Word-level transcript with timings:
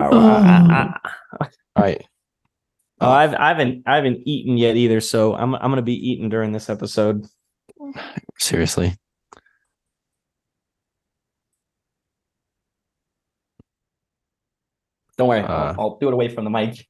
Oh, 0.00 0.18
I, 0.18 0.94
I, 1.40 1.48
All 1.76 1.82
right. 1.82 2.06
oh, 3.00 3.10
I've 3.10 3.34
I 3.34 3.48
haven't 3.48 3.82
I 3.86 3.96
haven't 3.96 4.20
eaten 4.26 4.56
yet 4.56 4.76
either, 4.76 5.00
so 5.00 5.34
I'm 5.34 5.54
I'm 5.54 5.70
gonna 5.70 5.82
be 5.82 5.94
eating 6.10 6.28
during 6.28 6.52
this 6.52 6.70
episode. 6.70 7.26
Seriously. 8.38 8.94
Don't 15.18 15.28
worry, 15.28 15.40
Uh, 15.40 15.46
I'll, 15.46 15.74
I'll 15.78 15.98
do 15.98 16.08
it 16.08 16.14
away 16.14 16.28
from 16.28 16.44
the 16.44 16.50
mic, 16.50 16.86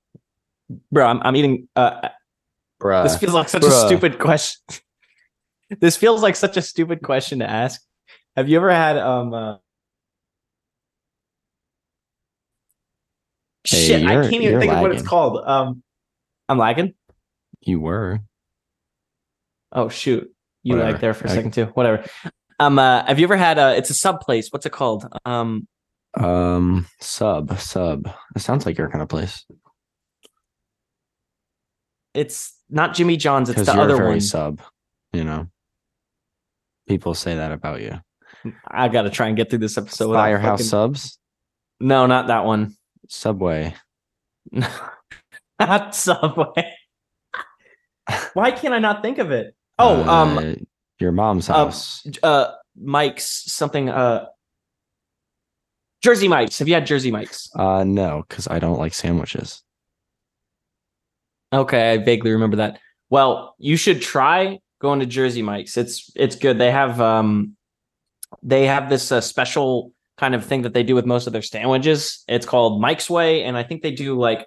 bro. 0.90 1.06
I'm 1.06 1.20
I'm 1.22 1.34
eating. 1.36 1.68
Uh, 1.74 2.08
Bruh. 2.80 3.02
this 3.04 3.16
feels 3.18 3.34
like 3.34 3.48
such 3.48 3.62
bruh. 3.62 3.68
a 3.84 3.86
stupid 3.88 4.18
question. 4.18 4.60
this 5.80 5.96
feels 5.96 6.22
like 6.22 6.36
such 6.36 6.56
a 6.56 6.62
stupid 6.62 7.02
question 7.02 7.40
to 7.40 7.50
ask. 7.50 7.80
Have 8.36 8.48
you 8.48 8.56
ever 8.56 8.70
had 8.70 8.96
um? 8.96 9.34
Uh, 9.34 9.56
Hey, 13.64 13.86
shit, 13.86 14.06
I 14.06 14.14
can't 14.28 14.34
even 14.42 14.60
think 14.60 14.72
of 14.72 14.80
what 14.80 14.92
it's 14.92 15.06
called. 15.06 15.42
Um, 15.46 15.82
I'm 16.48 16.58
lagging. 16.58 16.94
you 17.60 17.80
were. 17.80 18.20
Oh 19.70 19.88
shoot, 19.88 20.30
you 20.62 20.74
Whatever. 20.74 20.90
lagged 20.92 21.02
there 21.02 21.14
for 21.14 21.26
a 21.26 21.30
I- 21.30 21.34
second 21.34 21.52
too. 21.54 21.66
Whatever. 21.66 22.04
Um, 22.58 22.78
uh, 22.78 23.04
have 23.06 23.18
you 23.18 23.24
ever 23.24 23.36
had 23.36 23.58
a? 23.58 23.76
It's 23.76 23.90
a 23.90 23.94
sub 23.94 24.20
place. 24.20 24.48
What's 24.50 24.66
it 24.66 24.72
called? 24.72 25.06
Um, 25.24 25.66
Um, 26.14 26.86
sub, 27.00 27.58
sub. 27.58 28.08
It 28.36 28.40
sounds 28.40 28.66
like 28.66 28.76
your 28.78 28.90
kind 28.90 29.02
of 29.02 29.08
place. 29.08 29.44
it's 32.14 32.54
not 32.68 32.94
Jimmy 32.94 33.16
John's. 33.16 33.48
It's 33.50 33.64
the 33.66 33.72
other 33.80 34.04
one. 34.06 34.20
sub. 34.20 34.60
You 35.12 35.24
know. 35.24 35.46
People 36.88 37.14
say 37.14 37.36
that 37.36 37.52
about 37.52 37.80
you. 37.80 37.98
I 38.66 38.88
got 38.88 39.02
to 39.02 39.10
try 39.10 39.28
and 39.28 39.36
get 39.36 39.48
through 39.50 39.60
this 39.60 39.78
episode. 39.78 40.12
Firehouse 40.12 40.58
fucking- 40.60 40.66
subs, 40.66 41.18
No, 41.80 42.06
not 42.06 42.26
that 42.26 42.44
one. 42.44 42.74
Subway. 43.12 43.74
not 45.60 45.94
Subway. 45.94 46.74
Why 48.34 48.50
can't 48.50 48.72
I 48.72 48.78
not 48.78 49.02
think 49.02 49.18
of 49.18 49.30
it? 49.30 49.54
Oh, 49.78 50.02
um, 50.08 50.38
Uh, 50.38 50.54
your 50.98 51.12
mom's 51.12 51.50
um, 51.50 51.56
house. 51.56 52.06
uh, 52.22 52.52
Mike's 52.74 53.52
something. 53.52 53.90
Uh, 53.90 54.26
Jersey 56.02 56.26
Mike's. 56.26 56.58
Have 56.58 56.68
you 56.68 56.74
had 56.74 56.86
Jersey 56.86 57.10
Mike's? 57.10 57.50
Uh, 57.54 57.84
no, 57.84 58.24
because 58.26 58.48
I 58.48 58.58
don't 58.58 58.78
like 58.78 58.94
sandwiches. 58.94 59.62
Okay, 61.52 61.92
I 61.92 61.98
vaguely 61.98 62.32
remember 62.32 62.56
that. 62.56 62.80
Well, 63.10 63.54
you 63.58 63.76
should 63.76 64.00
try 64.00 64.58
going 64.80 65.00
to 65.00 65.06
Jersey 65.06 65.42
Mike's. 65.42 65.76
It's 65.76 66.10
it's 66.16 66.34
good. 66.36 66.58
They 66.58 66.70
have 66.70 66.98
um 67.00 67.56
they 68.42 68.66
have 68.66 68.88
this 68.88 69.12
uh, 69.12 69.20
special 69.20 69.92
kind 70.22 70.36
of 70.36 70.46
thing 70.46 70.62
that 70.62 70.72
they 70.72 70.84
do 70.84 70.94
with 70.94 71.04
most 71.04 71.26
of 71.26 71.32
their 71.32 71.42
sandwiches. 71.42 72.22
It's 72.28 72.46
called 72.46 72.80
Mike's 72.80 73.10
Way 73.10 73.42
and 73.42 73.56
I 73.56 73.64
think 73.64 73.82
they 73.82 73.90
do 73.90 74.16
like 74.16 74.46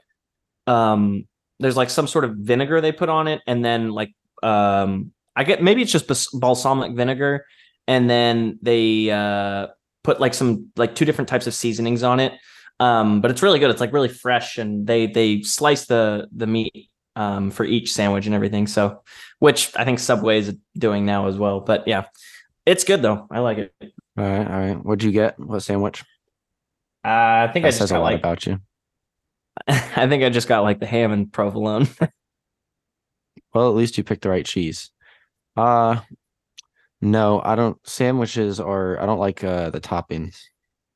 um 0.67 1.27
there's 1.59 1.75
like 1.75 1.89
some 1.89 2.07
sort 2.07 2.23
of 2.23 2.37
vinegar 2.37 2.79
they 2.79 2.93
put 2.93 3.09
on 3.09 3.27
it 3.27 3.41
and 3.45 3.63
then 3.63 3.91
like 3.91 4.13
um 4.41 5.11
I 5.35 5.43
get 5.43 5.61
maybe 5.61 5.81
it's 5.81 5.91
just 5.91 6.07
balsamic 6.39 6.95
vinegar 6.95 7.45
and 7.89 8.09
then 8.09 8.57
they 8.61 9.11
uh 9.11 9.67
put 10.01 10.21
like 10.21 10.33
some 10.33 10.71
like 10.77 10.95
two 10.95 11.03
different 11.03 11.27
types 11.27 11.45
of 11.45 11.53
seasonings 11.53 12.03
on 12.03 12.21
it. 12.21 12.31
Um 12.79 13.19
but 13.19 13.29
it's 13.29 13.43
really 13.43 13.59
good. 13.59 13.69
It's 13.69 13.81
like 13.81 13.91
really 13.91 14.07
fresh 14.07 14.57
and 14.57 14.87
they 14.87 15.07
they 15.07 15.41
slice 15.41 15.87
the 15.87 16.29
the 16.33 16.47
meat 16.47 16.89
um, 17.17 17.51
for 17.51 17.65
each 17.65 17.91
sandwich 17.91 18.27
and 18.27 18.35
everything. 18.35 18.67
So, 18.67 19.01
which 19.39 19.75
I 19.75 19.83
think 19.83 19.99
Subway 19.99 20.39
is 20.39 20.55
doing 20.77 21.05
now 21.05 21.27
as 21.27 21.37
well. 21.37 21.59
But 21.59 21.85
yeah, 21.85 22.05
it's 22.65 22.85
good 22.85 23.01
though. 23.01 23.27
I 23.29 23.39
like 23.39 23.57
it. 23.57 23.93
Uh, 24.17 24.21
All 24.21 24.29
right, 24.29 24.47
all 24.47 24.59
right. 24.59 24.85
What'd 24.85 25.03
you 25.03 25.11
get? 25.11 25.39
What 25.39 25.61
sandwich? 25.61 26.03
I 27.03 27.47
think 27.53 27.65
I 27.65 27.69
That 27.69 27.77
just 27.77 27.79
says 27.79 27.91
a 27.91 27.95
got 27.95 27.99
lot 27.99 28.11
like 28.11 28.19
about 28.19 28.45
you. 28.45 28.59
I 29.67 30.07
think 30.07 30.23
I 30.23 30.29
just 30.29 30.47
got 30.47 30.63
like 30.63 30.79
the 30.79 30.85
ham 30.85 31.11
and 31.11 31.31
provolone. 31.31 31.87
Well, 33.53 33.69
at 33.69 33.75
least 33.75 33.97
you 33.97 34.03
picked 34.03 34.23
the 34.23 34.29
right 34.29 34.45
cheese. 34.45 34.91
Uh 35.55 36.01
no, 36.99 37.41
I 37.41 37.55
don't 37.55 37.77
sandwiches 37.87 38.59
are 38.59 38.99
I 39.01 39.05
don't 39.05 39.19
like 39.19 39.45
uh 39.45 39.69
the 39.69 39.79
toppings. 39.79 40.41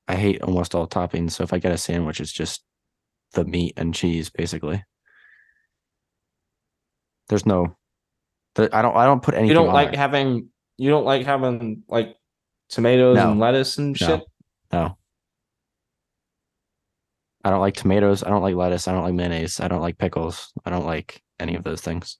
I 0.09 0.15
hate 0.15 0.41
almost 0.41 0.75
all 0.75 0.85
toppings, 0.85 1.31
so 1.31 1.44
if 1.45 1.53
I 1.53 1.59
get 1.59 1.71
a 1.71 1.77
sandwich 1.77 2.19
it's 2.19 2.33
just 2.33 2.65
the 3.31 3.45
meat 3.45 3.75
and 3.77 3.94
cheese 3.95 4.29
basically. 4.29 4.83
There's 7.29 7.45
no 7.45 7.77
I 8.57 8.81
don't 8.81 8.97
I 8.97 9.05
don't 9.05 9.23
put 9.23 9.35
anything 9.35 9.47
you 9.49 9.53
don't 9.53 9.69
on 9.69 9.73
like 9.73 9.91
there. 9.91 9.99
having 9.99 10.49
you 10.75 10.89
don't 10.89 11.05
like 11.05 11.25
having 11.25 11.83
like 11.88 12.17
tomatoes 12.69 13.16
No. 13.18 13.31
and 13.31 13.40
lettuce 13.40 13.78
and 13.78 14.00
No. 14.00 14.07
shit. 14.07 14.24
No. 14.72 14.97
I 17.44 17.50
don't 17.50 17.62
like 17.62 17.75
tomatoes, 17.75 18.24
I 18.24 18.30
don't 18.30 18.41
like 18.41 18.56
lettuce, 18.56 18.88
I 18.88 18.91
don't 18.94 19.03
like 19.03 19.13
mayonnaise, 19.13 19.59
I 19.59 19.68
don't 19.68 19.81
like 19.81 19.97
pickles, 19.97 20.52
I 20.66 20.69
don't 20.69 20.85
like 20.85 21.22
any 21.40 21.56
of 21.56 21.63
those 21.63 21.81
things. 21.81 22.18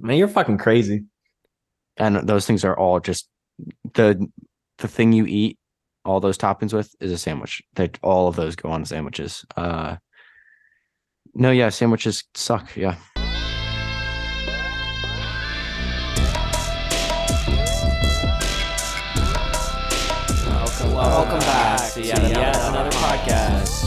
Man, 0.00 0.16
you're 0.16 0.28
fucking 0.28 0.58
crazy. 0.58 1.04
and 1.98 2.26
those 2.26 2.46
things 2.46 2.64
are 2.64 2.76
all 2.78 2.98
just 3.00 3.28
the 3.94 4.26
the 4.78 4.88
thing 4.88 5.12
you 5.12 5.26
eat 5.26 5.58
all 6.06 6.20
those 6.20 6.38
toppings 6.38 6.72
with 6.72 6.92
is 7.00 7.12
a 7.12 7.18
sandwich 7.18 7.62
that 7.74 7.98
all 8.02 8.26
of 8.28 8.34
those 8.34 8.56
go 8.56 8.70
on 8.70 8.82
sandwiches 8.84 9.44
uh 9.58 9.94
no 11.34 11.50
yeah 11.50 11.68
sandwiches 11.68 12.24
suck 12.34 12.74
yeah 12.74 12.96
back 21.94 22.02
to 22.02 22.08
yet, 22.08 22.30
yet 22.30 22.56
another 22.56 22.90
podcast. 22.90 23.82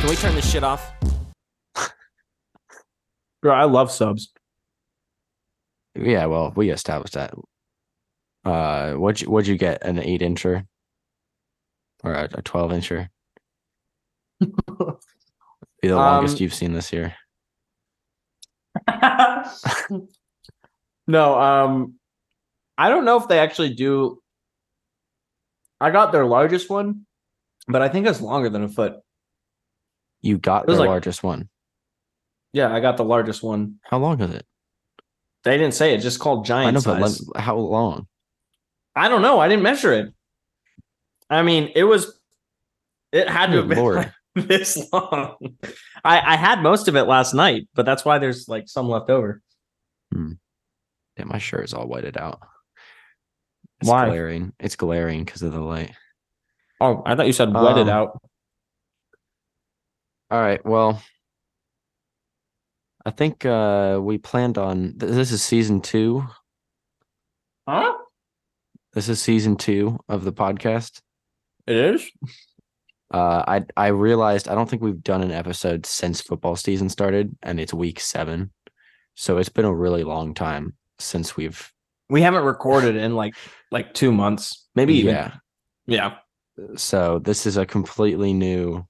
Can 0.00 0.10
we 0.10 0.16
turn 0.16 0.34
this 0.34 0.50
shit 0.50 0.64
off? 0.64 0.92
Bro, 3.42 3.54
I 3.54 3.64
love 3.64 3.90
subs. 3.90 4.32
yeah 5.96 6.26
well 6.26 6.52
we 6.56 6.70
established 6.70 7.14
that 7.14 7.32
uh 8.44 8.94
what'd 8.94 9.20
you 9.20 9.30
what'd 9.30 9.46
you 9.46 9.56
get 9.56 9.84
an 9.84 9.98
eight 9.98 10.20
incher 10.22 10.66
or 12.02 12.12
a, 12.12 12.28
a 12.34 12.42
12 12.42 12.70
incher 12.72 13.08
be 15.84 15.88
the 15.88 15.96
longest 15.96 16.36
Um, 16.36 16.42
you've 16.42 16.54
seen 16.54 16.72
this 16.72 16.92
year 16.92 17.14
no, 21.06 21.38
um, 21.38 21.94
I 22.76 22.88
don't 22.88 23.04
know 23.04 23.16
if 23.18 23.28
they 23.28 23.38
actually 23.38 23.72
do. 23.74 24.20
I 25.80 25.90
got 25.90 26.10
their 26.12 26.24
largest 26.26 26.68
one, 26.70 27.06
but 27.68 27.82
I 27.82 27.88
think 27.88 28.06
it's 28.06 28.20
longer 28.20 28.48
than 28.50 28.64
a 28.64 28.68
foot. 28.68 28.94
you 30.22 30.38
got 30.38 30.66
the 30.66 30.74
like- 30.74 30.88
largest 30.88 31.22
one 31.22 31.48
Yeah, 32.52 32.74
I 32.74 32.80
got 32.80 32.96
the 32.96 33.04
largest 33.04 33.42
one. 33.42 33.76
how 33.82 33.98
long 33.98 34.20
is 34.20 34.30
it 34.34 34.46
They 35.44 35.56
didn't 35.58 35.74
say 35.74 35.94
it, 35.94 35.98
just 35.98 36.18
called 36.18 36.44
giant 36.46 36.68
i 36.68 36.70
know 36.72 36.80
size. 36.80 37.20
but 37.20 37.40
how 37.40 37.56
long 37.56 38.06
I 38.96 39.08
don't 39.08 39.22
know. 39.22 39.40
I 39.40 39.48
didn't 39.48 39.64
measure 39.64 39.92
it. 39.92 40.14
I 41.28 41.42
mean, 41.42 41.72
it 41.74 41.82
was. 41.84 42.16
It 43.10 43.28
had 43.28 43.46
to 43.46 43.52
Good 43.52 43.58
have 43.58 43.68
been 43.68 43.78
lord. 43.78 44.12
this 44.48 44.88
long. 44.92 45.36
I 46.04 46.20
I 46.34 46.36
had 46.36 46.62
most 46.62 46.88
of 46.88 46.96
it 46.96 47.04
last 47.04 47.34
night, 47.34 47.68
but 47.74 47.86
that's 47.86 48.04
why 48.04 48.18
there's 48.18 48.48
like 48.48 48.68
some 48.68 48.88
left 48.88 49.10
over. 49.10 49.40
yeah 50.12 51.24
my 51.24 51.38
shirt 51.38 51.64
is 51.64 51.74
all 51.74 51.86
whited 51.86 52.16
out 52.16 52.40
it's 53.80 53.88
Why? 53.90 54.06
glaring 54.08 54.52
it's 54.60 54.76
glaring 54.76 55.24
because 55.24 55.42
of 55.42 55.52
the 55.52 55.60
light 55.60 55.92
Oh, 56.80 57.02
I 57.06 57.14
thought 57.14 57.26
you 57.26 57.32
said 57.32 57.52
wetted 57.54 57.88
Um, 57.88 57.96
out. 57.98 58.22
All 60.30 60.40
right. 60.40 60.64
Well, 60.66 61.00
I 63.06 63.10
think 63.10 63.46
uh 63.46 64.00
we 64.02 64.18
planned 64.18 64.58
on 64.58 64.98
th- 64.98 65.12
this 65.12 65.30
is 65.30 65.42
season 65.42 65.80
2. 65.80 66.24
Huh? 67.68 67.94
This 68.92 69.08
is 69.08 69.20
season 69.22 69.56
2 69.56 69.98
of 70.08 70.24
the 70.24 70.32
podcast. 70.32 71.00
It 71.66 71.76
is. 71.76 72.10
Uh 73.14 73.44
I 73.46 73.64
I 73.76 73.88
realized 73.88 74.48
I 74.48 74.54
don't 74.56 74.68
think 74.68 74.82
we've 74.82 75.02
done 75.02 75.22
an 75.22 75.30
episode 75.30 75.86
since 75.86 76.20
football 76.20 76.56
season 76.56 76.88
started 76.88 77.36
and 77.42 77.60
it's 77.60 77.72
week 77.74 78.00
7. 78.00 78.50
So 79.14 79.38
it's 79.38 79.48
been 79.48 79.64
a 79.64 79.74
really 79.74 80.02
long 80.04 80.34
time 80.34 80.74
since 80.98 81.36
we've 81.36 81.72
We 82.08 82.22
haven't 82.22 82.44
recorded 82.44 82.96
in 82.96 83.14
like 83.14 83.34
like 83.70 83.94
two 83.94 84.10
months, 84.12 84.66
maybe 84.74 84.94
even. 84.94 85.14
yeah. 85.14 85.34
Yeah. 85.86 86.10
So 86.76 87.18
this 87.20 87.46
is 87.46 87.56
a 87.56 87.66
completely 87.66 88.32
new 88.32 88.86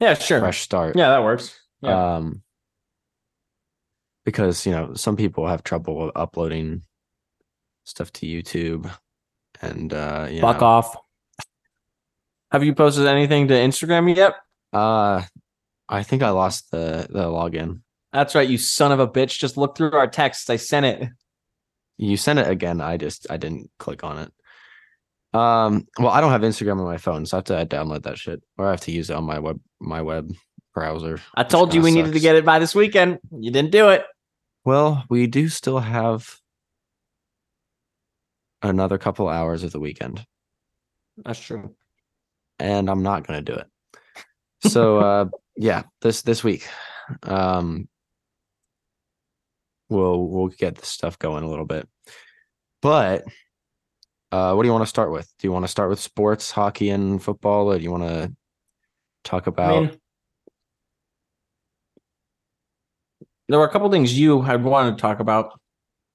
Yeah. 0.00 0.14
Sure. 0.14 0.40
fresh 0.40 0.60
start. 0.62 0.96
Yeah, 0.96 1.10
that 1.10 1.22
works. 1.22 1.54
Yeah. 1.82 2.16
Um 2.16 2.42
because, 4.24 4.66
you 4.66 4.72
know, 4.72 4.94
some 4.94 5.16
people 5.16 5.46
have 5.46 5.62
trouble 5.62 6.10
uploading 6.16 6.82
stuff 7.84 8.10
to 8.14 8.26
YouTube 8.26 8.90
and 9.62 9.92
uh 9.92 10.26
you 10.30 10.40
Fuck 10.40 10.60
know, 10.60 10.66
off. 10.66 10.96
Have 12.56 12.64
you 12.64 12.74
posted 12.74 13.06
anything 13.06 13.48
to 13.48 13.54
Instagram 13.54 14.16
yet? 14.16 14.32
Uh, 14.72 15.20
I 15.90 16.02
think 16.02 16.22
I 16.22 16.30
lost 16.30 16.70
the 16.70 17.06
the 17.10 17.24
login. 17.24 17.82
That's 18.14 18.34
right, 18.34 18.48
you 18.48 18.56
son 18.56 18.92
of 18.92 18.98
a 18.98 19.06
bitch. 19.06 19.38
Just 19.38 19.58
look 19.58 19.76
through 19.76 19.92
our 19.92 20.06
texts. 20.06 20.48
I 20.48 20.56
sent 20.56 20.86
it. 20.86 21.06
You 21.98 22.16
sent 22.16 22.38
it 22.38 22.48
again. 22.48 22.80
I 22.80 22.96
just 22.96 23.26
I 23.28 23.36
didn't 23.36 23.70
click 23.78 24.04
on 24.04 24.20
it. 24.20 25.38
Um, 25.38 25.86
well, 25.98 26.08
I 26.08 26.22
don't 26.22 26.30
have 26.30 26.40
Instagram 26.40 26.80
on 26.80 26.86
my 26.86 26.96
phone, 26.96 27.26
so 27.26 27.36
I 27.36 27.38
have 27.40 27.68
to 27.68 27.76
download 27.76 28.04
that 28.04 28.16
shit, 28.16 28.42
or 28.56 28.68
I 28.68 28.70
have 28.70 28.80
to 28.80 28.90
use 28.90 29.10
it 29.10 29.16
on 29.16 29.24
my 29.24 29.38
web 29.38 29.60
my 29.78 30.00
web 30.00 30.32
browser. 30.72 31.20
I 31.34 31.44
told 31.44 31.74
you 31.74 31.82
we 31.82 31.90
needed 31.90 32.14
to 32.14 32.20
get 32.20 32.36
it 32.36 32.46
by 32.46 32.58
this 32.58 32.74
weekend. 32.74 33.18
You 33.38 33.50
didn't 33.50 33.70
do 33.70 33.90
it. 33.90 34.02
Well, 34.64 35.04
we 35.10 35.26
do 35.26 35.50
still 35.50 35.80
have 35.80 36.38
another 38.62 38.96
couple 38.96 39.28
hours 39.28 39.62
of 39.62 39.72
the 39.72 39.78
weekend, 39.78 40.24
That's 41.22 41.38
true. 41.38 41.74
And 42.58 42.88
I'm 42.88 43.02
not 43.02 43.26
gonna 43.26 43.42
do 43.42 43.54
it. 43.54 43.66
So 44.68 44.98
uh 45.00 45.26
yeah, 45.56 45.84
this 46.00 46.22
this 46.22 46.42
week. 46.44 46.66
Um 47.22 47.88
we'll 49.88 50.26
we'll 50.26 50.48
get 50.48 50.76
this 50.76 50.88
stuff 50.88 51.18
going 51.18 51.44
a 51.44 51.48
little 51.48 51.66
bit. 51.66 51.88
But 52.82 53.24
uh 54.32 54.54
what 54.54 54.62
do 54.62 54.68
you 54.68 54.72
want 54.72 54.82
to 54.82 54.88
start 54.88 55.12
with? 55.12 55.32
Do 55.38 55.46
you 55.46 55.52
want 55.52 55.64
to 55.64 55.70
start 55.70 55.90
with 55.90 56.00
sports, 56.00 56.50
hockey 56.50 56.90
and 56.90 57.22
football, 57.22 57.70
or 57.70 57.78
do 57.78 57.84
you 57.84 57.90
want 57.90 58.04
to 58.04 58.32
talk 59.24 59.46
I 59.46 59.50
about 59.50 59.82
mean, 59.82 60.00
there 63.48 63.58
were 63.58 63.66
a 63.66 63.70
couple 63.70 63.90
things 63.90 64.18
you 64.18 64.42
had 64.42 64.64
wanted 64.64 64.96
to 64.96 65.00
talk 65.02 65.20
about. 65.20 65.58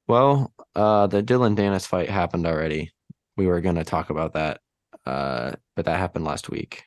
well, 0.08 0.52
uh 0.76 1.08
the 1.08 1.22
Dillon 1.22 1.56
Danis 1.56 1.88
fight 1.88 2.10
happened 2.10 2.46
already. 2.46 2.92
We 3.38 3.48
were 3.48 3.62
gonna 3.62 3.84
talk 3.86 4.10
about 4.10 4.34
that. 4.34 4.60
Uh 5.06 5.53
but 5.75 5.86
that 5.86 5.98
happened 6.00 6.25
last 6.25 6.50
week. 6.50 6.83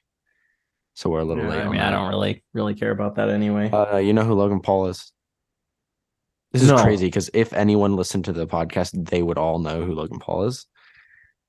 So 0.95 1.11
we're 1.11 1.21
a 1.21 1.25
little 1.25 1.45
late. 1.47 1.61
I 1.61 1.69
mean, 1.69 1.81
I 1.81 1.91
don't 1.91 2.09
really 2.09 2.45
really 2.53 2.75
care 2.75 2.91
about 2.93 3.17
that 3.17 3.29
anyway. 3.29 3.71
Uh, 3.71 3.97
you 3.99 4.13
know 4.13 4.23
who 4.25 4.35
Logan 4.35 4.61
Paul 4.61 4.87
is? 4.87 5.11
This 6.53 6.63
is 6.63 6.69
No. 6.69 6.81
crazy 6.83 7.07
because 7.07 7.31
if 7.35 7.53
anyone 7.53 7.97
listened 7.97 8.27
to 8.27 8.33
the 8.33 8.47
podcast, 8.47 9.09
they 9.09 9.23
would 9.23 9.39
all 9.39 9.59
know 9.59 9.83
who 9.85 9.93
Logan 9.95 10.21
Paul 10.21 10.45
is. 10.45 10.67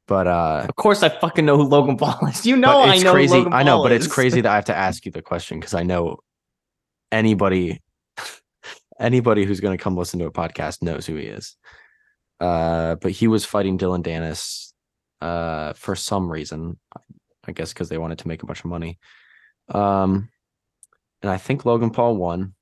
But 0.07 0.25
uh, 0.27 0.65
of 0.67 0.75
course, 0.75 1.03
I 1.03 1.09
fucking 1.09 1.45
know 1.45 1.57
who 1.57 1.63
Logan 1.63 1.97
Paul 1.97 2.27
is. 2.27 2.45
You 2.45 2.55
know, 2.57 2.79
I 2.79 2.95
it's 2.95 3.03
know. 3.03 3.11
crazy. 3.11 3.45
I 3.51 3.61
know, 3.63 3.83
but 3.83 3.91
it's 3.91 4.07
crazy 4.07 4.41
that 4.41 4.51
I 4.51 4.55
have 4.55 4.65
to 4.65 4.75
ask 4.75 5.05
you 5.05 5.11
the 5.11 5.21
question 5.21 5.59
because 5.59 5.75
I 5.75 5.83
know 5.83 6.17
anybody, 7.11 7.81
anybody 8.99 9.45
who's 9.45 9.59
going 9.59 9.77
to 9.77 9.83
come 9.83 9.95
listen 9.95 10.19
to 10.19 10.25
a 10.25 10.31
podcast 10.31 10.81
knows 10.81 11.05
who 11.05 11.15
he 11.15 11.25
is. 11.25 11.55
Uh, 12.39 12.95
but 12.95 13.11
he 13.11 13.27
was 13.27 13.45
fighting 13.45 13.77
Dillon 13.77 14.03
Danis, 14.03 14.64
uh, 15.25 15.73
for 15.73 15.95
some 15.95 16.31
reason, 16.31 16.77
I 17.47 17.51
guess 17.51 17.73
because 17.73 17.89
they 17.89 17.97
wanted 17.97 18.19
to 18.19 18.27
make 18.27 18.43
a 18.43 18.45
bunch 18.45 18.59
of 18.59 18.69
money. 18.69 18.99
Um, 19.69 20.29
and 21.21 21.31
I 21.31 21.37
think 21.37 21.65
Logan 21.65 21.89
Paul 21.89 22.17
won, 22.17 22.53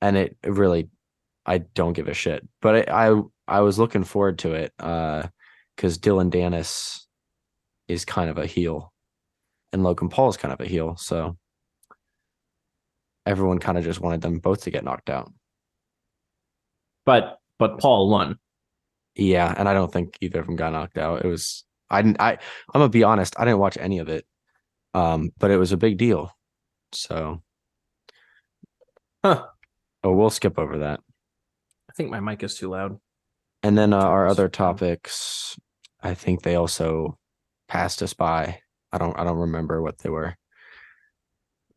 and 0.00 0.16
it 0.16 0.36
really, 0.44 0.88
I 1.44 1.58
don't 1.58 1.92
give 1.92 2.08
a 2.08 2.14
shit. 2.14 2.46
But 2.60 2.74
it, 2.74 2.88
I 2.90 3.20
I 3.46 3.60
was 3.60 3.78
looking 3.78 4.04
forward 4.04 4.38
to 4.40 4.54
it, 4.54 4.72
uh, 4.80 5.28
because 5.76 5.98
Dillon 5.98 6.30
Danis 6.30 7.00
is 7.86 8.04
kind 8.04 8.30
of 8.30 8.38
a 8.38 8.46
heel, 8.46 8.92
and 9.72 9.84
Logan 9.84 10.08
Paul 10.08 10.30
is 10.30 10.36
kind 10.36 10.52
of 10.52 10.60
a 10.60 10.66
heel, 10.66 10.96
so 10.96 11.36
everyone 13.24 13.58
kind 13.58 13.78
of 13.78 13.84
just 13.84 14.00
wanted 14.00 14.20
them 14.20 14.38
both 14.38 14.62
to 14.62 14.70
get 14.70 14.84
knocked 14.84 15.10
out. 15.10 15.30
but 17.06 17.38
but 17.58 17.78
Paul 17.78 18.10
won. 18.10 18.38
Yeah, 19.16 19.52
and 19.56 19.68
I 19.68 19.74
don't 19.74 19.92
think 19.92 20.16
either 20.20 20.40
of 20.40 20.46
them 20.46 20.56
got 20.56 20.72
knocked 20.72 20.98
out. 20.98 21.24
It 21.24 21.28
was 21.28 21.64
I 21.90 22.02
didn't 22.02 22.20
I 22.20 22.32
I'm 22.32 22.38
gonna 22.80 22.88
be 22.88 23.02
honest, 23.04 23.34
I 23.38 23.44
didn't 23.44 23.58
watch 23.60 23.78
any 23.80 23.98
of 23.98 24.08
it. 24.08 24.26
Um, 24.94 25.30
but 25.38 25.50
it 25.50 25.56
was 25.58 25.72
a 25.72 25.76
big 25.76 25.98
deal. 25.98 26.30
So 26.92 27.42
Huh. 29.24 29.46
Oh, 30.04 30.12
we'll 30.12 30.30
skip 30.30 30.58
over 30.58 30.78
that. 30.78 31.00
I 31.90 31.92
think 31.94 32.10
my 32.10 32.20
mic 32.20 32.42
is 32.42 32.54
too 32.56 32.70
loud. 32.70 32.98
And 33.62 33.76
then 33.76 33.92
uh, 33.92 33.98
our 33.98 34.26
other 34.28 34.48
topics, 34.48 35.56
I 36.00 36.14
think 36.14 36.42
they 36.42 36.54
also 36.54 37.18
passed 37.68 38.02
us 38.02 38.12
by. 38.14 38.60
I 38.92 38.98
don't 38.98 39.18
I 39.18 39.24
don't 39.24 39.38
remember 39.38 39.82
what 39.82 39.98
they 39.98 40.10
were. 40.10 40.36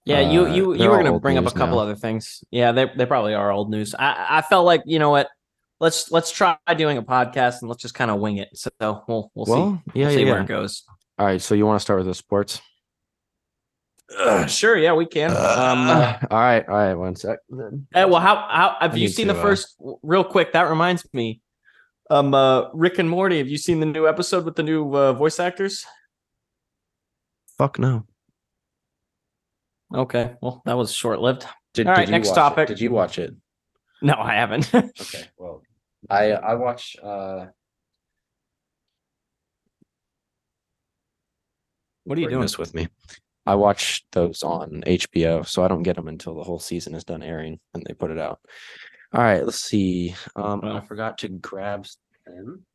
Yeah, 0.06 0.20
you 0.22 0.46
Uh, 0.46 0.54
you 0.54 0.74
you 0.76 0.90
were 0.90 0.98
gonna 0.98 1.20
bring 1.20 1.38
up 1.38 1.46
a 1.48 1.52
couple 1.52 1.78
now. 1.78 1.84
other 1.84 1.96
things. 1.96 2.44
Yeah, 2.52 2.72
they 2.72 2.92
they 2.96 3.06
probably 3.06 3.34
are 3.34 3.52
old 3.52 3.70
news. 3.72 3.96
I 3.98 4.26
I 4.30 4.42
felt 4.42 4.66
like 4.66 4.84
you 4.86 5.00
know 5.00 5.10
what, 5.10 5.28
let's 5.80 6.12
let's 6.12 6.32
try 6.32 6.58
doing 6.78 6.98
a 6.98 7.04
podcast 7.04 7.62
and 7.62 7.70
let's 7.70 7.82
just 7.82 7.94
kind 7.96 8.12
of 8.12 8.20
wing 8.20 8.38
it. 8.38 8.50
So 8.56 8.70
we'll 8.80 9.32
we'll 9.34 9.46
see 9.46 9.52
yeah, 9.54 10.08
we'll 10.08 10.10
see 10.14 10.20
yeah, 10.20 10.26
where 10.26 10.38
yeah. 10.38 10.44
it 10.44 10.48
goes. 10.48 10.84
All 11.18 11.26
right, 11.26 11.42
so 11.42 11.56
you 11.56 11.66
want 11.66 11.80
to 11.80 11.82
start 11.82 12.00
with 12.00 12.08
the 12.08 12.14
sports? 12.14 12.62
sure, 14.48 14.78
yeah, 14.78 14.94
we 14.94 15.06
can. 15.06 15.32
Um, 15.32 15.88
uh, 15.88 16.18
all 16.32 16.40
right, 16.40 16.68
all 16.68 16.76
right, 16.76 16.94
one 16.94 17.16
sec. 17.16 17.40
then. 17.50 17.88
eh, 17.94 18.06
well, 18.06 18.22
how 18.22 18.36
how 18.50 18.78
have 18.80 18.94
I 18.94 18.98
you 18.98 19.08
seen 19.08 19.28
to, 19.28 19.34
the 19.34 19.40
uh, 19.40 19.42
first? 19.42 19.76
Real 20.02 20.24
quick, 20.24 20.54
that 20.54 20.70
reminds 20.70 21.06
me. 21.14 21.42
Um, 22.10 22.34
uh, 22.34 22.72
Rick 22.74 22.98
and 22.98 23.10
Morty. 23.10 23.38
Have 23.38 23.48
you 23.48 23.58
seen 23.58 23.80
the 23.80 23.86
new 23.86 24.08
episode 24.08 24.46
with 24.46 24.56
the 24.56 24.64
new 24.64 24.96
uh, 24.96 25.14
voice 25.14 25.40
actors? 25.40 25.86
Fuck 27.58 27.78
no. 27.78 28.06
Okay, 29.94 30.36
well, 30.42 30.62
that 30.66 30.78
was 30.78 30.94
short 30.94 31.20
lived. 31.20 31.46
Did, 31.74 31.88
All 31.88 31.94
right, 31.94 32.02
did 32.02 32.10
you 32.10 32.12
next 32.14 32.30
watch 32.30 32.36
topic. 32.36 32.70
It? 32.70 32.76
Did 32.76 32.82
you 32.82 32.92
watch 32.92 33.20
it? 33.20 33.36
No, 34.02 34.16
I 34.18 34.36
haven't. 34.36 34.72
Okay, 34.74 35.28
well, 35.38 35.62
I 36.10 36.32
I 36.32 36.56
watch 36.56 36.96
uh 37.02 37.48
what 42.04 42.18
are 42.18 42.22
you 42.22 42.30
doing? 42.30 42.42
this 42.42 42.58
with 42.58 42.74
me. 42.74 42.88
I 43.46 43.56
watch 43.56 44.06
those 44.12 44.44
on 44.44 44.84
HBO, 44.86 45.46
so 45.46 45.64
I 45.64 45.68
don't 45.68 45.84
get 45.84 45.96
them 45.96 46.08
until 46.08 46.36
the 46.36 46.44
whole 46.44 46.60
season 46.60 46.94
is 46.94 47.04
done 47.04 47.24
airing 47.24 47.60
and 47.74 47.84
they 47.86 47.94
put 47.94 48.12
it 48.12 48.20
out. 48.20 48.40
All 49.14 49.24
right, 49.24 49.44
let's 49.44 49.62
see. 49.62 50.16
Um, 50.36 50.64
I 50.64 50.82
forgot 50.82 51.18
to 51.20 51.30
grab 51.30 51.88
them. 52.28 52.66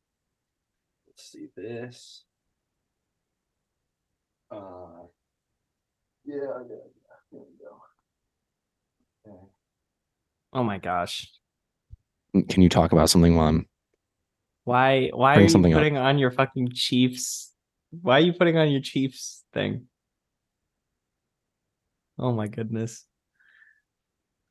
Let's 1.07 1.31
see 1.31 1.47
this. 1.55 2.25
Uh, 4.51 5.07
yeah, 6.25 6.35
yeah, 6.35 6.41
yeah. 6.69 7.15
There 7.31 7.41
we 7.41 7.57
go. 7.63 9.31
Okay. 9.33 9.47
Oh 10.53 10.63
my 10.63 10.77
gosh. 10.77 11.31
Can 12.43 12.61
you 12.61 12.69
talk 12.69 12.91
about 12.91 13.09
something 13.09 13.35
while 13.35 13.47
I'm 13.47 13.67
Why 14.65 15.09
why 15.13 15.35
are 15.35 15.41
you 15.41 15.49
something 15.49 15.73
up. 15.73 15.79
putting 15.79 15.97
on 15.97 16.17
your 16.17 16.31
fucking 16.31 16.71
Chiefs? 16.73 17.51
Why 18.01 18.17
are 18.17 18.21
you 18.21 18.33
putting 18.33 18.57
on 18.57 18.69
your 18.69 18.81
Chiefs 18.81 19.43
thing? 19.53 19.87
Oh 22.19 22.31
my 22.33 22.47
goodness. 22.47 23.05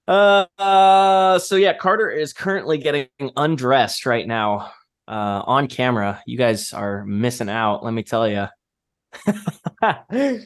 Uh, 0.06 0.46
uh 0.58 1.38
so 1.38 1.56
yeah, 1.56 1.72
Carter 1.74 2.10
is 2.10 2.32
currently 2.32 2.78
getting 2.78 3.08
undressed 3.36 4.06
right 4.06 4.26
now 4.26 4.70
uh 5.08 5.42
on 5.46 5.66
camera. 5.66 6.22
You 6.26 6.38
guys 6.38 6.72
are 6.72 7.04
missing 7.04 7.48
out, 7.48 7.84
let 7.84 7.92
me 7.92 8.02
tell 8.02 8.28
you. 8.28 8.46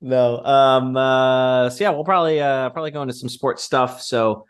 no. 0.00 0.44
Um 0.44 0.96
uh 0.96 1.70
so 1.70 1.84
yeah, 1.84 1.90
we'll 1.90 2.04
probably 2.04 2.40
uh 2.40 2.70
probably 2.70 2.90
go 2.90 3.02
into 3.02 3.14
some 3.14 3.28
sports 3.28 3.62
stuff. 3.64 4.00
So 4.02 4.46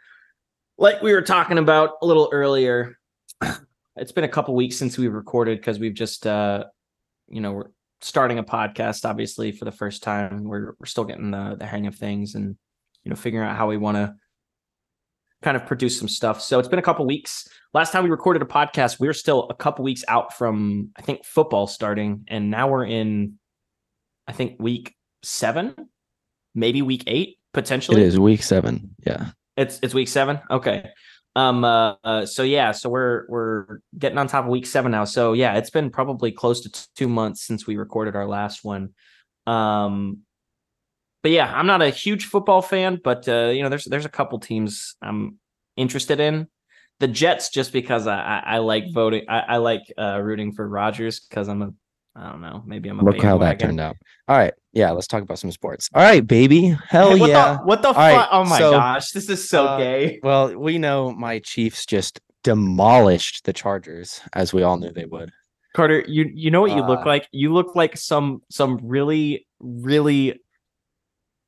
like 0.81 1.03
we 1.03 1.13
were 1.13 1.23
talking 1.23 1.59
about 1.59 1.91
a 2.03 2.07
little 2.07 2.29
earlier, 2.33 2.97
it's 3.97 4.13
been 4.13 4.25
a 4.25 4.29
couple 4.29 4.55
weeks 4.55 4.77
since 4.77 4.99
we 4.99 5.07
recorded 5.09 5.59
because 5.59 5.79
we've 5.79 5.95
just 5.95 6.27
uh 6.27 6.65
you 7.29 7.41
know 7.41 7.53
we're 7.53 7.71
starting 8.01 8.39
a 8.39 8.43
podcast 8.43 9.09
obviously 9.09 9.53
for 9.53 9.67
the 9.67 9.73
first 9.73 10.03
time 10.03 10.45
we're 10.45 10.75
we're 10.79 10.87
still 10.87 11.05
getting 11.05 11.31
the 11.31 11.55
the 11.59 11.67
hang 11.67 11.87
of 11.87 11.95
things 11.95 12.35
and 12.35 12.57
you 13.05 13.11
know 13.11 13.15
figuring 13.15 13.47
out 13.47 13.57
how 13.57 13.69
we 13.69 13.77
want 13.77 13.97
to 13.97 14.15
kind 15.43 15.57
of 15.57 15.67
produce 15.67 15.99
some 15.99 16.09
stuff 16.09 16.41
so 16.41 16.59
it's 16.59 16.69
been 16.69 16.79
a 16.79 16.83
couple 16.83 17.07
weeks 17.07 17.47
last 17.75 17.93
time 17.93 18.03
we 18.03 18.11
recorded 18.11 18.43
a 18.43 18.47
podcast 18.47 18.99
we 19.01 19.07
were 19.07 19.15
still 19.15 19.47
a 19.51 19.55
couple 19.55 19.85
weeks 19.85 20.03
out 20.09 20.37
from 20.37 20.91
i 20.97 21.03
think 21.03 21.25
football 21.25 21.67
starting 21.67 22.25
and 22.29 22.51
now 22.51 22.69
we're 22.69 22.85
in 22.85 23.39
i 24.27 24.33
think 24.33 24.57
week 24.59 24.95
seven 25.23 25.75
maybe 26.55 26.83
week 26.83 27.05
eight 27.07 27.39
potentially 27.53 28.01
It 28.01 28.07
is 28.07 28.19
week 28.19 28.43
seven. 28.43 28.95
Yeah. 29.07 29.31
It's 29.61 29.79
it's 29.83 29.93
week 29.93 30.09
seven. 30.09 30.41
Okay. 30.51 30.91
Um. 31.37 31.65
Uh, 31.65 31.95
uh. 32.03 32.27
So 32.27 32.43
yeah. 32.43 32.73
So 32.73 32.89
we're 32.89 33.27
we're 33.29 33.81
getting 33.97 34.17
on 34.17 34.27
top 34.27 34.45
of 34.45 34.51
week 34.51 34.65
seven 34.65 34.91
now. 34.91 35.05
So 35.05 35.35
yeah, 35.35 35.57
it's 35.57 35.69
been 35.69 35.91
probably 35.91 36.33
close 36.33 36.63
to 36.63 36.73
t- 36.73 36.81
two 36.97 37.09
months 37.09 37.43
since 37.43 37.67
we 37.67 37.77
recorded 37.77 38.17
our 38.17 38.27
last 38.27 38.65
one. 38.65 38.95
Um. 39.47 40.21
But 41.23 41.33
yeah, 41.33 41.53
I'm 41.55 41.67
not 41.67 41.83
a 41.83 41.91
huge 41.91 42.25
football 42.25 42.63
fan, 42.63 42.99
but 43.05 43.29
uh, 43.29 43.49
you 43.49 43.63
know, 43.63 43.69
there's 43.69 43.85
there's 43.85 44.07
a 44.07 44.11
couple 44.11 44.39
teams 44.39 44.97
I'm 45.03 45.39
interested 45.77 46.21
in. 46.21 46.49
The 47.01 47.09
Jets, 47.09 47.51
just 47.51 47.71
because 47.73 48.07
I 48.07 48.19
I, 48.19 48.43
I 48.55 48.59
like 48.59 48.85
voting, 48.95 49.27
I, 49.29 49.41
I 49.41 49.57
like 49.59 49.83
uh, 49.99 50.21
rooting 50.23 50.53
for 50.53 50.67
Rodgers 50.67 51.21
because 51.21 51.49
I'm 51.49 51.61
a 51.61 51.71
I 52.21 52.31
don't 52.31 52.43
know, 52.43 52.63
maybe 52.67 52.89
I'm 52.91 53.01
a 53.01 53.05
Look 53.05 53.23
how 53.23 53.39
that 53.39 53.59
turned 53.59 53.81
out. 53.81 53.97
All 54.29 54.37
right. 54.37 54.53
Yeah, 54.73 54.91
let's 54.91 55.07
talk 55.07 55.23
about 55.23 55.39
some 55.39 55.51
sports. 55.51 55.89
All 55.95 56.03
right, 56.03 56.25
baby. 56.25 56.77
Hell 56.89 57.15
Hey, 57.15 57.21
what 57.21 57.29
yeah. 57.31 57.53
The, 57.55 57.59
what 57.65 57.83
the 57.83 57.93
right. 57.93 58.29
Oh 58.31 58.45
my 58.45 58.59
so, 58.59 58.71
gosh, 58.73 59.11
this 59.13 59.29
is 59.31 59.49
so 59.49 59.65
uh, 59.65 59.79
gay. 59.79 60.21
Well, 60.23 60.55
we 60.57 60.79
know 60.79 61.13
my 61.13 61.39
Chiefs 61.41 61.87
just 61.87 62.21
demolished 62.45 63.45
the 63.47 63.53
Chargers, 63.53 64.21
as 64.35 64.53
we 64.53 64.63
all 64.63 64.77
knew 64.77 64.93
they 64.93 65.07
would. 65.07 65.31
Carter, 65.75 66.05
you 66.07 66.31
you 66.35 66.51
know 66.51 66.61
what 66.61 66.73
you 66.73 66.83
look 66.83 67.01
Uh, 67.01 67.07
like? 67.07 67.27
You 67.33 67.53
look 67.55 67.75
like 67.75 67.97
some 67.97 68.43
some 68.51 68.79
really 68.83 69.47
really 69.61 70.39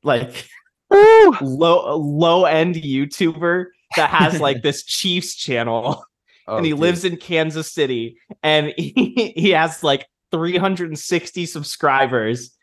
like 0.02 0.48
low 0.90 1.96
low 1.96 2.44
end 2.44 2.74
YouTuber 2.76 3.66
that 3.96 4.10
has 4.10 4.40
like 4.40 4.62
this 4.62 4.84
Chiefs 4.86 5.34
channel 5.36 6.04
Oh, 6.48 6.56
and 6.56 6.66
he 6.66 6.72
dude. 6.72 6.80
lives 6.80 7.04
in 7.04 7.16
Kansas 7.18 7.70
City 7.72 8.16
and 8.42 8.74
he, 8.76 9.32
he 9.36 9.50
has 9.50 9.84
like 9.84 10.06
360 10.32 11.46
subscribers. 11.46 12.56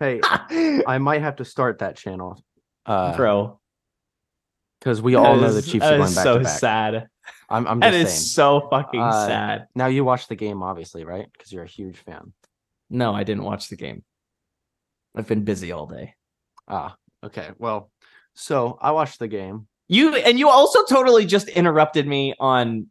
Hey, 0.00 0.20
I 0.86 0.98
might 0.98 1.22
have 1.22 1.36
to 1.36 1.44
start 1.44 1.78
that 1.78 1.96
channel. 1.96 2.42
Uh, 2.84 3.16
Bro, 3.16 3.60
because 4.80 5.00
we 5.00 5.14
all 5.14 5.36
that 5.36 5.40
know 5.40 5.52
the 5.52 5.62
Chiefs 5.62 5.86
are 5.86 5.96
going 5.96 6.08
is 6.08 6.14
back 6.16 6.24
so 6.24 6.38
to 6.38 6.44
back. 6.44 6.58
sad. 6.58 7.06
I'm, 7.48 7.66
I'm 7.68 7.80
That 7.80 7.94
is 7.94 8.32
so 8.32 8.66
fucking 8.68 9.00
Uh, 9.00 9.26
sad. 9.26 9.66
Now 9.76 9.86
you 9.86 10.04
watch 10.04 10.26
the 10.26 10.34
game, 10.34 10.62
obviously, 10.62 11.04
right? 11.04 11.26
Because 11.32 11.52
you're 11.52 11.62
a 11.62 11.68
huge 11.68 11.98
fan. 11.98 12.32
No, 12.90 13.14
I 13.14 13.22
didn't 13.22 13.44
watch 13.44 13.68
the 13.68 13.76
game. 13.76 14.02
I've 15.14 15.28
been 15.28 15.44
busy 15.44 15.70
all 15.72 15.86
day. 15.86 16.14
Ah, 16.66 16.96
okay. 17.22 17.50
Well, 17.58 17.90
so 18.34 18.78
I 18.80 18.90
watched 18.90 19.18
the 19.20 19.28
game. 19.28 19.68
You 19.88 20.14
and 20.16 20.38
you 20.38 20.48
also 20.48 20.84
totally 20.84 21.26
just 21.26 21.48
interrupted 21.48 22.06
me 22.06 22.34
on 22.40 22.88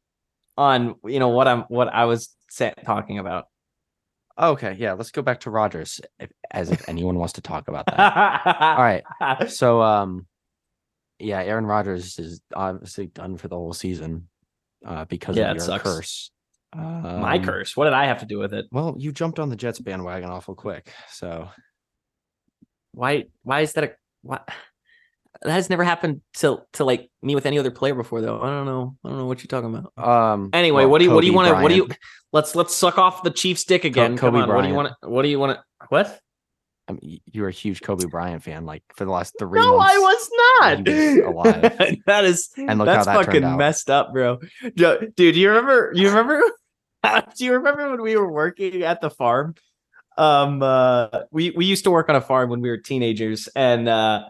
on 0.58 0.96
you 1.06 1.20
know 1.20 1.30
what 1.30 1.48
I'm 1.48 1.62
what 1.64 1.88
I 1.88 2.06
was 2.06 2.30
sa- 2.50 2.72
talking 2.86 3.18
about. 3.20 3.46
Okay, 4.42 4.76
yeah. 4.80 4.94
Let's 4.94 5.12
go 5.12 5.22
back 5.22 5.42
to 5.42 5.52
Rodgers, 5.52 6.02
if, 6.20 6.32
as 6.50 6.72
if 6.72 6.90
anyone 6.90 7.16
wants 7.18 7.34
to 7.34 7.42
talk 7.42 7.68
about 7.68 7.86
that. 7.86 8.00
All 8.00 8.78
all 8.78 8.84
right. 8.84 9.50
So, 9.52 9.82
um, 9.82 10.26
yeah, 11.20 11.42
Aaron 11.42 11.66
Rodgers 11.66 12.18
is 12.18 12.42
obviously 12.56 13.08
done 13.08 13.38
for 13.38 13.48
the 13.48 13.56
whole 13.56 13.74
season, 13.74 14.28
uh, 14.86 15.06
because 15.06 15.38
Yeah, 15.38 15.52
of 15.52 15.58
your 15.58 15.66
sucks. 15.66 15.84
curse. 15.84 16.32
My 16.76 17.38
Um, 17.38 17.44
curse. 17.44 17.78
What 17.78 17.84
did 17.86 17.94
I 17.94 18.06
have 18.06 18.20
to 18.22 18.26
do 18.26 18.40
with 18.40 18.54
it? 18.54 18.66
Well, 18.72 18.96
you 18.98 19.12
jumped 19.12 19.38
on 19.40 19.50
the 19.50 19.56
Jets 19.56 19.80
bandwagon 19.80 20.30
awful 20.30 20.56
quick. 20.56 20.92
So, 21.12 21.50
Why 22.94 23.26
why 23.44 23.62
is 23.62 23.74
that 23.74 23.84
a 23.84 23.92
what 24.24 24.48
that 25.42 25.52
has 25.52 25.70
never 25.70 25.84
happened 25.84 26.22
to 26.36 26.60
to 26.74 26.86
like 26.86 27.10
me 27.22 27.36
with 27.36 27.46
any 27.46 27.58
other 27.58 27.72
player 27.72 27.96
before 27.96 28.22
though. 28.22 28.42
I 28.42 28.48
don't 28.48 28.66
know. 28.66 28.96
I 29.04 29.10
don't 29.10 29.18
know 29.18 29.26
what 29.26 29.40
you're 29.40 29.48
talking 29.48 29.74
about. 29.76 29.98
um, 29.98 30.50
Anyway, 30.54 30.84
well, 30.84 30.92
what 30.92 31.00
do 31.00 31.06
you 31.06 31.12
what 31.12 31.22
do 31.22 31.28
you 31.28 31.34
want 31.34 31.48
to 31.56 31.62
what 31.62 31.70
do 31.70 31.76
you 31.76 31.88
let's 32.32 32.56
let's 32.56 32.76
suck 32.76 32.98
off 32.98 33.24
the 33.24 33.32
Chiefs 33.32 33.64
dick 33.64 33.84
again. 33.84 34.18
Come 34.18 34.34
Kobe 34.34 34.44
on. 34.44 34.50
What 34.50 34.62
do 34.62 34.68
you 34.68 34.76
want 34.76 34.94
to 35.02 35.10
what 35.10 35.22
do 35.24 35.30
you 35.30 35.40
want 35.40 35.58
to 35.58 35.64
what? 35.90 36.20
I 36.88 36.94
mean, 36.94 37.22
you 37.26 37.42
were 37.44 37.48
a 37.48 37.54
huge 37.54 37.82
Kobe 37.82 38.06
Bryant 38.08 38.44
fan, 38.44 38.66
like 38.66 38.84
for 38.96 39.06
the 39.06 39.12
last 39.12 39.36
three 39.40 39.60
No, 39.60 39.78
months. 39.78 39.94
I 39.94 39.98
was 40.00 40.30
not. 40.60 40.88
was 40.88 41.16
alive. 41.16 41.98
that 42.06 42.26
is 42.26 42.50
And 42.58 42.80
look 42.80 42.88
how 42.88 43.04
that's 43.04 43.06
that 43.06 43.26
turned 43.26 43.44
fucking 43.44 43.58
messed 43.58 43.90
up, 43.90 44.12
bro. 44.14 44.40
Dude, 44.76 45.36
you 45.36 45.50
remember 45.50 45.92
you 45.96 46.10
remember 46.10 46.42
do 47.38 47.46
you 47.46 47.54
remember 47.54 47.90
when 47.92 48.02
we 48.02 48.16
were 48.18 48.32
working 48.32 48.84
at 48.84 49.00
the 49.02 49.10
farm? 49.10 49.56
Um 50.18 50.62
uh 50.62 51.08
we 51.32 51.52
we 51.52 51.66
used 51.66 51.86
to 51.86 51.92
work 51.92 52.10
on 52.10 52.16
a 52.16 52.22
farm 52.22 52.50
when 52.50 52.60
we 52.62 52.70
were 52.70 52.78
teenagers 52.78 53.48
and 53.56 53.88
uh 53.88 54.24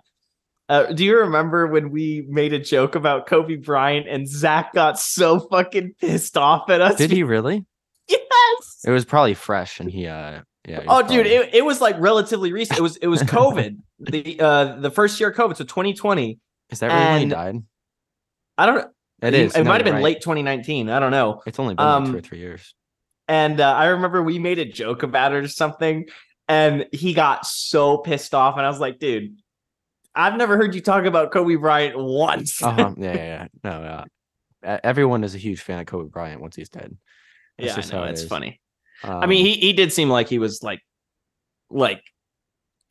uh, 0.72 0.94
do 0.94 1.04
you 1.04 1.18
remember 1.20 1.68
when 1.68 1.92
we 1.92 2.26
made 2.30 2.54
a 2.54 2.60
joke 2.60 2.96
about 2.96 3.28
Kobe 3.28 3.58
Bryant 3.58 4.08
and 4.08 4.26
Zach 4.26 4.72
got 4.74 4.98
so 4.98 5.38
fucking 5.38 5.96
pissed 6.00 6.38
off 6.38 6.70
at 6.70 6.80
us? 6.80 6.96
Did 6.96 7.12
he 7.12 7.24
really? 7.24 7.66
Yes. 8.08 8.80
It 8.86 8.92
was 8.92 9.06
probably 9.06 9.34
fresh, 9.36 9.80
and 9.80 9.90
he, 9.90 10.08
uh, 10.08 10.42
yeah. 10.68 10.84
Oh, 10.88 11.02
was 11.02 11.12
dude, 11.12 11.28
it, 11.28 11.54
it 11.54 11.64
was 11.66 11.80
like 11.80 11.96
relatively 12.00 12.52
recent. 12.52 12.80
It 12.80 12.82
was 12.82 12.98
it 12.98 13.08
was 13.08 13.22
COVID, 13.22 13.78
the 14.00 14.40
uh 14.40 14.80
the 14.80 14.90
first 14.92 15.20
year 15.20 15.30
of 15.30 15.36
COVID, 15.36 15.56
so 15.56 15.64
2020. 15.64 16.40
is 16.70 16.80
that 16.80 16.88
really 16.88 17.06
when 17.06 17.22
he 17.22 17.28
died? 17.28 17.56
I 18.58 18.66
don't. 18.66 18.88
It 19.22 19.34
It, 19.34 19.34
is. 19.34 19.56
it 19.56 19.64
No, 19.64 19.70
might 19.70 19.78
have 19.78 19.86
been 19.86 19.96
right. 19.96 20.04
late 20.04 20.22
2019. 20.22 20.90
I 20.90 21.00
don't 21.00 21.12
know. 21.12 21.42
It's 21.46 21.60
only 21.60 21.76
been 21.76 21.86
like 21.86 22.06
two 22.06 22.14
or 22.14 22.16
um, 22.18 22.22
three 22.22 22.40
years. 22.40 22.74
And 23.28 23.62
uh, 23.62 23.72
I 23.72 23.88
remember 23.88 24.24
we 24.24 24.40
made 24.40 24.60
a 24.60 24.66
joke 24.66 25.04
about 25.04 25.34
it 25.34 25.44
or 25.44 25.48
something, 25.48 26.08
and 26.48 26.88
he 26.92 27.14
got 27.14 27.46
so 27.46 27.98
pissed 28.00 28.34
off. 28.34 28.58
And 28.58 28.66
I 28.66 28.70
was 28.70 28.80
like, 28.80 29.00
dude, 29.00 29.36
I've 30.16 30.36
never 30.36 30.58
heard 30.58 30.76
you 30.76 30.82
talk 30.82 31.06
about 31.06 31.32
Kobe 31.32 31.56
Bryant 31.56 31.98
once. 31.98 32.62
Uh-huh. 32.62 32.94
Yeah, 32.98 33.14
yeah, 33.16 33.16
yeah. 33.16 33.48
No, 33.64 34.06
uh, 34.68 34.78
everyone 34.84 35.24
is 35.24 35.36
a 35.36 35.38
huge 35.38 35.62
fan 35.62 35.80
of 35.80 35.86
Kobe 35.86 36.10
Bryant 36.10 36.42
once 36.42 36.56
he's 36.56 36.70
dead. 36.70 36.98
That's 37.58 37.70
yeah, 37.70 37.76
just 37.76 37.94
I 37.94 37.98
know 37.98 38.04
how 38.04 38.08
it 38.10 38.12
it's 38.12 38.22
is. 38.24 38.28
funny. 38.28 38.60
Um, 39.04 39.16
I 39.24 39.26
mean, 39.26 39.46
he 39.46 39.54
he 39.54 39.74
did 39.74 39.92
seem 39.94 40.10
like 40.10 40.28
he 40.28 40.40
was 40.40 40.62
like, 40.64 40.82
like. 41.70 42.04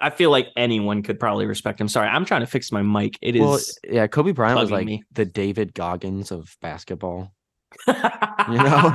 I 0.03 0.09
feel 0.09 0.31
like 0.31 0.49
anyone 0.57 1.03
could 1.03 1.21
probably 1.21 1.45
respect 1.45 1.79
him. 1.79 1.87
Sorry, 1.87 2.09
I'm 2.09 2.25
trying 2.25 2.41
to 2.41 2.47
fix 2.47 2.73
my 2.73 2.81
mic. 2.81 3.19
It 3.21 3.37
is. 3.37 3.43
well, 3.43 3.61
yeah, 3.85 4.07
Kobe 4.07 4.33
Bryant 4.33 4.59
was 4.59 4.71
like 4.71 4.87
me. 4.87 5.03
the 5.13 5.27
David 5.27 5.75
Goggins 5.75 6.31
of 6.31 6.57
basketball. 6.63 7.35
You 7.87 8.57
know, 8.57 8.95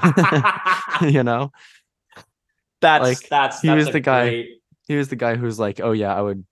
you 1.02 1.24
know, 1.24 1.52
that's 2.82 3.04
like, 3.04 3.30
that's 3.30 3.62
he 3.62 3.70
was 3.70 3.90
the 3.92 4.00
guy- 4.00 4.30
great- 4.30 4.50
he 4.88 4.96
was 4.96 5.08
the 5.10 5.16
guy 5.16 5.36
who's 5.36 5.60
like, 5.60 5.80
oh 5.80 5.92
yeah, 5.92 6.14
I 6.16 6.22
would, 6.22 6.44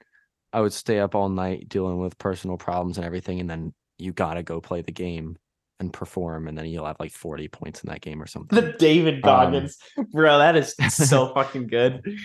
I 0.54 0.62
would 0.62 0.74
stay 0.74 1.00
up 1.00 1.16
all 1.16 1.30
night 1.30 1.68
dealing 1.68 1.98
with 2.00 2.18
personal 2.18 2.58
problems 2.58 2.98
and 2.98 3.06
everything, 3.06 3.40
and 3.40 3.50
then 3.50 3.74
you 3.98 4.14
gotta 4.14 4.44
go 4.44 4.62
play 4.62 4.82
the 4.82 4.92
game 4.92 5.38
and 5.80 5.92
perform, 5.92 6.48
and 6.48 6.58
then 6.58 6.66
you'll 6.68 6.86
have 6.86 7.00
like 7.00 7.12
40 7.12 7.48
points 7.48 7.84
in 7.84 7.90
that 7.90 8.02
game 8.02 8.22
or 8.22 8.28
something. 8.28 8.60
the 8.60 8.74
David 8.74 9.22
Goggins, 9.22 9.78
bro. 10.12 10.38
That 10.38 10.56
is 10.56 10.76
so 10.90 11.34
fucking 11.34 11.68
good. 11.68 12.18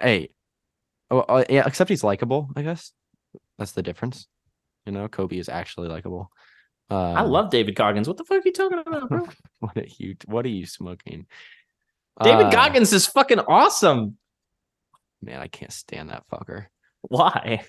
hey, 0.00 0.30
oh, 1.10 1.18
uh, 1.20 1.44
yeah, 1.50 1.64
except 1.66 1.90
he's 1.90 2.04
likable. 2.04 2.48
I 2.56 2.62
guess 2.62 2.92
that's 3.58 3.72
the 3.72 3.82
difference. 3.82 4.28
You 4.86 4.92
know, 4.92 5.08
Kobe 5.08 5.36
is 5.36 5.48
actually 5.48 5.88
likable. 5.88 6.30
Um, 6.88 6.96
I 7.16 7.22
love 7.22 7.50
David 7.50 7.74
Goggins. 7.74 8.06
What 8.06 8.16
the 8.16 8.24
fuck 8.24 8.38
are 8.38 8.42
you 8.46 8.52
talking 8.52 8.78
about, 8.78 9.08
bro? 9.08 9.26
what 9.58 9.76
are 9.76 9.84
you 9.98 10.14
what 10.26 10.44
are 10.46 10.50
you 10.50 10.66
smoking? 10.66 11.26
David 12.22 12.46
Uh, 12.46 12.50
Goggins 12.50 12.92
is 12.92 13.06
fucking 13.08 13.40
awesome. 13.40 14.16
man, 15.20 15.40
I 15.40 15.48
can't 15.48 15.72
stand 15.72 16.10
that 16.10 16.22
fucker. 16.32 16.66
Why? 17.08 17.64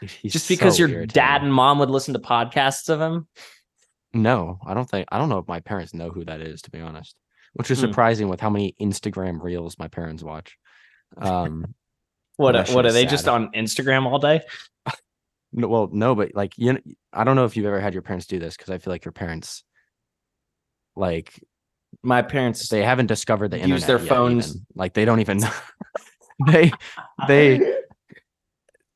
He's 0.00 0.32
Just 0.32 0.48
because 0.48 0.76
so 0.76 0.80
your 0.80 0.88
irritating. 0.88 1.14
dad 1.14 1.42
and 1.42 1.52
mom 1.54 1.78
would 1.78 1.90
listen 1.90 2.14
to 2.14 2.20
podcasts 2.20 2.88
of 2.88 3.00
him? 3.00 3.28
No, 4.12 4.58
I 4.66 4.74
don't 4.74 4.88
think 4.90 5.06
I 5.12 5.18
don't 5.18 5.28
know 5.28 5.38
if 5.38 5.48
my 5.48 5.60
parents 5.60 5.94
know 5.94 6.10
who 6.10 6.24
that 6.24 6.40
is, 6.40 6.62
to 6.62 6.70
be 6.70 6.80
honest. 6.80 7.14
Which 7.54 7.70
is 7.70 7.78
Hmm. 7.78 7.86
surprising 7.86 8.28
with 8.28 8.40
how 8.40 8.50
many 8.50 8.74
Instagram 8.80 9.42
reels 9.42 9.78
my 9.78 9.88
parents 9.88 10.22
watch. 10.22 10.56
Um 11.16 11.74
What? 12.36 12.70
What 12.70 12.86
are 12.86 12.92
they 12.92 13.02
sad. 13.02 13.10
just 13.10 13.28
on 13.28 13.52
Instagram 13.52 14.06
all 14.06 14.18
day? 14.18 14.40
no, 15.52 15.68
well, 15.68 15.88
no, 15.92 16.14
but 16.14 16.34
like 16.34 16.54
you 16.58 16.72
know, 16.72 16.80
I 17.12 17.24
don't 17.24 17.36
know 17.36 17.44
if 17.44 17.56
you've 17.56 17.66
ever 17.66 17.78
had 17.80 17.92
your 17.92 18.02
parents 18.02 18.26
do 18.26 18.38
this 18.38 18.56
because 18.56 18.70
I 18.70 18.78
feel 18.78 18.92
like 18.92 19.04
your 19.04 19.12
parents 19.12 19.62
like 20.96 21.40
My 22.02 22.22
parents. 22.22 22.68
they 22.68 22.82
haven't 22.82 23.06
discovered 23.06 23.48
the 23.50 23.58
Use 23.58 23.64
internet 23.64 23.86
their 23.86 23.98
phones. 23.98 24.48
even. 24.50 24.66
like 24.74 24.94
they 24.94 25.04
don't 25.04 25.20
even 25.20 25.38
know 25.38 25.50
they 26.48 26.72
they 27.28 27.71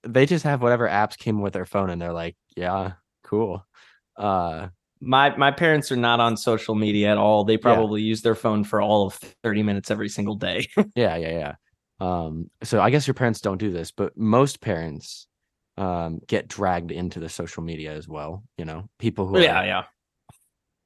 they 0.09 0.27
just 0.27 0.45
have 0.45 0.63
whatever 0.63 0.89
apps 0.89 1.17
came 1.17 1.41
with 1.41 1.53
their 1.53 1.67
phone 1.67 1.91
and 1.91 2.01
they're 2.01 2.13
like 2.13 2.37
yeah 2.57 2.93
cool 3.25 3.65
uh 4.17 4.69
my 5.01 5.37
my 5.37 5.51
parents 5.51 5.93
are 5.93 5.97
not 5.97 6.21
on 6.21 6.39
social 6.39 6.75
media 6.75 7.11
at 7.11 7.19
all. 7.19 7.45
They 7.45 7.59
probably 7.59 8.01
use 8.01 8.23
their 8.23 8.35
phone 8.35 8.65
for 8.65 8.81
all 8.81 9.07
of 9.07 9.13
30 9.43 9.63
minutes 9.63 9.91
every 9.91 10.09
single 10.09 10.37
day. 10.37 10.67
yeah 10.95 11.17
yeah 11.17 11.31
yeah 11.31 11.55
um 12.01 12.51
so 12.63 12.81
i 12.81 12.91
guess 12.91 13.07
your 13.07 13.15
parents 13.15 13.41
don't 13.41 13.59
do 13.59 13.71
this 13.71 13.91
but 13.91 14.17
most 14.17 14.61
parents 14.61 15.27
um 15.79 16.21
get 16.27 16.47
dragged 16.47 16.91
into 16.91 17.21
the 17.21 17.29
social 17.29 17.63
media 17.63 17.93
as 17.93 18.07
well 18.07 18.45
you 18.59 18.65
know 18.67 18.89
people 18.99 19.27
who 19.27 19.41
yeah, 19.41 19.61
like 19.61 19.67
yeah. 19.67 19.83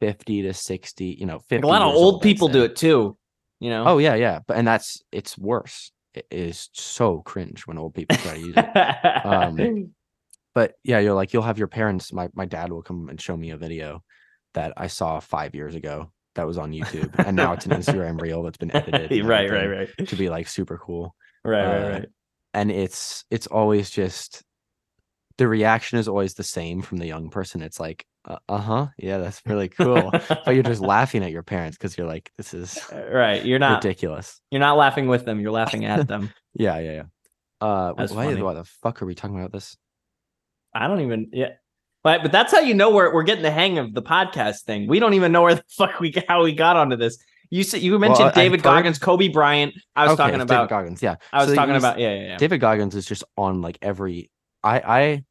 50 0.01 0.43
to 0.43 0.55
60 0.55 1.05
you 1.19 1.27
know 1.27 1.41
50 1.49 1.67
a 1.67 1.67
lot 1.67 1.83
of 1.83 1.95
old 1.95 2.23
people 2.23 2.49
do 2.49 2.63
it 2.65 2.77
too. 2.77 3.17
You 3.59 3.71
know. 3.71 3.85
oh 3.87 3.99
yeah 3.99 4.15
yeah 4.15 4.39
but 4.47 4.57
and 4.57 4.67
that's 4.67 5.03
it's 5.13 5.37
worse 5.37 5.93
is 6.31 6.69
so 6.73 7.21
cringe 7.23 7.67
when 7.67 7.79
old 7.79 7.95
people 7.95 8.17
try 8.17 8.35
to 8.35 8.41
use 8.41 8.55
it 8.57 9.25
Um, 9.27 9.95
but 10.55 10.75
yeah, 10.83 10.99
you're 10.99 11.15
like 11.15 11.33
you'll 11.33 11.43
have 11.43 11.59
your 11.59 11.69
parents. 11.69 12.13
My 12.13 12.29
my 12.35 12.47
dad 12.47 12.73
will 12.73 12.83
come 12.83 13.09
and 13.09 13.21
show 13.21 13.37
me 13.37 13.51
a 13.51 13.57
video 13.57 14.03
that 14.55 14.73
I 14.77 14.89
saw 14.89 15.21
five 15.21 15.55
years 15.55 15.75
ago 15.77 16.11
that 16.35 16.47
was 16.47 16.59
on 16.59 16.73
YouTube, 16.73 17.15
and 17.25 17.37
now 17.37 17.53
it's 17.53 17.67
an 17.67 17.73
Instagram 17.81 18.21
reel 18.21 18.43
that's 18.43 18.59
been 18.59 18.71
edited. 18.75 19.25
right, 19.25 19.51
right, 19.51 19.67
right, 19.67 20.09
To 20.09 20.17
be 20.17 20.29
like 20.29 20.49
super 20.49 20.79
cool, 20.79 21.15
right, 21.45 21.65
right, 21.65 21.83
uh, 21.85 21.91
right. 21.91 22.09
and 22.55 22.71
it's 22.71 23.25
it's 23.31 23.47
always 23.47 23.91
just 23.91 24.43
the 25.39 25.47
reaction 25.49 25.99
is 25.99 26.09
always 26.09 26.35
the 26.35 26.43
same 26.43 26.83
from 26.83 26.99
the 26.99 27.07
young 27.07 27.31
person. 27.31 27.63
It's 27.63 27.81
like, 27.81 28.05
uh 28.27 28.59
huh, 28.59 28.87
yeah, 28.99 29.19
that's 29.19 29.41
really 29.47 29.69
cool. 29.69 30.11
but 30.11 30.55
you're 30.55 30.63
just 30.63 30.81
laughing 30.83 31.25
at 31.25 31.31
your 31.31 31.43
parents 31.43 31.77
because 31.79 31.97
you're 31.97 32.07
like, 32.07 32.31
this 32.37 32.53
is 32.55 32.79
right. 32.93 33.45
You're 33.45 33.59
not. 33.59 33.83
ridiculous. 33.83 34.41
You're 34.51 34.61
not 34.61 34.77
laughing 34.77 35.07
with 35.09 35.25
them. 35.25 35.41
You're 35.41 35.53
laughing 35.53 35.85
at 35.87 36.07
them. 36.13 36.31
Yeah, 36.55 36.79
yeah, 36.79 36.93
yeah. 36.93 37.03
Uh, 37.67 37.93
That's 37.95 38.13
why, 38.13 38.27
funny. 38.27 38.43
why 38.43 38.55
the 38.55 38.65
fuck 38.65 39.03
are 39.03 39.07
we 39.07 39.15
talking 39.15 39.39
about 39.39 39.53
this? 39.53 39.77
I 40.75 40.87
don't 40.89 41.01
even. 41.01 41.31
Yeah. 41.33 41.51
But 42.03 42.23
but 42.23 42.33
that's 42.33 42.53
how 42.53 42.61
you 42.61 42.73
know 42.75 42.91
we're 42.91 43.13
we're 43.13 43.25
getting 43.25 43.43
the 43.43 43.51
hang 43.51 43.77
of 43.79 43.93
the 43.93 44.03
podcast 44.03 44.63
thing. 44.63 44.89
We 44.89 44.99
don't 45.01 45.13
even 45.15 45.33
know 45.33 45.43
where 45.43 45.57
the 45.57 45.65
fuck 45.77 46.01
we 46.01 46.15
how 46.29 46.43
we 46.43 46.55
got 46.55 46.77
onto 46.77 46.97
this. 46.97 47.19
You 47.51 47.63
said 47.65 47.83
you 47.83 47.99
mentioned 47.99 48.29
I've 48.29 48.35
David 48.35 48.61
heard- 48.61 48.65
Goggins, 48.65 48.99
Kobe 48.99 49.29
Bryant. 49.29 49.75
I 49.97 50.05
was 50.05 50.13
Okay, 50.13 50.23
talking 50.23 50.41
about. 50.41 50.55
David 50.55 50.69
Goggins. 50.71 51.03
Yeah, 51.03 51.17
I 51.33 51.39
was 51.39 51.49
So 51.49 51.55
talking 51.57 51.75
about. 51.77 51.99
Yeah, 51.99 52.15
yeah, 52.15 52.21
yeah. 52.29 52.37
David 52.39 52.61
Goggins 52.61 52.95
is 52.95 53.05
just 53.05 53.25
on 53.37 53.61
like 53.61 53.77
every 53.83 54.31
I 54.63 54.79
I 54.81 55.25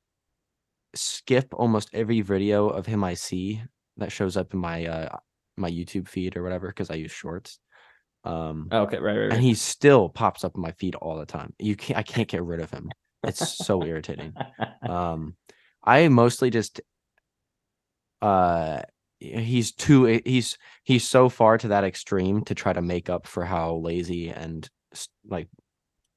skip 0.95 1.53
almost 1.53 1.89
every 1.93 2.21
video 2.21 2.67
of 2.67 2.85
him 2.85 3.03
I 3.03 3.13
see 3.13 3.61
that 3.97 4.11
shows 4.11 4.37
up 4.37 4.53
in 4.53 4.59
my 4.59 4.85
uh 4.85 5.17
my 5.57 5.69
YouTube 5.69 6.07
feed 6.07 6.37
or 6.37 6.43
whatever 6.43 6.67
because 6.67 6.89
I 6.89 6.95
use 6.95 7.11
shorts. 7.11 7.59
Um 8.23 8.67
okay, 8.71 8.97
right, 8.99 9.17
right, 9.17 9.33
and 9.33 9.41
he 9.41 9.53
still 9.53 10.09
pops 10.09 10.43
up 10.43 10.55
in 10.55 10.61
my 10.61 10.71
feed 10.73 10.95
all 10.95 11.17
the 11.17 11.25
time. 11.25 11.53
You 11.59 11.75
can't 11.75 11.97
I 11.97 12.03
can't 12.03 12.27
get 12.27 12.43
rid 12.43 12.59
of 12.59 12.71
him. 12.71 12.89
It's 13.23 13.57
so 13.65 13.83
irritating. 13.83 14.33
Um, 14.81 15.35
I 15.83 16.07
mostly 16.07 16.49
just 16.49 16.79
uh 18.21 18.81
he's 19.19 19.73
too 19.73 20.21
he's 20.25 20.57
he's 20.83 21.03
so 21.03 21.29
far 21.29 21.57
to 21.57 21.67
that 21.69 21.83
extreme 21.83 22.43
to 22.45 22.55
try 22.55 22.71
to 22.71 22.81
make 22.81 23.09
up 23.09 23.27
for 23.27 23.43
how 23.45 23.75
lazy 23.75 24.29
and 24.29 24.67
like 25.27 25.47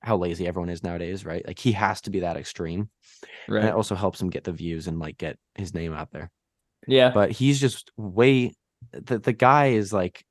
how 0.02 0.16
lazy 0.16 0.46
everyone 0.46 0.68
is 0.68 0.82
nowadays, 0.82 1.24
right? 1.24 1.46
Like 1.46 1.58
he 1.58 1.72
has 1.72 2.00
to 2.02 2.10
be 2.10 2.20
that 2.20 2.36
extreme. 2.36 2.90
And 3.60 3.68
it 3.68 3.74
also 3.74 3.94
helps 3.94 4.20
him 4.20 4.30
get 4.30 4.44
the 4.44 4.52
views 4.52 4.88
and 4.88 4.98
like 4.98 5.16
get 5.16 5.38
his 5.54 5.74
name 5.74 5.92
out 5.92 6.10
there. 6.10 6.30
Yeah. 6.86 7.10
But 7.10 7.30
he's 7.30 7.60
just 7.60 7.92
way 7.96 8.54
the 8.92 9.18
the 9.18 9.32
guy 9.32 9.68
is 9.68 9.92
like 9.92 10.24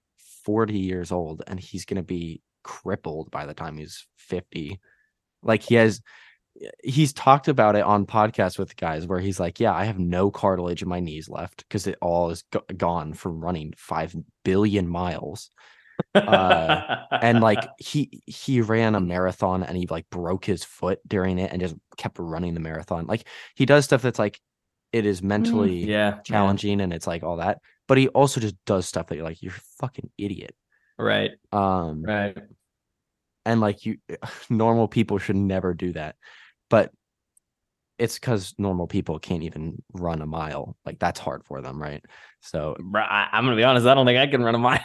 40 0.46 0.78
years 0.78 1.12
old 1.12 1.44
and 1.48 1.60
he's 1.60 1.86
gonna 1.86 2.04
be 2.04 2.42
crippled 2.64 3.32
by 3.32 3.46
the 3.46 3.54
time 3.54 3.78
he's 3.78 4.06
50. 4.18 4.80
Like 5.42 5.64
he 5.64 5.76
has 5.76 6.02
he's 6.84 7.14
talked 7.14 7.48
about 7.48 7.76
it 7.76 7.84
on 7.84 8.06
podcasts 8.06 8.60
with 8.60 8.76
guys 8.76 9.08
where 9.08 9.20
he's 9.20 9.40
like, 9.40 9.60
Yeah, 9.60 9.74
I 9.74 9.86
have 9.86 10.00
no 10.00 10.32
cartilage 10.32 10.82
in 10.82 10.90
my 10.90 11.00
knees 11.00 11.30
left 11.30 11.64
because 11.68 11.88
it 11.88 11.98
all 12.02 12.30
is 12.30 12.44
go- 12.52 12.66
gone 12.76 13.14
from 13.14 13.44
running 13.44 13.74
five 13.78 14.16
billion 14.44 14.88
miles. 14.88 15.50
Uh, 16.28 16.82
And 17.22 17.42
like 17.42 17.68
he 17.78 18.22
he 18.26 18.62
ran 18.62 18.96
a 18.96 19.00
marathon 19.00 19.64
and 19.64 19.78
he 19.78 19.88
like 19.88 20.10
broke 20.10 20.46
his 20.46 20.64
foot 20.64 21.00
during 21.08 21.40
it 21.40 21.52
and 21.52 21.62
just 21.62 21.76
kept 21.98 22.18
running 22.20 22.54
the 22.54 22.60
marathon. 22.60 23.06
Like 23.08 23.28
he 23.56 23.66
does 23.66 23.86
stuff 23.86 24.02
that's 24.02 24.20
like 24.20 24.40
it 24.92 25.06
is 25.06 25.22
mentally 25.24 25.84
Mm, 25.84 25.88
yeah. 25.88 26.20
challenging 26.24 26.82
and 26.82 26.94
it's 26.94 27.08
like 27.08 27.24
all 27.24 27.38
that. 27.38 27.60
But 27.88 27.98
he 27.98 28.08
also 28.10 28.40
just 28.40 28.56
does 28.66 28.86
stuff 28.88 29.08
that 29.08 29.16
you're 29.16 29.26
like, 29.26 29.42
you're 29.42 29.54
a 29.54 29.62
fucking 29.80 30.10
idiot. 30.18 30.56
Right. 30.98 31.32
Um 31.52 32.04
Right. 32.04 32.38
and 33.46 33.62
like 33.62 33.86
you 33.86 33.98
normal 34.50 34.88
people 34.88 35.18
should 35.18 35.36
never 35.36 35.74
do 35.74 35.94
that 35.94 36.16
but 36.70 36.92
it's 37.98 38.16
because 38.18 38.54
normal 38.58 38.88
people 38.88 39.20
can't 39.20 39.44
even 39.44 39.82
run 39.94 40.22
a 40.22 40.26
mile 40.26 40.76
like 40.86 41.00
that's 41.00 41.20
hard 41.20 41.44
for 41.46 41.62
them 41.62 41.82
right 41.82 42.04
so 42.40 42.76
Bro, 42.80 43.02
I, 43.04 43.30
I'm 43.32 43.46
gonna 43.46 43.56
be 43.56 43.64
honest. 43.64 43.86
I 43.86 43.94
don't 43.94 44.06
think 44.06 44.18
I 44.18 44.28
can 44.28 44.42
run 44.44 44.56
a 44.56 44.60
mile. 44.60 44.80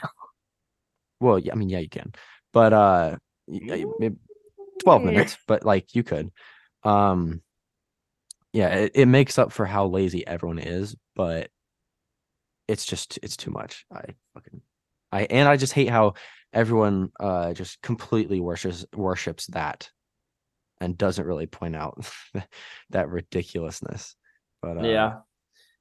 Well 1.21 1.39
yeah 1.39 1.53
i 1.53 1.57
mean 1.57 1.69
yeah 1.69 1.79
you 1.79 1.89
can 1.89 2.13
but 2.53 2.73
uh 2.73 3.17
y- 3.47 3.85
maybe 3.99 4.17
12 4.83 5.05
minutes 5.05 5.39
but 5.47 5.65
like 5.65 5.95
you 5.95 6.03
could 6.03 6.31
um 6.85 7.41
yeah 8.53 8.69
it, 8.69 8.93
it 8.95 9.07
makes 9.07 9.39
up 9.39 9.53
for 9.53 9.67
how 9.67 9.87
lazy 9.87 10.27
everyone 10.27 10.59
is 10.59 10.97
but 11.15 11.51
it's 12.69 12.85
just 12.85 13.19
it's 13.23 13.37
too 13.37 13.51
much 13.51 13.87
i 13.93 14.03
fucking 14.35 14.61
i 15.13 15.23
and 15.25 15.49
i 15.49 15.57
just 15.57 15.73
hate 15.73 15.89
how 15.89 16.15
everyone 16.53 17.11
uh 17.21 17.53
just 17.53 17.81
completely 17.83 18.41
worships 18.41 18.85
worships 18.95 19.47
that 19.49 19.91
and 20.81 20.99
doesn't 20.99 21.27
really 21.27 21.47
point 21.47 21.75
out 21.77 22.07
that 22.91 23.09
ridiculousness 23.09 24.15
but 24.63 24.79
uh, 24.79 24.83
yeah. 24.83 25.17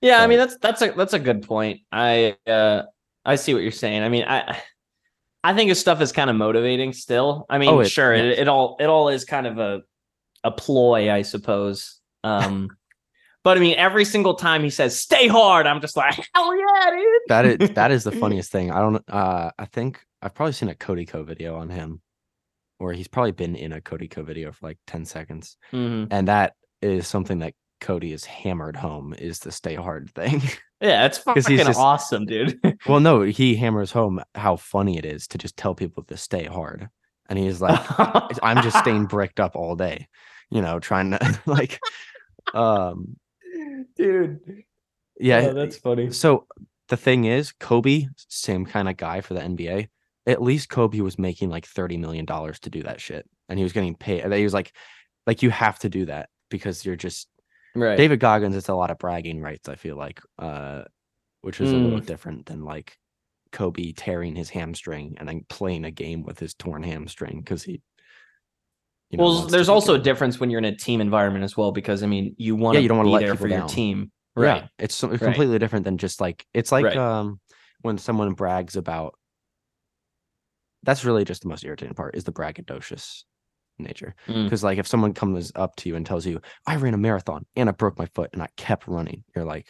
Yeah. 0.01 0.20
I 0.20 0.27
mean, 0.27 0.38
that's 0.38 0.58
that's 0.58 0.82
a 0.82 0.92
that's 0.92 1.13
a 1.13 1.20
good 1.20 1.44
point. 1.44 1.82
I 1.92 2.38
uh 2.46 2.84
I 3.25 3.36
see 3.36 3.54
what 3.54 3.63
you're 3.63 3.72
saying. 3.72 4.04
I 4.04 4.10
mean, 4.10 4.25
I 4.27 4.62
I 5.50 5.54
think 5.54 5.70
his 5.70 5.80
stuff 5.80 6.02
is 6.02 6.12
kind 6.12 6.30
of 6.30 6.36
motivating 6.36 6.94
still. 6.94 7.46
I 7.50 7.58
mean, 7.58 7.70
Oh, 7.70 7.80
it- 7.80 7.90
sure, 7.90 8.14
it, 8.14 8.25
it 8.40 8.48
all 8.48 8.78
it 8.80 8.86
all 8.86 9.10
is 9.10 9.25
kind 9.25 9.48
of 9.48 9.58
a 9.60 9.82
a 10.44 10.52
ploy, 10.52 11.12
I 11.12 11.22
suppose. 11.24 12.00
Um 12.24 12.70
but 13.44 13.58
I 13.58 13.60
mean, 13.60 13.75
every 13.78 14.06
single 14.06 14.34
time 14.34 14.64
he 14.64 14.72
says 14.72 14.98
"stay 15.00 15.28
hard," 15.28 15.68
I'm 15.68 15.80
just 15.82 15.96
like, 15.96 16.16
hell 16.34 16.56
yeah, 16.58 16.90
dude. 16.92 17.22
that 17.28 17.46
is 17.46 17.70
that 17.75 17.92
is 17.92 18.04
the 18.04 18.12
funniest 18.12 18.52
thing 18.52 18.72
i 18.72 18.80
don't 18.80 19.04
uh 19.10 19.52
i 19.60 19.66
think 19.66 20.04
i've 20.22 20.34
probably 20.34 20.54
seen 20.54 20.70
a 20.70 20.75
Cody 20.75 21.06
Ko 21.06 21.24
video 21.24 21.56
on 21.58 21.70
him 21.70 22.02
or 22.80 22.92
he's 22.94 23.08
probably 23.08 23.32
been 23.32 23.56
in 23.56 23.72
a 23.74 23.82
Cody 23.82 24.08
Ko 24.08 24.24
video 24.24 24.52
for 24.52 24.66
like 24.68 24.78
10 24.88 25.06
seconds 25.06 25.58
Mhm. 25.72 26.08
and 26.12 26.28
that 26.28 26.54
is 26.82 27.08
something 27.08 27.40
that 27.40 27.54
Cody 27.82 28.14
is 28.14 28.25
hammered 28.25 28.75
home 28.75 29.14
is 29.18 29.40
the 29.40 29.52
stay 29.52 29.75
hard 29.75 30.10
thing. 30.12 30.42
Yeah, 30.82 31.05
it's 31.05 31.17
'Cause 31.17 31.44
fucking 31.44 31.58
he's 31.58 31.65
just- 31.67 31.79
awesome, 31.79 32.25
dude. 32.25 32.60
well, 32.88 33.00
no, 33.00 33.22
he 33.22 33.55
hammers 33.55 33.92
home 33.92 34.22
how 34.35 34.55
funny 34.57 34.98
it 34.98 35.05
is 35.05 35.27
to 35.29 35.38
just 35.38 35.55
tell 35.57 35.74
people 35.75 36.03
to 36.03 36.18
stay 36.18 36.46
hard, 36.46 36.90
and 37.29 37.40
he's 37.40 37.61
like, 37.61 37.79
"I'm 38.44 38.61
just 38.61 38.77
staying 38.79 39.05
bricked 39.07 39.40
up 39.40 39.55
all 39.55 39.75
day," 39.75 40.07
you 40.51 40.61
know, 40.61 40.79
trying 40.79 41.11
to 41.11 41.40
like, 41.46 41.79
um, 42.53 43.16
dude. 43.96 44.40
yeah. 45.20 45.48
Oh, 45.50 45.53
that's 45.53 45.77
funny. 45.77 46.11
so 46.11 46.46
the 46.90 46.98
thing 46.98 47.25
is, 47.25 47.51
Kobe, 47.53 48.07
same 48.27 48.66
kind 48.66 48.90
of 48.90 48.98
guy 48.98 49.22
for 49.22 49.33
the 49.33 49.42
NBA. 49.42 49.88
At 50.27 50.42
least 50.42 50.70
Kobe 50.70 51.00
was 51.00 51.18
making 51.18 51.50
like 51.50 51.66
thirty 51.66 51.98
million 51.98 52.25
dollars 52.25 52.59
to 52.61 52.70
do 52.70 52.83
that 52.83 53.00
shit, 53.00 53.27
and 53.48 53.57
he 53.57 53.64
was 53.64 53.74
getting 53.74 53.96
paid. 53.96 54.31
He 54.31 54.44
was 54.44 54.53
like, 54.53 54.74
like 55.25 55.42
you 55.42 55.51
have 55.51 55.79
to 55.79 55.90
do 55.90 56.05
that 56.07 56.29
because 56.50 56.85
you're 56.85 56.96
just 56.96 57.27
Right. 57.75 57.98
David 57.98 58.20
Goggins, 58.20 58.55
it's 58.55 58.70
a 58.70 58.74
lot 58.75 58.92
of 58.92 58.98
bragging 58.98 59.42
rights, 59.42 59.68
I 59.68 59.75
feel 59.75 59.98
like, 59.98 60.22
uh, 60.40 60.83
which 61.42 61.59
is 61.59 61.72
a 61.74 61.77
little 61.77 62.00
different 62.00 62.46
than 62.46 62.64
like 62.64 62.98
Kobe 63.51 63.92
tearing 63.92 64.35
his 64.35 64.50
hamstring 64.50 65.16
and 65.18 65.27
then 65.27 65.46
playing 65.50 65.85
a 65.85 65.92
game 65.92 66.24
with 66.24 66.40
his 66.40 66.53
torn 66.53 66.83
hamstring 66.83 67.40
because 67.42 67.64
he, 67.64 67.81
you 69.09 69.18
know, 69.18 69.25
well, 69.25 69.42
there's 69.48 69.70
also 69.70 69.94
a 69.94 70.00
difference 70.00 70.40
when 70.40 70.50
you're 70.50 70.57
in 70.59 70.66
a 70.66 70.75
team 70.75 71.01
environment 71.01 71.44
as 71.44 71.55
well, 71.55 71.72
because 71.72 72.01
I 72.01 72.07
mean, 72.07 72.33
you 72.38 72.55
want 72.55 72.75
Yeah, 72.75 72.79
to 72.79 72.83
you 72.83 72.88
don't 72.90 72.98
wanna 72.98 73.09
be 73.09 73.14
let 73.14 73.20
there 73.25 73.35
for 73.35 73.48
your 73.48 73.59
down. 73.59 73.68
team, 73.68 74.11
Yeah, 74.38 74.42
right? 74.42 74.64
it's, 74.79 74.96
so- 74.96 75.09
Right. 75.09 75.20
completely 75.20 75.59
different 75.59 75.85
than 75.85 75.98
just 75.98 76.20
like 76.22 76.46
it's 76.53 76.72
like 76.72 76.85
Right. 76.85 76.98
um 76.98 77.40
when 77.81 77.98
someone 77.98 78.33
brags 78.33 78.75
about. 78.75 79.16
That's 80.83 81.03
really 81.03 81.25
just 81.25 81.42
the 81.42 81.48
most 81.48 81.64
irritating 81.64 81.96
part 81.96 82.16
is 82.16 82.24
the 82.25 82.31
braggadocious 82.31 83.24
nature. 83.77 84.16
Mm. 84.27 84.46
Because 84.46 84.64
like 84.64 84.77
if 84.77 84.88
someone 84.88 85.14
comes 85.14 85.51
up 85.55 85.75
to 85.77 85.90
you 85.90 85.96
and 85.96 86.05
tells 86.05 86.25
you, 86.25 86.42
"I 86.66 86.75
ran 86.77 86.94
a 86.94 86.98
marathon 86.98 87.46
and 87.55 87.70
I 87.70 87.72
broke 87.72 87.98
my 87.98 88.07
foot 88.07 88.29
and 88.33 88.42
I 88.42 88.48
kept 88.57 88.88
running," 88.88 89.24
you're 89.35 89.46
like, 89.46 89.68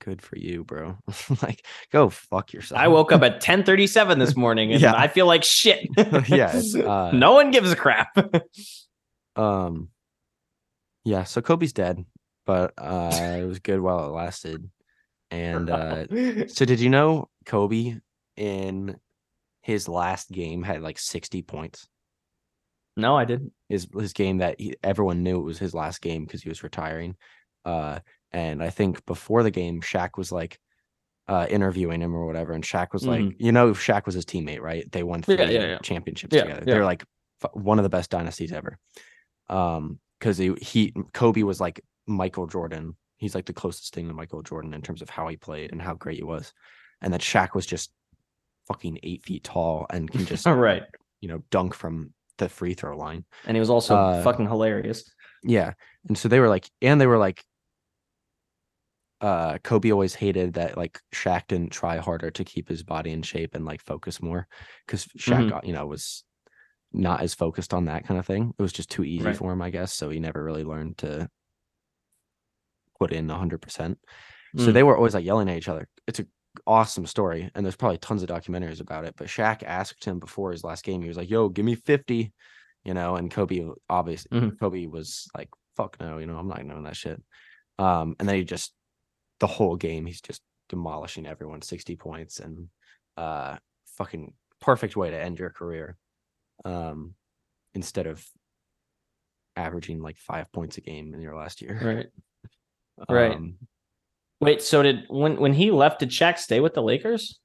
"Good 0.00 0.22
for 0.22 0.36
you, 0.36 0.64
bro." 0.64 0.98
like, 1.42 1.64
go 1.92 2.08
fuck 2.10 2.52
yourself. 2.52 2.80
I 2.80 2.88
woke 2.88 3.12
up 3.12 3.22
at 3.22 3.42
10:37 3.42 4.18
this 4.18 4.36
morning, 4.36 4.72
and 4.72 4.80
Yeah. 4.82 4.94
I 4.94 5.08
feel 5.08 5.26
like 5.26 5.44
shit. 5.44 5.88
Yeah, 6.28 6.60
uh, 6.84 7.10
no 7.14 7.32
one 7.32 7.50
gives 7.50 7.72
a 7.72 7.76
crap. 7.76 8.16
Um, 9.36 9.88
yeah. 11.04 11.24
So 11.24 11.42
Kobe's 11.42 11.72
dead, 11.72 12.04
but 12.46 12.72
uh, 12.78 13.10
it 13.40 13.44
was 13.46 13.58
good 13.58 13.80
while 13.80 14.06
it 14.06 14.12
lasted. 14.12 14.70
And 15.30 15.68
uh, 15.68 16.46
so, 16.46 16.64
did 16.64 16.78
you 16.78 16.90
know 16.90 17.28
Kobe 17.44 17.96
in 18.36 18.96
his 19.62 19.88
last 19.88 20.30
game 20.30 20.62
had 20.62 20.82
like 20.82 20.98
60 20.98 21.42
points? 21.42 21.88
No, 22.96 23.16
I 23.16 23.24
didn't. 23.24 23.52
His 23.68 23.88
his 23.98 24.12
game 24.12 24.38
that 24.38 24.60
he, 24.60 24.74
everyone 24.82 25.22
knew 25.22 25.38
it 25.40 25.44
was 25.44 25.58
his 25.58 25.74
last 25.74 26.00
game 26.00 26.24
because 26.24 26.42
he 26.42 26.48
was 26.48 26.62
retiring. 26.62 27.16
Uh, 27.64 28.00
and 28.30 28.62
I 28.62 28.70
think 28.70 29.04
before 29.06 29.42
the 29.42 29.50
game, 29.50 29.80
Shaq 29.80 30.16
was 30.16 30.30
like 30.32 30.58
uh 31.26 31.46
interviewing 31.48 32.02
him 32.02 32.14
or 32.14 32.26
whatever, 32.26 32.52
and 32.52 32.62
Shaq 32.64 32.92
was 32.92 33.06
like, 33.06 33.34
you 33.38 33.52
know, 33.52 33.72
Shaq 33.72 34.06
was 34.06 34.14
his 34.14 34.24
teammate, 34.26 34.60
right? 34.60 34.90
They 34.90 35.02
won 35.02 35.22
three 35.22 35.36
Mm-hmm. 35.36 35.50
Yeah, 35.50 35.60
yeah, 35.60 35.66
yeah. 35.66 35.78
championships 35.78 36.34
together. 36.42 36.64
They're 36.64 36.84
like 36.84 37.04
f- 37.42 37.50
one 37.54 37.78
of 37.78 37.82
the 37.82 37.88
best 37.88 38.10
dynasties 38.10 38.52
ever. 38.52 38.78
Um, 39.48 39.98
because 40.20 40.38
he, 40.38 40.54
he 40.60 40.94
Kobe 41.12 41.42
was 41.42 41.60
like 41.60 41.82
Michael 42.06 42.46
Jordan. 42.46 42.96
He's 43.16 43.34
like 43.34 43.46
the 43.46 43.52
closest 43.52 43.94
thing 43.94 44.08
to 44.08 44.14
Michael 44.14 44.42
Jordan 44.42 44.72
in 44.74 44.82
terms 44.82 45.02
of 45.02 45.10
how 45.10 45.28
he 45.28 45.36
played 45.36 45.72
and 45.72 45.82
how 45.82 45.94
great 45.94 46.16
he 46.16 46.22
was. 46.22 46.52
And 47.02 47.12
that 47.12 47.20
Shaq 47.20 47.54
was 47.54 47.66
just 47.66 47.92
fucking 48.68 48.98
eight 49.02 49.22
feet 49.22 49.44
tall 49.44 49.86
and 49.90 50.10
can 50.10 50.24
just 50.26 50.46
All 50.46 50.56
right, 50.56 50.84
you 51.20 51.28
know 51.28 51.42
dunk 51.50 51.74
from 51.74 52.12
the 52.38 52.48
free 52.48 52.74
throw 52.74 52.96
line. 52.96 53.24
and 53.46 53.56
he 53.56 53.60
was 53.60 53.70
also 53.70 53.96
Uh, 53.96 54.22
fucking 54.22 54.46
hilarious. 54.48 55.04
Yeah. 55.42 55.72
And 56.08 56.16
so 56.18 56.28
they 56.28 56.40
were 56.40 56.48
like, 56.48 56.68
and 56.82 57.00
they 57.00 57.06
were 57.06 57.18
like, 57.18 57.44
uh, 59.20 59.58
Kobe 59.58 59.90
always 59.90 60.14
hated 60.14 60.54
that 60.54 60.76
like 60.76 61.00
Shaq 61.14 61.46
didn't 61.48 61.70
try 61.72 61.96
harder 61.98 62.30
to 62.30 62.44
keep 62.44 62.68
his 62.68 62.82
body 62.82 63.10
in 63.12 63.22
shape 63.22 63.54
and 63.54 63.64
like 63.64 63.80
focus 63.82 64.20
more 64.20 64.46
because 64.86 65.06
Shaq, 65.18 65.44
Mhm. 65.46 65.50
got, 65.50 65.64
you 65.66 65.72
know, 65.72 65.86
was 65.86 66.24
not 66.92 67.22
as 67.22 67.34
focused 67.34 67.72
on 67.72 67.86
that 67.86 68.04
kind 68.06 68.18
of 68.18 68.26
thing. 68.26 68.52
It 68.58 68.62
was 68.62 68.72
just 68.72 68.90
too 68.90 69.04
easy 69.04 69.24
Right. 69.24 69.36
for 69.36 69.52
him, 69.52 69.62
I 69.62 69.70
guess. 69.70 69.92
So 69.94 70.10
he 70.10 70.20
never 70.20 70.42
really 70.44 70.64
learned 70.64 70.98
to 70.98 71.28
put 72.98 73.12
in 73.12 73.28
100%. 73.28 73.98
So 74.56 74.70
Mm. 74.70 74.72
they 74.74 74.82
were 74.82 74.96
always 74.96 75.14
like 75.14 75.24
yelling 75.24 75.48
at 75.48 75.56
each 75.56 75.68
other. 75.68 75.88
It's 76.06 76.20
a 76.20 76.26
awesome 76.66 77.06
story, 77.06 77.50
and 77.54 77.64
there's 77.64 77.76
probably 77.76 77.98
tons 77.98 78.22
of 78.22 78.28
documentaries 78.28 78.80
about 78.80 79.04
it. 79.04 79.14
But 79.16 79.28
Shaq 79.28 79.62
asked 79.62 80.04
him 80.04 80.18
before 80.18 80.52
his 80.52 80.64
last 80.64 80.84
game, 80.84 81.02
he 81.02 81.08
was 81.08 81.16
like, 81.16 81.30
"Yo, 81.30 81.48
give 81.48 81.64
me 81.64 81.74
50," 81.74 82.32
you 82.84 82.94
know, 82.94 83.16
and 83.16 83.30
Kobe 83.30 83.68
obviously 83.88 84.38
Mhm. 84.40 84.58
Kobe 84.58 84.86
was 84.86 85.28
like, 85.36 85.50
"Fuck 85.76 85.98
no," 86.00 86.18
you 86.18 86.26
know, 86.26 86.38
I'm 86.38 86.48
not 86.48 86.66
doing 86.66 86.82
that 86.84 86.96
shit. 86.96 87.22
Um, 87.78 88.16
and 88.18 88.28
then 88.28 88.36
he 88.36 88.44
just 88.44 88.74
the 89.40 89.46
whole 89.46 89.76
game, 89.76 90.06
he's 90.06 90.20
just 90.20 90.42
demolishing 90.68 91.26
everyone, 91.26 91.62
60 91.62 91.96
points, 91.96 92.40
and 92.40 92.68
uh, 93.16 93.58
fucking 93.86 94.34
perfect 94.60 94.96
way 94.96 95.10
to 95.10 95.18
end 95.20 95.38
your 95.38 95.50
career. 95.50 95.96
Um, 96.64 97.14
instead 97.74 98.06
of 98.06 98.24
averaging 99.56 100.00
like 100.00 100.16
five 100.18 100.50
points 100.52 100.78
a 100.78 100.80
game 100.80 101.14
in 101.14 101.20
your 101.20 101.36
last 101.36 101.62
year. 101.62 101.78
Right. 101.82 103.08
right. 103.08 103.32
Um, 103.36 103.58
Wait, 104.40 104.62
so 104.62 104.82
did 104.82 105.04
when 105.08 105.36
when 105.36 105.52
he 105.54 105.70
left, 105.70 106.00
did 106.00 106.10
Shaq 106.10 106.38
stay 106.38 106.60
with 106.60 106.74
the 106.74 106.82
Lakers? 106.82 107.38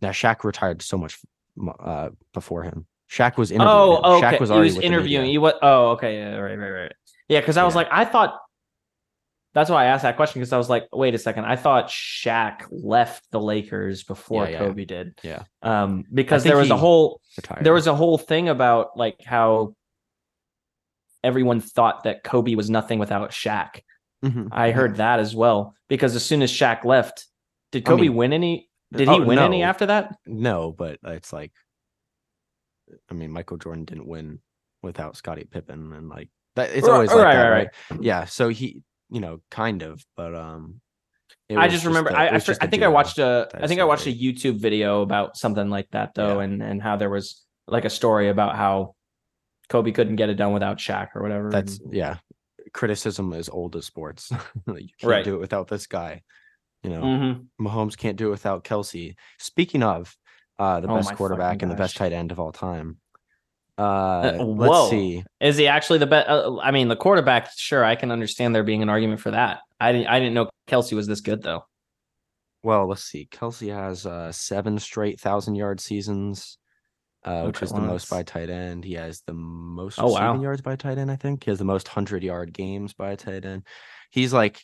Now 0.00 0.10
Shaq 0.10 0.44
retired 0.44 0.82
so 0.82 0.96
much 0.96 1.18
uh, 1.80 2.10
before 2.32 2.62
him. 2.62 2.86
Shaq 3.10 3.36
was 3.36 3.50
interviewing. 3.50 4.00
Oh, 4.04 4.16
okay. 4.18 4.36
Shaq 4.36 4.40
was 4.40 4.50
he 4.50 4.54
already 4.54 4.74
was 4.74 4.84
interviewing. 4.84 5.26
He 5.30 5.38
was. 5.38 5.54
Oh, 5.62 5.90
okay. 5.90 6.16
Yeah, 6.18 6.36
right, 6.36 6.56
right, 6.56 6.70
right. 6.70 6.92
Yeah, 7.28 7.40
because 7.40 7.56
I 7.56 7.64
was 7.64 7.74
Yeah. 7.74 7.78
like, 7.78 7.88
I 7.90 8.04
thought. 8.04 8.38
That's 9.52 9.68
why 9.68 9.82
I 9.82 9.86
asked 9.86 10.04
that 10.04 10.14
question 10.14 10.40
because 10.40 10.52
I 10.52 10.58
was 10.58 10.70
like, 10.70 10.86
wait 10.92 11.12
a 11.12 11.18
second. 11.18 11.44
I 11.44 11.56
thought 11.56 11.88
Shaq 11.88 12.66
left 12.70 13.28
the 13.32 13.40
Lakers 13.40 14.04
before 14.04 14.44
Yeah, 14.44 14.50
yeah. 14.50 14.58
Kobe 14.58 14.84
did. 14.84 15.18
Yeah. 15.24 15.42
Um, 15.60 16.04
because 16.14 16.44
there 16.44 16.56
was 16.56 16.70
a 16.70 16.76
whole 16.76 17.20
Retired. 17.36 17.64
there 17.64 17.72
was 17.74 17.88
a 17.88 17.94
whole 17.96 18.16
thing 18.16 18.48
about 18.48 18.96
like 18.96 19.16
how 19.24 19.74
everyone 21.24 21.60
thought 21.60 22.04
that 22.04 22.22
Kobe 22.22 22.54
was 22.54 22.70
nothing 22.70 23.00
without 23.00 23.32
Shaq. 23.32 23.80
Mhm. 24.24 24.48
I 24.52 24.70
heard 24.70 24.96
that 24.96 25.18
as 25.20 25.34
well 25.34 25.74
because 25.88 26.14
as 26.14 26.24
soon 26.24 26.42
as 26.42 26.52
Shaq 26.52 26.84
left, 26.84 27.26
did 27.72 27.86
I 27.86 27.90
Kobe 27.90 28.02
mean- 28.02 28.14
win 28.16 28.32
any? 28.32 28.68
Did 28.92 29.08
he 29.08 29.14
Oh, 29.14 29.24
win 29.24 29.38
any 29.38 29.62
after 29.62 29.86
that? 29.86 30.16
No, 30.26 30.72
but 30.72 30.98
it's 31.04 31.32
like, 31.32 31.52
I 33.08 33.14
mean, 33.14 33.30
Michael 33.30 33.56
Jordan 33.56 33.84
didn't 33.84 34.06
win 34.08 34.40
without 34.82 35.16
Scottie 35.16 35.44
Pippen, 35.44 35.92
and 35.92 36.08
like 36.08 36.28
that. 36.56 36.70
It's 36.70 36.86
Right, 36.88 36.94
always 36.94 37.10
like 37.10 37.24
right, 37.24 37.34
that, 37.34 37.48
right, 37.48 37.68
right, 37.90 38.00
Yeah. 38.02 38.24
So 38.24 38.48
he, 38.48 38.82
you 39.08 39.20
know, 39.20 39.40
kind 39.50 39.82
of, 39.82 40.04
but 40.16 40.34
um, 40.34 40.80
I 41.56 41.68
just 41.68 41.84
remember. 41.84 42.10
a- 42.10 42.14
I 42.18 42.24
it 42.26 42.30
I, 42.30 42.34
was 42.34 42.44
fr- 42.44 42.50
just 42.50 42.62
I 42.64 42.66
think 42.66 42.82
I 42.82 42.88
watched 42.88 43.18
a. 43.18 43.48
I 43.54 43.66
think 43.68 43.80
I 43.80 43.84
watched 43.84 44.06
a. 44.06 44.12
YouTube 44.12 44.58
video 44.60 45.02
about 45.02 45.36
something 45.36 45.70
like 45.70 45.88
that 45.92 46.14
though, 46.14 46.38
Yeah. 46.38 46.44
and 46.44 46.62
and 46.62 46.82
how 46.82 46.96
there 46.96 47.10
was 47.10 47.44
like 47.68 47.84
a 47.84 47.90
story 47.90 48.28
about 48.28 48.56
how 48.56 48.96
Kobe 49.68 49.92
couldn't 49.92 50.16
get 50.16 50.28
it 50.30 50.34
done 50.34 50.52
without 50.52 50.78
Shaq 50.78 51.10
or 51.14 51.22
whatever. 51.22 51.48
That's 51.50 51.78
yeah. 51.90 52.16
Criticism 52.72 53.32
is 53.32 53.48
old 53.48 53.76
as 53.76 53.86
sports. 53.86 54.30
You 54.66 54.88
can't 54.98 55.10
Right. 55.10 55.24
do 55.24 55.34
it 55.34 55.40
without 55.40 55.68
this 55.68 55.86
guy. 55.86 56.22
You 56.82 56.90
know, 56.90 57.02
Mhm. 57.02 57.46
Mahomes 57.60 57.96
can't 57.96 58.16
do 58.16 58.28
it 58.28 58.30
without 58.30 58.64
Kelce. 58.64 59.14
Speaking 59.38 59.82
of 59.82 60.16
uh, 60.58 60.80
the 60.80 60.88
Oh 60.88 60.96
best 60.96 61.14
quarterback 61.14 61.62
and 61.62 61.70
the 61.70 61.76
best 61.76 61.96
tight 61.96 62.12
end 62.12 62.32
of 62.32 62.38
all 62.40 62.52
time. 62.52 62.98
Uh, 63.78 64.32
whoa. 64.34 64.44
let's 64.44 64.90
see. 64.90 65.24
Is 65.40 65.56
he 65.56 65.66
actually 65.66 65.98
the 66.00 66.06
best? 66.06 66.28
Uh, 66.28 66.58
I 66.58 66.70
mean, 66.70 66.88
the 66.88 66.96
quarterback. 66.96 67.48
Sure, 67.56 67.82
I 67.82 67.96
can 67.96 68.10
understand 68.10 68.54
there 68.54 68.62
being 68.62 68.82
an 68.82 68.90
argument 68.90 69.20
for 69.20 69.30
that. 69.30 69.60
I 69.80 69.92
didn't. 69.92 70.08
I 70.08 70.18
didn't 70.18 70.34
know 70.34 70.50
Kelce 70.68 70.92
was 70.92 71.06
this 71.06 71.22
good 71.22 71.42
though. 71.42 71.64
Well, 72.62 72.86
let's 72.86 73.04
see. 73.04 73.26
Kelce 73.32 73.74
has 73.74 74.04
uh, 74.04 74.32
seven 74.32 74.78
straight 74.78 75.18
thousand 75.18 75.54
yard 75.54 75.80
seasons, 75.80 76.58
uh, 77.24 77.44
which 77.44 77.62
is 77.62 77.70
the 77.72 77.80
most 77.80 78.08
by 78.10 78.22
tight 78.22 78.50
end. 78.50 78.84
He 78.84 78.94
has 78.94 79.22
the 79.26 79.34
most 79.34 79.98
Oh, 79.98 80.04
receiving 80.06 80.22
wow. 80.36 80.42
yards 80.42 80.62
by 80.62 80.76
tight 80.76 80.98
end. 80.98 81.10
I 81.10 81.16
think 81.16 81.44
he 81.44 81.50
has 81.50 81.58
the 81.58 81.64
most 81.64 81.88
hundred 81.88 82.22
yard 82.22 82.52
games 82.52 82.92
by 82.92 83.10
a 83.12 83.16
tight 83.16 83.44
end. 83.44 83.66
He's 84.10 84.32
like, 84.32 84.60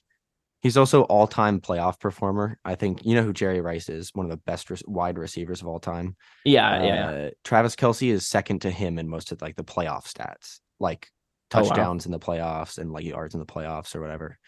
he's 0.62 0.77
also 0.77 1.03
all 1.03 1.27
time 1.27 1.61
playoff 1.61 2.01
performer. 2.01 2.59
I 2.64 2.75
think 2.75 3.05
you 3.05 3.14
know 3.14 3.23
who 3.23 3.33
Jerry 3.33 3.61
Rice 3.61 3.88
is, 3.88 4.11
one 4.14 4.27
of 4.27 4.31
the 4.31 4.38
best 4.38 4.71
re- 4.71 4.79
wide 4.87 5.19
receivers 5.19 5.61
of 5.61 5.66
all 5.69 5.81
time. 5.81 6.16
Yeah, 6.45 6.83
yeah, 6.83 6.87
yeah. 6.95 7.07
Uh, 7.27 7.31
Travis 7.45 7.77
Kelce 7.77 8.11
is 8.11 8.27
second 8.27 8.62
to 8.62 8.71
him 8.71 8.99
in 8.99 9.09
most 9.09 9.33
of 9.33 9.42
like 9.42 9.57
the 9.57 9.64
playoff 9.64 10.05
stats, 10.12 10.61
like 10.81 11.09
Oh, 11.53 11.61
wow. 11.62 11.69
touchdowns 11.69 12.07
in 12.07 12.12
the 12.12 12.19
playoffs 12.19 12.79
and 12.79 12.90
like 12.90 13.05
yards 13.05 13.35
in 13.35 13.40
the 13.40 13.47
playoffs 13.47 13.95
or 13.95 14.01
whatever. 14.01 14.38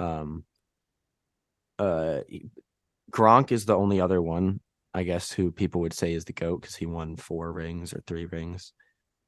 Um, 0.00 0.44
uh, 1.78 2.20
Gronk 3.12 3.52
is 3.52 3.66
the 3.66 3.76
only 3.76 4.00
other 4.00 4.20
one, 4.20 4.60
I 4.92 5.02
guess, 5.04 5.32
who 5.32 5.52
people 5.52 5.80
would 5.82 5.92
say 5.92 6.12
is 6.14 6.24
the 6.24 6.32
goat 6.32 6.60
because 6.62 6.76
he 6.76 6.86
won 6.86 7.16
four 7.16 7.52
rings 7.52 7.92
or 7.94 8.02
three 8.06 8.26
rings. 8.26 8.72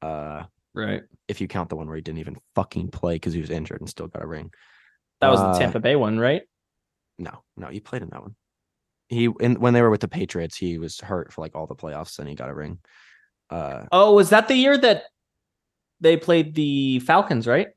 Uh, 0.01 0.45
Right. 0.75 1.03
if 1.29 1.41
you 1.41 1.49
count 1.49 1.69
the 1.69 1.77
one 1.77 1.87
where 1.87 1.97
he 1.97 2.03
didn't 2.03 2.21
even 2.21 2.39
fucking 2.55 2.89
play 2.91 3.17
because 3.17 3.35
he 3.35 3.41
was 3.41 3.51
injured 3.51 3.81
and 3.81 3.89
still 3.91 4.07
got 4.09 4.25
a 4.25 4.27
ring. 4.27 4.51
That 5.21 5.29
was 5.29 5.41
Uh, 5.41 5.53
the 5.53 5.59
Tampa 5.59 5.81
Bay 5.81 5.97
one, 5.97 6.19
right? 6.19 6.43
No, 7.19 7.45
no, 7.57 7.69
he 7.69 7.79
played 7.79 8.03
in 8.03 8.09
that 8.09 8.23
one. 8.23 8.35
He 9.09 9.29
in 9.41 9.61
when 9.61 9.75
they 9.75 9.83
were 9.83 9.91
with 9.91 10.01
the 10.01 10.09
Patriots, 10.09 10.57
he 10.57 10.79
was 10.79 10.99
hurt 10.99 11.33
for 11.33 11.43
like 11.43 11.55
all 11.55 11.67
the 11.67 11.77
playoffs 11.77 12.19
and 12.19 12.27
he 12.29 12.35
got 12.35 12.49
a 12.49 12.55
ring. 12.55 12.79
Uh, 13.51 13.85
Oh, 13.93 14.15
was 14.15 14.31
that 14.31 14.49
the 14.49 14.55
year 14.55 14.79
that 14.79 15.05
they 16.01 16.17
played 16.17 16.55
the 16.55 17.01
Falcons? 17.01 17.47
Right. 17.47 17.69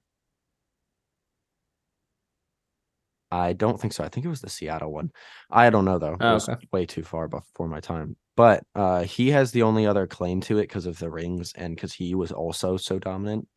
I 3.36 3.54
don't 3.54 3.80
think 3.80 3.93
so. 3.93 4.04
I 4.04 4.10
think 4.10 4.26
it 4.26 4.30
was 4.30 4.41
the 4.41 4.50
Seattle 4.50 4.91
one. 4.93 5.12
I 5.50 5.69
don't 5.69 5.86
know 5.86 6.00
though. 6.00 6.13
It 6.13 6.21
Oh, 6.21 6.34
was 6.36 6.48
okay. 6.50 6.67
way 6.71 6.86
too 6.86 7.04
far 7.04 7.28
before 7.28 7.67
my 7.67 7.80
time. 7.80 8.15
But 8.38 8.63
uh, 8.76 9.04
he 9.04 9.32
has 9.32 9.52
the 9.52 9.63
only 9.63 9.86
other 9.88 10.08
claim 10.08 10.41
to 10.41 10.58
it 10.60 10.63
because 10.63 10.86
of 10.86 11.00
the 11.00 11.10
rings 11.10 11.54
and 11.56 11.76
because 11.76 11.93
he 11.93 12.15
was 12.15 12.32
also 12.32 12.78
so 12.78 13.00
dominant. 13.00 13.48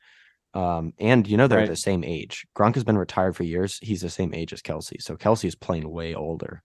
Um, 0.54 0.92
and 0.98 1.26
you 1.28 1.36
know 1.36 1.46
they're 1.46 1.58
Right. 1.60 1.68
the 1.68 1.76
same 1.76 2.02
age. 2.04 2.46
Gronk 2.56 2.74
has 2.74 2.84
been 2.84 2.96
retired 2.98 3.36
for 3.36 3.42
years. 3.44 3.78
He's 3.82 4.00
the 4.00 4.08
same 4.10 4.32
age 4.34 4.52
as 4.52 4.62
Kelce, 4.62 5.00
so 5.02 5.16
Kelce 5.16 5.44
is 5.44 5.54
playing 5.54 5.88
way 5.90 6.14
older 6.14 6.62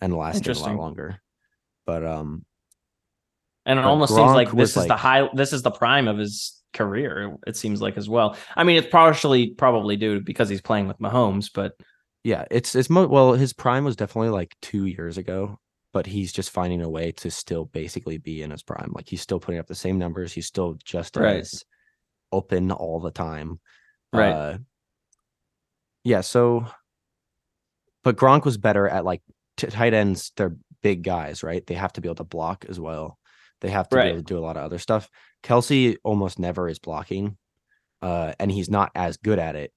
and 0.00 0.14
lasting 0.16 0.42
a 0.50 0.58
lot 0.58 0.76
longer. 0.76 1.20
But 1.86 2.04
um, 2.04 2.44
And 3.64 3.78
it 3.78 3.84
almost 3.84 4.14
seems 4.14 4.32
like 4.34 4.50
this 4.52 4.76
is 4.76 4.86
the 4.86 4.96
high. 4.96 5.28
This 5.34 5.52
is 5.52 5.62
the 5.62 5.70
prime 5.70 6.08
of 6.08 6.18
his 6.18 6.60
career. 6.72 7.36
It 7.46 7.56
seems 7.56 7.80
like 7.80 7.96
as 7.96 8.08
well. 8.08 8.36
I 8.56 8.64
mean, 8.64 8.76
it's 8.76 8.88
partially 8.88 9.50
probably 9.50 9.96
due 9.96 10.20
because 10.20 10.48
he's 10.48 10.60
playing 10.62 10.88
with 10.88 10.98
Mahomes, 10.98 11.50
but 11.54 11.72
yeah, 12.24 12.44
it's 12.50 12.74
it's 12.74 12.90
mo- 12.90 13.06
well, 13.08 13.32
his 13.34 13.52
prime 13.52 13.84
was 13.84 13.96
definitely 13.96 14.30
like 14.30 14.54
two 14.62 14.86
years 14.86 15.18
ago, 15.18 15.58
but 15.92 16.06
he's 16.06 16.32
just 16.32 16.50
finding 16.50 16.80
a 16.82 16.88
way 16.88 17.12
to 17.12 17.30
still 17.30 17.64
basically 17.66 18.18
be 18.18 18.42
in 18.42 18.50
his 18.50 18.62
prime. 18.62 18.92
Like 18.94 19.08
he's 19.08 19.20
still 19.22 19.40
putting 19.40 19.58
up 19.60 19.66
the 19.66 19.74
same 19.74 19.98
numbers. 19.98 20.32
He's 20.32 20.46
still 20.46 20.76
just 20.84 21.16
Right. 21.16 21.36
as 21.40 21.64
open 22.30 22.70
all 22.70 23.00
the 23.00 23.10
time. 23.10 23.60
Right. 24.12 24.32
Uh, 24.32 24.58
yeah. 26.04 26.20
So, 26.22 26.66
but 28.04 28.16
Gronk 28.16 28.44
was 28.44 28.56
better 28.58 28.88
at 28.88 29.04
like 29.04 29.22
t- 29.56 29.66
tight 29.68 29.94
ends. 29.94 30.32
They're 30.36 30.56
big 30.82 31.02
guys, 31.02 31.42
right? 31.42 31.64
They 31.66 31.74
have 31.74 31.92
to 31.94 32.00
be 32.00 32.08
able 32.08 32.16
to 32.16 32.24
block 32.24 32.64
as 32.68 32.78
well. 32.80 33.18
They 33.60 33.70
have 33.70 33.88
to 33.90 33.96
Right. 33.96 34.04
be 34.04 34.08
able 34.10 34.18
to 34.20 34.24
do 34.24 34.38
a 34.38 34.40
lot 34.40 34.56
of 34.56 34.64
other 34.64 34.78
stuff. 34.78 35.08
Kelce 35.44 35.96
almost 36.02 36.38
never 36.38 36.68
is 36.68 36.78
blocking, 36.80 37.36
uh, 38.00 38.32
and 38.40 38.50
he's 38.50 38.68
not 38.70 38.90
as 38.94 39.16
good 39.18 39.38
at 39.38 39.54
it 39.56 39.72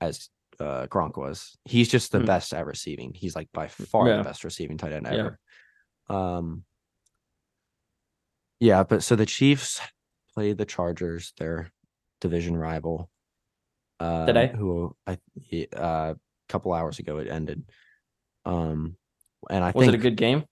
as 0.00 0.28
uh, 0.60 0.86
Gronk 0.88 1.16
was. 1.16 1.56
He's 1.64 1.88
just 1.88 2.12
the 2.12 2.20
Hmm. 2.20 2.26
best 2.26 2.52
at 2.54 2.66
receiving. 2.66 3.12
He's 3.14 3.34
like 3.36 3.48
by 3.52 3.68
far 3.68 4.08
Yeah. 4.08 4.18
the 4.18 4.24
best 4.24 4.44
receiving 4.44 4.78
tight 4.78 4.92
end 4.92 5.06
Yeah. 5.06 5.12
ever. 5.12 5.38
Um, 6.08 6.64
yeah, 8.60 8.82
but 8.84 9.02
so 9.02 9.16
the 9.16 9.26
Chiefs 9.26 9.80
played 10.34 10.58
the 10.58 10.64
Chargers, 10.64 11.32
their 11.38 11.70
division 12.20 12.56
rival. 12.56 13.10
Uh, 13.98 14.26
Today? 14.26 14.52
who 14.54 14.94
I 15.06 15.18
a 15.52 15.68
uh, 15.74 16.14
couple 16.50 16.72
hours 16.74 16.98
ago 16.98 17.16
it 17.18 17.28
ended. 17.28 17.64
Um, 18.44 18.96
and 19.48 19.64
I 19.64 19.72
was 19.74 19.88
it 19.88 19.94
a 19.94 19.98
good 19.98 20.16
game? 20.16 20.44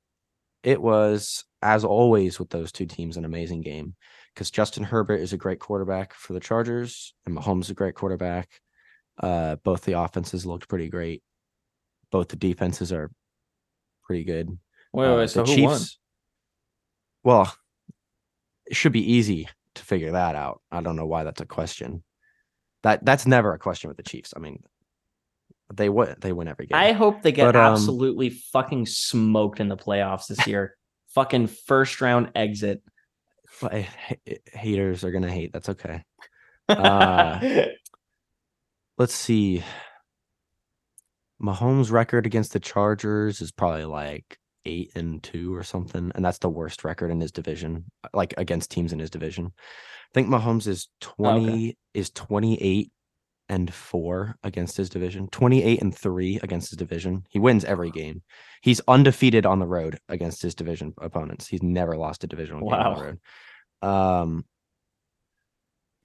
it 0.62 0.80
was 0.80 1.44
as 1.60 1.84
always 1.84 2.38
with 2.38 2.48
those 2.48 2.72
two 2.72 2.86
teams 2.86 3.18
an 3.18 3.24
amazing 3.26 3.60
game 3.60 3.94
because 4.32 4.50
Justin 4.50 4.82
Herbert 4.82 5.20
is 5.20 5.34
a 5.34 5.36
great 5.36 5.58
quarterback 5.60 6.14
for 6.14 6.32
the 6.32 6.40
Chargers 6.40 7.14
and 7.26 7.36
Mahomes 7.36 7.64
is 7.64 7.70
a 7.70 7.74
great 7.74 7.94
quarterback. 7.94 8.48
Uh, 9.18 9.56
both 9.56 9.82
the 9.82 9.98
offenses 9.98 10.44
looked 10.44 10.68
pretty 10.68 10.88
great. 10.88 11.22
Both 12.10 12.28
the 12.28 12.36
defenses 12.36 12.92
are 12.92 13.10
pretty 14.04 14.24
good. 14.24 14.56
Wait, 14.92 15.06
Uh, 15.06 15.16
wait. 15.16 15.30
So 15.30 15.42
the 15.44 15.54
who 15.54 15.62
won? 15.62 15.80
Well, 17.22 17.54
it 18.66 18.76
should 18.76 18.92
be 18.92 19.12
easy 19.12 19.48
to 19.74 19.82
figure 19.82 20.12
that 20.12 20.36
out. 20.36 20.60
I 20.70 20.80
don't 20.80 20.96
know 20.96 21.06
why 21.06 21.24
that's 21.24 21.40
a 21.40 21.46
question. 21.46 22.02
That 22.82 23.04
that's 23.04 23.26
never 23.26 23.54
a 23.54 23.58
question 23.58 23.88
with 23.88 23.96
the 23.96 24.02
Chiefs. 24.02 24.34
I 24.36 24.40
mean, 24.40 24.62
they 25.72 25.88
win. 25.88 26.16
They 26.20 26.32
win 26.32 26.48
every 26.48 26.66
game. 26.66 26.76
I 26.78 26.92
hope 26.92 27.22
they 27.22 27.32
get 27.32 27.46
But, 27.46 27.56
um, 27.56 27.72
absolutely 27.72 28.30
fucking 28.30 28.86
smoked 28.86 29.60
in 29.60 29.68
the 29.68 29.76
playoffs 29.76 30.26
this 30.26 30.46
year. 30.46 30.76
fucking 31.14 31.46
first 31.46 32.00
round 32.00 32.30
exit. 32.34 32.82
Haters 34.52 35.04
are 35.04 35.12
gonna 35.12 35.30
hate. 35.30 35.52
That's 35.52 35.68
okay. 35.70 36.02
Uh, 36.66 37.66
let's 38.98 39.14
see. 39.14 39.62
Mahomes' 41.42 41.90
record 41.90 42.26
against 42.26 42.52
the 42.52 42.60
Chargers 42.60 43.40
is 43.40 43.52
probably 43.52 43.84
like 43.84 44.38
eight 44.64 44.92
and 44.94 45.22
two 45.22 45.54
or 45.54 45.62
something, 45.62 46.12
and 46.14 46.24
that's 46.24 46.38
the 46.38 46.48
worst 46.48 46.84
record 46.84 47.10
in 47.10 47.20
his 47.20 47.32
division, 47.32 47.84
like 48.12 48.34
against 48.38 48.70
teams 48.70 48.92
in 48.92 48.98
his 48.98 49.10
division. 49.10 49.52
I 49.56 50.12
think 50.14 50.28
Mahomes 50.28 50.66
is 50.66 50.88
twenty 51.00 51.76
is 51.92 52.10
twenty 52.10 52.60
eight 52.62 52.92
and 53.48 53.72
four 53.72 54.36
against 54.42 54.76
his 54.76 54.88
division, 54.88 55.28
twenty 55.28 55.62
eight 55.62 55.82
and 55.82 55.94
three 55.94 56.38
against 56.42 56.70
his 56.70 56.78
division. 56.78 57.26
He 57.28 57.38
wins 57.38 57.64
every 57.64 57.90
game. 57.90 58.22
He's 58.62 58.80
undefeated 58.88 59.44
on 59.44 59.58
the 59.58 59.66
road 59.66 59.98
against 60.08 60.40
his 60.40 60.54
division 60.54 60.94
opponents. 60.98 61.46
He's 61.46 61.62
never 61.62 61.96
lost 61.96 62.24
a 62.24 62.26
divisional 62.26 62.70
game 62.70 62.80
on 62.80 62.94
the 62.94 63.04
road. 63.04 63.20
Um, 63.82 64.44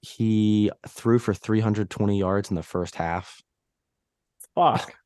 he 0.02 0.70
threw 0.88 1.18
for 1.18 1.34
320 1.34 2.18
yards 2.18 2.50
in 2.50 2.56
the 2.56 2.62
first 2.62 2.94
half. 2.94 3.42
Fuck. 4.54 4.94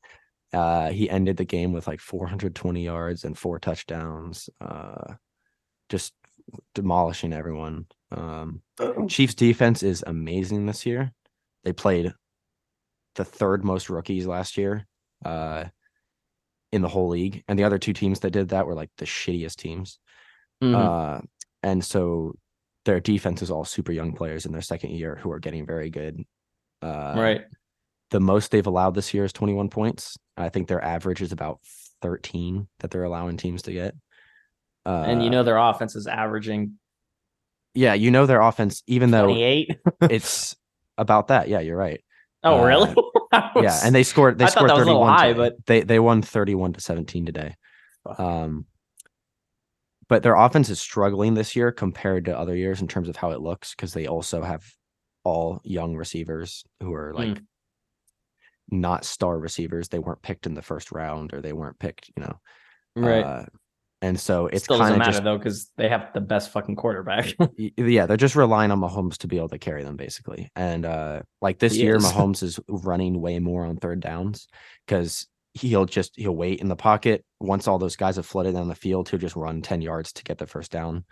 Uh, 0.53 0.89
he 0.89 1.09
ended 1.09 1.35
the 1.35 1.43
game 1.43 1.73
with 1.73 1.85
like 1.85 1.99
420 1.99 2.81
yards 2.81 3.25
and 3.25 3.37
four 3.37 3.59
touchdowns. 3.59 4.49
Uh, 4.61 5.15
just 5.89 6.13
demolishing 6.73 7.33
everyone. 7.33 7.87
Um, 8.11 8.61
Chiefs 9.09 9.33
defense 9.33 9.83
is 9.83 10.01
amazing 10.07 10.65
this 10.65 10.85
year. 10.85 11.11
They 11.65 11.73
played 11.73 12.13
the 13.15 13.25
third 13.25 13.65
most 13.65 13.89
rookies 13.89 14.27
last 14.27 14.55
year 14.55 14.85
uh, 15.25 15.65
in 16.71 16.81
the 16.81 16.87
whole 16.87 17.09
league, 17.09 17.43
and 17.49 17.59
the 17.59 17.65
other 17.65 17.79
two 17.79 17.91
teams 17.91 18.21
that 18.21 18.31
did 18.31 18.49
that 18.49 18.65
were 18.65 18.75
like 18.75 18.91
the 18.97 19.05
shittiest 19.05 19.57
teams. 19.57 19.99
Mhm. 20.63 20.73
Uh, 20.73 21.21
and 21.63 21.83
so 21.83 22.35
their 22.85 22.99
defense 22.99 23.41
is 23.41 23.51
all 23.51 23.65
super 23.65 23.91
young 23.91 24.13
players 24.13 24.45
in 24.45 24.51
their 24.51 24.61
second 24.61 24.91
year 24.91 25.15
who 25.21 25.31
are 25.31 25.39
getting 25.39 25.65
very 25.65 25.89
good. 25.89 26.23
Uh, 26.81 27.15
right. 27.17 27.41
The 28.11 28.19
most 28.19 28.51
they've 28.51 28.65
allowed 28.65 28.95
this 28.95 29.13
year 29.13 29.25
is 29.25 29.33
21 29.33 29.69
points. 29.69 30.17
I 30.37 30.49
think 30.49 30.67
their 30.67 30.83
average 30.83 31.21
is 31.21 31.31
about 31.31 31.59
13 32.01 32.67
that 32.79 32.91
they're 32.91 33.03
allowing 33.03 33.37
teams 33.37 33.63
to 33.63 33.73
get. 33.73 33.95
Uh, 34.85 35.03
and 35.07 35.23
you 35.23 35.31
know 35.31 35.43
their 35.43 35.57
offense 35.57 35.95
is 35.95 36.05
averaging 36.05 36.77
yeah, 37.75 37.93
you 37.93 38.09
know 38.09 38.25
their 38.25 38.39
offense, 38.41 38.81
even 38.87 39.11
though 39.11 39.25
28. 39.25 39.77
it's 40.09 40.55
about 40.97 41.27
that. 41.27 41.49
Yeah, 41.49 41.59
you're 41.59 41.77
right. 41.77 42.01
oh, 42.43 42.61
uh, 42.61 42.65
really? 42.65 42.95
I 43.33 43.51
Yeah, 43.61 43.79
and 43.83 43.93
they 43.93 44.03
scored. 44.03 44.37
They 44.37 44.45
I 44.45 44.47
thought 44.47 44.53
scored 44.53 44.69
that 44.69 44.75
was 44.75 44.81
a 44.83 44.85
31. 44.85 45.01
little 45.01 45.17
high, 45.17 45.27
today. 45.27 45.37
but- 45.37 45.65
they 45.65 45.81
they 45.81 45.99
won 45.99 46.21
31 46.21 46.73
to 46.73 46.79
17 46.79 47.25
today. 47.25 47.55
Um, 48.17 48.65
but 50.09 50.23
their 50.23 50.35
offense 50.35 50.69
is 50.69 50.79
struggling 50.79 51.33
this 51.33 51.55
year 51.55 51.71
compared 51.71 52.25
to 52.25 52.37
other 52.37 52.55
years 52.55 52.81
in 52.81 52.87
terms 52.87 53.09
of 53.09 53.15
how 53.15 53.31
it 53.31 53.41
looks 53.41 53.73
because 53.75 53.93
they 53.93 54.07
also 54.07 54.41
have 54.41 54.63
all 55.23 55.59
young 55.63 55.95
receivers 55.95 56.63
who 56.81 56.93
are 56.93 57.11
Hmm. 57.11 57.17
like 57.17 57.41
not 58.69 59.05
star 59.05 59.37
receivers. 59.37 59.89
They 59.89 59.99
weren't 59.99 60.21
picked 60.21 60.45
in 60.47 60.53
the 60.55 60.61
first 60.61 60.91
round 60.91 61.33
or 61.33 61.41
they 61.41 61.53
weren't 61.53 61.79
picked, 61.79 62.09
you 62.15 62.23
know. 62.23 62.39
right. 62.95 63.23
Uh, 63.23 63.45
and 64.01 64.19
so 64.19 64.47
it's 64.47 64.65
Still 64.65 64.77
doesn't 64.77 64.93
kind 64.93 65.01
of 65.01 65.07
matter 65.07 65.11
just 65.13 65.23
though 65.23 65.37
because 65.37 65.71
they 65.77 65.87
have 65.89 66.09
the 66.13 66.21
best 66.21 66.51
fucking 66.51 66.75
quarterback. 66.75 67.33
yeah, 67.57 68.05
they're 68.05 68.17
just 68.17 68.35
relying 68.35 68.69
on 68.71 68.79
Mahomes 68.79 69.17
to 69.19 69.27
be 69.27 69.37
able 69.37 69.49
to 69.49 69.57
carry 69.57 69.83
them 69.83 69.95
basically. 69.95 70.51
And 70.55 70.85
uh 70.85 71.21
like 71.41 71.57
this 71.59 71.73
He 71.73 71.83
year, 71.83 71.95
is. 71.95 72.05
Mahomes 72.05 72.43
is 72.43 72.59
running 72.67 73.19
way 73.21 73.39
more 73.39 73.65
on 73.65 73.77
third 73.77 74.01
downs 74.01 74.47
because 74.85 75.27
he'll 75.55 75.85
just 75.85 76.11
he'll 76.15 76.35
wait 76.35 76.59
in 76.61 76.67
the 76.67 76.75
pocket. 76.75 77.25
Once 77.39 77.67
all 77.67 77.79
those 77.79 77.95
guys 77.95 78.17
have 78.17 78.25
flooded 78.25 78.53
down 78.53 78.67
the 78.67 78.75
field, 78.75 79.09
he'll 79.09 79.19
just 79.19 79.35
run 79.35 79.61
10 79.61 79.81
yards 79.81 80.13
to 80.13 80.23
get 80.23 80.37
the 80.37 80.45
first 80.47 80.71
down. 80.71 81.03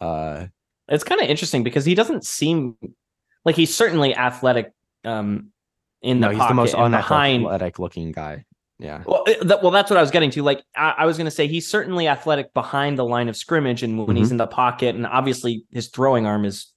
Uh 0.00 0.46
it's 0.88 1.04
kind 1.04 1.20
of 1.20 1.28
interesting 1.28 1.62
because 1.64 1.84
he 1.84 1.94
doesn't 1.94 2.24
seem 2.24 2.76
like 3.44 3.56
he's 3.56 3.74
certainly 3.74 4.14
athletic 4.14 4.72
um 5.04 5.50
in 6.02 6.20
no, 6.20 6.28
the 6.28 6.38
he's 6.38 6.48
the 6.48 6.54
most 6.54 6.74
and 6.74 6.92
behind 6.92 7.44
unathletic 7.44 7.78
looking 7.78 8.12
guy. 8.12 8.44
Yeah. 8.80 9.02
well, 9.04 9.24
that, 9.42 9.60
well 9.60 9.72
that's 9.72 9.90
what 9.90 9.96
i 9.96 10.00
was 10.00 10.12
getting 10.12 10.30
to 10.30 10.42
like 10.44 10.62
i, 10.76 10.94
I 10.98 11.06
was 11.06 11.16
going 11.16 11.24
to 11.24 11.32
say 11.32 11.48
he's 11.48 11.68
certainly 11.68 12.06
athletic 12.06 12.54
behind 12.54 12.96
the 12.96 13.04
line 13.04 13.28
of 13.28 13.36
scrimmage 13.36 13.82
and 13.82 13.98
when 13.98 14.06
Mm-hmm. 14.06 14.16
he's 14.18 14.30
in 14.30 14.36
the 14.36 14.46
pocket 14.46 14.94
and 14.94 15.04
obviously 15.04 15.64
his 15.72 15.88
throwing 15.88 16.26
arm 16.26 16.44
is 16.44 16.72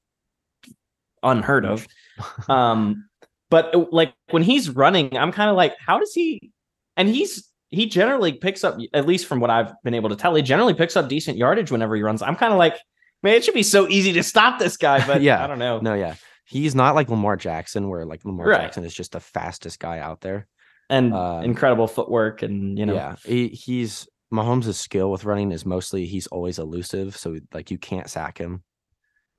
unheard 1.21 1.63
of 1.63 1.87
um 2.49 3.07
but 3.51 3.93
like 3.93 4.13
when 4.31 4.41
he's 4.41 4.71
running 4.71 5.15
i'm 5.15 5.31
kind 5.31 5.51
of 5.51 5.55
like 5.55 5.75
how 5.85 5.99
does 5.99 6.11
he 6.11 6.51
and 7.01 7.09
he's 7.09 7.49
he 7.69 7.85
generally 7.85 8.33
picks 8.33 8.63
up 8.63 8.77
at 8.93 9.05
least 9.07 9.25
from 9.25 9.39
what 9.39 9.49
i've 9.49 9.71
been 9.83 9.93
able 9.93 10.09
to 10.09 10.15
tell 10.15 10.33
he 10.35 10.41
generally 10.41 10.73
picks 10.73 10.95
up 10.95 11.07
decent 11.09 11.37
yardage 11.37 11.71
whenever 11.71 11.95
he 11.95 12.01
runs 12.01 12.21
i'm 12.21 12.35
kind 12.35 12.51
of 12.53 12.59
like 12.59 12.75
man 13.23 13.33
it 13.35 13.43
should 13.43 13.53
be 13.53 13.63
so 13.63 13.87
easy 13.89 14.13
to 14.13 14.23
stop 14.23 14.59
this 14.59 14.77
guy 14.77 15.05
but 15.11 15.21
Yeah. 15.21 15.43
i 15.43 15.47
don't 15.47 15.59
know 15.59 15.79
No, 15.79 15.93
yeah. 15.93 16.15
He's 16.45 16.75
not 16.75 16.95
like 16.95 17.07
Lamar 17.09 17.37
Jackson, 17.37 17.87
where 17.87 18.05
like 18.05 18.25
Lamar 18.25 18.45
Right. 18.47 18.61
Jackson 18.61 18.83
is 18.83 18.93
just 18.93 19.13
the 19.13 19.21
fastest 19.21 19.79
guy 19.79 19.99
out 19.99 20.19
there. 20.19 20.47
and 20.89 21.13
Um, 21.13 21.43
incredible 21.45 21.87
footwork 21.87 22.41
and 22.43 22.77
you 22.77 22.85
know 22.85 22.93
yeah, 22.93 23.15
he, 23.23 23.47
he's 23.47 24.05
Mahomes' 24.33 24.73
skill 24.75 25.09
with 25.11 25.23
running 25.23 25.53
is 25.53 25.65
mostly 25.65 26.05
he's 26.05 26.27
always 26.27 26.59
elusive, 26.59 27.15
so 27.15 27.37
like 27.53 27.71
you 27.71 27.77
can't 27.77 28.09
sack 28.09 28.37
him. 28.37 28.63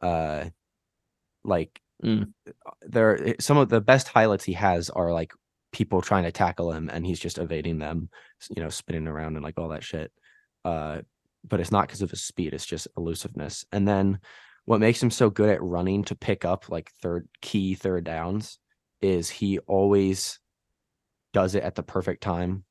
Uh, 0.01 0.44
like 1.44 1.79
Mm. 2.03 2.33
there, 2.81 3.37
some 3.38 3.59
of 3.59 3.68
the 3.68 3.81
best 3.81 4.09
highlights 4.09 4.42
he 4.44 4.55
has 4.55 4.88
are 4.90 5.12
like 5.12 5.33
people 5.73 6.01
trying 6.03 6.25
to 6.25 6.33
tackle 6.33 6.71
him 6.73 6.91
and 6.93 7.05
he's 7.07 7.19
just 7.21 7.39
evading 7.39 7.79
them, 7.79 8.09
you 8.55 8.63
know, 8.63 8.69
spinning 8.69 9.09
around 9.09 9.37
and 9.37 9.45
like 9.45 9.59
all 9.59 9.69
that 9.69 9.83
shit. 9.85 10.13
Uh, 10.65 11.01
but 11.49 11.59
it's 11.61 11.73
not 11.73 11.87
because 11.89 12.03
of 12.03 12.11
his 12.11 12.23
speed; 12.23 12.55
it's 12.55 12.67
just 12.67 12.87
elusiveness. 12.97 13.65
And 13.73 13.87
then 13.89 14.21
what 14.65 14.81
makes 14.81 15.03
him 15.03 15.11
so 15.11 15.29
good 15.29 15.49
at 15.49 15.63
running 15.63 16.05
to 16.05 16.15
pick 16.15 16.45
up 16.45 16.69
like 16.69 16.91
third 17.03 17.27
key 17.41 17.75
third 17.75 18.05
downs 18.05 18.59
is 19.01 19.29
he 19.29 19.59
always 19.61 20.39
does 21.33 21.55
it 21.57 21.65
at 21.65 21.75
the 21.75 21.83
perfect 21.83 22.23
time. 22.23 22.65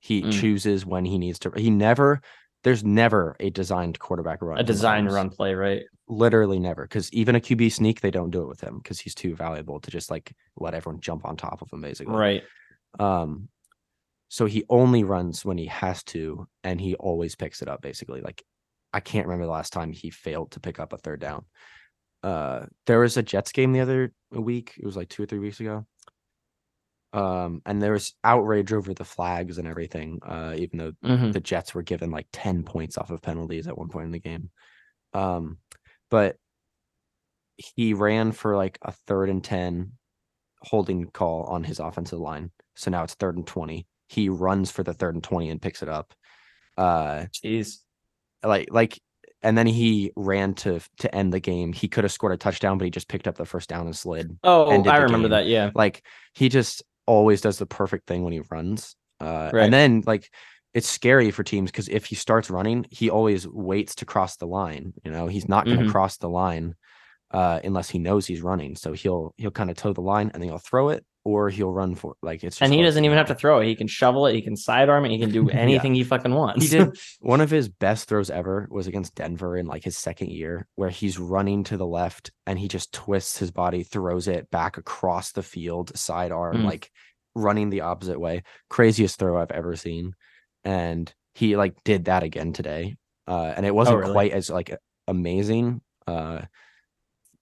He 0.00 0.22
Mm. 0.22 0.32
chooses 0.32 0.84
when 0.84 1.04
he 1.04 1.18
needs 1.18 1.38
to. 1.40 1.50
He 1.52 1.70
never. 1.70 2.20
There's 2.64 2.82
never 2.82 3.36
a 3.38 3.50
designed 3.50 4.00
quarterback 4.00 4.42
run. 4.42 4.58
a 4.58 4.64
designed 4.64 5.12
run 5.12 5.30
play 5.30 5.54
right 5.54 5.84
Literally 6.08 6.58
never, 6.58 6.82
because 6.82 7.12
even 7.12 7.34
a 7.36 7.40
QB 7.40 7.70
sneak, 7.70 8.00
they 8.00 8.10
don't 8.10 8.30
do 8.30 8.42
it 8.42 8.48
with 8.48 8.60
him 8.60 8.78
because 8.78 8.98
he's 8.98 9.14
too 9.14 9.34
valuable 9.34 9.78
to 9.80 9.90
just 9.90 10.10
like 10.10 10.34
let 10.56 10.74
everyone 10.74 11.00
jump 11.00 11.24
on 11.26 11.36
top 11.36 11.60
of 11.60 11.70
him, 11.70 11.82
basically. 11.82 12.14
right 12.14 12.42
Um, 12.98 13.48
so 14.28 14.46
he 14.46 14.64
only 14.68 15.04
runs 15.04 15.44
when 15.44 15.58
he 15.58 15.66
has 15.66 16.02
to, 16.04 16.48
and 16.64 16.80
he 16.80 16.94
always 16.96 17.36
picks 17.36 17.62
it 17.62 17.68
up. 17.68 17.82
Basically, 17.82 18.20
like 18.22 18.42
I 18.92 19.00
can't 19.00 19.26
remember 19.26 19.46
the 19.46 19.52
last 19.52 19.72
time 19.72 19.92
he 19.92 20.10
failed 20.10 20.52
to 20.52 20.60
pick 20.60 20.78
up 20.78 20.92
a 20.92 20.98
third 20.98 21.20
down. 21.20 21.44
Uh, 22.22 22.66
there 22.86 23.00
was 23.00 23.16
a 23.16 23.22
Jets 23.22 23.52
game 23.52 23.72
the 23.72 23.80
other 23.80 24.12
week. 24.30 24.74
It 24.78 24.86
was 24.86 24.96
like 24.96 25.08
two 25.08 25.22
or 25.22 25.26
three 25.26 25.38
weeks 25.38 25.60
ago. 25.60 25.86
Um, 27.12 27.62
and 27.64 27.80
there 27.80 27.92
was 27.92 28.14
outrage 28.22 28.72
over 28.72 28.92
the 28.92 29.04
flags 29.04 29.58
and 29.58 29.66
everything. 29.66 30.20
Uh, 30.22 30.54
even 30.58 30.78
though 30.78 30.92
Mhm. 31.04 31.32
the 31.32 31.40
Jets 31.40 31.74
were 31.74 31.82
given 31.82 32.10
like 32.10 32.28
10 32.32 32.64
points 32.64 32.98
off 32.98 33.10
of 33.10 33.22
penalties 33.22 33.66
at 33.66 33.78
one 33.78 33.88
point 33.88 34.06
in 34.06 34.12
the 34.12 34.18
game. 34.18 34.50
Um, 35.14 35.58
but 36.10 36.36
he 37.56 37.94
ran 37.94 38.32
for 38.32 38.56
like 38.56 38.78
a 38.82 38.92
third 38.92 39.28
and 39.28 39.42
10 39.42 39.92
holding 40.62 41.06
call 41.06 41.44
on 41.44 41.64
his 41.64 41.78
offensive 41.80 42.18
line. 42.18 42.50
So 42.76 42.90
now 42.90 43.02
it's 43.04 43.14
third 43.14 43.36
and 43.36 43.46
20. 43.46 43.86
He 44.08 44.28
runs 44.28 44.70
for 44.70 44.82
the 44.82 44.94
third 44.94 45.14
and 45.14 45.24
20 45.24 45.50
and 45.50 45.60
picks 45.60 45.82
it 45.82 45.88
up. 45.88 46.14
Uh, 46.76 47.26
jeez 47.44 47.78
like, 48.44 48.68
like, 48.70 49.00
and 49.42 49.56
then 49.56 49.66
he 49.66 50.12
ran 50.16 50.54
to 50.54 50.80
to 50.98 51.14
end 51.14 51.32
the 51.32 51.40
game. 51.40 51.72
He 51.72 51.88
could 51.88 52.04
have 52.04 52.12
scored 52.12 52.32
a 52.32 52.36
touchdown, 52.36 52.76
but 52.76 52.84
he 52.84 52.90
just 52.90 53.08
picked 53.08 53.28
up 53.28 53.36
the 53.36 53.44
first 53.44 53.68
down 53.68 53.86
and 53.86 53.96
slid. 53.96 54.36
oh 54.42 54.70
i 54.88 54.96
remember 54.96 55.28
game. 55.28 55.30
that 55.30 55.46
yeah 55.46 55.70
Like 55.74 56.04
he 56.34 56.48
just 56.48 56.82
always 57.06 57.40
does 57.40 57.58
the 57.58 57.66
perfect 57.66 58.06
thing 58.06 58.24
when 58.24 58.32
he 58.32 58.40
runs. 58.50 58.96
Uh, 59.20 59.50
Right. 59.52 59.64
And 59.64 59.72
then 59.72 60.02
like 60.06 60.30
it's 60.74 60.88
scary 60.88 61.30
for 61.30 61.42
teams 61.42 61.70
because 61.70 61.88
if 61.88 62.04
he 62.06 62.14
starts 62.14 62.50
running, 62.50 62.86
he 62.90 63.10
always 63.10 63.46
waits 63.48 63.94
to 63.96 64.04
cross 64.04 64.36
the 64.36 64.46
line. 64.46 64.92
You 65.04 65.10
know, 65.10 65.26
he's 65.26 65.48
not 65.48 65.64
going 65.64 65.78
to 65.78 65.84
Mhm. 65.86 65.90
cross 65.90 66.18
the 66.18 66.28
line 66.28 66.74
uh, 67.30 67.60
unless 67.64 67.90
he 67.90 67.98
knows 67.98 68.26
he's 68.26 68.40
running. 68.42 68.74
So 68.76 68.92
he'll 68.92 69.34
he'll 69.36 69.50
kind 69.50 69.70
of 69.70 69.76
toe 69.76 69.92
the 69.92 70.00
line 70.00 70.30
and 70.32 70.42
then 70.42 70.48
he'll 70.48 70.58
throw 70.58 70.88
it 70.90 71.04
or 71.24 71.50
he'll 71.50 71.72
run 71.72 71.94
for 71.94 72.14
like 72.22 72.42
it's. 72.42 72.56
Just 72.56 72.62
and 72.62 72.72
he 72.72 72.82
doesn't 72.82 73.04
even 73.04 73.18
have 73.18 73.26
to 73.28 73.34
throw 73.34 73.60
it 73.60 73.66
he 73.66 73.74
can 73.76 73.86
shovel 73.86 74.26
it 74.26 74.34
he 74.34 74.40
can 74.40 74.56
sidearm 74.56 75.04
it 75.04 75.10
he 75.10 75.18
can 75.18 75.30
do 75.30 75.44
Yeah. 75.50 75.56
anything 75.58 75.94
he 75.94 76.04
fucking 76.04 76.32
wants 76.34 76.62
He 76.70 76.78
did 76.78 76.96
one 77.20 77.42
of 77.42 77.50
his 77.50 77.68
best 77.68 78.08
throws 78.08 78.30
ever 78.30 78.66
was 78.70 78.86
against 78.86 79.14
Denver 79.14 79.58
in 79.58 79.66
like 79.66 79.84
his 79.84 79.96
second 79.98 80.30
year, 80.30 80.66
where 80.76 80.88
he's 80.90 81.18
running 81.18 81.64
to 81.64 81.76
the 81.76 81.86
left 81.86 82.30
and 82.46 82.58
he 82.58 82.66
just 82.68 82.92
twists 82.94 83.36
his 83.38 83.50
body, 83.50 83.82
throws 83.82 84.26
it 84.28 84.50
back 84.50 84.78
across 84.78 85.32
the 85.32 85.42
field, 85.42 85.96
sidearm, 85.98 86.58
Mm. 86.58 86.64
like 86.64 86.90
running 87.34 87.68
the 87.68 87.82
opposite 87.82 88.18
way. 88.18 88.42
Craziest 88.70 89.18
throw 89.18 89.38
I've 89.38 89.50
ever 89.50 89.76
seen. 89.76 90.14
And 90.64 91.12
he 91.34 91.56
like 91.56 91.82
did 91.84 92.06
that 92.06 92.22
again 92.22 92.52
today. 92.52 92.96
Uh, 93.26 93.52
and 93.56 93.64
it 93.64 93.74
wasn't 93.74 93.98
really? 93.98 94.12
quite 94.12 94.32
as 94.32 94.50
like 94.50 94.76
amazing. 95.06 95.80
Uh, 96.06 96.42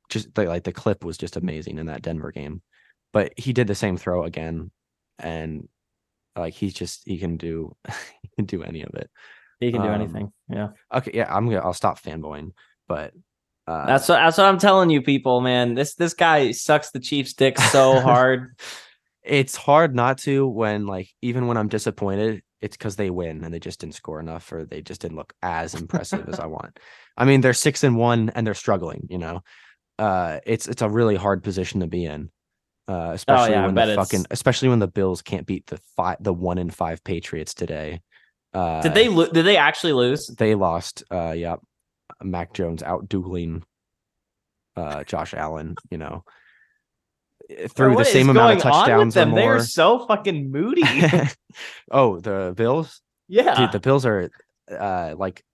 just 0.08 0.34
the, 0.34 0.44
like 0.44 0.64
the 0.64 0.72
clip 0.72 1.04
was 1.04 1.18
just 1.18 1.36
amazing 1.36 1.78
in 1.78 1.86
that 1.86 2.02
Denver 2.02 2.32
game, 2.32 2.62
but 3.12 3.32
he 3.36 3.52
did 3.52 3.66
the 3.66 3.74
same 3.74 3.96
throw 3.96 4.24
again, 4.24 4.70
and 5.18 5.68
like 6.36 6.54
he's 6.54 6.74
just 6.74 7.02
he 7.06 7.18
can 7.18 7.36
do 7.36 7.74
he 8.22 8.28
can 8.36 8.44
do 8.44 8.62
any 8.62 8.82
of 8.82 8.94
it. 8.94 9.10
he 9.60 9.72
can 9.72 9.82
do 9.82 9.88
um, 9.88 9.94
anything 9.94 10.32
yeah 10.48 10.68
Okay, 10.92 11.12
yeah, 11.14 11.34
I'm 11.34 11.46
gonna 11.46 11.60
I'll 11.60 11.72
stop 11.72 12.00
fanboying, 12.00 12.50
but 12.86 13.12
uh, 13.66 13.86
that's 13.86 14.08
what 14.08 14.16
that's 14.16 14.38
what 14.38 14.46
i'm 14.46 14.58
telling 14.58 14.90
you 14.90 15.02
people 15.02 15.40
man 15.40 15.74
this 15.74 15.96
this 15.96 16.14
guy 16.14 16.52
sucks 16.52 16.92
the 16.92 17.00
chief's 17.00 17.32
dick 17.32 17.58
so 17.58 17.98
hard 18.00 18.54
it's 19.26 19.56
hard 19.56 19.94
not 19.94 20.18
to 20.18 20.46
when 20.46 20.86
like 20.86 21.08
even 21.20 21.46
when 21.46 21.56
I'm 21.56 21.68
disappointed, 21.68 22.42
it's 22.66 22.76
because 22.76 22.96
they 22.96 23.08
win 23.10 23.42
and 23.44 23.54
they 23.54 23.58
just 23.58 23.80
didn't 23.80 23.94
score 23.94 24.20
enough 24.20 24.52
or 24.52 24.64
they 24.66 24.82
just 24.82 25.00
didn't 25.00 25.16
look 25.16 25.32
as 25.42 25.74
impressive 25.74 26.28
as 26.28 26.38
I 26.38 26.46
want. 26.56 26.78
I 27.16 27.24
mean, 27.24 27.40
they're 27.40 27.54
six 27.54 27.82
and 27.82 27.96
one 27.96 28.30
and 28.34 28.46
they're 28.46 28.54
struggling. 28.54 29.06
You 29.08 29.18
know, 29.18 29.40
uh, 29.98 30.40
it's 30.44 30.68
it's 30.68 30.82
a 30.82 30.88
really 30.90 31.16
hard 31.16 31.42
position 31.42 31.80
to 31.80 31.86
be 31.86 32.04
in, 32.04 32.30
uh, 32.88 33.12
especially 33.14 33.54
Oh, 33.54 33.58
yeah, 33.60 33.66
when 33.66 33.74
the 33.74 33.82
it's- 33.82 33.96
fucking 33.96 34.26
especially 34.30 34.68
when 34.68 34.80
the 34.80 34.88
Bills 34.88 35.22
can't 35.22 35.46
beat 35.46 35.66
the 35.66 35.78
five 35.96 36.18
the 36.20 36.34
one 36.34 36.58
in 36.58 36.68
five 36.70 37.02
Patriots 37.02 37.54
today. 37.54 38.02
Uh, 38.52 38.82
did 38.82 38.94
they 38.94 39.08
lo- 39.08 39.30
did 39.30 39.44
they 39.46 39.56
actually 39.56 39.92
lose 39.94 40.26
They 40.28 40.54
lost. 40.54 41.02
Uh, 41.10 41.32
yeah, 41.36 41.56
Mac 42.22 42.52
Jones 42.52 42.82
out 42.82 43.08
dueling 43.08 43.62
uh, 44.76 45.04
Josh 45.04 45.34
Allen. 45.34 45.76
You 45.90 45.98
know, 45.98 46.24
through 47.68 47.94
What 47.94 47.98
the 47.98 48.04
same 48.04 48.28
amount 48.28 48.58
of 48.58 48.62
going 48.62 48.74
on 48.74 48.76
with 48.76 48.86
touchdowns 48.86 49.16
or 49.16 49.20
them 49.20 49.34
They 49.34 49.46
are 49.46 49.60
so 49.60 50.06
fucking 50.06 50.50
moody 50.50 50.82
oh, 51.90 52.20
the 52.20 52.52
Bills. 52.56 53.00
yeah 53.28 53.54
Dude, 53.56 53.72
the 53.72 53.80
Bills 53.80 54.04
are 54.06 54.30
uh 54.70 55.14
like 55.16 55.44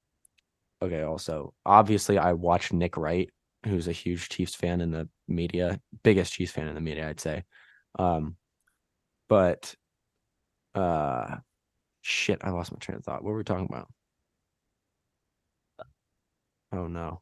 okay, 0.80 1.02
also 1.02 1.54
obviously 1.66 2.18
I 2.18 2.32
watch 2.32 2.72
Nick 2.72 2.96
Wright, 2.96 3.30
who's 3.66 3.88
a 3.88 3.92
huge 3.92 4.28
Chiefs 4.28 4.54
fan 4.54 4.80
in 4.80 4.90
the 4.90 5.08
media, 5.28 5.80
biggest 6.02 6.32
Chiefs 6.32 6.52
fan 6.52 6.66
in 6.68 6.74
the 6.74 6.80
media, 6.80 7.08
I'd 7.08 7.20
say. 7.20 7.44
Um 7.98 8.36
but 9.28 9.74
uh 10.74 11.36
shit, 12.00 12.40
I 12.42 12.50
lost 12.50 12.72
my 12.72 12.78
train 12.78 12.98
of 12.98 13.04
thought. 13.04 13.22
What 13.22 13.30
were 13.32 13.38
we 13.38 13.44
talking 13.44 13.68
about? 13.70 13.88
Oh 16.72 16.86
no. 16.86 17.20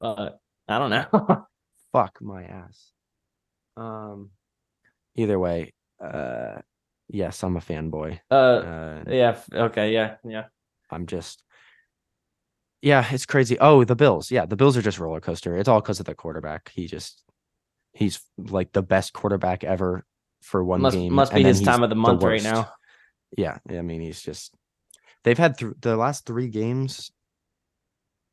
but 0.00 0.38
I 0.68 0.78
don't 0.78 0.90
know. 0.90 1.46
Fuck 1.92 2.18
my 2.20 2.44
ass. 2.44 2.92
Um, 3.76 4.30
either 5.14 5.38
way, 5.38 5.72
uh, 6.02 6.60
yes, 7.08 7.42
I'm 7.42 7.56
a 7.56 7.60
fanboy. 7.60 8.20
uh, 8.30 8.34
Uh, 8.34 9.04
yeah. 9.08 9.30
f- 9.30 9.48
Okay. 9.52 9.92
Yeah. 9.92 10.16
Yeah. 10.24 10.44
I'm 10.90 11.06
just, 11.06 11.42
yeah, 12.82 13.04
it's 13.10 13.26
crazy. 13.26 13.58
Oh, 13.58 13.84
the 13.84 13.96
Bills. 13.96 14.30
Yeah, 14.30 14.46
the 14.46 14.56
Bills 14.56 14.76
are 14.76 14.82
just 14.82 14.98
roller 14.98 15.20
coaster. 15.20 15.56
It's 15.56 15.68
all 15.68 15.80
because 15.80 16.00
of 16.00 16.06
the 16.06 16.14
quarterback. 16.14 16.70
He 16.74 16.86
just, 16.86 17.22
he's 17.92 18.20
like 18.36 18.72
the 18.72 18.82
best 18.82 19.12
quarterback 19.12 19.64
ever 19.64 20.04
for 20.42 20.62
one 20.62 20.82
Must 20.82 20.96
game. 20.96 21.12
must 21.12 21.32
be 21.32 21.36
and 21.36 21.44
then 21.44 21.50
his 21.50 21.58
he's 21.58 21.66
time 21.66 21.82
of 21.82 21.90
the 21.90 21.96
month 21.96 22.22
right 22.22 22.32
worst. 22.34 22.44
now. 22.44 22.70
Yeah, 23.36 23.58
I 23.68 23.82
mean, 23.82 24.00
he's 24.00 24.22
just. 24.22 24.54
They've 25.24 25.36
had 25.36 25.58
th- 25.58 25.72
the 25.80 25.96
last 25.96 26.24
three 26.24 26.48
games. 26.48 27.10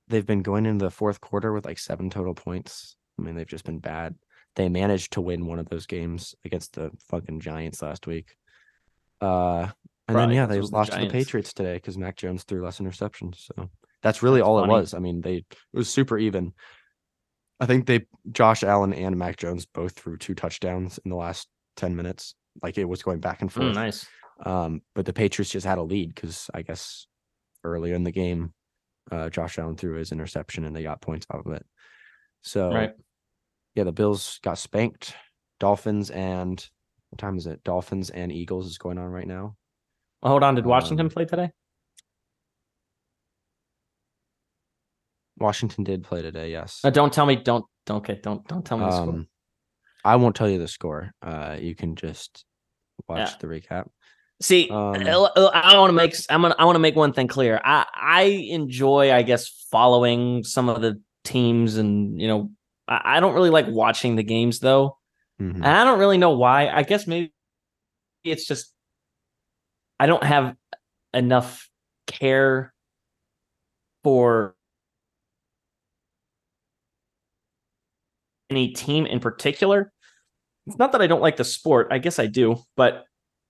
They've 0.10 0.25
been 0.25 0.43
going 0.43 0.67
into 0.67 0.86
the 0.86 0.91
fourth 0.91 1.19
quarter 1.21 1.51
with 1.51 1.65
like 1.65 1.79
seven 1.79 2.10
total 2.12 2.36
points. 2.36 2.95
I 3.17 3.23
mean, 3.23 3.36
they've 3.36 3.47
just 3.47 3.65
been 3.65 3.79
bad. 3.79 4.13
They 4.55 4.69
managed 4.69 5.13
to 5.13 5.21
win 5.21 5.45
one 5.45 5.59
of 5.59 5.69
those 5.69 5.85
games 5.85 6.35
against 6.45 6.73
the 6.73 6.91
fucking 7.09 7.39
Giants 7.39 7.81
last 7.81 8.05
week. 8.05 8.35
Uh, 9.19 9.69
and 10.07 10.17
then 10.17 10.31
yeah, 10.31 10.45
they 10.45 10.59
was 10.59 10.69
the 10.69 10.75
lost 10.75 10.91
to 10.91 10.99
the 10.99 11.07
Patriots 11.07 11.53
today 11.53 11.75
because 11.75 11.97
Mac 11.97 12.17
Jones 12.17 12.43
threw 12.43 12.63
less 12.63 12.79
interceptions. 12.79 13.35
So 13.37 13.69
that's 14.01 14.21
really 14.21 14.41
That's 14.41 14.47
all 14.47 14.59
funny. 14.59 14.73
it 14.73 14.75
was. 14.75 14.93
I 14.93 14.99
mean, 14.99 15.21
they 15.21 15.37
it 15.37 15.45
was 15.73 15.89
super 15.89 16.17
even. 16.17 16.53
I 17.59 17.65
think 17.65 17.85
they 17.85 18.05
Josh 18.31 18.63
Allen 18.63 18.93
and 18.93 19.17
Mac 19.17 19.37
Jones 19.37 19.65
both 19.65 19.93
threw 19.93 20.17
two 20.17 20.35
touchdowns 20.35 20.99
in 21.05 21.09
the 21.09 21.15
last 21.15 21.47
ten 21.77 21.95
minutes. 21.95 22.35
Like 22.61 22.77
it 22.77 22.85
was 22.85 23.01
going 23.01 23.19
back 23.19 23.41
and 23.41 23.51
forth. 23.51 23.67
Mm, 23.67 23.75
nice. 23.75 24.05
Um, 24.45 24.81
but 24.93 25.05
the 25.05 25.13
Patriots 25.13 25.51
just 25.51 25.65
had 25.65 25.77
a 25.77 25.83
lead 25.83 26.13
because 26.13 26.49
I 26.53 26.63
guess 26.63 27.07
earlier 27.63 27.95
in 27.95 28.03
the 28.03 28.11
game, 28.11 28.53
uh, 29.09 29.29
Josh 29.29 29.57
Allen 29.57 29.77
threw 29.77 29.95
his 29.95 30.11
interception 30.11 30.65
and 30.65 30.75
they 30.75 30.83
got 30.83 31.01
points 31.01 31.25
out 31.33 31.45
of 31.45 31.53
it. 31.53 31.65
So 32.41 32.71
Right. 32.71 32.91
Yeah, 33.75 33.83
the 33.83 33.91
Bills 33.91 34.39
got 34.43 34.57
spanked. 34.57 35.15
Dolphins 35.59 36.09
and 36.09 36.65
what 37.09 37.19
time 37.19 37.38
is 37.38 37.47
it? 37.47 37.63
Dolphins 37.63 38.09
and 38.09 38.31
Eagles 38.31 38.67
is 38.67 38.77
going 38.77 38.97
on 38.97 39.05
right 39.05 39.27
now. 39.27 39.55
Well, 40.21 40.31
hold 40.31 40.43
on. 40.43 40.55
Did 40.55 40.65
Washington 40.65 41.05
Um, 41.07 41.09
play 41.12 41.25
today? 41.25 41.51
Washington 45.38 45.83
did 45.83 46.03
play 46.03 46.21
today, 46.21 46.51
yes. 46.51 46.79
Uh, 46.83 46.89
don't 46.89 47.12
tell 47.12 47.25
me. 47.25 47.36
Don't. 47.36 47.65
Don't. 47.86 47.97
Okay. 47.97 48.19
Don't. 48.21 48.47
Don't 48.47 48.63
tell 48.65 48.77
me. 48.77 48.86
the 48.86 48.91
score. 48.91 49.09
Um, 49.09 49.27
I 50.05 50.15
won't 50.17 50.36
tell 50.36 50.49
you 50.49 50.59
the 50.59 50.67
score. 50.67 51.12
Uh, 51.21 51.57
you 51.59 51.75
can 51.75 51.95
just 51.95 52.45
watch 53.07 53.17
Yeah. 53.31 53.36
the 53.39 53.47
recap. 53.47 53.88
See, 54.41 54.69
Um, 54.69 54.95
I 54.95 55.77
want 55.77 55.89
to 55.89 55.93
make 55.93 56.13
I'm 56.29 56.41
gonna 56.41 56.55
I 56.59 56.65
want 56.65 56.75
to 56.75 56.79
make 56.79 56.95
one 56.95 57.13
thing 57.13 57.27
clear. 57.27 57.62
I 57.63 57.86
I 57.95 58.21
enjoy, 58.23 59.12
I 59.13 59.21
guess, 59.21 59.47
following 59.71 60.43
some 60.43 60.69
of 60.69 60.81
the 60.81 61.01
teams, 61.23 61.77
and 61.77 62.19
you 62.19 62.27
know, 62.27 62.51
I, 62.87 63.17
I 63.17 63.19
don't 63.19 63.33
really 63.33 63.49
like 63.49 63.67
watching 63.67 64.15
the 64.15 64.23
games 64.23 64.59
though, 64.59 64.97
Mhm. 65.41 65.55
and 65.55 65.65
I 65.67 65.83
don't 65.83 65.99
really 65.99 66.17
know 66.17 66.31
why. 66.31 66.67
I 66.69 66.83
guess 66.83 67.07
maybe 67.07 67.33
it's 68.23 68.45
just 68.45 68.73
I 69.99 70.05
don't 70.07 70.23
have 70.23 70.55
enough 71.13 71.69
care 72.07 72.73
for 74.03 74.55
any 78.49 78.71
team 78.73 79.05
in 79.05 79.19
particular. 79.19 79.91
It's 80.67 80.77
not 80.77 80.91
that 80.93 81.01
I 81.01 81.07
don't 81.07 81.21
like 81.21 81.37
the 81.37 81.43
sport. 81.43 81.87
I 81.91 81.97
guess 81.97 82.19
I 82.19 82.27
do, 82.27 82.57
but 82.75 83.05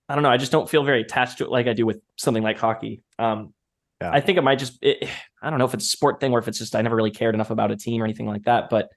I 0.09 0.15
don't 0.15 0.23
know. 0.23 0.29
I 0.29 0.37
just 0.37 0.51
don't 0.51 0.69
feel 0.69 0.83
very 0.83 1.01
attached 1.01 1.37
to 1.39 1.45
it 1.45 1.51
like 1.51 1.67
I 1.67 1.73
do 1.73 1.85
with 1.85 2.01
something 2.17 2.43
like 2.43 2.57
hockey. 2.57 3.03
Um, 3.19 3.53
Yeah. 4.01 4.11
I 4.11 4.19
think 4.19 4.37
it 4.37 4.41
might 4.43 4.59
just. 4.59 4.79
It, 4.81 5.07
I 5.41 5.49
don't 5.49 5.59
know 5.59 5.65
if 5.65 5.73
it's 5.73 5.85
a 5.85 5.89
sport 5.89 6.19
thing 6.19 6.31
or 6.33 6.39
if 6.39 6.47
it's 6.47 6.57
just 6.57 6.75
I 6.75 6.81
never 6.81 6.95
really 6.95 7.11
cared 7.11 7.35
enough 7.35 7.51
about 7.51 7.71
a 7.71 7.75
team 7.77 8.01
or 8.01 8.05
anything 8.05 8.27
like 8.27 8.43
that. 8.43 8.69
But 8.69 8.89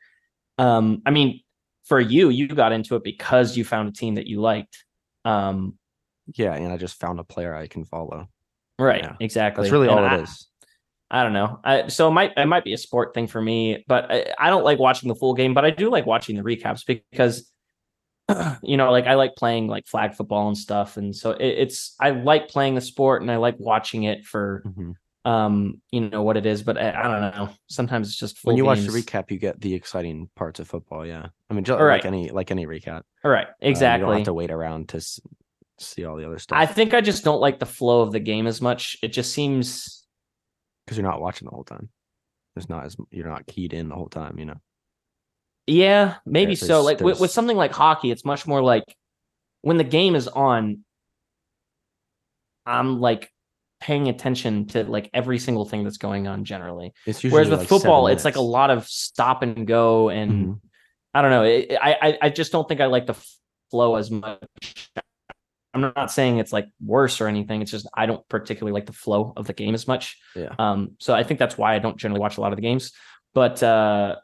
um, 0.59 1.03
I 1.07 1.11
mean, 1.11 1.41
for 1.85 2.01
you, 2.01 2.29
you 2.31 2.49
got 2.49 2.73
into 2.73 2.97
it 2.97 3.05
because 3.05 3.57
you 3.57 3.65
found 3.65 3.89
a 3.89 3.93
team 3.93 4.15
that 4.17 4.27
you 4.27 4.41
liked. 4.41 4.85
Um, 5.25 5.79
Yeah, 6.35 6.55
and 6.55 6.73
I 6.73 6.77
just 6.77 6.99
found 7.01 7.21
a 7.21 7.25
player 7.25 7.55
I 7.55 7.67
can 7.69 7.85
follow. 7.85 8.29
right. 8.79 9.03
Yeah. 9.03 9.17
Exactly. 9.21 9.63
That's 9.65 9.73
really 9.73 9.89
And 9.89 9.99
all 9.99 10.05
I- 10.05 10.17
it 10.17 10.21
is. 10.23 10.47
I 11.09 11.23
don't 11.23 11.33
know. 11.35 11.61
I, 11.63 11.87
so 11.87 12.09
it 12.09 12.11
might 12.11 12.33
it 12.37 12.47
might 12.47 12.65
be 12.65 12.73
a 12.73 12.79
sport 12.79 13.15
thing 13.15 13.29
for 13.29 13.41
me, 13.41 13.85
but 13.87 14.11
I, 14.11 14.35
I 14.41 14.51
don't 14.51 14.65
like 14.65 14.81
watching 14.81 15.09
the 15.09 15.15
full 15.15 15.35
game. 15.35 15.55
But 15.55 15.65
I 15.65 15.71
do 15.71 15.89
like 15.89 16.05
watching 16.05 16.35
the 16.37 16.43
recaps 16.43 16.85
because, 16.85 17.49
you 18.65 18.77
know, 18.77 18.91
like 18.91 19.07
I 19.07 19.15
like 19.15 19.37
playing 19.37 19.69
like 19.69 19.87
flag 19.87 20.15
football 20.17 20.49
and 20.49 20.59
stuff, 20.59 20.97
and 20.97 21.15
so 21.15 21.31
it, 21.31 21.45
it's 21.47 21.95
I 22.01 22.11
like 22.11 22.49
playing 22.49 22.75
the 22.75 22.81
sport 22.81 23.23
and 23.23 23.31
I 23.31 23.37
like 23.37 23.55
watching 23.61 24.03
it 24.03 24.25
for 24.25 24.65
Mhm. 24.67 24.95
Um 25.27 25.83
you 25.91 26.01
know 26.09 26.23
what 26.23 26.37
it 26.37 26.47
is. 26.47 26.63
But 26.63 26.79
I, 26.79 26.91
I 26.91 27.03
don't 27.03 27.21
know. 27.37 27.49
Sometimes 27.69 28.09
it's 28.09 28.17
just 28.17 28.39
full 28.39 28.51
When 28.51 28.57
you 28.57 28.65
watch 28.65 28.81
the 28.81 28.93
recap, 28.93 29.31
you 29.31 29.39
get 29.39 29.61
the 29.61 29.75
exciting 29.75 30.31
parts 30.37 30.61
of 30.61 30.69
football. 30.69 31.05
Yeah, 31.05 31.27
I 31.51 31.55
mean, 31.55 31.65
just 31.65 31.79
All 31.81 31.87
like 31.87 32.05
any 32.05 32.31
like 32.31 32.51
any 32.51 32.65
recap. 32.67 33.03
All 33.25 33.31
right, 33.31 33.49
Uh, 33.49 33.67
you 33.69 33.75
don't 33.75 34.17
have 34.17 34.25
to 34.25 34.33
wait 34.35 34.51
around 34.53 34.91
to 34.91 34.99
s- 34.99 35.19
see 35.81 36.05
all 36.05 36.17
the 36.17 36.25
other 36.25 36.39
stuff. 36.39 36.57
I 36.59 36.65
think 36.67 36.95
I 36.95 37.01
just 37.01 37.25
don't 37.25 37.41
like 37.41 37.59
the 37.59 37.67
flow 37.67 38.03
of 38.03 38.13
the 38.13 38.21
game 38.21 38.47
as 38.47 38.61
much. 38.63 38.97
It 39.03 39.09
just 39.09 39.33
seems 39.33 40.07
because 40.85 40.97
you're 40.97 41.07
not 41.11 41.21
watching 41.21 41.47
the 41.47 41.55
whole 41.55 41.65
time. 41.65 41.89
There's 42.55 42.69
not 42.69 42.85
as 42.85 42.97
you're 43.11 43.29
not 43.29 43.47
keyed 43.49 43.73
in 43.73 43.89
the 43.89 43.97
whole 43.97 44.09
time. 44.09 44.39
You 44.39 44.45
know. 44.47 44.61
Yeah, 45.67 46.15
maybe 46.25 46.55
There- 46.55 46.69
so. 46.69 46.85
there's- 46.85 46.85
Like 46.85 47.01
with, 47.01 47.21
with 47.21 47.31
something 47.33 47.57
like 47.57 47.73
hockey, 47.73 48.13
it's 48.13 48.25
much 48.25 48.47
more 48.47 48.63
like 48.63 48.85
when 49.63 49.77
the 49.77 49.85
game 49.85 50.15
is 50.15 50.29
on, 50.29 50.85
I'm 52.65 53.01
like 53.01 53.33
paying 53.81 54.09
attention 54.09 54.67
to 54.69 54.85
like 54.85 55.11
every 55.13 55.39
single 55.39 55.65
thing 55.65 55.85
that's 55.85 55.99
going 55.99 56.27
on 56.27 56.45
generally. 56.45 56.93
Whereas 57.05 57.51
with 57.51 57.61
like 57.61 57.69
football, 57.69 58.07
it's 58.09 58.25
like 58.25 58.37
a 58.37 58.41
lot 58.41 58.71
of 58.71 58.87
stop 58.89 59.43
and 59.43 59.67
go, 59.67 60.09
and 60.09 60.31
Mhm. 60.33 60.61
I 61.15 61.23
don't 61.23 61.31
know. 61.31 61.43
It, 61.45 61.73
I, 61.81 61.97
I 62.03 62.19
I 62.23 62.29
just 62.31 62.53
don't 62.53 62.69
think 62.69 62.81
I 62.81 62.87
like 62.87 63.07
the 63.07 63.17
flow 63.71 63.97
as 63.97 64.11
much. 64.11 64.91
I'm 65.75 65.81
not 65.95 66.11
saying 66.11 66.39
it's 66.39 66.53
like 66.53 66.69
worse 66.85 67.21
or 67.21 67.27
anything. 67.29 67.61
It's 67.61 67.71
just 67.71 67.87
I 67.95 68.07
don't 68.07 68.27
particularly 68.29 68.73
like 68.73 68.87
the 68.87 68.93
flow 68.95 69.35
of 69.37 69.47
the 69.47 69.53
game 69.53 69.75
as 69.75 69.87
much. 69.87 70.17
Yeah. 70.35 70.55
Um. 70.59 70.93
So 71.01 71.15
I 71.15 71.23
think 71.23 71.39
that's 71.39 71.59
why 71.59 71.75
I 71.75 71.79
don't 71.79 71.99
generally 71.99 72.21
watch 72.21 72.39
a 72.39 72.41
lot 72.41 72.53
of 72.53 72.57
the 72.57 72.63
games. 72.63 72.93
But 73.35 73.63
uh, 73.63 74.17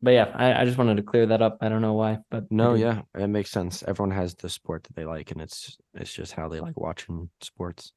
but 0.00 0.12
yeah, 0.12 0.30
I, 0.34 0.62
I 0.62 0.64
just 0.64 0.78
wanted 0.78 0.96
to 0.98 1.02
clear 1.02 1.26
that 1.26 1.42
up. 1.42 1.58
I 1.60 1.68
don't 1.68 1.82
know 1.82 1.94
why, 1.94 2.18
but 2.30 2.50
No, 2.50 2.74
yeah, 2.74 3.02
it 3.14 3.26
makes 3.26 3.50
sense. 3.50 3.82
Everyone 3.86 4.14
has 4.16 4.34
the 4.34 4.48
sport 4.48 4.84
that 4.84 4.94
they 4.96 5.04
like, 5.04 5.32
and 5.32 5.40
it's 5.42 5.76
it's 5.94 6.12
just 6.14 6.32
how 6.32 6.48
they 6.48 6.60
like 6.60 6.78
watching 6.78 7.28
sports. 7.42 7.92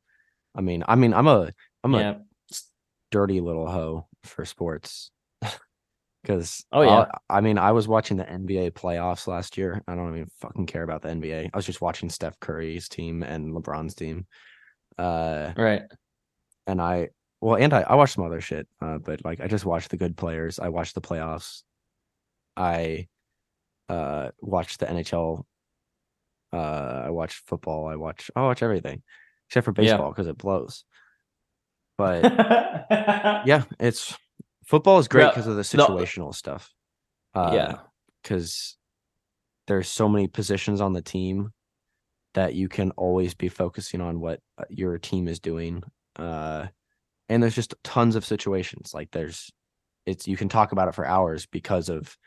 I 0.55 0.61
mean, 0.61 0.83
I 0.87 0.95
mean, 0.95 1.13
I'm 1.13 1.27
a 1.27 1.51
I'm 1.83 1.93
yeah. 1.93 2.11
a 2.11 2.55
dirty 3.11 3.41
little 3.41 3.69
hoe 3.69 4.07
for 4.23 4.45
sports. 4.45 5.11
Because 6.21 6.63
Oh, 6.71 6.83
yeah. 6.83 7.05
I 7.31 7.41
mean, 7.41 7.57
I 7.57 7.71
was 7.71 7.87
watching 7.87 8.17
the 8.17 8.25
NBA 8.25 8.73
playoffs 8.73 9.25
last 9.25 9.57
year. 9.57 9.81
I 9.87 9.95
don't 9.95 10.15
even 10.15 10.29
fucking 10.39 10.67
care 10.67 10.83
about 10.83 11.01
the 11.01 11.09
NBA. 11.09 11.49
I 11.51 11.57
was 11.57 11.65
just 11.65 11.81
watching 11.81 12.11
Steph 12.11 12.39
Curry's 12.39 12.87
team 12.87 13.23
and 13.23 13.55
LeBron's 13.55 13.95
team. 13.95 14.27
Uh, 14.99 15.51
Right. 15.57 15.81
and 16.67 16.79
I 16.79 17.09
well, 17.39 17.55
and 17.55 17.73
I 17.73 17.81
I 17.81 17.95
watched 17.95 18.13
some 18.13 18.23
other 18.23 18.39
shit. 18.39 18.67
Uh, 18.79 18.99
but 18.99 19.25
like 19.25 19.41
I 19.41 19.47
just 19.47 19.65
watched 19.65 19.89
the 19.89 19.97
good 19.97 20.15
players. 20.15 20.59
I 20.59 20.69
watched 20.69 20.93
the 20.93 21.01
playoffs. 21.01 21.63
I 22.55 23.07
uh 23.89 24.29
watched 24.41 24.79
the 24.79 24.85
NHL. 24.89 25.45
Uh, 26.53 27.03
I 27.05 27.09
watched 27.09 27.47
football. 27.47 27.87
I 27.87 27.95
watch 27.95 28.29
I 28.35 28.41
watch 28.43 28.61
everything 28.61 29.01
except 29.51 29.65
for 29.65 29.73
baseball 29.73 30.09
because 30.09 30.27
it 30.27 30.37
blows. 30.37 30.85
But 31.97 32.23
yeah, 33.45 33.63
it's 33.81 34.17
football 34.65 34.97
is 34.99 35.09
great 35.09 35.27
because 35.27 35.45
of 35.45 35.57
the 35.57 35.61
situational 35.61 36.33
stuff. 36.33 36.73
Uh, 37.35 37.51
yeah. 37.53 37.75
because 38.23 38.77
there's 39.67 39.89
so 39.89 40.07
many 40.07 40.27
positions 40.27 40.79
on 40.79 40.93
the 40.93 41.01
team 41.01 41.51
that 42.33 42.55
you 42.55 42.69
can 42.69 42.91
always 42.91 43.33
be 43.33 43.49
focusing 43.49 43.99
on 43.99 44.21
what 44.21 44.39
uh, 44.57 44.63
your 44.69 44.97
team 44.97 45.27
is 45.27 45.39
doing. 45.39 45.83
Uh, 46.15 46.67
and 47.27 47.43
there's 47.43 47.55
just 47.55 47.75
tons 47.83 48.15
of 48.15 48.25
situations 48.25 48.93
like 48.93 49.11
there's 49.11 49.51
it's 50.05 50.27
you 50.27 50.37
can 50.37 50.49
talk 50.49 50.71
about 50.71 50.87
it 50.87 50.95
for 50.95 51.05
hours 51.05 51.45
because 51.45 51.89
of 51.89 52.17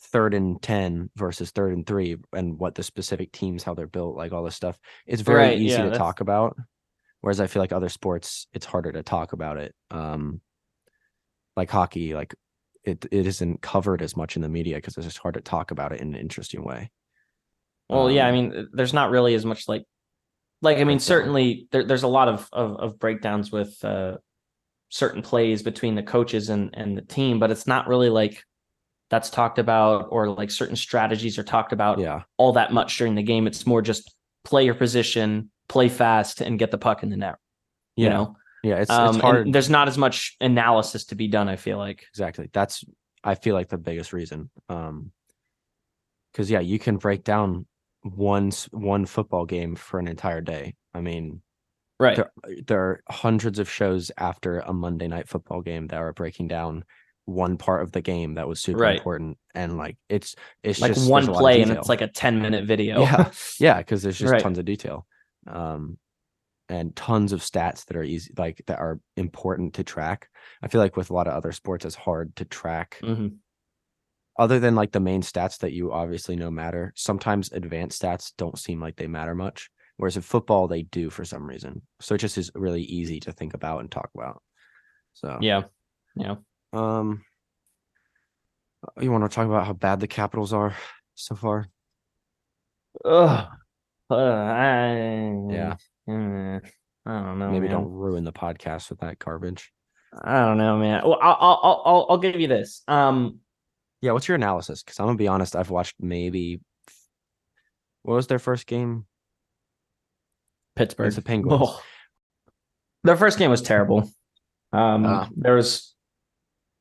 third 0.00 0.34
and 0.34 0.60
10 0.62 1.10
versus 1.16 1.50
third 1.50 1.72
and 1.72 1.86
3 1.86 2.16
and 2.34 2.58
what 2.58 2.74
the 2.74 2.82
specific 2.82 3.32
teams 3.32 3.62
how 3.62 3.74
they're 3.74 3.86
built 3.86 4.16
like 4.16 4.32
all 4.32 4.44
this 4.44 4.54
stuff 4.54 4.78
it's 5.06 5.22
very 5.22 5.38
Right, 5.38 5.58
easy 5.58 5.68
yeah, 5.68 5.76
to 5.78 5.82
that's- 5.84 5.98
talk 5.98 6.20
about 6.20 6.56
whereas 7.22 7.40
i 7.40 7.46
feel 7.46 7.62
like 7.62 7.72
other 7.72 7.88
sports 7.88 8.46
it's 8.52 8.66
harder 8.66 8.92
to 8.92 9.02
talk 9.02 9.32
about 9.32 9.56
it 9.56 9.74
um 9.90 10.40
like 11.56 11.70
hockey 11.70 12.14
like 12.14 12.34
it 12.84 13.04
it 13.10 13.26
isn't 13.26 13.62
covered 13.62 14.02
as 14.02 14.16
much 14.16 14.36
in 14.36 14.42
the 14.42 14.48
media 14.48 14.76
because 14.76 14.96
it's 14.96 15.06
just 15.06 15.18
hard 15.18 15.34
to 15.34 15.40
talk 15.40 15.70
about 15.70 15.92
it 15.92 16.00
in 16.00 16.14
an 16.14 16.20
interesting 16.20 16.62
way. 16.62 16.90
Well, 17.88 18.10
yeah, 18.10 18.26
I 18.26 18.30
Um, 18.30 18.34
mean, 18.34 18.68
there's 18.72 18.92
not 18.92 19.10
really 19.10 19.34
as 19.34 19.44
much 19.44 19.66
like, 19.66 19.82
like 20.62 20.78
I 20.78 20.84
mean, 20.84 20.98
certainly 21.00 21.66
there, 21.72 21.84
there's 21.84 22.04
a 22.04 22.08
lot 22.08 22.28
of, 22.28 22.48
of 22.52 22.76
of 22.76 22.98
breakdowns 22.98 23.50
with 23.50 23.76
uh, 23.84 24.18
certain 24.88 25.22
plays 25.22 25.62
between 25.64 25.94
the 25.96 26.02
coaches 26.02 26.48
and 26.48 26.70
and 26.74 26.96
the 26.96 27.02
team, 27.02 27.38
but 27.40 27.50
it's 27.50 27.66
not 27.66 27.88
really 27.88 28.10
like 28.10 28.44
that's 29.10 29.30
talked 29.30 29.58
about 29.58 30.08
or 30.10 30.28
like 30.28 30.50
certain 30.50 30.76
strategies 30.76 31.38
are 31.38 31.44
talked 31.44 31.72
about 31.72 31.98
yeah 31.98 32.22
all 32.38 32.52
that 32.54 32.72
much 32.72 32.96
during 32.98 33.14
the 33.14 33.22
game. 33.22 33.46
It's 33.46 33.66
more 33.66 33.82
just 33.82 34.14
play 34.44 34.64
your 34.64 34.74
position, 34.74 35.50
play 35.68 35.88
fast, 35.88 36.40
and 36.40 36.58
get 36.58 36.70
the 36.70 36.78
puck 36.78 37.02
in 37.02 37.10
the 37.10 37.16
net. 37.16 37.36
You 37.96 38.06
Yeah. 38.06 38.12
know, 38.12 38.36
Yeah, 38.62 38.76
it's 38.76 38.90
Um, 38.90 39.08
it's 39.14 39.18
hard. 39.18 39.52
there's 39.52 39.70
not 39.70 39.88
as 39.88 39.96
much 39.98 40.36
analysis 40.40 41.04
to 41.06 41.14
be 41.14 41.28
done. 41.28 41.48
I 41.48 41.56
feel 41.56 41.78
like. 41.78 42.04
Exactly. 42.12 42.48
That's 42.52 42.84
I 43.24 43.34
feel 43.34 43.54
like 43.54 43.68
the 43.68 43.78
biggest 43.78 44.12
reason. 44.12 44.50
Um 44.68 45.12
because 46.32 46.50
yeah, 46.50 46.60
you 46.60 46.78
can 46.78 46.96
break 46.98 47.24
down 47.24 47.66
one 48.02 48.50
one 48.70 49.06
football 49.06 49.46
game 49.46 49.74
for 49.74 49.98
an 49.98 50.06
entire 50.08 50.40
day. 50.40 50.74
I 50.94 51.00
mean, 51.00 51.42
Right. 51.98 52.16
there, 52.16 52.30
there 52.66 52.80
are 52.82 53.00
hundreds 53.08 53.58
of 53.58 53.70
shows 53.70 54.10
after 54.18 54.58
a 54.60 54.72
Monday 54.72 55.08
night 55.08 55.28
football 55.28 55.62
game 55.62 55.86
that 55.88 55.96
are 55.96 56.12
breaking 56.12 56.48
down 56.48 56.84
one 57.26 57.56
part 57.58 57.82
of 57.82 57.92
the 57.92 58.00
game 58.00 58.34
that 58.34 58.48
was 58.48 58.60
super 58.60 58.80
Right. 58.82 58.96
important 58.96 59.36
and 59.54 59.76
like 59.76 59.96
it's 60.08 60.34
it's 60.62 60.80
Like 60.80 60.96
one 60.96 61.24
there's 61.24 61.28
a 61.28 61.32
lot 61.32 61.38
of 61.38 61.42
play 61.42 61.62
and 61.62 61.72
it's 61.72 61.88
like 61.88 62.00
a 62.00 62.08
10 62.08 62.40
minute 62.40 62.64
video. 62.66 63.00
Yeah. 63.02 63.30
yeah 63.60 63.78
because 63.78 64.02
there's 64.02 64.18
just 64.18 64.32
Right. 64.32 64.42
tons 64.42 64.58
of 64.58 64.64
detail 64.64 65.06
um 65.48 65.98
and 66.68 66.94
tons 66.96 67.32
of 67.32 67.40
stats 67.40 67.84
that 67.86 67.96
are 67.96 68.02
easy 68.02 68.32
like 68.38 68.62
that 68.66 68.78
are 68.80 69.00
important 69.16 69.74
to 69.74 69.84
track 69.84 70.28
i 70.62 70.68
feel 70.68 70.80
like 70.80 70.96
with 70.96 71.10
a 71.10 71.14
lot 71.14 71.28
of 71.28 71.34
other 71.34 71.52
sports 71.52 71.84
it's 71.84 71.94
hard 71.94 72.34
to 72.36 72.44
track 72.44 72.98
Mhm. 73.02 73.36
other 74.38 74.58
than 74.58 74.74
like 74.74 74.92
the 74.92 75.00
main 75.00 75.22
stats 75.22 75.58
that 75.58 75.72
you 75.72 75.92
obviously 75.92 76.36
know 76.36 76.50
matter 76.50 76.92
sometimes 76.96 77.52
advanced 77.52 78.02
stats 78.02 78.32
don't 78.36 78.58
seem 78.58 78.80
like 78.80 78.96
they 78.96 79.06
matter 79.06 79.34
much 79.34 79.70
whereas 79.96 80.16
in 80.16 80.22
football 80.22 80.66
they 80.68 80.82
do 80.82 81.08
for 81.10 81.24
some 81.24 81.46
reason 81.46 81.82
so 82.00 82.14
it 82.14 82.18
just 82.18 82.38
is 82.38 82.50
really 82.54 82.82
easy 82.82 83.20
to 83.20 83.32
think 83.32 83.54
about 83.54 83.80
and 83.80 83.90
talk 83.90 84.10
about 84.14 84.42
so 85.14 85.38
Yeah. 85.40 85.62
Yeah. 86.16 86.36
Um 86.76 87.24
you 89.00 89.10
want 89.10 89.24
to 89.28 89.34
talk 89.34 89.46
about 89.46 89.66
how 89.66 89.72
bad 89.72 90.00
the 90.00 90.06
capitals 90.06 90.52
are 90.52 90.74
so 91.14 91.34
far 91.34 91.66
Ugh. 93.04 93.46
Uh, 94.10 94.14
I, 94.14 94.86
yeah 95.50 95.76
Mm, 96.08 96.60
I 97.06 97.10
don't 97.22 97.38
know. 97.40 97.50
maybe 97.50 97.66
man. 97.66 97.76
don't 97.78 97.90
ruin 97.90 98.22
the 98.24 98.32
podcast 98.32 98.90
with 98.90 99.00
that 99.00 99.18
garbage 99.18 99.72
I 100.22 100.38
don't 100.46 100.56
know, 100.56 100.78
man. 100.78 101.02
Well, 101.04 101.18
I'll, 101.20 101.36
I'll, 101.38 101.60
I'll, 101.62 101.82
I'll, 101.84 102.06
I'll 102.10 102.18
give 102.18 102.40
you 102.40 102.46
this. 102.48 102.82
Um, 102.88 103.40
Yeah, 104.00 104.12
what's 104.12 104.26
your 104.28 104.36
analysis? 104.36 104.82
Because 104.82 104.98
I'm 104.98 105.06
gonna 105.06 105.18
be 105.18 105.28
honest, 105.28 105.54
I've 105.56 105.68
watched 105.68 105.96
maybe 106.00 106.60
what 108.02 108.14
was 108.14 108.26
their 108.28 108.38
first 108.38 108.66
game? 108.66 109.04
Pittsburgh. 110.74 111.06
Against 111.06 111.16
the 111.16 111.22
Penguins. 111.22 111.60
Oh. 111.62 111.82
Their 113.04 113.16
first 113.16 113.36
game 113.38 113.50
was 113.50 113.60
terrible. 113.60 114.08
Um, 114.72 115.04
Ah. 115.04 115.28
there 115.36 115.54
was 115.56 115.94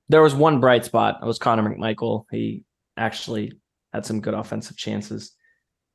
there 0.09 0.21
was 0.21 0.35
one 0.35 0.59
bright 0.59 0.85
spot. 0.85 1.19
It 1.21 1.25
was 1.25 1.37
Connor 1.39 1.63
McMichael. 1.69 2.25
He 2.31 2.63
actually 2.97 3.53
had 3.93 4.05
some 4.05 4.21
good 4.21 4.33
offensive 4.33 4.77
chances. 4.77 5.31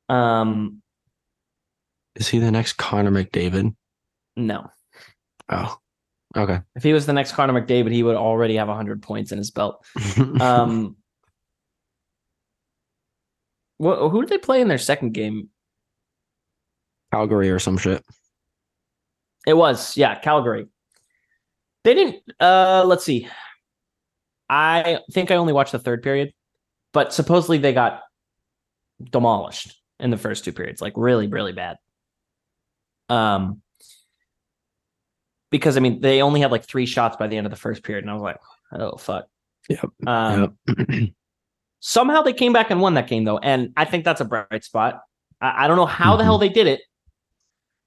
Um, 0.09 0.81
Is 2.15 2.27
he 2.27 2.39
the 2.39 2.51
next 2.51 2.73
Connor 2.73 3.11
McDavid? 3.11 3.73
no, 4.35 4.69
Oh, 5.49 5.77
okay. 6.37 6.59
if 6.75 6.83
he 6.83 6.93
was 6.93 7.05
the 7.05 7.13
next 7.13 7.33
Connor 7.33 7.59
McDavid, 7.61 7.91
he 7.91 8.03
would 8.03 8.15
already 8.15 8.55
have 8.55 8.67
hundred 8.67 9.01
points 9.01 9.31
in 9.31 9.37
his 9.37 9.51
belt. 9.51 9.85
Um, 10.39 10.95
what, 13.77 14.09
who 14.09 14.21
did 14.21 14.29
they 14.29 14.37
play 14.37 14.61
in 14.61 14.67
their 14.67 14.77
second 14.77 15.13
game? 15.13 15.49
Calgary 17.13 17.49
or 17.49 17.59
some 17.59 17.77
shit. 17.77 18.03
It 19.45 19.53
was, 19.55 19.97
yeah, 19.97 20.15
Calgary. 20.19 20.67
They 21.83 21.93
didn't 21.95 22.17
uh 22.39 22.83
let's 22.85 23.03
see. 23.03 23.27
I 24.51 24.99
think 25.11 25.31
I 25.31 25.35
only 25.35 25.53
watched 25.53 25.71
the 25.71 25.79
third 25.79 26.03
period, 26.03 26.33
but 26.91 27.13
supposedly 27.13 27.57
they 27.57 27.71
got 27.71 28.01
demolished 29.01 29.81
in 29.97 30.11
the 30.11 30.17
first 30.17 30.43
two 30.43 30.51
periods, 30.51 30.81
like 30.81 30.93
really, 30.97 31.27
really 31.27 31.53
bad. 31.53 31.77
Um 33.07 33.61
because 35.51 35.77
I 35.77 35.79
mean 35.79 36.01
they 36.01 36.21
only 36.21 36.41
had 36.41 36.51
like 36.51 36.65
three 36.65 36.85
shots 36.85 37.15
by 37.15 37.27
the 37.27 37.37
end 37.37 37.47
of 37.47 37.51
the 37.51 37.57
first 37.57 37.81
period, 37.83 38.03
and 38.03 38.11
I 38.11 38.13
was 38.13 38.21
like, 38.21 38.37
oh 38.73 38.97
fuck. 38.97 39.27
Yep. 39.69 39.89
Um 40.05 40.57
Yep. 40.67 41.09
somehow 41.79 42.21
they 42.21 42.33
came 42.33 42.51
back 42.51 42.71
and 42.71 42.81
won 42.81 42.95
that 42.95 43.07
game 43.07 43.23
though, 43.23 43.37
and 43.37 43.71
I 43.77 43.85
think 43.85 44.03
that's 44.03 44.19
a 44.19 44.25
bright 44.25 44.65
spot. 44.65 45.01
I, 45.39 45.63
I 45.63 45.67
don't 45.67 45.77
know 45.77 45.85
how 45.85 46.17
the 46.17 46.25
hell 46.25 46.37
they 46.37 46.49
did 46.49 46.67
it, 46.67 46.81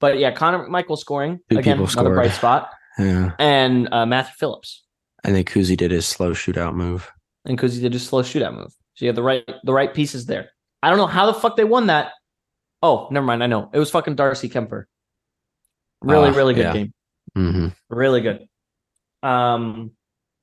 but 0.00 0.18
yeah, 0.18 0.30
Connor 0.30 0.66
McMichael 0.66 0.96
scoring 0.96 1.40
Two 1.50 1.58
again, 1.58 1.78
another 1.78 2.14
bright 2.14 2.32
spot 2.32 2.70
yeah. 2.98 3.32
and 3.38 3.92
uh, 3.92 4.06
Matthew 4.06 4.34
Phillips. 4.38 4.83
I 5.24 5.30
think 5.30 5.48
Kuzi 5.50 5.76
did 5.76 5.90
his 5.90 6.06
slow 6.06 6.32
shootout 6.32 6.74
move. 6.74 7.10
And 7.46 7.58
Kuzi 7.58 7.80
did 7.80 7.92
his 7.92 8.06
slow 8.06 8.22
shootout 8.22 8.54
move. 8.54 8.72
So 8.94 9.04
you 9.04 9.08
have 9.08 9.16
the 9.16 9.22
right 9.22 9.44
the 9.64 9.72
right 9.72 9.92
pieces 9.92 10.26
there. 10.26 10.50
I 10.82 10.88
don't 10.90 10.98
know 10.98 11.06
how 11.06 11.26
the 11.26 11.34
fuck 11.34 11.56
they 11.56 11.64
won 11.64 11.86
that. 11.88 12.12
Oh, 12.82 13.08
never 13.10 13.24
mind. 13.24 13.42
I 13.42 13.46
know. 13.46 13.70
It 13.72 13.78
was 13.78 13.90
fucking 13.90 14.14
Darcy 14.16 14.48
Kuemper. 14.48 14.84
Really, 16.02 16.28
Ah, 16.28 16.34
really 16.34 16.54
good 16.54 16.60
yeah. 16.62 16.72
game. 16.72 16.92
hmm 17.34 17.68
Really 17.88 18.20
good. 18.20 18.46
Um 19.22 19.92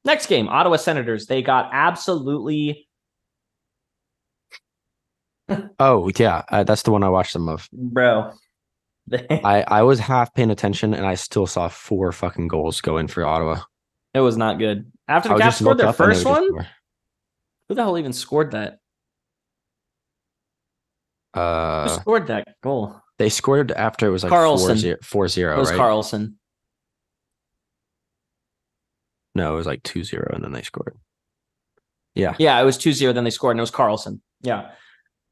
next 0.04 0.26
game, 0.26 0.48
Ottawa 0.50 0.78
Senators. 0.78 1.28
They 1.28 1.42
got 1.44 1.70
absolutely 1.72 2.88
Oh 5.80 6.10
yeah, 6.18 6.44
uh, 6.50 6.64
that's 6.64 6.84
the 6.84 6.92
one 6.92 7.04
I 7.04 7.10
watched 7.10 7.34
them 7.34 7.48
of. 7.50 7.68
bro. 7.72 8.32
I 9.14 9.64
I 9.68 9.84
was 9.84 10.00
half 10.00 10.34
paying 10.34 10.52
attention 10.52 10.94
and 10.94 11.06
I 11.06 11.16
still 11.16 11.46
saw 11.48 11.68
four 11.68 12.12
fucking 12.12 12.48
goals 12.48 12.82
go 12.82 12.98
in 12.98 13.08
for 13.08 13.26
Ottawa. 13.26 13.60
It 14.14 14.20
was 14.20 14.38
not 14.38 14.60
good. 14.60 14.92
After 15.08 15.30
the 15.30 15.38
Caps 15.38 15.58
scored 15.58 15.78
their 15.78 15.88
up 15.88 16.00
and 16.00 16.12
they 16.12 16.16
first 16.16 16.26
one, 16.26 16.48
who 17.70 17.76
the 17.76 17.84
hell 17.84 17.98
even 17.98 18.14
scored 18.14 18.52
that? 18.52 18.80
Who 21.34 21.40
Uh, 21.42 21.88
scored 21.88 22.28
that 22.28 22.48
goal? 22.62 22.96
they 23.18 23.30
scored 23.30 23.72
after 23.72 24.08
it 24.08 24.12
was 24.12 24.24
like 24.24 24.30
Carlson. 24.32 24.78
4-0, 24.78 24.98
4-0 25.04 25.56
It 25.56 25.60
was 25.60 25.70
right? 25.70 25.78
Carlson. 25.78 26.38
No, 29.36 29.54
it 29.54 29.56
was 29.58 29.68
like 29.68 29.84
2-0 29.84 30.34
and 30.34 30.44
then 30.44 30.52
they 30.52 30.62
scored. 30.64 30.98
Yeah. 32.16 32.36
Yeah, 32.40 32.60
it 32.60 32.66
was 32.66 32.78
2-0, 32.78 33.14
then 33.14 33.24
they 33.24 33.30
scored, 33.30 33.52
and 33.52 33.60
it 33.60 33.64
was 33.64 33.72
Carlson. 33.72 34.22
Yeah. 34.42 34.72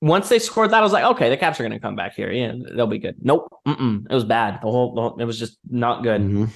Once 0.02 0.30
they 0.30 0.40
scored 0.40 0.72
that, 0.72 0.78
I 0.80 0.82
was 0.82 0.94
like, 0.94 1.04
okay, 1.04 1.30
the 1.30 1.36
Caps 1.36 1.60
are 1.60 1.64
going 1.64 1.74
to 1.74 1.80
come 1.80 1.98
back 1.98 2.14
here. 2.16 2.32
Yeah, 2.32 2.54
they'll 2.74 2.88
be 2.88 3.00
good. 3.00 3.16
Nope. 3.22 3.50
Mm-mm. 3.68 4.06
It 4.10 4.14
was 4.14 4.24
bad. 4.24 4.56
The 4.62 4.72
whole, 4.72 4.96
the 4.96 5.02
whole- 5.02 5.18
it 5.20 5.26
was 5.26 5.38
just 5.38 5.58
not 5.70 6.04
good. 6.04 6.22
Mhm. 6.22 6.50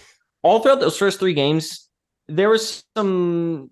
All 0.43 0.59
throughout 0.61 0.79
those 0.79 0.97
first 0.97 1.19
three 1.19 1.33
games, 1.33 1.89
there 2.27 2.49
was 2.49 2.83
some. 2.95 3.69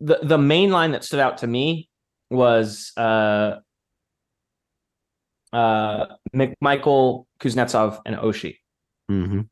The 0.00 0.18
the 0.22 0.38
main 0.38 0.70
line 0.70 0.92
that 0.92 1.04
stood 1.04 1.20
out 1.20 1.38
to 1.38 1.46
me 1.46 1.88
was 2.30 2.92
uh, 2.96 3.56
uh, 5.52 6.06
McMichael, 6.34 7.26
Kuznetsov, 7.38 8.00
and 8.04 8.16
Oshie. 8.16 8.56
Mhm. 9.10 9.48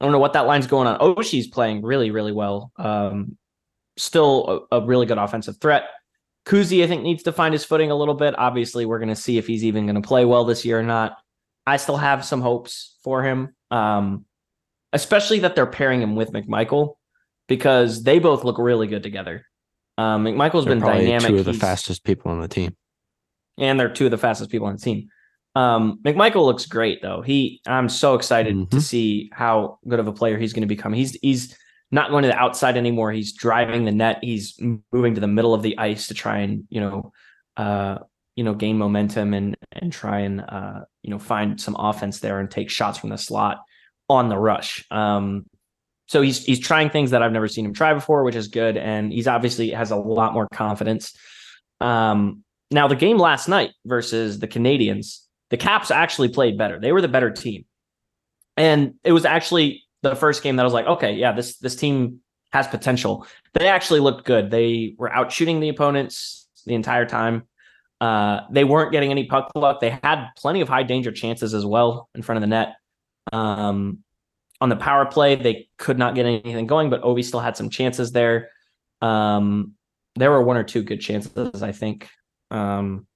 I 0.00 0.04
don't 0.04 0.12
know 0.12 0.18
what 0.18 0.32
that 0.32 0.46
line's 0.46 0.66
going 0.66 0.88
on. 0.88 0.98
Oshie's 0.98 1.46
playing 1.46 1.82
really, 1.82 2.10
really 2.10 2.32
well. 2.32 2.72
Um, 2.76 3.36
still 3.96 4.66
a, 4.72 4.80
a 4.80 4.84
really 4.84 5.06
good 5.06 5.18
offensive 5.18 5.58
threat. 5.60 5.84
Kuzi, 6.44 6.82
I 6.82 6.88
think, 6.88 7.02
needs 7.02 7.22
to 7.24 7.32
find 7.32 7.52
his 7.52 7.64
footing 7.64 7.92
a 7.92 7.94
little 7.94 8.14
bit. 8.14 8.36
Obviously, 8.36 8.84
we're 8.84 8.98
going 8.98 9.08
to 9.10 9.14
see 9.14 9.38
if 9.38 9.46
he's 9.46 9.64
even 9.64 9.86
going 9.86 10.00
to 10.00 10.06
play 10.06 10.24
well 10.24 10.44
this 10.44 10.64
year 10.64 10.80
or 10.80 10.82
not. 10.82 11.16
I 11.66 11.76
still 11.76 11.96
have 11.96 12.24
some 12.24 12.40
hopes 12.40 12.98
for 13.04 13.22
him, 13.22 13.54
um, 13.70 14.24
especially 14.92 15.40
that 15.40 15.54
they're 15.54 15.66
pairing 15.66 16.02
him 16.02 16.16
with 16.16 16.32
McMichael 16.32 16.94
because 17.56 18.02
they 18.02 18.18
both 18.18 18.44
look 18.44 18.56
really 18.58 18.86
good 18.86 19.02
together. 19.02 19.44
Um, 19.98 20.24
McMichael's 20.24 20.64
They're 20.64 20.74
been 20.74 20.82
dynamic. 20.82 21.28
two 21.28 21.36
of 21.38 21.44
the 21.44 21.50
He's- 21.52 21.60
fastest 21.60 22.02
people 22.02 22.30
on 22.30 22.40
the 22.40 22.48
team. 22.48 22.74
and 23.58 23.78
they're 23.78 23.92
two 23.92 24.06
of 24.06 24.10
the 24.10 24.16
fastest 24.16 24.50
people 24.50 24.66
on 24.68 24.76
the 24.76 24.80
team. 24.80 25.08
Um, 25.54 25.98
McMichael 26.02 26.46
looks 26.46 26.64
great 26.64 27.02
though. 27.02 27.20
He, 27.20 27.60
I'm 27.66 27.90
so 27.90 28.14
excited 28.14 28.70
to 28.70 28.76
Mhm. 28.78 28.80
see 28.80 29.28
how 29.34 29.78
good 29.86 30.00
of 30.00 30.06
a 30.08 30.12
player 30.12 30.38
he's 30.38 30.54
going 30.54 30.62
to 30.62 30.74
become. 30.76 30.94
He's 30.94 31.12
he's 31.20 31.54
not 31.90 32.08
going 32.08 32.22
to 32.22 32.28
the 32.28 32.36
outside 32.38 32.78
anymore. 32.78 33.12
He's 33.12 33.34
driving 33.34 33.84
the 33.84 33.92
net. 33.92 34.20
He's 34.22 34.58
moving 34.94 35.14
to 35.14 35.20
the 35.20 35.26
middle 35.26 35.52
of 35.52 35.60
the 35.62 35.76
ice 35.76 36.06
to 36.08 36.14
try 36.14 36.38
and 36.38 36.64
you 36.70 36.80
know, 36.80 37.12
uh, 37.58 37.98
you 38.34 38.44
know, 38.44 38.54
gain 38.54 38.78
momentum 38.78 39.34
and 39.34 39.54
and 39.72 39.92
try 39.92 40.20
and 40.20 40.40
uh, 40.40 40.80
you 41.02 41.10
know, 41.10 41.18
find 41.18 41.60
some 41.60 41.76
offense 41.78 42.20
there 42.20 42.40
and 42.40 42.50
take 42.50 42.70
shots 42.70 42.96
from 42.96 43.10
the 43.10 43.18
slot 43.18 43.58
on 44.08 44.30
the 44.30 44.38
rush. 44.38 44.86
Um, 44.90 45.44
so 46.12 46.20
he's 46.20 46.44
he's 46.44 46.60
trying 46.60 46.90
things 46.90 47.12
that 47.12 47.22
I've 47.22 47.32
never 47.32 47.48
seen 47.48 47.64
him 47.64 47.72
try 47.72 47.94
before, 47.94 48.22
which 48.22 48.34
is 48.34 48.48
good. 48.48 48.76
And 48.76 49.10
he's 49.10 49.26
obviously 49.26 49.70
has 49.70 49.90
a 49.90 49.96
lot 49.96 50.34
more 50.34 50.46
confidence. 50.52 51.16
Um, 51.80 52.44
now 52.70 52.86
the 52.86 52.96
game 52.96 53.16
last 53.16 53.48
night 53.48 53.70
versus 53.86 54.38
the 54.38 54.46
Canadiens, 54.46 55.20
the 55.48 55.56
Caps 55.56 55.90
actually 55.90 56.28
played 56.28 56.58
better. 56.58 56.78
They 56.78 56.92
were 56.92 57.00
the 57.00 57.08
better 57.08 57.30
team. 57.30 57.64
And 58.58 58.96
it 59.04 59.12
was 59.12 59.24
actually 59.24 59.84
the 60.02 60.14
first 60.14 60.42
game 60.42 60.56
that 60.56 60.62
I 60.62 60.66
was 60.66 60.74
like, 60.74 60.84
okay, 60.84 61.14
yeah, 61.14 61.32
this 61.32 61.56
this 61.56 61.76
team 61.76 62.20
has 62.52 62.68
potential. 62.68 63.26
They 63.54 63.68
actually 63.68 64.00
looked 64.00 64.26
good. 64.26 64.50
They 64.50 64.94
were 64.98 65.10
out 65.10 65.32
shooting 65.32 65.60
the 65.60 65.70
opponents 65.70 66.46
the 66.66 66.74
entire 66.74 67.06
time. 67.06 67.44
Uh, 68.02 68.40
they 68.50 68.64
weren't 68.64 68.92
getting 68.92 69.10
any 69.10 69.24
puck 69.24 69.50
luck. 69.54 69.80
They 69.80 69.98
had 70.02 70.26
plenty 70.36 70.60
of 70.60 70.68
high 70.68 70.82
danger 70.82 71.10
chances 71.10 71.54
as 71.54 71.64
well 71.64 72.10
in 72.14 72.20
front 72.20 72.36
of 72.36 72.42
the 72.42 72.48
net. 72.48 72.74
Um, 73.32 74.00
on 74.62 74.68
the 74.68 74.76
power 74.76 75.04
play, 75.04 75.34
they 75.34 75.68
could 75.76 75.98
not 75.98 76.14
get 76.14 76.24
anything 76.24 76.68
going, 76.68 76.88
but 76.88 77.02
Ovi 77.02 77.24
still 77.24 77.40
had 77.40 77.56
some 77.56 77.68
chances 77.68 78.12
there. 78.12 78.50
Um, 79.00 79.72
there 80.14 80.30
were 80.30 80.40
one 80.40 80.56
or 80.56 80.62
two 80.62 80.84
good 80.84 81.00
chances, 81.00 81.64
I 81.64 81.72
think. 81.72 82.08
Um, 82.52 83.08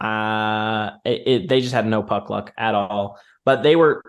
uh, 0.00 0.92
it, 1.04 1.22
it, 1.26 1.48
they 1.50 1.60
just 1.60 1.74
had 1.74 1.86
no 1.86 2.02
puck 2.02 2.30
luck 2.30 2.54
at 2.56 2.74
all. 2.74 3.20
But 3.44 3.62
they 3.62 3.76
were 3.76 4.02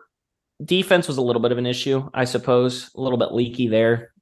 defense 0.63 1.05
was 1.09 1.17
a 1.17 1.21
little 1.21 1.41
bit 1.41 1.51
of 1.51 1.57
an 1.57 1.65
issue, 1.65 2.09
I 2.13 2.23
suppose, 2.23 2.91
a 2.95 3.01
little 3.01 3.19
bit 3.19 3.33
leaky 3.33 3.67
there. 3.67 4.13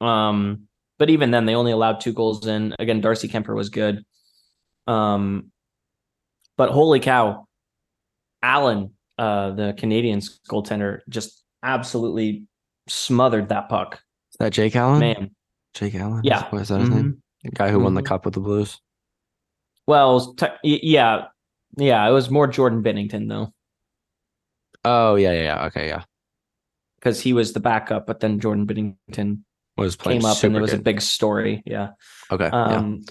Um, 0.00 0.68
but 0.98 1.10
even 1.10 1.30
then, 1.30 1.44
they 1.44 1.54
only 1.54 1.72
allowed 1.72 2.00
two 2.00 2.14
goals 2.14 2.46
in. 2.46 2.74
Again, 2.78 3.02
Darcy 3.02 3.28
Kuemper 3.28 3.54
was 3.54 3.68
good. 3.68 4.06
Um, 4.86 5.50
but 6.56 6.70
holy 6.70 7.00
cow, 7.00 7.46
Allen, 8.42 8.94
uh, 9.18 9.50
the 9.52 9.74
Canadiens 9.76 10.38
goaltender, 10.48 11.00
just 11.08 11.42
absolutely 11.62 12.46
smothered 12.88 13.48
that 13.50 13.68
puck. 13.68 13.94
Is 14.32 14.36
that 14.38 14.52
Jake 14.52 14.76
Allen? 14.76 15.00
Man, 15.00 15.30
Jake 15.74 15.94
Allen? 15.96 16.22
Yeah. 16.24 16.48
What 16.50 16.62
is 16.62 16.68
that 16.68 16.80
his 16.80 16.90
name? 16.90 17.04
Mhm. 17.04 17.18
The 17.44 17.50
guy 17.50 17.70
who 17.70 17.80
won 17.80 17.94
the 17.94 18.02
Mhm. 18.02 18.06
cup 18.06 18.24
with 18.24 18.34
the 18.34 18.40
Blues. 18.40 18.80
Well, 19.86 20.34
it 20.38 20.60
te- 20.62 20.80
yeah, 20.82 21.26
yeah, 21.76 22.06
it 22.08 22.12
was 22.12 22.30
more 22.30 22.46
Jordan 22.46 22.82
Binnington 22.82 23.28
though, 23.28 23.52
Oh 24.84 25.16
yeah, 25.16 25.32
yeah, 25.32 25.42
yeah. 25.42 25.66
Okay, 25.66 25.88
yeah. 25.88 26.04
because 26.96 27.20
he 27.20 27.32
was 27.32 27.52
the 27.52 27.60
backup, 27.60 28.06
but 28.06 28.20
then 28.20 28.40
Jordan 28.40 28.66
Binnington 28.66 29.42
Was 29.76 29.96
playing 29.96 30.20
came 30.20 30.30
up 30.30 30.42
and 30.42 30.56
it 30.56 30.60
was 30.60 30.72
a 30.72 30.78
big 30.78 31.00
story. 31.00 31.62
Yeah. 31.64 31.90
Okay. 32.30 32.48
yeah. 32.52 32.76
Um, 32.76 33.04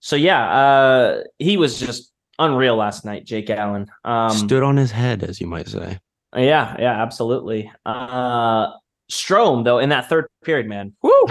so 0.00 0.16
yeah, 0.16 0.50
uh, 0.50 1.22
he 1.38 1.56
was 1.56 1.78
just 1.78 2.09
unreal 2.40 2.74
last 2.74 3.04
night, 3.04 3.24
Jake 3.24 3.50
Allen. 3.50 3.86
Um, 4.04 4.30
Stood 4.30 4.64
on 4.64 4.76
his 4.76 4.90
head, 4.90 5.22
as 5.22 5.40
you 5.40 5.46
might 5.46 5.68
say. 5.68 5.98
yeah, 6.34 6.74
yeah, 6.78 7.00
absolutely. 7.02 7.70
Uh, 7.86 8.72
Strome 9.10 9.64
though 9.64 9.78
in 9.78 9.90
that 9.90 10.08
third 10.08 10.26
period, 10.44 10.66
man, 10.66 10.94
whoo, 11.02 11.26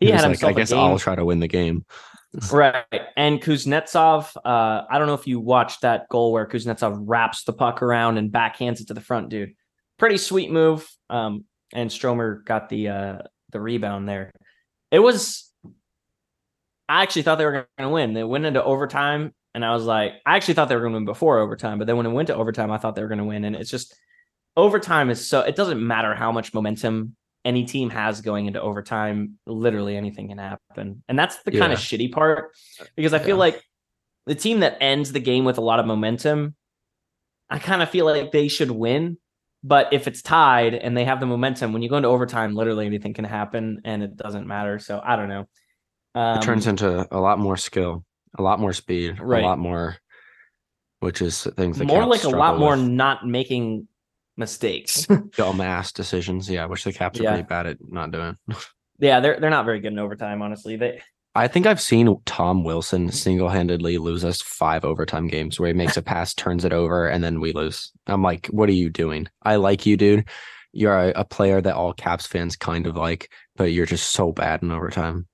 he, 0.00 0.10
had 0.10 0.22
like, 0.22 0.30
himself 0.30 0.50
I 0.50 0.52
guess. 0.54 0.72
I'll 0.72 0.98
try 0.98 1.14
to 1.14 1.24
win 1.24 1.40
the 1.40 1.48
game. 1.48 1.84
Right. 2.52 2.84
And 3.16 3.42
Kuznetsov, 3.42 4.36
uh, 4.36 4.84
I 4.88 4.98
don't 4.98 5.08
know 5.08 5.14
if 5.14 5.26
you 5.26 5.40
watched 5.40 5.82
that 5.82 6.08
goal 6.08 6.32
where 6.32 6.46
Kuznetsov 6.46 6.96
wraps 7.00 7.44
the 7.44 7.52
puck 7.52 7.82
around 7.82 8.18
and 8.18 8.30
backhands 8.30 8.80
it 8.80 8.86
to 8.88 8.94
the 8.94 9.00
front, 9.00 9.30
dude. 9.30 9.54
Pretty 9.98 10.16
sweet 10.16 10.50
move. 10.50 10.88
Um, 11.08 11.44
and 11.72 11.90
Stromer 11.90 12.42
got 12.46 12.68
the 12.68 12.88
uh 12.88 13.18
the 13.50 13.60
rebound 13.60 14.08
there. 14.08 14.32
It 14.90 15.00
was 15.00 15.50
I 16.88 17.02
actually 17.02 17.22
thought 17.22 17.38
they 17.38 17.44
were 17.44 17.68
gonna 17.78 17.90
win. 17.90 18.14
They 18.14 18.24
went 18.24 18.46
into 18.46 18.62
overtime, 18.62 19.34
and 19.54 19.64
I 19.64 19.72
was 19.72 19.84
like, 19.84 20.12
I 20.26 20.36
actually 20.36 20.54
thought 20.54 20.68
they 20.68 20.76
were 20.76 20.82
gonna 20.82 20.94
win 20.94 21.04
before 21.04 21.38
overtime, 21.38 21.78
but 21.78 21.86
then 21.86 21.96
when 21.96 22.06
it 22.06 22.10
went 22.12 22.28
to 22.28 22.34
overtime, 22.36 22.70
I 22.70 22.78
thought 22.78 22.94
they 22.94 23.02
were 23.02 23.08
gonna 23.08 23.24
win. 23.24 23.44
And 23.44 23.56
it's 23.56 23.70
just 23.70 23.94
overtime 24.56 25.10
is 25.10 25.26
so 25.26 25.40
it 25.40 25.56
doesn't 25.56 25.84
matter 25.84 26.14
how 26.14 26.32
much 26.32 26.52
momentum 26.54 27.16
any 27.44 27.64
team 27.64 27.88
has 27.90 28.20
going 28.20 28.46
into 28.46 28.60
overtime, 28.60 29.38
literally 29.46 29.96
anything 29.96 30.28
can 30.28 30.38
happen. 30.38 31.02
And 31.08 31.18
that's 31.18 31.42
the 31.42 31.50
kind 31.52 31.72
of 31.72 31.78
shitty 31.78 32.12
part 32.12 32.52
because 32.96 33.14
I 33.14 33.18
feel 33.18 33.36
Yeah. 33.36 33.40
like 33.40 33.62
the 34.26 34.34
team 34.34 34.60
that 34.60 34.76
ends 34.80 35.12
the 35.12 35.20
game 35.20 35.44
with 35.44 35.56
a 35.56 35.62
lot 35.62 35.80
of 35.80 35.86
momentum, 35.86 36.54
I 37.48 37.58
kind 37.58 37.82
of 37.82 37.88
feel 37.88 38.04
like 38.04 38.30
they 38.30 38.48
should 38.48 38.70
win. 38.70 39.16
But 39.62 39.92
if 39.92 40.06
it's 40.06 40.22
tied 40.22 40.74
and 40.74 40.96
they 40.96 41.04
have 41.04 41.20
the 41.20 41.26
momentum, 41.26 41.72
when 41.72 41.82
you 41.82 41.88
go 41.88 41.96
into 41.96 42.08
overtime, 42.08 42.54
literally 42.54 42.86
anything 42.86 43.12
can 43.14 43.24
happen 43.24 43.80
and 43.84 44.02
it 44.02 44.16
doesn't 44.16 44.46
matter. 44.46 44.78
So 44.78 45.00
I 45.04 45.16
don't 45.16 45.28
know. 45.28 45.46
Um, 46.14 46.38
it 46.38 46.42
turns 46.42 46.66
into 46.66 47.06
a 47.10 47.20
lot 47.20 47.38
more 47.38 47.56
skill, 47.56 48.04
a 48.38 48.42
lot 48.42 48.60
more 48.60 48.72
speed, 48.72 49.18
Right. 49.20 49.42
a 49.42 49.46
lot 49.46 49.58
more, 49.58 49.96
which 51.00 51.22
is 51.22 51.44
things 51.56 51.78
that 51.78 51.86
more 51.86 52.06
like 52.06 52.24
a 52.24 52.28
lot 52.28 52.58
more 52.58 52.76
with. 52.76 52.86
not 52.88 53.26
making 53.26 53.88
mistakes. 54.36 55.06
dumbass 55.06 55.92
decisions. 55.92 56.48
Yeah, 56.48 56.66
which 56.66 56.84
the 56.84 56.92
Caps 56.92 57.20
are 57.20 57.24
Yeah. 57.24 57.30
pretty 57.32 57.46
bad 57.48 57.66
at 57.66 57.78
not 57.80 58.10
doing. 58.10 58.36
yeah, 58.98 59.20
they're 59.20 59.38
they're 59.40 59.50
not 59.50 59.64
very 59.64 59.80
good 59.80 59.92
in 59.92 59.98
overtime, 59.98 60.42
honestly. 60.42 60.76
They 60.76 61.00
I 61.34 61.46
think 61.46 61.64
I've 61.66 61.80
seen 61.80 62.16
Tom 62.26 62.64
Wilson 62.64 63.02
mm-hmm. 63.02 63.10
single 63.14 63.48
handedly 63.48 63.98
lose 63.98 64.24
us 64.24 64.42
five 64.42 64.84
overtime 64.84 65.28
games 65.28 65.60
where 65.60 65.68
he 65.68 65.74
makes 65.74 65.96
a 65.96 66.02
pass, 66.02 66.34
turns 66.34 66.64
it 66.64 66.72
over, 66.72 67.06
and 67.06 67.22
then 67.22 67.40
we 67.40 67.52
lose. 67.52 67.92
I'm 68.08 68.22
like, 68.22 68.46
what 68.48 68.68
are 68.68 68.72
you 68.72 68.90
doing? 68.90 69.28
I 69.42 69.56
like 69.56 69.86
you, 69.86 69.96
dude. 69.96 70.28
You're 70.72 70.96
a, 70.98 71.12
a 71.20 71.24
player 71.24 71.60
that 71.60 71.74
all 71.74 71.92
Caps 71.92 72.26
fans 72.26 72.56
kind 72.56 72.86
of 72.86 72.96
like, 72.96 73.32
but 73.56 73.72
you're 73.72 73.86
just 73.86 74.10
so 74.12 74.32
bad 74.32 74.62
in 74.62 74.70
overtime. 74.72 75.26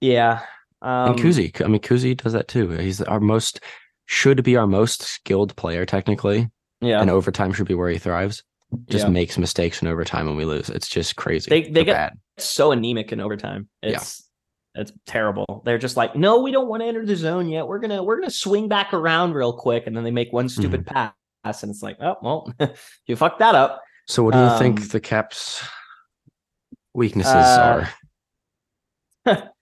yeah. 0.00 0.42
Um, 0.86 1.10
and 1.12 1.18
Kuzi, 1.18 1.64
I 1.64 1.68
mean, 1.68 1.80
Kuzi 1.80 2.16
does 2.16 2.32
that 2.32 2.48
too. 2.48 2.68
He's 2.70 3.00
our 3.02 3.20
most, 3.20 3.60
should 4.06 4.42
be 4.44 4.56
our 4.56 4.66
most 4.66 5.02
skilled 5.02 5.54
player 5.56 5.84
technically, 5.84 6.48
yeah. 6.80 7.00
and 7.00 7.10
overtime 7.10 7.52
should 7.52 7.66
be 7.66 7.74
where 7.74 7.90
he 7.90 7.98
thrives. 7.98 8.42
Just 8.88 9.04
Yeah. 9.06 9.10
makes 9.10 9.38
mistakes 9.38 9.80
in 9.82 9.88
overtime 9.88 10.26
when 10.26 10.36
we 10.36 10.44
lose. 10.44 10.68
It's 10.70 10.88
just 10.88 11.16
crazy. 11.16 11.48
They- 11.50 11.62
they 11.62 11.70
They're 11.70 11.84
get- 11.84 11.94
bad. 11.94 12.12
so 12.38 12.72
anemic 12.72 13.12
in 13.12 13.20
overtime. 13.20 13.68
Yeah. 13.82 13.90
It's 13.96 14.22
it's 14.78 14.92
terrible. 15.06 15.62
They're 15.64 15.78
just 15.78 15.96
like, 15.96 16.14
no, 16.14 16.40
we 16.42 16.50
don't 16.52 16.68
want 16.68 16.82
to 16.82 16.86
enter 16.86 17.06
the 17.06 17.16
zone 17.16 17.48
yet. 17.48 17.66
We're 17.66 17.78
gonna 17.78 18.02
we're 18.04 18.16
gonna 18.20 18.30
swing 18.30 18.68
back 18.68 18.92
around 18.92 19.32
real 19.32 19.54
quick, 19.54 19.86
and 19.86 19.96
then 19.96 20.04
they 20.04 20.10
make 20.10 20.32
one 20.34 20.48
stupid 20.50 20.84
Mm-hmm. 20.84 21.08
pass, 21.44 21.62
and 21.62 21.70
it's 21.70 21.82
like, 21.82 21.96
oh 22.02 22.16
well, 22.22 22.52
you 23.06 23.16
fucked 23.16 23.38
that 23.38 23.54
up. 23.54 23.80
So, 24.06 24.22
what 24.22 24.34
do 24.34 24.38
you 24.38 24.44
Um, 24.44 24.58
think 24.58 24.90
the 24.90 25.00
Caps' 25.00 25.66
weaknesses 26.92 27.32
Uh, 27.32 27.86
are 29.26 29.52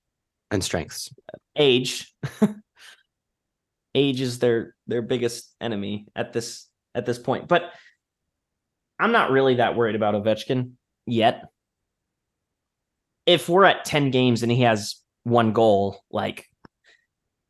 and 0.54 0.64
strengths? 0.64 1.12
Age, 1.56 2.12
age 3.94 4.20
is 4.20 4.38
their 4.38 4.74
their 4.86 5.02
biggest 5.02 5.54
enemy 5.60 6.06
at 6.16 6.32
this 6.32 6.66
at 6.94 7.06
this 7.06 7.18
point. 7.18 7.48
But 7.48 7.72
I'm 8.98 9.12
not 9.12 9.30
really 9.30 9.56
that 9.56 9.76
worried 9.76 9.96
about 9.96 10.14
Ovechkin 10.14 10.72
yet. 11.06 11.44
If 13.26 13.48
we're 13.48 13.64
at 13.64 13.84
ten 13.84 14.10
games 14.10 14.42
and 14.42 14.50
he 14.50 14.62
has 14.62 14.96
one 15.24 15.52
goal, 15.52 16.00
like 16.10 16.46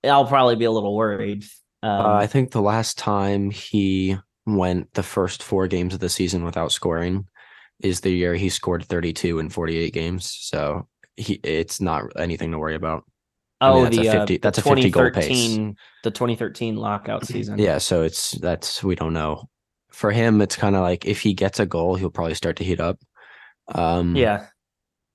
I'll 0.03 0.27
probably 0.27 0.57
be 0.57 0.65
a 0.65 0.71
little 0.71 0.97
worried. 0.97 1.45
Um, 1.83 2.07
uh, 2.07 2.15
I 2.15 2.27
think 2.27 2.51
the 2.51 2.63
last 2.63 2.99
time 2.99 3.51
he 3.51 4.17
went 4.47 4.93
the 4.95 5.03
first 5.03 5.43
four 5.43 5.67
games 5.67 5.95
of 5.95 6.01
the 6.01 6.09
season 6.09 6.45
without 6.45 6.73
scoring 6.73 7.27
is 7.81 8.01
the 8.01 8.11
year 8.11 8.35
he 8.35 8.49
scored 8.49 8.85
32 8.85 9.39
in 9.39 9.49
48 9.49 9.93
games. 9.93 10.37
So 10.41 10.87
he 11.17 11.35
it's 11.43 11.81
not 11.81 12.05
anything 12.19 12.53
to 12.53 12.59
worry 12.59 12.75
about. 12.75 13.05
I 13.61 13.73
mean, 13.73 13.79
oh, 13.79 13.85
that's 13.85 13.97
a 13.97 14.03
the 14.03 14.11
50 14.11 14.35
uh, 14.35 14.39
that's 14.43 14.59
a 14.59 14.62
50 14.62 14.91
goal 14.91 15.11
pace. 15.11 15.27
2013 15.27 15.77
the 16.03 16.11
2013 16.11 16.77
lockout 16.77 17.27
season. 17.27 17.59
Yeah, 17.59 17.79
so 17.79 18.03
it's 18.03 18.33
that's 18.33 18.83
we 18.83 18.95
don't 18.95 19.12
know. 19.12 19.49
For 19.91 20.11
him, 20.11 20.43
it's 20.43 20.57
kind 20.57 20.75
of 20.75 20.83
like 20.83 21.07
if 21.07 21.21
he 21.21 21.35
gets 21.35 21.61
a 21.61 21.67
goal, 21.67 21.95
he'll 21.95 22.11
probably 22.11 22.35
start 22.35 22.57
to 22.57 22.65
heat 22.65 22.81
up. 22.81 22.99
Um, 23.69 24.17
yeah, 24.17 24.47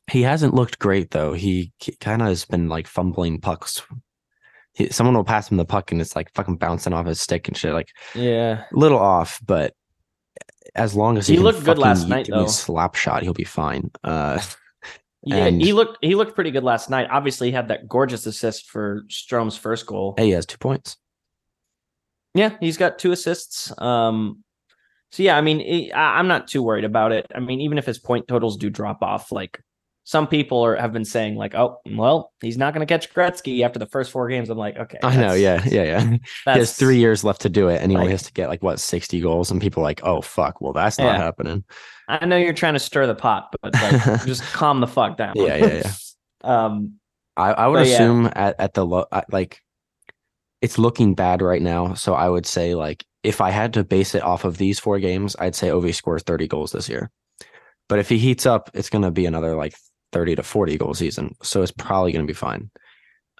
He 0.09 0.21
hasn't 0.23 0.53
looked 0.53 0.79
great 0.79 1.11
though. 1.11 1.33
He 1.33 1.73
kind 1.99 2.21
of 2.21 2.29
has 2.29 2.45
been 2.45 2.69
like 2.69 2.87
fumbling 2.87 3.41
pucks. 3.41 3.81
He, 4.73 4.89
someone 4.89 5.15
will 5.15 5.25
pass 5.25 5.51
him 5.51 5.57
the 5.57 5.65
puck 5.65 5.91
and 5.91 5.99
it's 5.99 6.15
like 6.15 6.33
fucking 6.33 6.57
bouncing 6.57 6.93
off 6.93 7.07
his 7.07 7.19
stick 7.19 7.47
and 7.47 7.57
shit. 7.57 7.73
Like 7.73 7.89
yeah. 8.15 8.63
a 8.73 8.77
little 8.77 8.99
off, 8.99 9.39
but 9.45 9.73
as 10.75 10.95
long 10.95 11.17
as 11.17 11.27
he, 11.27 11.35
He 11.35 11.39
looked 11.39 11.63
good 11.63 11.77
last 11.77 12.07
night, 12.07 12.27
though. 12.29 12.47
slap 12.47 12.95
shot, 12.95 13.23
he'll 13.23 13.33
be 13.33 13.43
fine. 13.43 13.91
Uh, 14.03 14.39
Yeah, 15.23 15.45
And- 15.47 15.61
he 15.61 15.73
looked 15.73 15.97
he 16.01 16.15
looked 16.15 16.35
pretty 16.35 16.51
good 16.51 16.63
last 16.63 16.89
night. 16.89 17.07
Obviously, 17.11 17.47
he 17.49 17.53
had 17.53 17.67
that 17.67 17.87
gorgeous 17.87 18.25
assist 18.25 18.69
for 18.69 19.03
Strome's 19.09 19.57
first 19.57 19.85
goal. 19.85 20.13
hey, 20.17 20.25
he 20.27 20.31
has 20.31 20.45
two 20.45 20.57
points. 20.57 20.95
Yeah, 22.35 22.55
he's 22.59 22.77
got 22.77 22.99
two 22.99 23.11
assists. 23.11 23.73
Um, 23.81 24.43
so 25.11 25.23
yeah, 25.23 25.35
I 25.37 25.41
mean, 25.41 25.59
he- 25.59 25.91
I, 25.91 26.19
I'm 26.19 26.27
not 26.27 26.47
too 26.47 26.61
worried 26.63 26.85
about 26.85 27.11
it. 27.11 27.25
I 27.33 27.39
mean, 27.39 27.59
even 27.61 27.77
if 27.77 27.85
his 27.85 27.99
point 27.99 28.27
totals 28.27 28.55
do 28.57 28.69
drop 28.69 29.01
off, 29.01 29.31
like 29.31 29.61
some 30.09 30.25
people 30.25 30.65
are 30.65 30.75
have 30.75 30.91
been 30.91 31.05
saying, 31.05 31.35
like, 31.35 31.53
oh, 31.53 31.77
well, 31.91 32.31
he's 32.41 32.57
not 32.57 32.73
going 32.73 32.85
to 32.85 32.91
catch 32.91 33.13
Gretzky 33.13 33.63
after 33.63 33.77
the 33.77 33.85
first 33.85 34.09
four 34.09 34.27
games. 34.27 34.49
I'm 34.49 34.57
like, 34.57 34.75
okay, 34.75 34.97
I 35.03 35.15
know, 35.15 35.33
yeah, 35.33 35.61
yeah, 35.67 35.83
yeah. 35.83 35.99
He 36.45 36.59
has 36.59 36.75
three 36.75 36.97
years 36.97 37.23
left 37.23 37.41
to 37.41 37.49
do 37.49 37.67
it, 37.67 37.79
and 37.79 37.91
he 37.91 37.95
only 37.95 38.09
has 38.09 38.23
to 38.23 38.33
get 38.33 38.49
like 38.49 38.63
what 38.63 38.79
sixty 38.79 39.21
goals, 39.21 39.51
and 39.51 39.61
people 39.61 39.81
are 39.81 39.85
like, 39.85 40.01
oh 40.03 40.21
fuck, 40.21 40.61
well 40.61 40.73
that's 40.73 40.97
not 40.97 41.05
Yeah. 41.13 41.17
happening. 41.17 41.63
I 42.07 42.25
know 42.25 42.37
you're 42.37 42.53
trying 42.53 42.73
to 42.73 42.79
stir 42.79 43.05
the 43.05 43.13
pot, 43.13 43.55
but 43.61 43.71
like, 43.71 44.25
just 44.25 44.41
calm 44.51 44.79
the 44.79 44.87
fuck 44.87 45.15
down. 45.15 45.33
Yeah, 45.35 45.57
yeah, 45.57 45.73
yeah. 45.83 45.93
um, 46.65 46.95
I, 47.37 47.51
I 47.51 47.67
would 47.67 47.77
But 47.77 47.87
yeah. 47.87 47.93
assume 47.93 48.31
at, 48.35 48.55
at 48.59 48.73
the 48.73 48.87
low, 48.87 49.05
like 49.31 49.61
it's 50.63 50.79
looking 50.79 51.13
bad 51.13 51.43
right 51.43 51.61
now. 51.61 51.93
So 51.93 52.15
I 52.15 52.27
would 52.29 52.47
say 52.47 52.73
like 52.73 53.05
if 53.21 53.41
I 53.41 53.51
had 53.51 53.73
to 53.73 53.83
base 53.83 54.15
it 54.15 54.23
off 54.23 54.43
of 54.43 54.57
these 54.57 54.79
four 54.79 54.97
games, 54.97 55.35
I'd 55.37 55.53
say 55.53 55.67
Ovi 55.67 55.93
scores 55.93 56.23
30 56.23 56.47
goals 56.47 56.71
this 56.71 56.89
year. 56.89 57.11
But 57.87 57.99
if 57.99 58.09
he 58.09 58.17
heats 58.17 58.47
up, 58.47 58.71
it's 58.73 58.89
going 58.89 59.03
to 59.03 59.11
be 59.11 59.27
another 59.27 59.55
like 59.55 59.75
30 60.11 60.35
to 60.35 60.43
40 60.43 60.77
goal 60.77 60.93
season. 60.93 61.35
So 61.43 61.61
it's 61.61 61.71
probably 61.71 62.11
going 62.11 62.25
to 62.25 62.29
be 62.29 62.35
fine. 62.35 62.69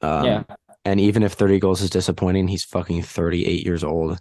Um, 0.01 0.25
yeah, 0.25 0.43
And 0.85 0.99
even 0.99 1.23
if 1.23 1.33
30 1.33 1.59
goals 1.59 1.81
is 1.81 1.89
disappointing, 1.89 2.47
he's 2.47 2.63
fucking 2.63 3.03
38 3.03 3.65
years 3.65 3.83
old. 3.83 4.19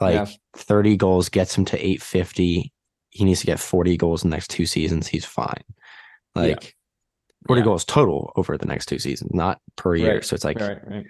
Like 0.00 0.14
Yeah. 0.14 0.26
30 0.56 0.96
goals 0.96 1.28
gets 1.28 1.56
him 1.56 1.64
to 1.66 1.76
850. 1.76 2.72
He 3.10 3.24
needs 3.24 3.40
to 3.40 3.46
get 3.46 3.60
40 3.60 3.96
goals 3.96 4.24
in 4.24 4.30
the 4.30 4.36
next 4.36 4.50
two 4.50 4.66
seasons. 4.66 5.06
He's 5.06 5.24
fine. 5.24 5.62
Yeah. 6.34 6.42
Like 6.42 6.74
40 7.46 7.60
Yeah. 7.60 7.64
goals 7.64 7.84
total 7.84 8.32
over 8.36 8.56
the 8.58 8.66
next 8.66 8.86
two 8.86 8.98
seasons, 8.98 9.32
not 9.34 9.60
per 9.76 9.94
year. 9.94 10.14
Right. 10.14 10.24
So 10.24 10.34
it's 10.34 10.44
like 10.44 10.58
right, 10.60 10.78
right. 10.88 11.04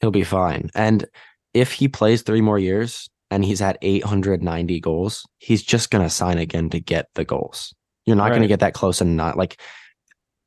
he'll 0.00 0.10
be 0.10 0.24
fine. 0.24 0.70
And 0.74 1.06
if 1.54 1.72
he 1.72 1.88
plays 1.88 2.22
three 2.22 2.40
more 2.42 2.58
years 2.58 3.08
and 3.30 3.44
he's 3.44 3.60
at 3.62 3.78
890 3.82 4.80
goals, 4.80 5.26
he's 5.38 5.62
just 5.62 5.90
going 5.90 6.04
to 6.04 6.10
sign 6.10 6.38
again 6.38 6.70
to 6.70 6.80
get 6.80 7.08
the 7.14 7.24
goals. 7.24 7.74
You're 8.04 8.16
not 8.16 8.28
going 8.30 8.42
to 8.42 8.48
get 8.48 8.60
that 8.60 8.74
close 8.74 9.00
and 9.00 9.16
not 9.16 9.36
like, 9.36 9.60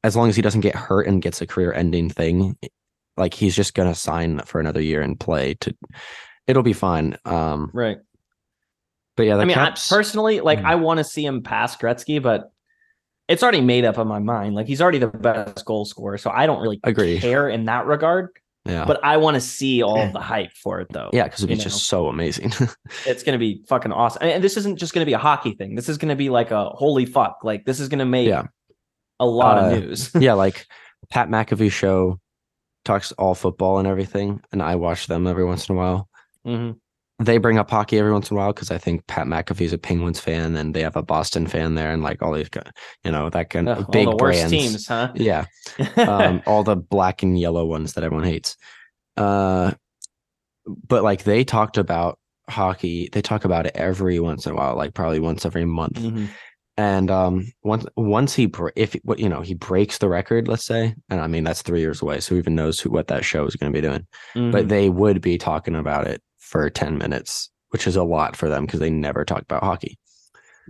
as 0.04 0.16
long 0.16 0.30
as 0.30 0.36
he 0.36 0.42
doesn't 0.42 0.62
get 0.62 0.76
hurt 0.76 1.08
and 1.08 1.22
gets 1.22 1.42
a 1.42 1.48
career 1.48 1.74
ending 1.74 2.10
thing, 2.10 2.58
like 3.18 3.34
he's 3.34 3.56
just 3.56 3.74
going 3.74 3.90
to 3.90 3.96
sign 4.00 4.40
for 4.46 4.60
another 4.60 4.82
year 4.82 5.02
and 5.02 5.20
play 5.20 5.56
to, 5.56 5.76
it'll 6.48 6.64
be 6.64 6.74
fine. 6.74 7.18
Um, 7.26 7.70
Right. 7.74 7.98
But 9.18 9.24
yeah, 9.24 9.36
I 9.36 9.44
mean, 9.44 9.56
Caps. 9.56 9.92
I, 9.92 9.96
personally, 9.98 10.40
like 10.40 10.60
Mm. 10.60 10.66
I 10.66 10.76
want 10.76 11.00
to 11.00 11.04
see 11.04 11.26
him 11.26 11.44
pass 11.44 11.76
Gretzky, 11.76 12.22
but 12.24 12.54
it's 13.28 13.44
already 13.44 13.60
made 13.60 13.84
up 13.84 13.98
in 13.98 14.08
my 14.08 14.20
mind. 14.20 14.56
Like 14.56 14.66
he's 14.68 14.82
already 14.82 15.00
the 15.00 15.08
best 15.08 15.66
goal 15.66 15.84
scorer, 15.84 16.18
so 16.18 16.30
I 16.30 16.46
don't 16.46 16.62
really 16.62 16.80
Agree. 16.84 17.20
care 17.20 17.50
in 17.50 17.66
that 17.66 17.86
regard. 17.86 18.30
yeah, 18.66 18.86
But 18.86 19.04
I 19.04 19.18
want 19.18 19.36
to 19.36 19.42
see 19.42 19.84
all 19.84 20.10
the 20.12 20.22
hype 20.22 20.54
for 20.54 20.80
it, 20.80 20.88
though. 20.92 21.10
yeah, 21.12 21.26
because 21.26 21.42
it'd 21.42 21.50
be 21.50 21.56
you 21.56 21.62
just 21.62 21.88
so 21.88 22.08
amazing. 22.08 22.54
it's 23.06 23.22
gonna 23.24 23.38
be 23.38 23.62
fucking 23.68 23.92
awesome. 23.92 24.24
And 24.24 24.42
this 24.42 24.56
isn't 24.56 24.78
just 24.80 24.94
gonna 24.94 25.06
be 25.06 25.14
a 25.14 25.18
hockey 25.20 25.52
thing. 25.52 25.76
This 25.76 25.90
is 25.90 25.98
gonna 25.98 26.16
be 26.16 26.30
like 26.30 26.52
a 26.52 26.70
holy 26.70 27.06
fuck. 27.06 27.40
Like 27.44 27.66
this 27.66 27.82
is 27.82 27.90
gonna 27.90 28.06
make 28.06 28.28
Yeah. 28.28 28.44
A 29.20 29.26
lot 29.26 29.58
Uh, 29.58 29.62
of 29.76 29.84
news. 29.84 30.12
yeah, 30.20 30.34
like 30.34 30.66
Pat 31.10 31.30
McAfee 31.30 31.72
show 31.72 32.20
talks 32.86 33.12
all 33.14 33.36
football 33.36 33.78
and 33.80 33.88
everything, 33.88 34.42
and 34.52 34.62
I 34.62 34.76
watch 34.76 35.08
them 35.08 35.28
every 35.28 35.46
once 35.46 35.68
in 35.70 35.76
a 35.76 35.78
while. 35.78 36.10
Mhm. 36.46 36.78
They 37.22 37.38
bring 37.38 37.58
up 37.58 37.70
hockey 37.70 37.98
every 38.00 38.14
once 38.14 38.32
in 38.32 38.38
a 38.38 38.40
while 38.40 38.54
because 38.54 38.72
I 38.72 38.78
think 38.78 39.06
Pat 39.08 39.28
McAfee's 39.28 39.74
a 39.74 39.78
Penguins 39.78 40.22
fan, 40.22 40.56
and 40.56 40.74
they 40.74 40.82
have 40.82 40.96
a 40.96 41.04
Boston 41.04 41.48
fan 41.48 41.76
there, 41.76 41.92
and 41.92 42.02
like 42.02 42.22
all 42.22 42.32
these, 42.34 42.48
you 43.04 43.12
know, 43.12 43.30
that 43.32 43.50
kind 43.50 43.68
of 43.68 43.78
all 43.80 43.92
big 43.92 44.18
brands. 44.18 44.52
teams, 44.52 44.88
huh? 44.88 45.12
Yeah, 45.16 45.46
um, 45.98 46.42
all 46.46 46.64
the 46.64 46.78
black 46.78 47.22
and 47.22 47.38
yellow 47.38 47.66
ones 47.66 47.94
that 47.94 48.06
everyone 48.06 48.26
hates. 48.26 48.56
Uh, 49.18 49.74
but 50.88 51.04
like 51.04 51.24
they 51.24 51.44
talked 51.44 51.78
about 51.78 52.18
hockey, 52.50 53.10
they 53.12 53.22
talk 53.22 53.44
about 53.44 53.66
it 53.66 53.74
every 53.76 54.20
once 54.22 54.46
in 54.46 54.54
a 54.54 54.56
while, 54.56 54.76
like 54.78 54.94
probably 54.94 55.20
once 55.20 55.46
every 55.46 55.66
month. 55.66 55.98
Mhm. 56.00 56.30
And 56.80 57.12
um, 57.12 57.52
once 57.62 57.86
once 57.98 58.34
he 58.34 58.50
if 58.78 58.94
what 59.04 59.20
you 59.20 59.28
know 59.28 59.42
he 59.42 59.54
breaks 59.54 59.98
the 59.98 60.08
record, 60.08 60.48
let's 60.48 60.64
say, 60.66 60.96
and 61.10 61.20
I 61.20 61.28
mean 61.28 61.44
that's 61.44 61.62
three 61.62 61.82
years 61.82 62.02
away, 62.02 62.22
so 62.22 62.30
who 62.30 62.40
even 62.40 62.56
knows 62.56 62.80
who 62.80 62.90
what 62.90 63.08
that 63.10 63.26
show 63.26 63.46
is 63.46 63.58
going 63.58 63.74
to 63.74 63.78
be 63.78 63.86
doing? 63.86 64.08
Mhm. 64.34 64.54
But 64.54 64.70
they 64.70 64.90
would 64.90 65.20
be 65.20 65.38
talking 65.38 65.76
about 65.76 66.08
it 66.08 66.22
for 66.38 66.70
ten 66.70 66.98
minutes, 66.98 67.50
which 67.72 67.86
is 67.86 67.98
a 67.98 68.04
lot 68.04 68.38
for 68.38 68.48
them 68.48 68.66
because 68.66 68.80
they 68.80 68.90
never 68.90 69.26
talk 69.26 69.42
about 69.42 69.62
hockey. 69.62 70.00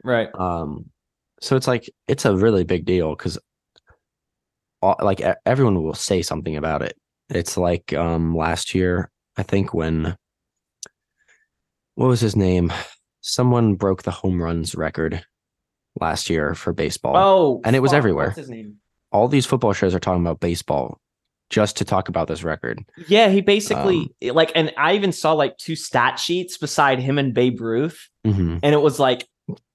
right. 0.03 0.29
Um, 0.33 0.89
so 1.41 1.55
it's 1.55 1.67
like 1.67 1.87
it's 2.07 2.25
a 2.25 2.35
really 2.35 2.63
big 2.63 2.85
deal 2.85 3.15
because 3.15 3.37
like 4.81 5.21
everyone 5.45 5.83
will 5.83 5.93
say 5.93 6.23
something 6.23 6.57
about 6.57 6.81
it. 6.81 6.97
It's 7.29 7.55
like 7.55 7.93
um 7.93 8.35
last 8.35 8.73
year, 8.73 9.11
I 9.37 9.43
think 9.43 9.75
when 9.75 10.17
what 11.93 12.07
was 12.07 12.19
his 12.19 12.35
name? 12.35 12.73
Someone 13.21 13.75
broke 13.75 14.01
the 14.01 14.09
home 14.09 14.41
runs 14.41 14.73
record 14.73 15.23
last 15.99 16.29
year 16.29 16.55
for 16.55 16.73
baseball. 16.73 17.15
Oh, 17.17 17.61
and 17.63 17.75
it 17.75 17.79
was 17.79 17.91
fuck, 17.91 17.97
everywhere. 17.97 18.27
What's 18.27 18.37
his 18.37 18.49
name? 18.49 18.77
All 19.11 19.27
these 19.27 19.45
football 19.45 19.73
shows 19.73 19.95
are 19.95 19.99
talking 19.99 20.21
about 20.21 20.39
baseball 20.39 20.99
just 21.49 21.77
to 21.77 21.85
talk 21.85 22.09
about 22.09 22.27
this 22.27 22.43
record. 22.43 22.79
Yeah, 23.07 23.29
he 23.29 23.41
basically 23.41 24.11
Um, 24.23 24.35
like, 24.35 24.51
and 24.53 24.71
I 24.77 24.93
even 24.95 25.11
saw 25.11 25.33
like 25.33 25.57
two 25.57 25.75
stat 25.75 26.19
sheets 26.19 26.57
beside 26.57 26.99
him 26.99 27.17
and 27.17 27.33
Babe 27.33 27.59
Ruth, 27.59 28.07
hmm 28.23 28.57
and 28.61 28.75
it 28.75 28.81
was 28.81 28.99
like 28.99 29.27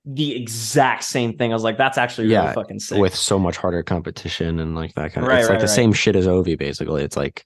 the 0.04 0.36
exact 0.36 1.02
same 1.02 1.36
thing. 1.36 1.50
I 1.50 1.54
was 1.54 1.64
like, 1.64 1.78
that's 1.78 1.98
actually 1.98 2.24
really 2.28 2.34
Yeah, 2.36 2.52
fucking 2.52 2.78
sick. 2.78 2.98
With 2.98 3.14
so 3.14 3.38
much 3.38 3.56
harder 3.56 3.82
competition 3.82 4.60
and 4.60 4.74
like 4.76 4.94
that 4.94 5.12
kind 5.12 5.26
of 5.26 5.30
Right, 5.32 5.40
it's 5.40 5.48
like 5.48 5.54
right, 5.54 5.60
the 5.60 5.66
right. 5.66 5.74
same 5.74 5.92
shit 5.92 6.14
as 6.14 6.26
Ovi 6.26 6.56
basically. 6.58 7.02
It's 7.02 7.16
like 7.16 7.44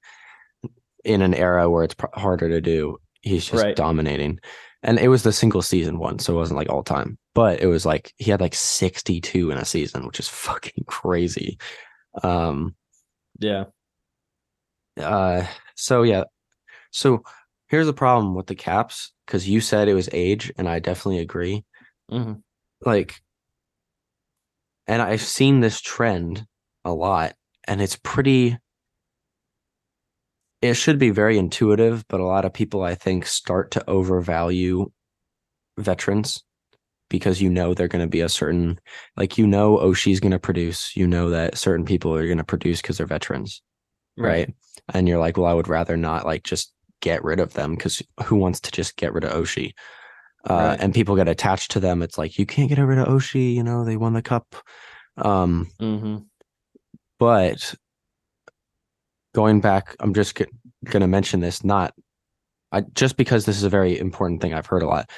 in 1.05 1.23
an 1.23 1.35
era 1.35 1.71
where 1.71 1.85
it's 1.85 1.95
harder 2.15 2.49
to 2.49 2.61
do, 2.61 2.99
he's 3.23 3.47
just 3.47 3.63
Right. 3.63 3.77
dominating. 3.77 4.41
And 4.83 4.99
it 4.99 5.09
was 5.09 5.25
the 5.25 5.33
single 5.33 5.63
season 5.63 5.99
one, 5.99 6.19
so 6.21 6.33
it 6.35 6.37
wasn't 6.37 6.57
like 6.59 6.69
all 6.71 6.85
time, 6.85 7.19
but 7.35 7.61
it 7.61 7.67
was 7.67 7.85
like 7.85 8.13
he 8.17 8.31
had 8.31 8.41
like 8.41 8.55
62 8.55 9.51
in 9.51 9.59
a 9.59 9.65
season, 9.65 10.07
which 10.07 10.21
is 10.21 10.29
fucking 10.47 10.85
crazy. 10.87 11.59
Um 12.23 12.75
yeah, 13.41 13.65
uh 14.97 15.47
so 15.77 16.03
yeah. 16.03 16.25
So 16.93 17.23
here's 17.69 17.87
the 17.87 17.93
problem 17.93 18.35
with 18.35 18.47
the 18.47 18.55
caps 18.55 19.13
cuz 19.27 19.49
you 19.49 19.61
said 19.61 19.89
it 19.89 19.95
was 19.95 20.09
age 20.13 20.53
and 20.59 20.69
I 20.69 20.79
definitely 20.81 21.19
agree. 21.21 21.65
Mhm. 22.11 22.43
like 22.85 23.21
and 24.87 25.03
I've 25.03 25.23
seen 25.23 25.61
this 25.61 25.81
trend 25.81 26.47
a 26.85 26.93
lot 26.93 27.35
and 27.67 27.83
it's 27.83 27.99
pretty 28.03 28.59
it 30.63 30.75
should 30.75 30.99
be 30.99 31.11
very 31.11 31.39
intuitive, 31.39 32.05
but 32.09 32.21
a 32.21 32.25
lot 32.27 32.45
of 32.45 32.53
people 32.53 32.83
I 32.83 32.95
think 32.95 33.27
start 33.27 33.71
to 33.73 33.91
overvalue 33.91 34.91
veterans 35.79 36.43
because 37.11 37.41
you 37.41 37.49
know 37.49 37.73
they're 37.75 37.89
going 37.89 38.05
to 38.05 38.11
be 38.11 38.21
a 38.21 38.29
certain 38.29 38.79
like 39.17 39.39
you 39.39 39.47
know 39.47 39.79
Oshie's 39.79 40.21
going 40.21 40.33
to 40.33 40.39
produce, 40.39 40.97
you 40.97 41.07
know 41.07 41.31
that 41.31 41.57
certain 41.57 41.85
people 41.87 42.15
are 42.15 42.27
going 42.27 42.39
to 42.39 42.45
produce 42.45 42.83
cuz 42.83 42.99
they're 42.99 43.07
veterans, 43.07 43.63
right? 44.17 44.55
And 44.93 45.09
you're 45.09 45.19
like, 45.19 45.37
well, 45.37 45.47
I 45.47 45.55
would 45.55 45.69
rather 45.69 45.97
not 45.97 46.27
like 46.27 46.43
just 46.43 46.73
get 47.01 47.23
rid 47.25 47.41
of 47.41 47.55
them 47.55 47.77
cuz 47.77 48.03
who 48.25 48.37
wants 48.37 48.61
to 48.61 48.71
just 48.73 48.97
get 48.97 49.13
rid 49.13 49.25
of 49.25 49.33
Oshie? 49.33 49.73
Uh, 50.49 50.55
Right. 50.71 50.81
and 50.81 50.95
people 50.95 51.17
get 51.17 51.29
attached 51.29 51.71
to 51.73 51.81
them. 51.81 52.03
It's 52.03 52.19
like 52.19 52.39
you 52.39 52.47
can't 52.47 52.69
get 52.69 52.79
rid 52.79 52.99
of 52.99 53.09
Oshie. 53.09 53.55
You 53.55 53.63
know 53.63 53.85
they 53.85 53.97
won 53.97 54.13
the 54.15 54.23
cup. 54.23 54.55
Um, 55.17 55.69
hmm 55.81 56.17
but 57.19 57.75
going 59.35 59.61
back, 59.61 59.95
I'm 60.01 60.15
just 60.15 60.37
g- 60.37 60.47
going 60.87 61.01
to 61.01 61.07
mention 61.07 61.41
this. 61.41 61.65
Not, 61.65 61.95
I 62.73 62.83
just 62.95 63.17
because 63.17 63.45
this 63.47 63.57
is 63.57 63.63
a 63.65 63.69
very 63.71 63.99
important 63.99 64.41
thing 64.41 64.55
I've 64.55 64.67
heard 64.67 64.83
a 64.83 64.87
lot 64.87 65.11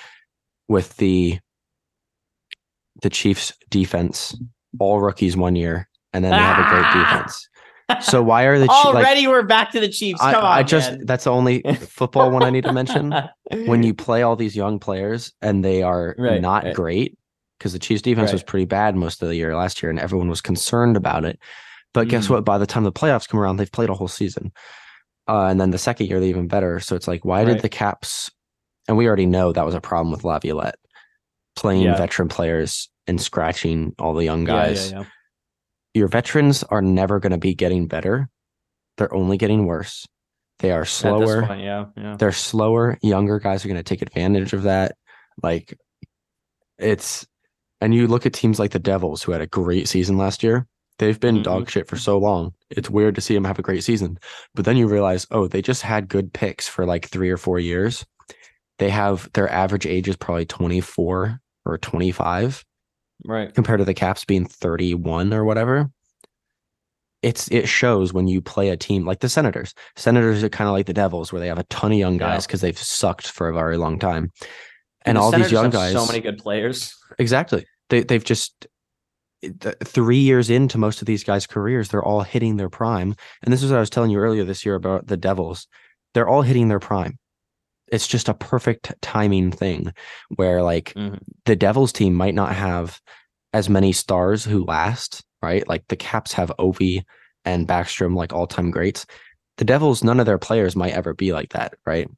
with 0.68 0.96
the 0.96 1.38
the 3.02 3.10
Chiefs 3.10 3.52
defense, 3.70 4.36
all 4.78 5.00
rookies 5.00 5.36
one 5.36 5.56
year, 5.56 5.88
and 6.12 6.24
then 6.24 6.32
they 6.32 6.42
have 6.42 6.58
a 6.58 6.68
great 6.68 6.84
Ah! 6.84 7.04
defense. 7.10 7.48
So 8.02 8.22
why 8.22 8.44
are 8.44 8.58
the 8.58 8.68
Chi- 8.68 8.72
like, 8.92 8.94
Already, 8.94 9.26
we're 9.26 9.42
back 9.42 9.72
to 9.72 9.80
the 9.80 9.88
Chiefs. 9.88 10.20
I, 10.22 10.34
on, 10.34 10.44
I 10.44 10.62
just 10.62 10.92
man. 10.92 11.06
that's 11.06 11.24
the 11.24 11.32
only 11.32 11.62
football 11.88 12.30
one 12.30 12.42
I 12.44 12.50
need 12.50 12.62
to 12.64 12.72
mention. 12.72 13.12
when 13.66 13.82
you 13.82 13.94
play 13.94 14.22
all 14.22 14.36
these 14.36 14.54
young 14.54 14.78
players 14.78 15.32
and 15.42 15.64
they 15.64 15.82
are 15.82 16.14
Right, 16.16 16.40
not 16.40 16.62
right. 16.64 16.74
great 16.74 17.18
because 17.58 17.72
the 17.72 17.80
Chiefs 17.80 18.02
defense 18.02 18.32
was 18.32 18.44
pretty 18.44 18.64
bad 18.66 18.94
most 18.94 19.22
of 19.22 19.28
the 19.28 19.34
year 19.34 19.56
last 19.56 19.82
year 19.82 19.90
and 19.90 19.98
everyone 19.98 20.28
was 20.28 20.40
concerned 20.40 20.96
about 20.96 21.24
it. 21.24 21.40
But 21.92 22.08
guess 22.08 22.26
Mm. 22.26 22.30
what? 22.30 22.44
By 22.44 22.58
the 22.58 22.66
time 22.66 22.84
the 22.84 22.92
playoffs 22.92 23.28
come 23.28 23.40
around, 23.40 23.56
they've 23.56 23.70
played 23.70 23.90
a 23.90 23.94
whole 23.94 24.08
season. 24.08 24.52
Uh, 25.28 25.46
and 25.46 25.60
then 25.60 25.70
the 25.70 25.78
second 25.78 26.06
year, 26.06 26.20
they're 26.20 26.28
even 26.28 26.48
better. 26.48 26.80
So 26.80 26.96
it's 26.96 27.08
like, 27.08 27.24
why 27.24 27.38
Right. 27.42 27.48
did 27.54 27.62
the 27.62 27.68
Caps? 27.68 28.30
And 28.88 28.96
we 28.96 29.06
already 29.06 29.26
know 29.26 29.52
that 29.52 29.66
was 29.66 29.74
a 29.74 29.80
problem 29.80 30.10
with 30.12 30.24
Laviolette 30.24 30.76
playing 31.56 31.82
Yeah. 31.82 31.96
veteran 31.96 32.28
players 32.28 32.88
and 33.06 33.20
scratching 33.20 33.94
all 33.98 34.14
the 34.14 34.24
young 34.24 34.46
Yeah, 34.46 34.54
yeah, 34.54 34.66
guys. 34.66 34.92
yeah. 34.92 35.04
Your 35.94 36.08
veterans 36.08 36.62
are 36.64 36.82
never 36.82 37.18
going 37.20 37.32
to 37.32 37.38
be 37.38 37.54
getting 37.54 37.86
better. 37.86 38.28
They're 38.96 39.12
only 39.14 39.36
getting 39.36 39.66
worse. 39.66 40.06
They 40.60 40.72
are 40.72 40.84
slower 40.84 41.46
point, 41.46 41.62
yeah, 41.62 41.86
yeah. 41.96 42.16
they're 42.18 42.32
slower 42.32 42.98
younger 43.02 43.38
guys 43.38 43.64
are 43.64 43.68
going 43.68 43.78
to 43.78 43.82
take 43.82 44.02
advantage 44.02 44.52
of 44.52 44.64
that 44.64 44.94
like 45.42 45.74
it's 46.78 47.26
and 47.80 47.94
you 47.94 48.06
look 48.06 48.26
at 48.26 48.34
teams 48.34 48.58
like 48.58 48.72
the 48.72 48.78
devils 48.78 49.22
who 49.22 49.32
had 49.32 49.40
a 49.40 49.46
great 49.46 49.88
season 49.88 50.18
last 50.18 50.42
year 50.42 50.66
they've 51.00 51.18
been 51.18 51.38
Mhm. 51.38 51.42
dog 51.42 51.68
shit 51.70 51.88
for 51.88 51.96
so 51.96 52.16
long. 52.18 52.52
It's 52.70 52.88
weird 52.88 53.16
to 53.16 53.20
see 53.20 53.34
them 53.34 53.44
have 53.44 53.58
a 53.58 53.62
great 53.62 53.82
season. 53.82 54.18
But 54.54 54.64
then 54.64 54.76
you 54.76 54.86
realize 54.86 55.26
oh 55.32 55.48
they 55.48 55.60
just 55.62 55.82
had 55.82 56.08
good 56.08 56.32
picks 56.32 56.68
for 56.68 56.86
like 56.86 57.08
three 57.08 57.30
or 57.30 57.36
four 57.36 57.58
years. 57.58 58.06
They 58.78 58.90
have 58.90 59.28
their 59.34 59.50
average 59.50 59.86
age 59.86 60.08
is 60.08 60.16
probably 60.16 60.46
24 60.46 61.40
or 61.66 61.78
25 61.78 62.64
Right. 63.26 63.52
compared 63.54 63.80
to 63.80 63.84
the 63.84 63.92
caps 63.92 64.24
being 64.24 64.46
31 64.46 65.34
or 65.34 65.44
whatever. 65.44 65.90
It's 67.22 67.48
it 67.48 67.68
shows 67.68 68.14
when 68.14 68.28
you 68.28 68.40
play 68.40 68.70
a 68.70 68.78
team 68.78 69.04
like 69.04 69.20
the 69.20 69.28
senators. 69.28 69.74
Senators 69.96 70.42
are 70.42 70.48
kind 70.48 70.68
of 70.68 70.72
like 70.72 70.86
the 70.86 70.94
devils 70.94 71.30
where 71.32 71.40
they 71.40 71.48
have 71.48 71.58
a 71.58 71.64
ton 71.64 71.92
of 71.92 71.98
young 71.98 72.16
guys 72.16 72.46
because 72.46 72.62
they've 72.62 72.78
sucked 72.78 73.26
for 73.28 73.48
a 73.50 73.54
very 73.54 73.76
long 73.76 73.98
time. 73.98 74.30
Dude, 74.40 74.48
and 75.04 75.16
the 75.16 75.20
all 75.20 75.30
these 75.30 75.52
young 75.52 75.68
guys 75.70 75.92
So 75.92 76.06
many 76.06 76.20
good 76.20 76.38
players. 76.38 76.94
exactly. 77.18 77.66
They, 77.90 78.04
they've 78.04 78.24
just 78.24 78.66
three 79.84 80.18
years 80.18 80.50
into 80.50 80.78
most 80.78 81.00
of 81.00 81.06
these 81.06 81.24
guys 81.24 81.46
careers 81.46 81.88
they're 81.88 82.04
all 82.04 82.22
hitting 82.22 82.56
their 82.56 82.68
prime. 82.68 83.14
And 83.42 83.52
this 83.52 83.62
is 83.62 83.70
what 83.70 83.78
i 83.78 83.80
was 83.80 83.90
telling 83.90 84.10
you 84.10 84.18
earlier 84.18 84.44
this 84.44 84.64
year 84.66 84.74
about 84.74 85.06
the 85.06 85.16
devils. 85.16 85.66
They're 86.14 86.28
all 86.28 86.42
hitting 86.42 86.68
their 86.68 86.80
prime. 86.80 87.18
It's 87.88 88.06
just 88.06 88.28
a 88.28 88.34
perfect 88.34 88.92
timing 89.00 89.50
thing 89.50 89.92
where 90.36 90.62
like 90.62 90.92
Mhm. 90.94 91.20
the 91.46 91.56
devils 91.56 91.92
team 91.92 92.14
might 92.14 92.34
not 92.34 92.54
have 92.54 93.00
as 93.52 93.68
many 93.68 93.92
stars 93.92 94.44
who 94.44 94.64
last 94.64 95.24
right? 95.42 95.66
Like 95.66 95.84
the 95.88 95.96
caps 95.96 96.34
have 96.34 96.52
ovi 96.58 97.02
and 97.46 97.66
backstrom 97.66 98.14
like 98.14 98.34
all-time 98.34 98.70
greats. 98.70 99.06
The 99.56 99.64
devils 99.64 100.04
none 100.04 100.20
of 100.20 100.26
their 100.26 100.36
players 100.36 100.76
might 100.76 100.92
ever 100.92 101.14
be 101.14 101.32
like 101.32 101.52
that 101.54 101.74
right? 101.86 102.08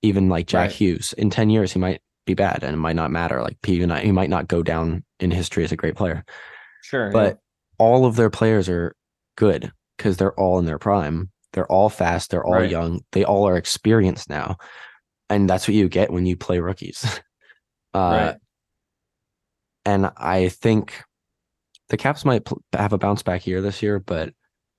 Even 0.00 0.30
like 0.30 0.46
jack 0.46 0.68
Right. 0.68 0.72
hughes. 0.72 1.12
In 1.18 1.28
10 1.28 1.50
years 1.50 1.72
he 1.72 1.78
might 1.78 2.00
be 2.24 2.32
bad 2.34 2.62
and 2.62 2.72
it 2.74 2.78
might 2.78 2.96
not 2.96 3.10
matter. 3.10 3.42
Like 3.42 3.58
he 3.64 3.84
might 3.84 4.30
not 4.30 4.48
go 4.48 4.62
down 4.62 5.04
in 5.20 5.30
history 5.30 5.64
as 5.64 5.72
a 5.72 5.76
great 5.76 5.96
player 5.96 6.24
Sure. 6.82 7.06
yeah. 7.06 7.12
but 7.12 7.38
all 7.78 8.04
of 8.06 8.16
their 8.16 8.30
players 8.30 8.68
are 8.68 8.94
good 9.36 9.72
because 9.96 10.16
they're 10.16 10.38
all 10.38 10.58
in 10.58 10.64
their 10.66 10.78
prime. 10.78 11.30
They're 11.52 11.70
all 11.70 11.88
fast. 11.88 12.30
They're 12.30 12.44
all 12.44 12.52
Right. 12.54 12.70
young. 12.70 13.00
They 13.12 13.24
all 13.24 13.46
are 13.48 13.56
experienced 13.56 14.28
now, 14.30 14.56
and 15.30 15.48
that's 15.48 15.66
what 15.68 15.74
you 15.74 15.88
get 15.88 16.10
when 16.12 16.26
you 16.26 16.36
play 16.36 16.60
rookies. 16.60 17.04
uh, 17.94 17.98
Right. 17.98 18.36
And 19.84 20.10
I 20.16 20.48
think 20.48 21.02
the 21.88 21.96
Caps 21.96 22.24
might 22.24 22.44
pl- 22.44 22.62
have 22.72 22.92
a 22.92 22.98
bounce 22.98 23.22
back 23.22 23.46
year 23.46 23.60
this 23.60 23.82
year, 23.82 23.98
but 23.98 24.32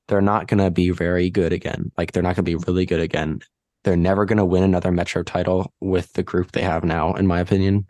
they're 0.08 0.22
not 0.22 0.47
going 0.47 0.60
to 0.64 0.72
be 0.72 0.89
very 0.91 1.30
good 1.30 1.51
again. 1.54 1.91
Like 1.97 2.12
they're 2.12 2.24
not 2.24 2.36
going 2.36 2.45
to 2.45 2.58
be 2.58 2.64
really 2.68 2.86
good 2.86 3.01
again. 3.01 3.39
They're 3.84 3.97
never 3.97 4.26
going 4.26 4.38
to 4.38 4.45
win 4.45 4.64
another 4.64 4.91
Metro 4.91 5.24
title 5.24 5.74
with 5.82 6.14
the 6.14 6.24
group 6.24 6.51
they 6.54 6.62
have 6.62 6.84
now, 6.84 7.14
in 7.14 7.28
my 7.28 7.39
opinion. 7.39 7.88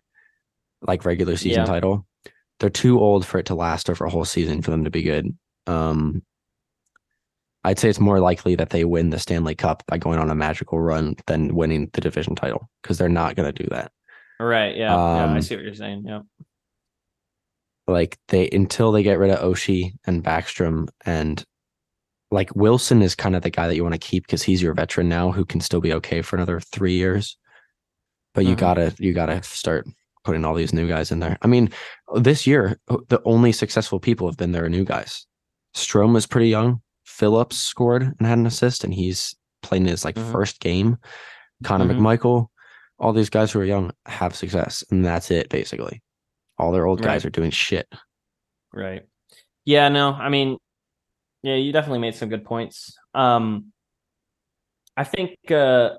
like 0.86 1.06
regular 1.06 1.38
season 1.38 1.62
Yeah. 1.62 1.66
title. 1.66 2.06
They're 2.64 2.70
too 2.70 2.98
old 2.98 3.26
for 3.26 3.40
it 3.40 3.46
to 3.48 3.56
last 3.56 3.90
over 3.90 4.06
a 4.06 4.10
whole 4.10 4.24
season 4.24 4.62
for 4.62 4.72
them 4.72 4.86
to 4.86 4.90
be 4.90 5.04
good. 5.04 5.38
Um, 5.68 6.24
I'd 7.66 7.78
say 7.78 7.90
it's 7.90 8.00
more 8.00 8.22
likely 8.22 8.56
that 8.56 8.70
they 8.70 8.86
win 8.86 9.10
the 9.10 9.20
Stanley 9.20 9.54
Cup 9.54 9.84
by 9.86 9.98
going 9.98 10.18
on 10.18 10.30
a 10.30 10.36
magical 10.36 10.80
run 10.80 11.18
than 11.28 11.56
winning 11.56 11.90
the 11.92 12.00
division 12.00 12.36
title 12.36 12.70
because 12.82 12.98
they're 12.98 13.10
not 13.10 13.36
going 13.36 13.54
to 13.54 13.64
do 13.64 13.68
that. 13.72 13.92
Right. 14.40 14.78
Yeah. 14.78 14.94
yeah. 14.94 14.96
I 14.96 15.24
Um, 15.36 15.42
see 15.42 15.58
what 15.58 15.66
you're 15.66 15.74
saying. 15.74 16.06
Yeah. 16.08 16.22
Like 17.86 18.18
they 18.30 18.48
until 18.50 18.94
they 18.94 19.04
get 19.04 19.20
rid 19.20 19.32
of 19.32 19.40
Oshie 19.40 19.92
and 20.08 20.24
Backstrom 20.24 20.88
and 21.06 21.44
like 22.32 22.56
Wilson 22.56 23.02
is 23.02 23.14
kind 23.14 23.36
of 23.36 23.42
the 23.42 23.50
guy 23.50 23.68
that 23.68 23.76
you 23.76 23.84
want 23.84 23.94
to 23.94 24.00
keep 24.00 24.26
because 24.26 24.42
he's 24.42 24.62
your 24.62 24.74
veteran 24.74 25.10
now 25.10 25.34
who 25.34 25.44
can 25.44 25.60
still 25.60 25.82
be 25.82 25.92
okay 25.96 26.22
for 26.22 26.38
another 26.38 26.62
three 26.62 26.94
years. 26.94 27.38
But 28.34 28.46
you 28.46 28.56
Mhm. 28.56 28.60
gotta 28.60 28.96
you 29.00 29.12
gotta 29.12 29.44
start 29.44 29.86
putting 30.24 30.46
all 30.46 30.56
these 30.56 30.74
new 30.74 30.88
guys 30.88 31.12
in 31.12 31.20
there. 31.20 31.38
I 31.42 31.48
mean, 31.48 31.70
this 32.16 32.48
year 32.48 32.80
the 32.88 33.22
only 33.26 33.52
successful 33.52 34.00
people 34.00 34.28
have 34.28 34.38
been 34.38 34.52
their 34.52 34.70
new 34.70 34.84
guys. 34.86 35.26
Strome 35.76 36.14
was 36.14 36.28
pretty 36.28 36.50
young. 36.50 36.82
Phillips 37.06 37.58
scored 37.58 38.04
and 38.04 38.28
had 38.28 38.38
an 38.38 38.46
assist, 38.46 38.84
and 38.84 38.94
he's 38.94 39.36
playing 39.62 39.86
his 39.86 40.06
like 40.06 40.16
Mhm. 40.16 40.32
first 40.32 40.60
game. 40.60 40.98
Connor 41.64 41.86
Mhm. 41.86 42.00
McMichael, 42.00 42.48
all 43.00 43.14
these 43.14 43.30
guys 43.30 43.52
who 43.52 43.60
are 43.60 43.66
young 43.66 43.92
have 44.06 44.36
success, 44.36 44.84
and 44.92 45.04
that's 45.06 45.32
it 45.32 45.50
basically. 45.50 46.02
All 46.58 46.72
their 46.72 46.86
old 46.86 47.02
guys 47.02 47.24
Right. 47.24 47.26
are 47.26 47.30
doing 47.30 47.52
shit. 47.52 47.88
Right. 48.74 49.04
Yeah, 49.66 49.90
no, 49.90 50.12
I 50.14 50.30
mean, 50.30 50.58
yeah, 51.42 51.56
you 51.56 51.72
definitely 51.72 52.00
made 52.00 52.16
some 52.16 52.30
good 52.30 52.46
points. 52.46 52.98
Um 53.14 53.72
I 54.96 55.04
think 55.04 55.38
uh 55.52 55.98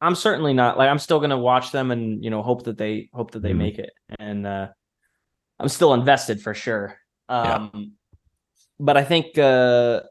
I'm 0.00 0.14
certainly 0.14 0.52
not 0.54 0.78
like 0.78 0.88
I'm 0.88 0.98
still 0.98 1.20
gonna 1.20 1.38
watch 1.38 1.72
them 1.72 1.90
and 1.90 2.22
you 2.24 2.30
know 2.30 2.42
hope 2.42 2.64
that 2.64 2.78
they 2.78 3.10
hope 3.12 3.32
that 3.32 3.42
they 3.42 3.52
Mhm. 3.52 3.56
make 3.58 3.78
it. 3.78 3.90
And 4.18 4.46
uh 4.46 4.68
I'm 5.58 5.68
still 5.68 5.92
invested 5.94 6.40
for 6.40 6.54
sure. 6.54 6.96
Yeah. 7.28 7.54
Um 7.54 7.92
but 8.78 8.96
I 8.96 9.04
think 9.04 9.36
uh 9.38 10.02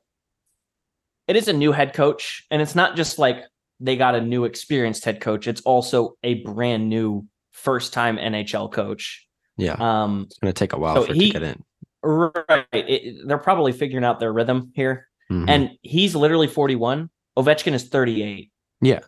it 1.28 1.36
is 1.36 1.48
a 1.48 1.54
new 1.54 1.72
head 1.72 1.94
coach, 1.94 2.46
and 2.50 2.62
it's 2.62 2.76
not 2.76 2.96
just 2.96 3.20
like 3.20 3.44
they 3.80 3.96
got 3.96 4.16
a 4.16 4.22
new 4.22 4.46
experienced 4.46 5.06
head 5.06 5.22
coach, 5.22 5.48
it's 5.48 5.62
also 5.62 6.16
a 6.24 6.36
brand 6.44 6.90
new 6.90 7.26
first 7.52 7.94
time 7.94 8.18
NHL 8.18 8.72
coach. 8.72 9.26
Yeah, 9.58 9.76
Um 9.80 10.24
it's 10.28 10.38
gonna 10.40 10.54
take 10.54 10.74
a 10.74 10.78
while 10.78 10.96
so 10.96 11.04
for 11.06 11.12
it 11.12 11.16
he- 11.18 11.28
to 11.32 11.40
get 11.40 11.44
in. 11.44 11.64
Right. 12.02 12.66
It, 12.72 13.28
they're 13.28 13.38
probably 13.38 13.74
figuring 13.74 14.06
out 14.06 14.20
their 14.22 14.32
rhythm 14.32 14.72
here. 14.74 15.08
Mhm. 15.32 15.50
And 15.50 15.72
he's 15.82 16.16
literally 16.16 16.48
41. 16.48 17.10
Ovechkin 17.38 17.74
is 17.74 17.90
38. 17.90 18.52
yeah, 18.82 19.00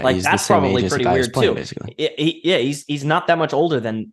like, 0.00 0.14
he's 0.14 0.24
that's 0.24 0.46
probably 0.46 0.88
pretty 0.88 1.04
weird, 1.04 1.32
playing, 1.32 1.50
too. 1.50 1.54
Basically, 1.54 1.94
he- 1.98 2.40
yeah, 2.44 2.58
he's 2.58 2.84
he's 2.86 3.04
not 3.04 3.26
that 3.26 3.36
much 3.38 3.52
older 3.52 3.80
than 3.80 4.12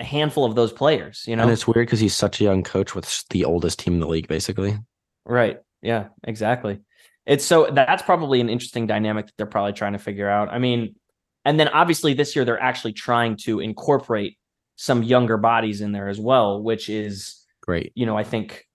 a 0.00 0.04
handful 0.04 0.44
of 0.44 0.54
those 0.54 0.72
players, 0.72 1.24
you 1.26 1.36
know? 1.36 1.42
and 1.42 1.52
it's 1.52 1.66
weird 1.66 1.86
because 1.86 2.00
he's 2.00 2.16
such 2.16 2.40
a 2.40 2.44
young 2.44 2.62
coach 2.62 2.94
with 2.94 3.24
the 3.30 3.44
oldest 3.44 3.78
team 3.78 3.94
in 3.94 4.00
the 4.00 4.08
league, 4.08 4.28
basically. 4.28 4.78
Right. 5.26 5.58
Yeah, 5.82 6.08
exactly. 6.24 6.80
It's 7.26 7.44
so 7.44 7.68
that's 7.72 8.02
probably 8.02 8.40
an 8.40 8.48
interesting 8.48 8.86
dynamic 8.86 9.26
that 9.26 9.32
they're 9.36 9.46
probably 9.46 9.74
trying 9.74 9.92
to 9.92 9.98
figure 9.98 10.28
out. 10.28 10.48
I 10.48 10.58
mean, 10.58 10.96
and 11.44 11.58
then 11.58 11.68
obviously 11.68 12.14
this 12.14 12.34
year 12.34 12.44
they're 12.44 12.60
actually 12.60 12.94
trying 12.94 13.36
to 13.44 13.60
incorporate 13.60 14.38
some 14.76 15.02
younger 15.02 15.36
bodies 15.36 15.80
in 15.80 15.92
there 15.92 16.08
as 16.08 16.18
well, 16.18 16.60
which 16.62 16.88
is 16.88 17.44
Great. 17.60 17.92
you 17.94 18.06
know, 18.06 18.16
I 18.16 18.24
think 18.24 18.66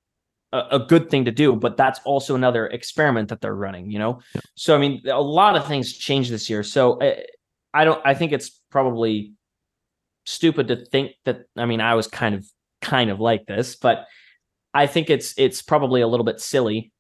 a, 0.52 0.64
a 0.72 0.80
good 0.80 1.10
thing 1.10 1.26
to 1.26 1.32
do, 1.32 1.56
but 1.56 1.78
that's 1.78 2.00
also 2.06 2.36
another 2.36 2.68
experiment 2.68 3.30
that 3.30 3.42
they're 3.42 3.56
running, 3.56 3.92
you 3.92 4.00
know? 4.00 4.20
Yeah. 4.34 4.42
So, 4.56 4.76
I 4.76 4.80
mean, 4.80 5.02
a 5.08 5.22
lot 5.22 5.56
of 5.56 5.68
things 5.68 5.94
changed 5.94 6.32
this 6.32 6.50
year. 6.50 6.64
So 6.64 7.02
I, 7.02 7.24
I 7.74 7.86
don't, 7.86 8.02
I 8.06 8.14
think 8.14 8.32
it's 8.32 8.62
probably 8.72 9.34
stupid 10.26 10.68
to 10.70 10.86
think 10.86 11.12
that, 11.26 11.42
I 11.56 11.66
mean, 11.66 11.82
I 11.82 11.96
was 11.96 12.08
kind 12.08 12.36
of, 12.36 12.46
kind 12.82 13.10
of 13.10 13.20
like 13.20 13.46
this, 13.46 13.76
but 13.76 14.06
I 14.74 14.88
think 14.88 15.10
it's, 15.10 15.34
it's 15.38 15.62
probably 15.62 16.02
a 16.02 16.08
little 16.08 16.26
bit 16.26 16.40
silly 16.40 16.92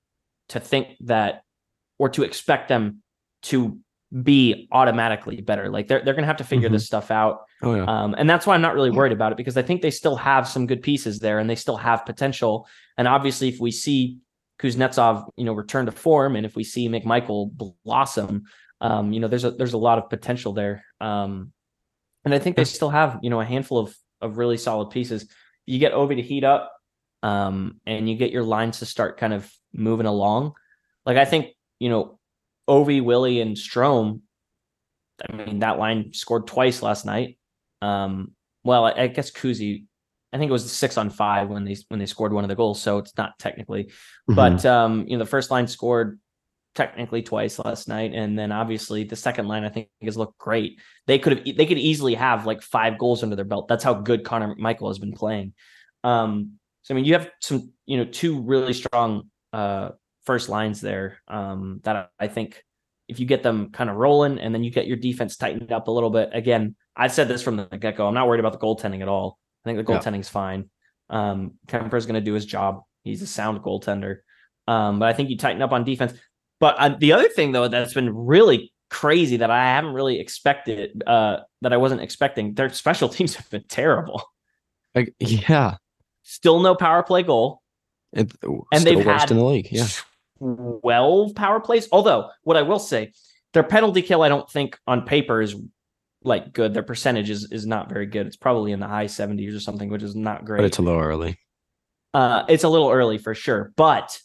to 0.50 0.60
think 0.60 0.90
that, 1.02 1.42
or 2.00 2.10
to 2.10 2.24
expect 2.24 2.68
them 2.68 3.02
to 3.44 3.80
be 4.24 4.68
automatically 4.72 5.42
better. 5.42 5.70
Like 5.70 5.88
they're, 5.88 6.04
they're 6.04 6.14
going 6.14 6.24
to 6.24 6.28
have 6.28 6.38
to 6.38 6.44
figure 6.46 6.70
Mhm. 6.70 6.74
this 6.74 6.86
stuff 6.86 7.12
out. 7.12 7.42
Oh 7.62 7.76
yeah. 7.76 7.84
Um, 7.84 8.16
and 8.18 8.30
that's 8.30 8.48
why 8.48 8.56
I'm 8.56 8.62
not 8.62 8.74
really 8.74 8.92
worried 8.92 9.12
about 9.12 9.32
it 9.34 9.38
because 9.38 9.58
I 9.58 9.62
think 9.62 9.82
they 9.82 9.92
still 9.92 10.16
have 10.16 10.48
some 10.48 10.66
good 10.66 10.82
pieces 10.82 11.20
there 11.20 11.40
and 11.40 11.50
they 11.50 11.56
still 11.56 11.76
have 11.78 12.06
potential. 12.06 12.68
And 12.98 13.08
obviously, 13.08 13.50
if 13.50 13.60
we 13.60 13.72
see 13.72 14.20
Kuznetsov, 14.60 15.28
you 15.36 15.44
know, 15.46 15.54
return 15.54 15.86
to 15.88 15.92
form, 15.92 16.36
and 16.36 16.46
if 16.46 16.56
we 16.56 16.64
see 16.64 16.88
McMichael 16.90 17.52
blossom, 17.84 18.44
um, 18.80 19.12
you 19.12 19.20
know, 19.20 19.28
there's 19.28 19.44
a 19.44 19.52
there's 19.52 19.74
a 19.74 19.78
lot 19.78 19.98
of 19.98 20.10
potential 20.10 20.54
there. 20.54 20.86
Um, 21.02 21.52
and 22.24 22.34
I 22.34 22.40
think 22.40 22.56
they 22.56 22.64
still 22.64 22.90
have, 22.90 23.20
you 23.22 23.30
know, 23.30 23.42
a 23.42 23.46
handful 23.46 23.78
of 23.80 23.96
of 24.22 24.38
really 24.38 24.58
solid 24.58 24.90
pieces. 24.90 25.28
You 25.66 25.80
get 25.80 25.94
Ovi 25.94 26.16
to 26.16 26.22
heat 26.22 26.44
up, 26.44 26.72
um, 27.24 27.82
and 27.86 28.10
you 28.10 28.16
get 28.16 28.32
your 28.32 28.44
lines 28.44 28.80
to 28.80 28.86
start 28.86 29.18
kind 29.20 29.34
of 29.34 29.52
moving 29.74 30.06
along. 30.06 30.54
Like 31.06 31.18
I 31.18 31.26
think, 31.26 31.48
you 31.80 31.90
know, 31.90 32.17
Ovi, 32.68 33.04
Willie, 33.04 33.42
and 33.42 33.56
Strome. 33.56 34.22
I 35.28 35.34
mean, 35.34 35.60
that 35.60 35.80
line 35.80 36.14
scored 36.14 36.48
twice 36.48 36.82
last 36.82 37.06
night. 37.06 37.38
Um, 37.82 38.34
well, 38.64 38.86
I, 38.86 38.92
I 38.92 39.08
guess 39.08 39.32
Kuzi, 39.32 39.86
I 40.34 40.38
think 40.38 40.50
it 40.50 40.54
was 40.54 40.72
six 40.72 40.98
on 40.98 41.10
five 41.10 41.50
when 41.50 41.64
they 41.64 41.76
when 41.88 42.00
they 42.00 42.06
scored 42.06 42.34
one 42.34 42.44
of 42.44 42.50
the 42.50 42.56
goals, 42.56 42.82
so 42.82 42.98
it's 42.98 43.18
not 43.18 43.38
technically. 43.40 43.92
Mhm. 44.30 44.36
But 44.36 44.66
um, 44.66 45.06
you 45.08 45.18
know, 45.18 45.24
the 45.24 45.30
first 45.30 45.50
line 45.50 45.68
scored 45.68 46.20
technically 46.76 47.24
twice 47.24 47.58
last 47.58 47.88
night, 47.88 48.14
and 48.14 48.38
then 48.38 48.52
obviously 48.52 49.04
the 49.04 49.16
second 49.16 49.48
line 49.48 49.64
I 49.64 49.70
think 49.70 49.90
has 50.04 50.18
looked 50.18 50.38
great. 50.38 50.80
They 51.08 51.18
could 51.18 51.38
have 51.38 51.58
they 51.58 51.66
could 51.66 51.80
easily 51.80 52.14
have 52.14 52.46
like 52.46 52.62
five 52.62 52.98
goals 52.98 53.24
under 53.24 53.36
their 53.36 53.46
belt. 53.46 53.68
That's 53.68 53.84
how 53.84 53.96
good 53.96 54.24
Connor 54.24 54.56
McMichael 54.56 54.90
has 54.90 55.00
been 55.00 55.14
playing. 55.14 55.54
Um, 56.04 56.60
so 56.84 56.94
I 56.94 56.96
mean, 56.96 57.06
you 57.06 57.14
have 57.14 57.32
some 57.42 57.72
you 57.86 57.98
know 57.98 58.06
two 58.06 58.42
really 58.42 58.74
strong 58.74 59.30
uh 59.54 59.90
first 60.28 60.48
lines 60.50 60.80
there 60.82 61.18
um 61.28 61.80
that 61.86 61.96
I, 62.20 62.26
I 62.26 62.28
think 62.28 62.64
if 63.08 63.20
you 63.20 63.26
get 63.26 63.42
them 63.42 63.72
kind 63.72 63.90
of 63.90 63.96
rolling 63.96 64.38
and 64.40 64.54
then 64.54 64.64
you 64.66 64.70
get 64.72 64.86
your 64.86 64.98
defense 64.98 65.38
tightened 65.38 65.72
up 65.72 65.88
a 65.88 65.92
little 65.92 66.10
bit 66.10 66.30
again 66.34 66.76
i've 66.96 67.14
said 67.14 67.28
this 67.30 67.42
from 67.42 67.56
the 67.58 67.66
get-go 67.78 68.06
i'm 68.08 68.14
not 68.14 68.28
worried 68.28 68.42
about 68.42 68.52
the 68.54 68.60
goaltending 68.60 69.02
at 69.02 69.08
all 69.08 69.40
i 69.64 69.70
think 69.70 69.78
the 69.80 69.92
Yeah. 69.92 70.00
goaltending's 70.00 70.30
fine 70.30 70.70
um 71.10 71.54
kuemper's 71.68 72.06
going 72.06 72.22
to 72.22 72.28
do 72.30 72.34
his 72.34 72.46
job 72.46 72.82
he's 73.04 73.22
a 73.22 73.28
sound 73.28 73.62
goaltender 73.62 74.18
um 74.68 75.00
but 75.00 75.08
i 75.08 75.14
think 75.14 75.30
you 75.30 75.38
tighten 75.38 75.62
up 75.62 75.72
on 75.72 75.84
defense 75.86 76.14
but 76.60 76.76
uh, 76.78 76.96
the 77.00 77.14
other 77.14 77.30
thing 77.30 77.54
though 77.54 77.68
that's 77.70 77.94
been 77.94 78.14
really 78.14 78.74
crazy 78.90 79.38
that 79.38 79.50
i 79.52 79.64
haven't 79.76 79.94
really 79.94 80.20
expected 80.20 81.02
uh 81.08 81.38
that 81.62 81.72
i 81.74 81.78
wasn't 81.78 82.02
expecting 82.02 82.54
their 82.56 82.70
special 82.70 83.08
teams 83.16 83.36
have 83.36 83.50
been 83.50 83.64
terrible 83.70 84.22
Like, 84.96 85.14
yeah. 85.20 85.76
still 86.24 86.60
no 86.60 86.76
power 86.76 87.04
play 87.04 87.24
goal 87.24 87.62
It, 88.12 88.32
And 88.44 88.82
still 88.82 88.96
they've 88.98 89.06
worst 89.06 89.22
had 89.22 89.32
in 89.32 89.38
the 89.38 89.46
league. 89.46 89.70
Yeah. 89.72 89.88
12 90.38 91.36
power 91.36 91.60
plays. 91.60 91.88
Although, 91.92 92.30
what 92.44 92.58
I 92.58 92.62
will 92.62 92.80
say, 92.80 93.12
their 93.54 93.64
penalty 93.64 94.02
kill, 94.02 94.22
I 94.22 94.30
don't 94.30 94.50
think 94.50 94.78
on 94.88 95.04
paper 95.04 95.42
is 95.42 95.56
like 96.24 96.54
good. 96.54 96.74
Their 96.74 96.84
percentage 96.84 97.30
is, 97.30 97.52
is 97.52 97.66
not 97.66 97.90
very 97.90 98.06
good. 98.06 98.28
It's 98.28 98.36
probably 98.36 98.72
in 98.72 98.80
the 98.80 98.88
high 98.88 99.06
70s 99.06 99.56
or 99.56 99.60
something, 99.60 99.90
which 99.90 100.04
is 100.04 100.16
not 100.16 100.46
great. 100.46 100.58
But 100.58 100.66
it's 100.66 100.78
a 100.78 100.82
little 100.82 101.02
early. 101.02 101.40
uh, 102.14 102.44
it's 102.50 102.64
a 102.64 102.70
little 102.70 102.90
early 102.90 103.18
for 103.18 103.34
sure. 103.34 103.72
But 103.76 104.20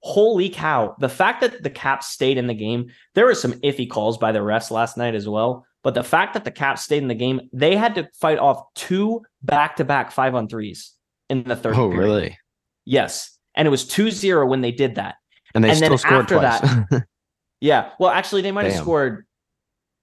holy 0.00 0.48
cow, 0.48 0.96
the 0.98 1.08
fact 1.08 1.42
that 1.42 1.62
the 1.62 1.70
Caps 1.70 2.08
stayed 2.08 2.38
in 2.38 2.46
the 2.46 2.54
game, 2.54 2.90
there 3.14 3.26
were 3.26 3.34
some 3.34 3.52
iffy 3.60 3.88
calls 3.88 4.18
by 4.18 4.32
the 4.32 4.40
refs 4.40 4.70
last 4.70 4.96
night 4.96 5.14
as 5.14 5.28
well. 5.28 5.64
But 5.84 5.94
the 5.94 6.04
fact 6.04 6.34
that 6.34 6.44
the 6.44 6.50
Caps 6.50 6.82
stayed 6.82 7.02
in 7.02 7.08
the 7.08 7.14
game, 7.14 7.40
they 7.52 7.76
had 7.76 7.94
to 7.96 8.08
fight 8.20 8.38
off 8.38 8.62
two 8.74 9.22
back 9.42 9.76
to 9.76 9.84
back 9.84 10.12
five 10.12 10.34
on 10.34 10.48
threes 10.48 10.92
in 11.28 11.44
the 11.44 11.56
third. 11.56 11.74
Oh, 11.74 11.88
period. 11.88 11.98
really? 11.98 12.38
Yes. 12.84 13.38
And 13.54 13.66
it 13.66 13.70
was 13.70 13.86
2 13.86 14.10
0 14.10 14.46
when 14.46 14.60
they 14.60 14.72
did 14.72 14.94
that. 14.94 15.16
And 15.54 15.62
they 15.64 15.70
And 15.70 15.78
then 15.80 15.88
still 15.88 15.98
scored 15.98 16.32
after 16.32 16.86
twice. 16.88 17.02
Yeah. 17.60 17.90
Well, 18.00 18.10
actually, 18.10 18.42
they 18.42 18.50
might 18.50 18.64
have 18.66 18.74
scored. 18.80 19.24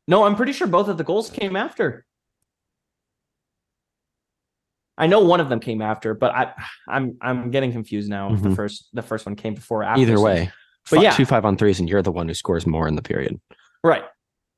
No, 0.07 0.23
I'm 0.23 0.35
pretty 0.37 0.53
sure 0.53 0.65
both 0.67 0.87
of 0.87 0.97
the 0.97 1.03
goals 1.03 1.29
came 1.29 1.55
after. 1.57 2.05
I 4.97 5.07
know 5.07 5.19
one 5.21 5.39
of 5.39 5.49
them 5.49 5.59
came 5.59 5.81
after, 5.81 6.13
but 6.13 6.31
I, 6.33 6.53
I'm 6.87 7.17
I'm 7.21 7.51
getting 7.51 7.71
confused 7.71 8.09
now. 8.09 8.33
If 8.33 8.41
the 8.41 8.51
first 8.55 8.87
the 8.93 9.01
first 9.01 9.25
one 9.25 9.35
came 9.35 9.55
before 9.55 9.81
or 9.81 9.83
after. 9.85 10.01
Either 10.01 10.19
way, 10.19 10.51
But 10.89 10.97
fi- 10.97 11.03
yeah. 11.03 11.11
two 11.11 11.25
five 11.25 11.45
on 11.45 11.55
threes, 11.57 11.79
and 11.79 11.87
you're 11.89 12.01
the 12.01 12.11
one 12.11 12.27
who 12.27 12.33
scores 12.33 12.65
more 12.67 12.87
in 12.87 12.95
the 12.95 13.01
period. 13.01 13.39
right? 13.83 14.03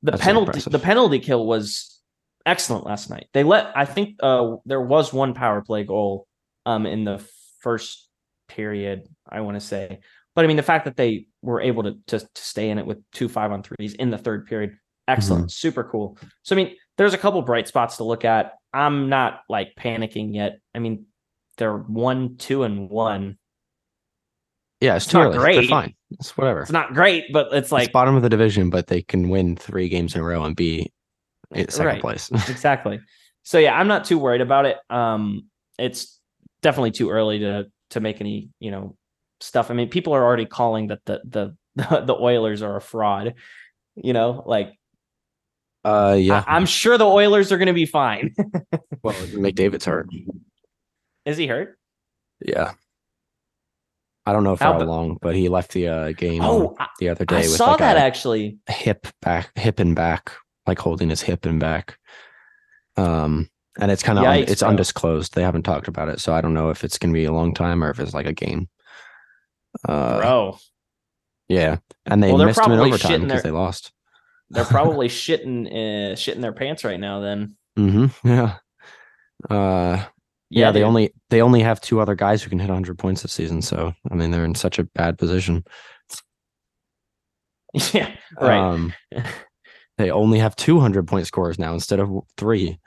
The 0.02 0.12
That's 0.12 0.22
penalty 0.22 0.48
impressive. 0.48 0.72
the 0.72 0.78
penalty 0.80 1.20
kill 1.20 1.46
was 1.46 2.00
excellent 2.44 2.84
last 2.86 3.08
night. 3.08 3.28
They 3.32 3.44
let 3.44 3.70
I 3.76 3.84
think 3.84 4.16
uh 4.20 4.56
there 4.64 4.80
was 4.80 5.12
one 5.12 5.32
power 5.34 5.62
play 5.62 5.84
goal 5.84 6.26
um 6.66 6.86
in 6.86 7.04
the 7.04 7.24
first 7.60 8.08
period. 8.48 9.06
I 9.28 9.42
want 9.42 9.56
to 9.56 9.60
say, 9.60 10.00
but 10.34 10.44
I 10.44 10.48
mean 10.48 10.56
the 10.56 10.62
fact 10.62 10.84
that 10.86 10.96
they 10.96 11.26
were 11.42 11.60
able 11.60 11.82
to 11.84 11.98
to, 12.08 12.18
to 12.20 12.26
stay 12.34 12.70
in 12.70 12.78
it 12.78 12.86
with 12.86 12.98
two 13.12 13.28
five 13.28 13.52
on 13.52 13.62
threes 13.62 13.94
in 13.94 14.10
the 14.10 14.18
third 14.18 14.46
period, 14.46 14.76
excellent, 15.08 15.44
Mm-hmm. 15.44 15.48
super 15.50 15.84
cool. 15.84 16.16
So 16.42 16.54
I 16.54 16.56
mean, 16.56 16.74
there's 16.98 17.14
a 17.14 17.18
couple 17.18 17.40
bright 17.42 17.68
spots 17.68 17.96
to 17.98 18.04
look 18.04 18.24
at. 18.24 18.52
I'm 18.72 19.08
not 19.08 19.40
like 19.48 19.74
panicking 19.78 20.34
yet. 20.34 20.58
I 20.74 20.78
mean, 20.78 21.06
they're 21.58 21.76
one, 21.76 22.36
two, 22.36 22.62
and 22.62 22.88
one. 22.88 23.38
Yeah, 24.80 24.96
it's, 24.96 25.04
It's 25.04 25.12
too 25.12 25.18
not 25.18 25.26
early. 25.28 25.38
great. 25.38 25.54
They're 25.56 25.64
fine. 25.68 25.94
It's 26.12 26.36
whatever. 26.36 26.62
It's 26.62 26.72
not 26.72 26.92
great, 26.94 27.32
but 27.32 27.46
it's 27.48 27.66
It's 27.66 27.72
like 27.72 27.92
bottom 27.92 28.16
of 28.16 28.22
the 28.22 28.28
division, 28.28 28.68
but 28.70 28.88
they 28.88 29.02
can 29.02 29.28
win 29.28 29.56
three 29.56 29.88
games 29.88 30.14
in 30.14 30.20
a 30.20 30.24
row 30.24 30.42
and 30.44 30.56
be 30.56 30.92
in 31.54 31.68
second 31.68 31.86
Right. 31.86 32.00
place. 32.00 32.30
exactly. 32.48 33.00
so 33.44 33.58
yeah, 33.58 33.78
I'm 33.78 33.86
not 33.88 34.04
too 34.06 34.18
worried 34.18 34.40
about 34.40 34.66
it. 34.66 34.78
Um, 34.90 35.46
it's 35.78 36.18
definitely 36.62 36.90
too 36.92 37.10
early 37.10 37.40
to 37.40 37.66
to 37.90 38.00
make 38.00 38.20
any 38.20 38.48
you 38.58 38.70
know 38.70 38.96
stuff. 39.42 39.70
I 39.70 39.74
mean, 39.74 39.88
people 39.88 40.14
are 40.14 40.24
already 40.24 40.46
calling 40.46 40.88
that 40.88 41.04
the 41.04 41.20
the 41.24 41.56
the 41.76 42.16
Oilers 42.18 42.62
are 42.62 42.76
a 42.76 42.80
fraud. 42.80 43.34
You 43.96 44.12
know, 44.12 44.42
like 44.46 44.72
Uh, 45.84 46.16
yeah. 46.18 46.44
I, 46.46 46.56
am 46.56 46.66
sure 46.66 46.96
the 46.96 47.06
Oilers 47.06 47.52
are 47.52 47.58
going 47.58 47.66
to 47.66 47.72
be 47.74 47.86
fine. 47.86 48.34
well, 49.02 49.14
McDavid's 49.14 49.84
hurt. 49.84 50.08
Is 51.24 51.36
he 51.36 51.46
hurt? 51.46 51.78
Yeah. 52.44 52.72
I 54.24 54.32
don't 54.32 54.44
know 54.44 54.54
for 54.56 54.64
How 54.64 54.72
how, 54.74 54.84
long, 54.84 55.18
but 55.20 55.34
he 55.34 55.48
left 55.48 55.72
the 55.72 55.88
uh, 55.88 56.12
game 56.12 56.42
Oh, 56.44 56.76
the 57.00 57.08
other 57.08 57.24
day 57.24 57.36
I 57.36 57.40
with 57.40 57.50
saw 57.50 57.70
like 57.70 57.78
that 57.80 57.96
actually. 57.96 58.58
hip 58.68 59.08
back, 59.20 59.50
hip 59.58 59.80
and 59.80 59.96
back, 59.96 60.32
like 60.66 60.78
holding 60.78 61.10
his 61.10 61.22
hip 61.22 61.44
and 61.44 61.58
back. 61.58 61.98
Um, 62.96 63.50
and 63.80 63.90
it's 63.90 64.02
kind 64.02 64.18
of 64.20 64.24
Yikes, 64.24 64.48
it's 64.48 64.60
bro. 64.60 64.70
undisclosed. 64.70 65.34
They 65.34 65.42
haven't 65.42 65.64
talked 65.64 65.88
about 65.88 66.08
it, 66.08 66.20
so 66.20 66.32
I 66.34 66.40
don't 66.40 66.54
know 66.54 66.70
if 66.70 66.84
it's 66.84 66.98
gonna 66.98 67.12
be 67.14 67.24
a 67.24 67.32
long 67.32 67.52
time 67.52 67.82
or 67.82 67.90
if 67.90 67.98
it's 67.98 68.14
like 68.14 68.26
a 68.26 68.32
game. 68.32 68.68
Uh, 69.88 70.18
Bro, 70.20 70.58
yeah, 71.48 71.76
and 72.06 72.22
they 72.22 72.28
Well, 72.28 72.38
they're 72.38 72.46
missed 72.48 72.60
him 72.60 72.72
in 72.72 72.78
probably 72.78 72.88
overtime 72.92 73.10
shitting 73.20 73.24
because 73.24 73.42
their- 73.42 73.52
they 73.52 73.56
lost. 73.58 73.92
they're 74.50 74.64
probably 74.64 75.08
shitting 75.22 75.66
uh, 75.66 76.14
shitting 76.14 76.40
their 76.40 76.52
pants 76.52 76.84
right 76.84 77.00
now. 77.00 77.20
Then 77.20 77.56
hmm 77.76 78.06
Yeah. 78.24 78.56
Uh, 79.50 80.04
yeah, 80.50 80.70
they 80.70 80.80
dude. 80.80 80.86
only 80.86 81.14
they 81.30 81.40
only 81.42 81.62
have 81.62 81.80
two 81.80 81.98
other 82.00 82.14
guys 82.14 82.42
who 82.42 82.50
can 82.50 82.58
hit 82.60 82.68
100 82.68 82.98
points 82.98 83.22
this 83.22 83.32
season. 83.32 83.60
So 83.62 83.92
I 84.10 84.14
mean, 84.14 84.30
they're 84.30 84.44
in 84.44 84.54
such 84.54 84.78
a 84.78 84.84
bad 84.84 85.18
position. 85.18 85.64
yeah 87.92 88.14
right 88.40 88.58
Um, 88.60 88.92
they 89.98 90.10
only 90.10 90.38
have 90.40 90.54
200 90.56 91.08
point 91.08 91.26
scorers 91.26 91.58
now 91.58 91.72
instead 91.74 92.00
of 92.00 92.10
three. 92.36 92.78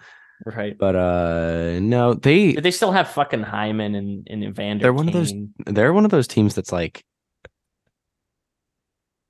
Right. 0.46 0.78
But 0.78 0.96
uh, 0.96 1.80
no, 1.80 2.14
they 2.14 2.54
they 2.54 2.72
still 2.72 2.92
have 2.92 3.10
fucking 3.10 3.44
Hyman 3.44 3.96
and 3.96 4.28
and 4.30 4.44
Evander. 4.44 4.84
They're 4.84 4.94
one 4.94 5.08
of 5.08 5.14
those- 5.14 5.34
they're 5.66 5.94
one 5.94 6.06
of 6.06 6.12
those 6.12 6.28
teams 6.28 6.56
that's 6.56 6.72
like 6.72 7.04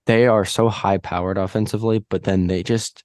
they 0.06 0.28
are 0.28 0.45
so 0.45 0.70
high 0.70 0.97
powered 0.97 1.38
offensively, 1.38 1.99
but 2.10 2.24
then 2.24 2.47
they 2.47 2.64
just 2.64 3.03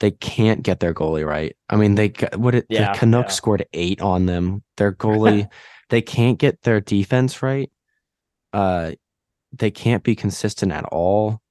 they 0.00 0.10
can't 0.10 0.62
get 0.62 0.80
their 0.80 0.94
goalie 0.94 1.26
right. 1.26 1.56
I 1.70 1.76
mean, 1.76 1.94
they 1.94 2.12
what 2.36 2.54
it, 2.54 2.66
Yeah, 2.68 2.92
the 2.92 2.98
Canucks 2.98 3.32
yeah. 3.32 3.36
scored 3.36 3.66
eight 3.72 4.00
on 4.00 4.26
them. 4.26 4.62
Their 4.76 4.92
goalie, 5.04 5.48
they 5.90 6.02
can't 6.02 6.38
get 6.38 6.62
their 6.62 6.80
defense 6.80 7.42
right. 7.42 7.70
Uh, 8.52 8.92
they 9.52 9.70
can't 9.70 10.02
be 10.02 10.14
consistent 10.14 10.72
at 10.72 10.84
all. 10.86 11.41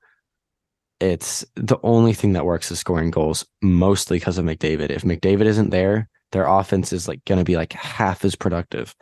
It's 1.02 1.44
the 1.56 1.78
only 1.84 2.14
thing 2.14 2.34
that 2.34 2.46
works 2.46 2.72
is 2.72 2.80
scoring 2.80 3.12
goals, 3.12 3.46
mostly 3.62 4.18
because 4.20 4.38
of 4.38 4.46
McDavid. 4.46 4.92
If 4.92 5.02
McDavid 5.02 5.46
isn't 5.46 5.72
there, 5.72 6.08
their 6.32 6.46
offense 6.46 6.94
is 6.94 7.08
like 7.08 7.26
going 7.26 7.40
to 7.40 7.46
be 7.46 7.58
like 7.58 7.74
half 7.74 8.24
as 8.24 8.36
productive, 8.36 8.96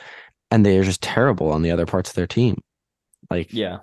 and 0.50 0.66
they 0.66 0.78
are 0.78 0.84
just 0.84 1.02
terrible 1.02 1.52
on 1.52 1.62
the 1.62 1.72
other 1.72 1.86
parts 1.86 2.10
of 2.10 2.16
their 2.16 2.28
team. 2.28 2.62
Like, 3.30 3.54
Yeah, 3.54 3.80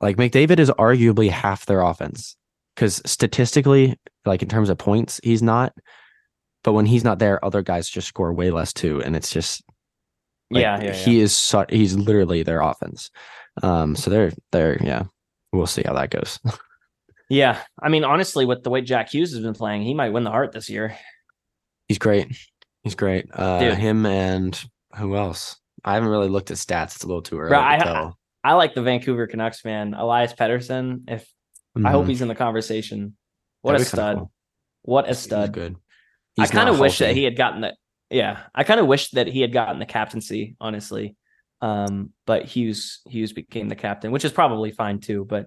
like 0.00 0.16
McDavid 0.16 0.58
is 0.58 0.70
arguably 0.70 1.30
half 1.30 1.66
their 1.66 1.80
offense 1.80 2.36
because 2.74 3.00
statistically, 3.06 3.96
like 4.24 4.42
in 4.42 4.48
terms 4.48 4.68
of 4.68 4.78
points, 4.78 5.20
he's 5.22 5.42
not. 5.42 5.72
But 6.64 6.74
when 6.74 6.86
he's 6.86 7.04
not 7.04 7.18
there, 7.18 7.44
other 7.44 7.62
guys 7.62 7.88
just 7.88 8.08
score 8.08 8.32
way 8.32 8.50
less 8.50 8.72
too, 8.72 9.02
and 9.02 9.16
it's 9.16 9.32
just 9.32 9.62
like, 10.50 10.62
yeah, 10.62 10.78
yeah, 10.78 10.84
yeah. 10.86 10.92
he 10.92 11.20
is 11.20 11.34
su- 11.34 11.64
he's 11.68 11.96
literally 11.96 12.42
their 12.42 12.60
offense. 12.60 13.10
Um, 13.62 13.96
so 13.96 14.10
they're 14.10 14.32
they're 14.52 14.82
yeah, 14.82 15.04
we'll 15.52 15.66
see 15.66 15.82
how 15.84 15.94
that 15.94 16.10
goes. 16.10 16.38
yeah. 17.28 17.60
I 17.82 17.88
mean, 17.88 18.04
honestly, 18.04 18.44
with 18.46 18.62
the 18.62 18.70
way 18.70 18.80
Jack 18.80 19.10
Hughes 19.10 19.32
has 19.32 19.42
been 19.42 19.54
playing, 19.54 19.82
he 19.82 19.94
might 19.94 20.10
win 20.10 20.24
the 20.24 20.30
Hart 20.30 20.52
this 20.52 20.68
year. 20.68 20.96
he's 21.88 21.98
great, 21.98 22.28
he's 22.82 22.94
great. 22.94 23.26
Uh, 23.32 23.58
Dude. 23.60 23.78
him 23.78 24.06
and 24.06 24.62
who 24.96 25.16
else? 25.16 25.56
I 25.84 25.94
haven't 25.94 26.10
really 26.10 26.28
looked 26.28 26.50
at 26.50 26.56
stats. 26.58 26.94
It's 26.96 27.04
a 27.04 27.06
little 27.06 27.22
too 27.22 27.38
early 27.38 27.50
Bro, 27.50 27.60
to 27.60 27.66
I- 27.66 27.78
tell. 27.78 28.18
I 28.44 28.54
like 28.54 28.74
the 28.74 28.82
Vancouver 28.82 29.26
Canucks 29.28 29.64
man, 29.64 29.94
Elias 29.94 30.32
Pettersson. 30.32 31.02
If 31.08 31.28
I 31.84 31.90
hope 31.92 32.06
Mhm. 32.06 32.08
he's 32.08 32.22
in 32.22 32.28
the 32.28 32.34
conversation. 32.34 33.16
What 33.62 33.76
a 33.76 33.78
That'd 33.78 33.90
kinda 33.92 34.02
stud! 34.02 34.16
cool. 34.18 34.32
What 34.82 35.04
a 35.04 35.08
He's 35.08 35.18
stud! 35.18 35.52
good. 35.52 35.76
I 36.38 36.46
kind 36.48 36.68
of 36.68 36.78
wish 36.80 36.98
that 36.98 37.14
he 37.14 37.22
had 37.24 37.36
gotten 37.36 37.60
the 37.60 37.76
yeah. 38.10 38.40
I 38.54 38.64
kind 38.64 38.80
of 38.80 38.86
wish 38.88 39.10
that 39.10 39.26
he 39.28 39.40
had 39.42 39.52
gotten 39.52 39.78
the 39.78 39.86
captaincy, 39.86 40.56
honestly. 40.60 41.14
Um, 41.62 42.10
but 42.26 42.44
Hughes 42.44 43.00
Hughes 43.06 43.32
became 43.32 43.68
the 43.68 43.76
captain, 43.76 44.10
which 44.10 44.24
is 44.24 44.32
probably 44.32 44.72
fine 44.72 44.98
too. 44.98 45.24
But 45.24 45.46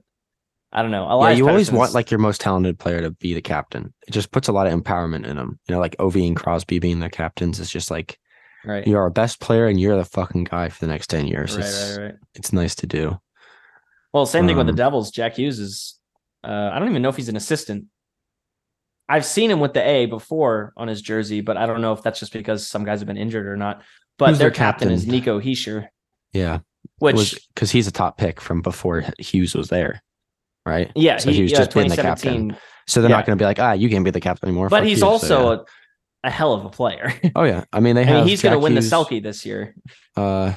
I 0.72 0.82
don't 0.82 0.92
know. 0.92 1.06
Yeah, 1.06 1.14
Elias 1.14 1.38
you 1.38 1.48
always 1.50 1.72
want 1.72 1.94
like 1.94 2.10
your 2.10 2.20
most 2.20 2.42
talented 2.42 2.80
player 2.80 3.02
to 3.02 3.12
be 3.12 3.34
the 3.34 3.42
captain. 3.42 3.94
It 4.08 4.12
just 4.12 4.32
puts 4.32 4.48
a 4.48 4.54
lot 4.54 4.66
of 4.66 4.74
empowerment 4.74 5.28
in 5.28 5.36
them. 5.36 5.60
You 5.68 5.76
know, 5.76 5.82
like 5.82 5.98
Ovi 5.98 6.26
and 6.26 6.36
Crosby 6.36 6.80
being 6.80 7.00
the 7.00 7.10
captains 7.10 7.60
is 7.60 7.70
just 7.70 7.92
like 7.92 8.18
right, 8.64 8.88
you're 8.88 9.02
our 9.02 9.10
best 9.10 9.42
player 9.42 9.68
and 9.68 9.80
you're 9.80 9.98
the 9.98 10.06
fucking 10.06 10.46
guy 10.46 10.70
for 10.70 10.86
the 10.86 10.92
next 10.92 11.08
ten 11.08 11.28
years. 11.28 11.56
right, 11.56 11.66
it's, 11.66 11.98
right, 11.98 12.04
right. 12.06 12.16
it's 12.34 12.54
nice 12.54 12.76
to 12.76 12.88
do. 12.88 13.20
Well, 14.14 14.26
same 14.26 14.48
thing 14.48 14.56
with 14.56 14.68
the 14.68 14.72
Um, 14.72 14.78
Devils. 14.78 15.12
Jack 15.12 15.36
Hughes 15.36 15.60
is. 15.60 16.00
Uh, 16.44 16.70
I 16.72 16.80
don't 16.80 16.90
even 16.90 17.02
know 17.02 17.10
if 17.10 17.18
he's 17.18 17.30
an 17.30 17.36
assistant. 17.36 17.86
I've 19.10 19.26
seen 19.26 19.52
him 19.52 19.60
with 19.60 19.74
the 19.74 19.86
A 19.86 20.06
before 20.06 20.74
on 20.78 20.88
his 20.88 21.02
jersey, 21.02 21.42
but 21.42 21.58
I 21.58 21.66
don't 21.66 21.82
know 21.82 21.92
if 21.92 22.02
that's 22.02 22.20
just 22.20 22.34
because 22.34 22.66
some 22.66 22.86
guys 22.86 23.00
have 23.00 23.08
been 23.08 23.18
injured 23.18 23.46
or 23.46 23.58
not. 23.58 23.82
But 24.18 24.28
their 24.28 24.38
their 24.38 24.52
captain, 24.52 24.90
is? 24.92 25.06
Nico 25.06 25.40
Hischier, 25.40 25.88
Yeah, 26.36 26.60
which 27.00 27.40
because 27.54 27.72
he's 27.72 27.88
a 27.88 27.92
top 27.92 28.18
pick 28.18 28.40
from 28.42 28.62
before 28.62 29.04
Hughes 29.20 29.56
was 29.56 29.70
there, 29.70 30.04
right? 30.66 30.92
yeah, 30.96 31.18
so 31.18 31.32
he, 31.32 31.42
was 31.44 31.52
yeah, 31.52 31.58
just 31.60 31.74
being 31.74 31.88
the 31.90 31.96
captain. 31.96 32.56
So 32.88 33.02
they're 33.02 33.10
Yeah. 33.10 33.16
not 33.18 33.26
going 33.26 33.38
to 33.38 33.42
be 33.42 33.46
like, 33.48 33.60
ah, 33.60 33.72
you 33.72 33.90
can't 33.90 34.06
be 34.06 34.12
the 34.12 34.20
captain 34.22 34.50
anymore. 34.50 34.70
But 34.70 34.84
he's 34.84 34.98
you." 34.98 35.02
So, 35.02 35.08
also 35.08 35.52
yeah. 35.52 35.58
a, 36.24 36.28
a 36.28 36.30
hell 36.30 36.54
of 36.54 36.66
a 36.66 36.70
player. 36.70 37.14
oh 37.36 37.44
yeah. 37.44 37.64
I 37.74 37.80
mean, 37.80 37.96
they 37.96 38.02
I 38.04 38.06
have. 38.06 38.16
mean, 38.18 38.28
he's 38.28 38.42
going 38.44 38.54
to 38.54 38.60
win 38.60 38.74
Hughes, 38.74 38.90
the 38.90 38.96
Selke 38.96 39.24
this 39.24 39.46
year. 39.46 39.74
Uh, 40.16 40.54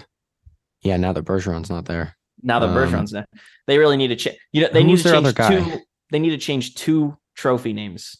yeah. 0.82 0.96
Now 0.98 1.12
that 1.14 1.24
Bergeron's 1.24 1.70
not 1.70 1.86
there, 1.86 2.16
Now 2.42 2.58
that 2.58 2.68
Um, 2.68 2.74
Bergeron's 2.74 3.12
there, 3.12 3.26
they 3.66 3.78
really 3.78 3.96
need 3.96 4.08
to 4.08 4.16
change. 4.16 4.36
You 4.52 4.62
know, 4.62 4.68
they 4.72 4.84
need 4.84 4.98
to 4.98 5.04
change 5.10 5.34
two. 5.34 5.80
They 6.10 6.18
need 6.18 6.30
to 6.30 6.38
change 6.38 6.74
two 6.74 7.16
trophy 7.34 7.72
names. 7.72 8.18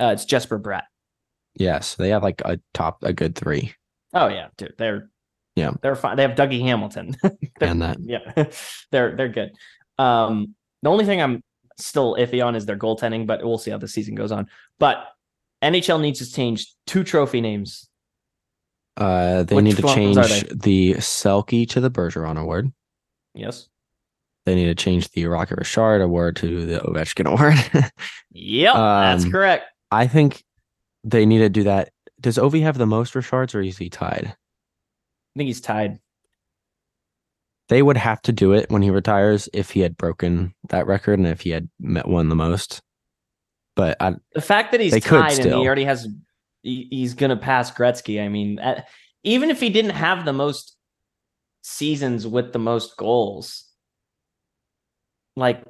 Uh, 0.00 0.12
it's 0.14 0.24
Jesper 0.24 0.58
Bratt. 0.58 0.84
yes, 1.54 1.96
they 1.96 2.08
have 2.10 2.22
like 2.22 2.40
a 2.44 2.58
top, 2.72 3.02
a 3.02 3.12
good 3.12 3.34
three, 3.34 3.74
Oh 4.14 4.28
yeah, 4.28 4.48
dude, 4.56 4.74
they're 4.78 5.09
Yeah. 5.60 5.72
they're 5.82 5.94
fine. 5.96 6.16
They 6.16 6.22
have 6.22 6.32
Dougie 6.36 6.62
Hamilton. 6.62 7.16
And 7.60 7.82
that 7.82 7.98
yeah, 8.00 8.46
they're 8.90 9.14
they're 9.16 9.28
good. 9.28 9.50
Um, 9.98 10.54
the 10.82 10.88
only 10.90 11.04
thing 11.04 11.20
I'm 11.20 11.42
still 11.78 12.16
iffy 12.16 12.44
on 12.44 12.56
is 12.56 12.64
their 12.64 12.78
goaltending, 12.78 13.26
but 13.26 13.44
we'll 13.44 13.58
see 13.58 13.70
how 13.70 13.76
the 13.78 13.86
season 13.88 14.14
goes 14.14 14.32
on. 14.32 14.46
But 14.78 15.04
NHL 15.62 16.00
needs 16.00 16.20
to 16.20 16.32
change 16.32 16.72
two 16.86 17.04
trophy 17.04 17.40
names. 17.42 17.88
Uh, 18.96 19.42
they 19.42 19.56
Which 19.56 19.64
need 19.64 19.76
to 19.76 19.82
change 19.94 20.16
the 20.50 20.94
Selke 20.94 21.68
to 21.70 21.80
the 21.80 21.90
Bergeron 21.90 22.38
Award. 22.38 22.72
Yes. 23.34 23.68
They 24.46 24.54
need 24.54 24.66
to 24.66 24.74
change 24.74 25.10
the 25.10 25.26
Rocket 25.26 25.58
Richard 25.58 26.00
Award 26.00 26.36
to 26.36 26.64
the 26.66 26.78
Ovechkin 26.80 27.26
Award. 27.26 27.90
Yep, 28.32 28.74
that's 28.74 29.24
Um, 29.24 29.30
correct. 29.32 29.64
I 29.90 30.06
think 30.06 30.44
they 31.04 31.26
need 31.26 31.38
to 31.40 31.48
do 31.48 31.64
that. 31.64 31.90
Does 32.20 32.38
Ovi 32.38 32.62
have 32.62 32.78
the 32.78 32.86
most 32.86 33.14
Richards 33.14 33.54
or 33.54 33.60
is 33.60 33.76
he 33.76 33.90
tied? 33.90 34.34
I 35.40 35.42
think 35.42 35.48
he's 35.48 35.62
tied. 35.62 35.98
They 37.70 37.80
would 37.80 37.96
have 37.96 38.20
to 38.22 38.32
do 38.32 38.52
it 38.52 38.68
when 38.68 38.82
he 38.82 38.90
retires 38.90 39.48
if 39.54 39.70
he 39.70 39.80
had 39.80 39.96
broken 39.96 40.54
that 40.68 40.86
record 40.86 41.18
and 41.18 41.26
if 41.26 41.40
he 41.40 41.48
had 41.48 41.70
met 41.78 42.06
one 42.06 42.28
the 42.28 42.34
most. 42.34 42.82
But 43.74 43.96
I, 44.00 44.16
The 44.34 44.42
fact 44.42 44.72
that 44.72 44.82
he's 44.82 45.02
tied 45.02 45.38
and 45.38 45.54
he 45.54 45.66
already 45.66 45.84
has, 45.84 46.06
he- 46.62 46.88
he's 46.90 47.14
gonna 47.14 47.38
pass 47.38 47.70
Gretzky. 47.70 48.22
I 48.22 48.28
mean, 48.28 48.58
uh, 48.58 48.82
even 49.22 49.48
if 49.48 49.60
he 49.60 49.70
didn't 49.70 49.92
have 49.92 50.26
the 50.26 50.34
most 50.34 50.76
seasons 51.62 52.26
with 52.26 52.52
the 52.52 52.58
most 52.58 52.98
goals, 52.98 53.64
like 55.36 55.64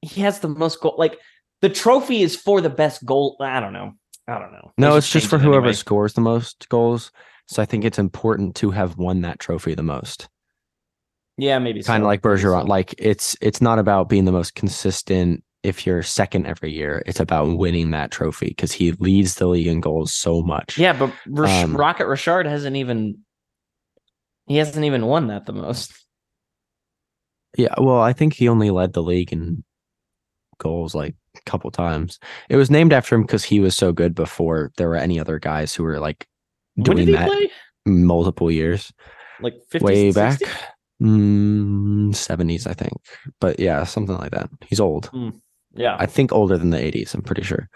he 0.00 0.22
has 0.22 0.40
the 0.40 0.48
most 0.48 0.80
goal. 0.80 0.96
Like 0.98 1.20
the 1.60 1.68
trophy 1.68 2.22
is 2.22 2.34
for 2.34 2.60
the 2.60 2.70
best 2.70 3.04
goal. 3.06 3.36
I 3.40 3.60
don't 3.60 3.74
know. 3.74 3.92
I 4.26 4.40
don't 4.40 4.50
know. 4.50 4.72
No, 4.76 4.96
it's 4.96 5.08
just 5.10 5.28
for 5.28 5.38
whoever 5.38 5.66
anyway. 5.66 5.72
scores 5.74 6.14
the 6.14 6.20
most 6.20 6.68
goals. 6.68 7.12
So 7.52 7.62
I 7.62 7.66
think 7.66 7.84
it's 7.84 7.98
important 7.98 8.54
to 8.56 8.70
have 8.70 8.96
won 8.96 9.20
that 9.22 9.38
trophy 9.38 9.74
the 9.74 9.82
most. 9.82 10.28
Yeah, 11.38 11.58
maybe 11.58 11.82
kind 11.82 12.00
so. 12.02 12.04
of 12.04 12.08
like 12.08 12.22
Bergeron. 12.22 12.62
so. 12.62 12.66
Like 12.66 12.94
it's 12.98 13.36
it's 13.40 13.60
not 13.60 13.78
about 13.78 14.08
being 14.08 14.24
the 14.24 14.32
most 14.32 14.54
consistent. 14.54 15.42
If 15.62 15.86
you're 15.86 16.02
second 16.02 16.46
every 16.46 16.72
year, 16.72 17.02
it's 17.06 17.20
about 17.20 17.56
winning 17.56 17.92
that 17.92 18.10
trophy 18.10 18.48
because 18.48 18.72
he 18.72 18.92
leads 18.92 19.36
the 19.36 19.46
league 19.46 19.68
in 19.68 19.80
goals 19.80 20.12
so 20.12 20.42
much. 20.42 20.76
Yeah, 20.76 20.92
but 20.92 21.12
Rish- 21.26 21.50
Um, 21.64 21.76
Rocket 21.76 22.06
Richard 22.06 22.46
hasn't 22.46 22.76
even. 22.76 23.18
He 24.46 24.56
hasn't 24.56 24.84
even 24.84 25.06
won 25.06 25.28
that 25.28 25.46
the 25.46 25.52
most. 25.52 25.92
yeah. 27.56 27.74
Well, 27.78 28.00
I 28.00 28.12
think 28.12 28.34
he 28.34 28.48
only 28.48 28.70
led 28.70 28.92
the 28.92 29.02
league 29.02 29.32
in 29.32 29.62
goals 30.58 30.94
like 30.94 31.14
a 31.36 31.40
couple 31.42 31.70
times. 31.70 32.18
It 32.48 32.56
was 32.56 32.70
named 32.70 32.92
after 32.92 33.14
him 33.14 33.22
because 33.22 33.44
he 33.44 33.60
was 33.60 33.76
so 33.76 33.92
good 33.92 34.14
before 34.14 34.72
there 34.76 34.88
were 34.88 34.96
any 34.96 35.20
other 35.20 35.38
guys 35.38 35.74
who 35.74 35.82
were 35.84 36.00
like 36.00 36.26
doing 36.80 36.98
did 36.98 37.08
he 37.08 37.12
that 37.14 37.28
play? 37.28 37.50
multiple 37.86 38.50
years 38.50 38.92
Like 39.40 39.54
50s, 39.72 39.80
way 39.82 40.10
60s? 40.10 40.14
back. 40.14 40.38
Mm, 41.02 42.10
70s, 42.10 42.66
I 42.66 42.74
think. 42.74 42.92
But 43.40 43.58
yeah, 43.58 43.84
something 43.84 44.16
like 44.16 44.30
that. 44.30 44.48
He's 44.66 44.80
old. 44.80 45.10
Yeah. 45.74 45.96
I 45.98 46.06
think 46.06 46.32
older 46.32 46.56
than 46.56 46.70
the 46.70 46.78
80s, 46.78 47.14
I'm 47.14 47.22
pretty 47.22 47.42
sure. 47.42 47.68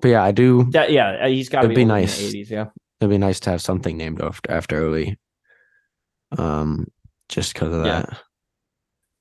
But 0.00 0.08
yeah, 0.08 0.22
I 0.24 0.32
do. 0.32 0.64
That, 0.72 0.90
yeah, 0.90 1.10
uh, 1.22 1.28
he's 1.28 1.48
got 1.48 1.60
to 1.60 1.66
It'd 1.66 1.76
be, 1.76 1.82
be 1.82 1.86
nice. 1.86 2.20
80s, 2.20 2.50
yeah. 2.50 2.66
It'd 3.00 3.10
be 3.10 3.18
nice 3.18 3.38
to 3.40 3.50
have 3.50 3.62
something 3.62 3.96
named 3.96 4.20
after 4.20 4.50
after 4.50 4.82
Ovi. 4.82 5.16
Um, 6.36 6.86
just 7.28 7.52
because 7.54 7.74
of 7.74 7.84
Yeah. 7.86 8.00
that. 8.02 8.18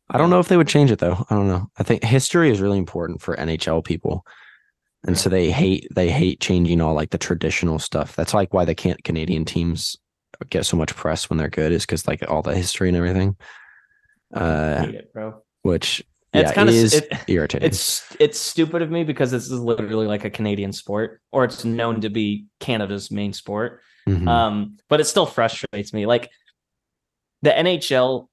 I 0.10 0.18
don't 0.18 0.30
know 0.30 0.40
if 0.40 0.48
they 0.48 0.58
would 0.58 0.68
change 0.68 0.92
it 0.92 1.00
though. 1.00 1.26
I 1.30 1.36
don't 1.36 1.48
know. 1.48 1.70
I 1.78 1.84
think 1.84 2.04
history 2.04 2.52
is 2.52 2.62
really 2.62 2.78
important 2.78 3.22
for 3.22 3.36
NHL 3.36 3.84
people. 3.84 4.24
And 5.08 5.18
so 5.18 5.30
they 5.30 5.52
hate 5.52 5.88
they 5.94 6.10
hate 6.10 6.40
changing 6.40 6.82
all 6.82 6.94
like 6.96 7.12
the 7.12 7.18
traditional 7.18 7.80
stuff. 7.80 8.16
That's 8.16 8.34
like 8.34 8.54
why 8.54 8.66
the 8.66 8.76
can't 8.76 9.04
Canadian 9.04 9.46
teams 9.46 9.96
get 10.50 10.66
so 10.66 10.76
much 10.78 10.96
press 10.96 11.30
when 11.30 11.38
they're 11.38 11.48
good 11.50 11.72
is 11.72 11.84
because 11.86 12.08
like 12.08 12.24
all 12.30 12.42
the 12.42 12.56
history 12.56 12.88
and 12.90 12.98
everything. 12.98 13.36
Uh 14.34 14.86
Hate 14.86 14.96
it, 14.96 15.14
bro. 15.14 15.42
which 15.62 16.00
It's 16.34 16.50
yeah, 16.50 16.54
kinda 16.54 16.74
is 16.74 16.94
it- 16.96 17.14
irritating. 17.28 17.68
It's 17.68 18.04
it's 18.20 18.40
stupid 18.40 18.82
of 18.82 18.90
me 18.92 19.04
because 19.04 19.32
this 19.32 19.46
is 19.46 19.60
literally 19.60 20.08
like 20.08 20.26
a 20.26 20.30
Canadian 20.30 20.74
sport, 20.74 21.22
or 21.32 21.46
it's 21.46 21.64
known 21.64 22.02
to 22.02 22.10
be 22.10 22.46
Canada's 22.60 23.12
main 23.12 23.32
sport. 23.34 23.82
Mhm. 24.10 24.28
Um, 24.28 24.78
but 24.90 25.00
it 25.00 25.06
still 25.06 25.26
frustrates 25.26 25.94
me. 25.94 26.06
Like 26.06 26.30
the 27.42 27.52
NHL, 27.58 28.28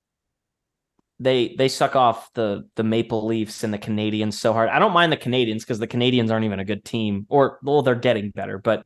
they 1.23 1.55
they 1.57 1.69
suck 1.69 1.95
off 1.95 2.33
the 2.35 2.69
the 2.75 2.83
Maple 2.83 3.25
Leafs 3.27 3.63
and 3.63 3.73
the 3.73 3.79
Canadiens 3.79 4.35
so 4.35 4.53
hard. 4.53 4.69
I 4.69 4.79
don't 4.79 4.93
mind 4.93 5.13
the 5.13 5.17
Canadiens 5.17 5.61
because 5.61 5.79
the 5.79 5.87
Canadiens 5.87 6.31
aren't 6.31 6.45
even 6.45 6.61
a 6.61 6.65
good 6.65 6.85
team, 6.85 7.27
or 7.29 7.59
well, 7.63 7.83
they're 7.83 7.95
getting 7.95 8.31
better, 8.31 8.59
but 8.59 8.85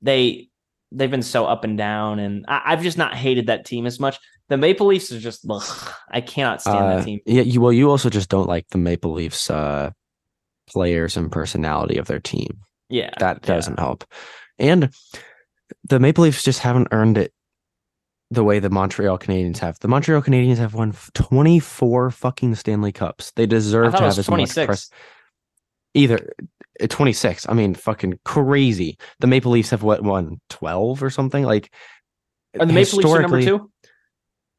they 0.00 0.48
they've 0.92 1.10
been 1.10 1.22
so 1.22 1.44
up 1.46 1.64
and 1.64 1.76
down, 1.76 2.20
and 2.20 2.44
I, 2.46 2.62
I've 2.66 2.82
just 2.82 2.98
not 2.98 3.14
hated 3.14 3.48
that 3.48 3.64
team 3.64 3.86
as 3.86 3.98
much. 3.98 4.18
The 4.48 4.56
Maple 4.56 4.86
Leafs 4.86 5.10
are 5.10 5.18
just 5.18 5.44
ugh, 5.50 5.92
I 6.10 6.20
cannot 6.20 6.60
stand 6.62 6.78
Uh, 6.78 6.96
that 6.96 7.04
team. 7.04 7.20
Yeah, 7.26 7.42
you 7.42 7.60
well, 7.60 7.72
you 7.72 7.90
also 7.90 8.10
just 8.10 8.28
don't 8.28 8.48
like 8.48 8.68
the 8.68 8.78
Maple 8.78 9.12
Leafs 9.12 9.50
uh 9.50 9.90
players 10.68 11.16
and 11.16 11.32
personality 11.32 11.98
of 11.98 12.06
their 12.06 12.20
team. 12.20 12.60
Yeah, 12.88 13.10
that 13.18 13.42
doesn't 13.42 13.80
help. 13.80 14.04
And 14.58 14.90
the 15.88 15.98
Maple 15.98 16.22
Leafs 16.22 16.44
just 16.44 16.60
haven't 16.60 16.88
earned 16.92 17.18
it 17.18 17.32
the 18.30 18.44
way 18.44 18.58
the 18.58 18.70
Montreal 18.70 19.18
Canadiens 19.18 19.58
have. 19.58 19.78
The 19.78 19.88
Montreal 19.88 20.22
Canadiens 20.22 20.56
have 20.58 20.74
won 20.74 20.94
24 21.14 22.10
fucking 22.10 22.54
Stanley 22.56 22.92
Cups. 22.92 23.30
They 23.32 23.46
deserve 23.46 23.92
to 23.92 24.00
have 24.00 24.18
as 24.18 24.28
much 24.28 24.54
press. 24.54 24.90
Either 25.94 26.32
uh, 26.80 26.86
26. 26.88 27.48
I 27.48 27.52
mean, 27.54 27.74
fucking 27.74 28.18
crazy. 28.24 28.98
The 29.20 29.26
Maple 29.26 29.52
Leafs 29.52 29.70
have 29.70 29.82
what 29.82 30.02
won 30.02 30.40
12 30.50 31.02
or 31.02 31.10
something 31.10 31.44
like 31.44 31.72
Are 32.58 32.66
the 32.66 32.72
Maple 32.72 32.98
Leafs 32.98 33.10
are 33.12 33.22
number 33.22 33.42
two? 33.42 33.70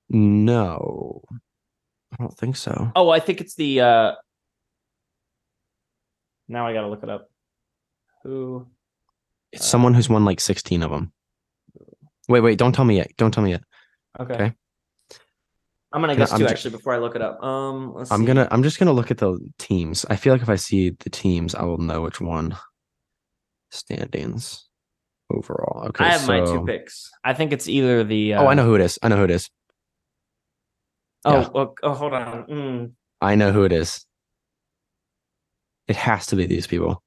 No. 0.10 1.22
I 2.14 2.16
don't 2.24 2.38
think 2.38 2.56
so. 2.56 2.92
Oh, 2.96 3.10
I 3.10 3.20
think 3.20 3.42
it's 3.42 3.56
the 3.56 3.82
uh 3.82 4.12
now 6.48 6.66
I 6.66 6.74
gotta 6.74 6.88
look 6.88 7.04
it 7.04 7.10
up. 7.10 7.30
Who 8.24 8.68
It's 9.52 9.66
someone 9.66 9.94
Uh, 9.94 9.98
who's 9.98 10.10
won 10.10 10.24
like 10.26 10.40
16 10.40 10.82
of 10.84 10.92
them. 10.92 11.12
Wait, 12.28 12.42
wait, 12.42 12.58
don't 12.58 12.74
tell 12.74 12.86
me 12.86 12.98
yet. 12.98 13.12
Don't 13.18 13.34
tell 13.34 13.44
me 13.44 13.52
yet. 13.52 13.64
okay. 14.20 14.34
Okay. 14.34 14.54
I'm 15.94 16.02
gonna 16.02 16.16
guess 16.18 16.34
I'm 16.34 16.40
two 16.40 16.46
ju- 16.46 16.52
actually 16.52 16.72
before 16.72 16.94
I 16.94 16.98
look 16.98 17.16
it 17.16 17.22
up. 17.22 17.42
Um 17.42 17.94
let's 17.96 18.12
I'm 18.12 18.20
see. 18.22 18.26
gonna 18.28 18.48
I'm 18.52 18.62
just 18.62 18.78
gonna 18.78 18.92
look 18.92 19.10
at 19.10 19.18
the 19.20 19.40
teams. 19.58 20.06
I 20.10 20.18
feel 20.18 20.34
like 20.34 20.42
if 20.42 20.50
I 20.50 20.58
see 20.58 20.90
the 20.90 21.10
teams, 21.10 21.56
I 21.56 21.64
will 21.64 21.78
know 21.78 22.02
which 22.02 22.20
one. 22.20 22.58
Standings 23.72 24.68
overall. 25.32 25.88
Okay. 25.88 26.04
I 26.06 26.10
have 26.10 26.28
my 26.28 26.42
two 26.42 26.66
picks. 26.66 27.10
I 27.24 27.34
think 27.34 27.54
it's 27.54 27.68
either 27.70 28.04
the 28.04 28.34
uh, 28.34 28.44
Oh, 28.44 28.48
I 28.48 28.54
know 28.54 28.66
who 28.66 28.76
it 28.76 28.82
is. 28.82 29.00
I 29.02 29.08
know 29.08 29.18
who 29.18 29.24
it 29.24 29.32
is. 29.32 29.50
Oh, 31.26 31.40
yeah. 31.40 31.50
oh, 31.56 31.74
oh, 31.84 31.94
hold 31.94 32.14
on. 32.14 32.44
Mm. 32.46 32.92
I 33.22 33.36
know 33.36 33.52
who 33.52 33.64
it 33.64 33.72
is. 33.72 34.06
It 35.88 35.96
has 35.96 36.28
to 36.28 36.36
be 36.36 36.46
these 36.46 36.68
people. 36.68 37.02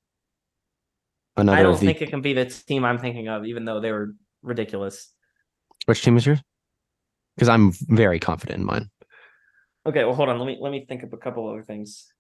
Another 1.36 1.58
I 1.58 1.62
don't 1.62 1.78
the 1.78 1.86
think 1.86 2.02
it 2.02 2.10
can 2.10 2.20
be 2.22 2.32
the 2.32 2.46
team 2.46 2.84
I'm 2.84 2.98
thinking 2.98 3.28
of, 3.28 3.44
even 3.46 3.64
though 3.64 3.80
they 3.80 3.92
were 3.92 4.14
ridiculous. 4.43 5.12
which 5.86 6.03
team 6.03 6.16
is 6.16 6.26
yours? 6.26 6.41
Because 7.36 7.49
I'm 7.49 7.72
very 7.72 8.18
confident 8.18 8.61
in 8.61 8.66
mine. 8.66 8.91
Okay, 9.86 10.05
well 10.05 10.14
hold 10.14 10.28
on. 10.28 10.38
Let 10.38 10.47
me 10.47 10.59
let 10.61 10.70
me 10.72 10.84
think 10.86 11.03
of 11.03 11.12
a 11.12 11.16
couple 11.16 11.49
other 11.49 11.62
things. 11.62 12.12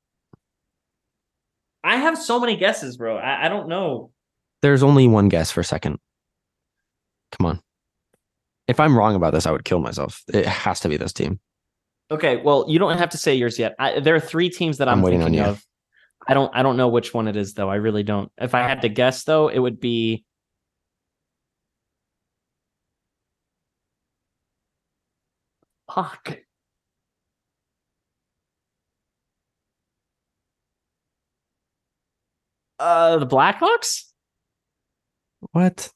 I 1.84 1.96
have 1.96 2.18
so 2.18 2.40
many 2.40 2.56
guesses, 2.56 2.96
bro. 2.96 3.16
I, 3.16 3.46
I 3.46 3.48
don't 3.48 3.68
know. 3.68 4.12
There's 4.62 4.82
only 4.82 5.08
one 5.08 5.28
guess 5.28 5.50
for 5.50 5.60
a 5.60 5.64
second. 5.64 5.98
Come 7.32 7.46
on. 7.46 7.60
If 8.66 8.78
I'm 8.80 8.96
wrong 8.96 9.14
about 9.14 9.32
this, 9.32 9.46
I 9.46 9.50
would 9.50 9.64
kill 9.64 9.80
myself. 9.80 10.22
It 10.28 10.46
has 10.46 10.80
to 10.80 10.88
be 10.88 10.96
this 10.96 11.12
team. 11.12 11.40
Okay, 12.10 12.36
well, 12.36 12.66
you 12.68 12.78
don't 12.78 12.98
have 12.98 13.10
to 13.10 13.18
say 13.18 13.34
yours 13.34 13.58
yet. 13.58 13.74
I, 13.78 14.00
there 14.00 14.14
are 14.14 14.20
three 14.20 14.50
teams 14.50 14.78
that 14.78 14.88
I'm 14.88 14.98
I'm, 14.98 15.02
waiting 15.02 15.22
on 15.22 15.26
thinking 15.26 15.44
you. 15.44 15.50
of. 15.50 15.64
I 16.26 16.34
don't. 16.34 16.50
I 16.54 16.62
don't 16.62 16.76
know 16.76 16.88
which 16.88 17.14
one 17.14 17.28
it 17.28 17.36
is 17.36 17.54
though. 17.54 17.70
I 17.70 17.76
really 17.76 18.02
don't. 18.02 18.30
If 18.38 18.54
I 18.54 18.60
had 18.60 18.82
to 18.82 18.88
guess 18.88 19.24
though, 19.24 19.48
it 19.48 19.58
would 19.58 19.80
be. 19.80 20.24
Fuck. 25.94 26.38
Uh, 32.78 33.18
the 33.18 33.26
Blackhawks. 33.26 34.04
What? 35.52 35.90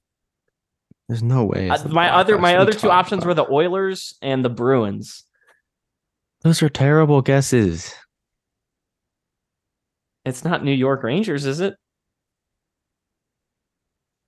There's 1.08 1.22
no 1.22 1.44
way. 1.44 1.68
Uh, 1.68 1.88
my 1.88 2.10
other 2.10 2.36
Blackhawks. 2.36 2.40
my 2.40 2.56
other 2.56 2.72
two 2.72 2.90
options 2.90 3.22
about? 3.22 3.28
were 3.28 3.34
the 3.34 3.50
Oilers 3.50 4.14
and 4.20 4.44
the 4.44 4.50
Bruins. 4.50 5.24
Those 6.42 6.62
are 6.62 6.68
terrible 6.68 7.22
guesses. 7.22 7.94
It's 10.24 10.44
not 10.44 10.64
New 10.64 10.72
York 10.72 11.02
Rangers, 11.02 11.46
is 11.46 11.60
it? 11.60 11.74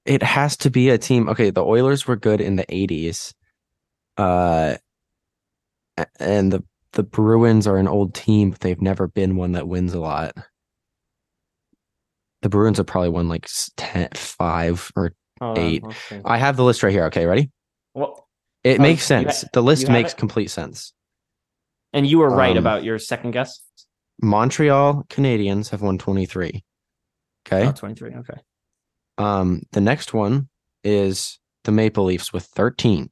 It 0.04 0.22
has 0.22 0.56
to 0.58 0.70
be 0.70 0.90
a 0.90 0.98
team. 0.98 1.28
Okay, 1.28 1.50
the 1.50 1.64
Oilers 1.64 2.06
were 2.06 2.16
good 2.16 2.40
in 2.40 2.56
the 2.56 2.64
80s. 2.66 3.32
Uh 4.16 4.76
and 6.20 6.53
the 6.53 6.62
the 6.92 7.03
Bruins 7.03 7.66
are 7.66 7.76
an 7.76 7.88
old 7.88 8.14
team, 8.14 8.51
but 8.51 8.61
they've 8.61 8.80
never 8.80 9.07
been 9.09 9.36
one 9.36 9.53
that 9.53 9.68
wins 9.68 9.92
a 9.92 10.01
lot. 10.01 10.34
The 12.42 12.49
Bruins 12.49 12.78
have 12.78 12.86
probably 12.86 13.11
won 13.11 13.28
like 13.28 13.44
s- 13.44 13.70
10, 13.76 14.09
5 14.14 14.92
or 14.97 15.12
on, 15.40 15.59
Eight. 15.59 15.84
I 16.24 16.38
have 16.38 16.57
the 16.57 16.64
list 16.64 16.82
right 16.82 16.92
here. 16.92 17.05
Okay, 17.07 17.26
ready? 17.26 17.51
Well, 17.94 18.26
It 18.64 18.78
Oh, 18.80 18.82
makes 18.82 19.09
you 19.11 19.16
ha- 19.16 19.22
sense. 19.30 19.44
the 19.53 19.62
list 19.62 19.88
makes 19.88 20.12
it? 20.12 20.16
complete 20.18 20.51
sense. 20.51 20.92
and 21.92 22.07
you 22.07 22.18
were 22.18 22.28
right 22.28 22.53
Um, 22.53 22.59
about 22.59 22.84
your 22.84 22.99
second 22.99 23.30
guess. 23.30 23.61
Montreal 24.20 25.05
Canadiens 25.09 25.70
have 25.70 25.80
won 25.82 25.97
23. 25.99 26.62
Okay. 27.47 27.66
Oh, 27.68 27.72
23. 27.72 28.14
Okay. 28.16 28.34
Um, 29.18 29.62
the 29.72 29.80
next 29.80 30.12
one 30.12 30.49
is 30.84 31.38
the 31.64 31.72
Maple 31.72 32.05
Leafs 32.05 32.32
with 32.34 32.44
13. 32.44 33.11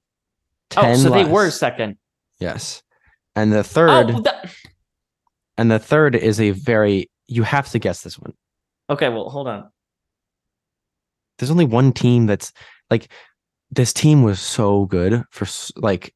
Oh, 0.77 0.83
10 0.83 0.99
so 0.99 1.11
they 1.11 1.25
were 1.25 1.51
second. 1.51 1.97
Yes. 2.45 2.83
And 3.35 3.53
the 3.53 3.65
third 3.65 4.11
Oh, 4.11 4.21
that... 4.21 4.55
and 5.57 5.71
the 5.71 5.79
third 5.79 6.15
is 6.15 6.41
a 6.41 6.51
very 6.51 7.11
you 7.27 7.43
have 7.43 7.71
to 7.71 7.79
guess 7.79 8.03
this 8.03 8.19
one. 8.19 8.35
okay. 8.91 9.09
Well, 9.09 9.31
hold 9.31 9.49
on. 9.49 9.71
There's 11.39 11.51
only 11.51 11.65
one 11.65 11.93
team 11.93 12.27
that's 12.27 12.53
like 12.91 13.11
this 13.71 13.93
team 13.93 14.23
was 14.23 14.41
so 14.41 14.85
good 14.85 15.25
for 15.31 15.47
like 15.77 16.15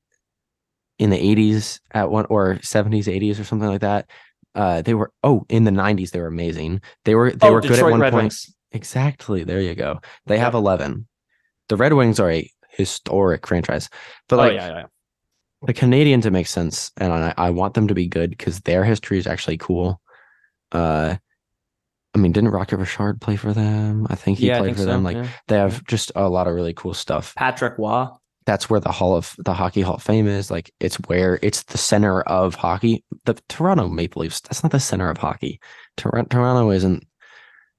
in 0.98 1.10
the 1.10 1.16
80s 1.16 1.80
at 1.92 2.10
one 2.10 2.26
or 2.28 2.56
70s 2.56 3.04
80s 3.04 3.40
or 3.40 3.44
something 3.44 3.68
like 3.68 3.80
that. 3.80 4.10
Uh 4.54 4.82
they 4.82 4.94
were 4.94 5.10
oh 5.24 5.44
in 5.48 5.64
the 5.64 5.70
90s 5.70 6.10
they 6.10 6.20
were 6.20 6.26
amazing. 6.26 6.80
They 7.04 7.14
were 7.14 7.32
they 7.32 7.48
oh, 7.48 7.52
were 7.54 7.60
good 7.60 7.78
at 7.78 7.84
one 7.84 8.00
Red 8.00 8.12
point. 8.12 8.24
Wings. 8.24 8.54
Exactly. 8.72 9.44
There 9.44 9.62
you 9.62 9.74
go. 9.74 10.00
They 10.26 10.38
have 10.38 10.54
11. 10.54 11.06
The 11.68 11.76
Red 11.76 11.94
Wings 11.94 12.20
are 12.20 12.30
a 12.30 12.50
historic 12.70 13.46
franchise. 13.46 13.88
But 14.28 14.36
oh, 14.36 14.42
like 14.42 14.52
yeah, 14.54 14.68
yeah. 14.68 14.86
The 15.62 15.74
Canadiens, 15.74 16.24
it 16.24 16.30
makes 16.30 16.50
sense, 16.50 16.92
and 16.98 17.12
I, 17.12 17.34
I 17.36 17.50
want 17.50 17.74
them 17.74 17.88
to 17.88 17.94
be 17.94 18.06
good 18.06 18.30
because 18.30 18.60
their 18.60 18.84
history 18.84 19.18
is 19.18 19.26
actually 19.26 19.58
cool. 19.58 20.00
Uh, 20.70 21.16
I 22.14 22.18
mean, 22.18 22.32
didn't 22.32 22.50
Rocket 22.50 22.76
Richard 22.76 23.20
play 23.20 23.36
for 23.36 23.52
them? 23.52 24.06
I 24.08 24.14
think 24.14 24.38
he 24.38 24.48
yeah, 24.48 24.58
played 24.58 24.68
think 24.68 24.76
for 24.78 24.82
so. 24.84 24.88
them. 24.88 25.04
Like 25.04 25.16
yeah. 25.16 25.28
they 25.48 25.56
have 25.56 25.84
just 25.84 26.12
a 26.14 26.28
lot 26.28 26.46
of 26.46 26.54
really 26.54 26.74
cool 26.74 26.94
stuff. 26.94 27.34
Patrick 27.34 27.76
Roy. 27.78 28.06
That's 28.46 28.70
where 28.70 28.80
the 28.80 28.90
Hall 28.90 29.14
of 29.14 29.34
the 29.38 29.52
Hockey 29.52 29.82
Hall 29.82 29.96
of 29.96 30.02
Fame 30.02 30.26
is. 30.26 30.50
Like 30.50 30.72
it's 30.80 30.96
where 31.06 31.38
it's 31.42 31.64
the 31.64 31.76
center 31.76 32.22
of 32.22 32.54
hockey. 32.54 33.04
The 33.24 33.34
Toronto 33.48 33.88
Maple 33.88 34.22
Leafs. 34.22 34.40
That's 34.40 34.62
not 34.62 34.72
the 34.72 34.80
center 34.80 35.10
of 35.10 35.18
hockey. 35.18 35.60
Tor- 35.96 36.24
Toronto 36.30 36.70
isn't. 36.70 37.06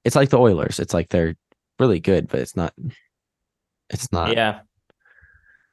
It's 0.04 0.16
like 0.16 0.28
the 0.28 0.38
Oilers. 0.38 0.78
It's 0.78 0.94
like 0.94 1.08
they're 1.08 1.34
really 1.80 1.98
good, 1.98 2.28
but 2.28 2.40
it's 2.40 2.56
not. 2.56 2.72
It's 3.88 4.12
not. 4.12 4.36
yeah. 4.36 4.60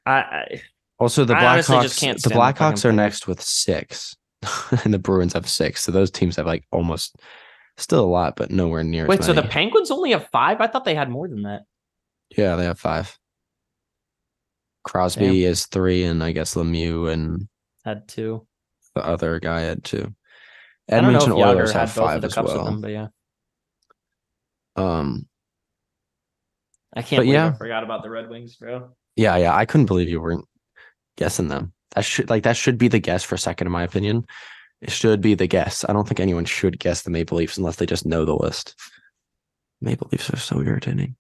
I, 0.06 0.12
I 0.14 0.62
Also, 1.00 1.26
the 1.26 1.36
Blackhawks. 1.36 2.00
can't 2.00 2.22
The 2.22 2.30
Blackhawks 2.30 2.84
are 2.86 2.92
next 2.92 3.28
with 3.28 3.42
six, 3.42 4.16
and 4.84 4.94
the 4.94 5.00
Bruins 5.00 5.34
have 5.34 5.48
six. 5.48 5.84
So 5.84 5.92
those 5.92 6.10
teams 6.12 6.36
have 6.38 6.46
like 6.48 6.66
almost 6.72 7.16
still 7.78 8.04
a 8.04 8.08
lot, 8.08 8.36
but 8.36 8.50
nowhere 8.52 8.84
near. 8.84 9.06
wait. 9.08 9.24
So 9.24 9.34
the. 9.34 9.44
Penguins 9.44 9.92
only 9.92 10.12
have 10.12 10.28
five. 10.32 10.60
I 10.62 10.68
thought 10.68 10.86
they 10.86 10.96
had 10.96 11.10
more 11.10 11.28
than 11.28 11.44
that. 11.44 11.62
yeah, 12.36 12.56
they 12.56 12.66
have 12.66 12.80
five. 12.80 13.18
Crosby 14.84 15.44
is 15.44 15.66
three, 15.66 16.04
and 16.06 16.24
I 16.24 16.32
guess 16.32 16.54
Lemieux 16.56 17.12
and 17.12 17.48
Had 17.84 18.08
two. 18.08 18.48
the 18.96 19.06
other 19.06 19.40
guy 19.40 19.62
had 19.62 19.84
two. 19.84 20.14
I 20.90 21.02
don't 21.02 21.12
know 21.12 21.18
if 21.20 21.24
Edmonton 21.24 21.34
Oilers 21.34 21.72
had 21.74 21.80
have 21.82 21.92
five 21.92 22.24
as 22.24 22.36
well. 22.38 22.64
them, 22.66 22.80
but 22.82 22.92
yeah. 22.92 23.08
Um, 24.78 25.28
I 26.96 27.02
can't 27.02 27.20
But 27.20 27.24
believe 27.24 27.34
yeah. 27.34 27.48
I 27.48 27.58
forgot 27.58 27.84
about 27.84 28.02
the 28.04 28.10
Red 28.10 28.30
Wings, 28.30 28.56
bro. 28.56 28.96
Yeah, 29.18 29.36
yeah. 29.36 29.54
I 29.56 29.66
couldn't 29.66 29.88
believe 29.88 30.08
you 30.08 30.22
weren't 30.22 30.46
guessing 31.18 31.50
them. 31.50 31.74
That 31.96 32.06
should 32.06 32.30
like 32.30 32.44
that 32.44 32.58
should 32.58 32.78
be 32.78 32.88
the 32.88 33.00
guess 33.00 33.24
for 33.24 33.38
second, 33.38 33.68
in 33.68 33.72
my 33.74 33.84
opinion. 33.84 34.26
It 34.82 34.92
should 34.92 35.22
be 35.22 35.34
the 35.34 35.48
guess. 35.48 35.84
I 35.88 35.94
don't 35.94 36.08
think 36.08 36.20
anyone 36.20 36.46
should 36.46 36.80
guess 36.80 37.02
the 37.02 37.10
Maple 37.10 37.38
Leafs 37.38 37.58
unless 37.58 37.78
they 37.78 37.86
just 37.86 38.06
know 38.06 38.26
the 38.26 38.36
list. 38.36 38.76
Maple 39.82 40.08
Leafs 40.12 40.30
are 40.32 40.38
so 40.38 40.62
irritating. 40.62 41.16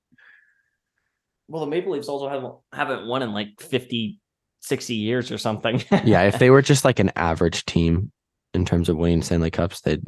Well, 1.47 1.63
the 1.65 1.69
Maple 1.71 1.91
Leafs 1.93 2.07
also 2.07 2.29
haven't 2.29 2.53
haven't 2.73 3.07
won 3.07 3.23
in 3.23 3.31
like 3.33 3.59
50, 3.59 4.19
60 4.61 4.95
years 4.95 5.31
or 5.31 5.37
something. 5.37 5.83
Yeah, 6.03 6.23
if 6.23 6.39
they 6.39 6.49
were 6.49 6.61
just 6.61 6.85
like 6.85 6.99
an 6.99 7.11
average 7.15 7.65
team 7.65 8.11
in 8.53 8.65
terms 8.65 8.89
of 8.89 8.97
winning 8.97 9.21
Stanley 9.21 9.49
Cups, 9.51 9.81
they'd 9.81 10.03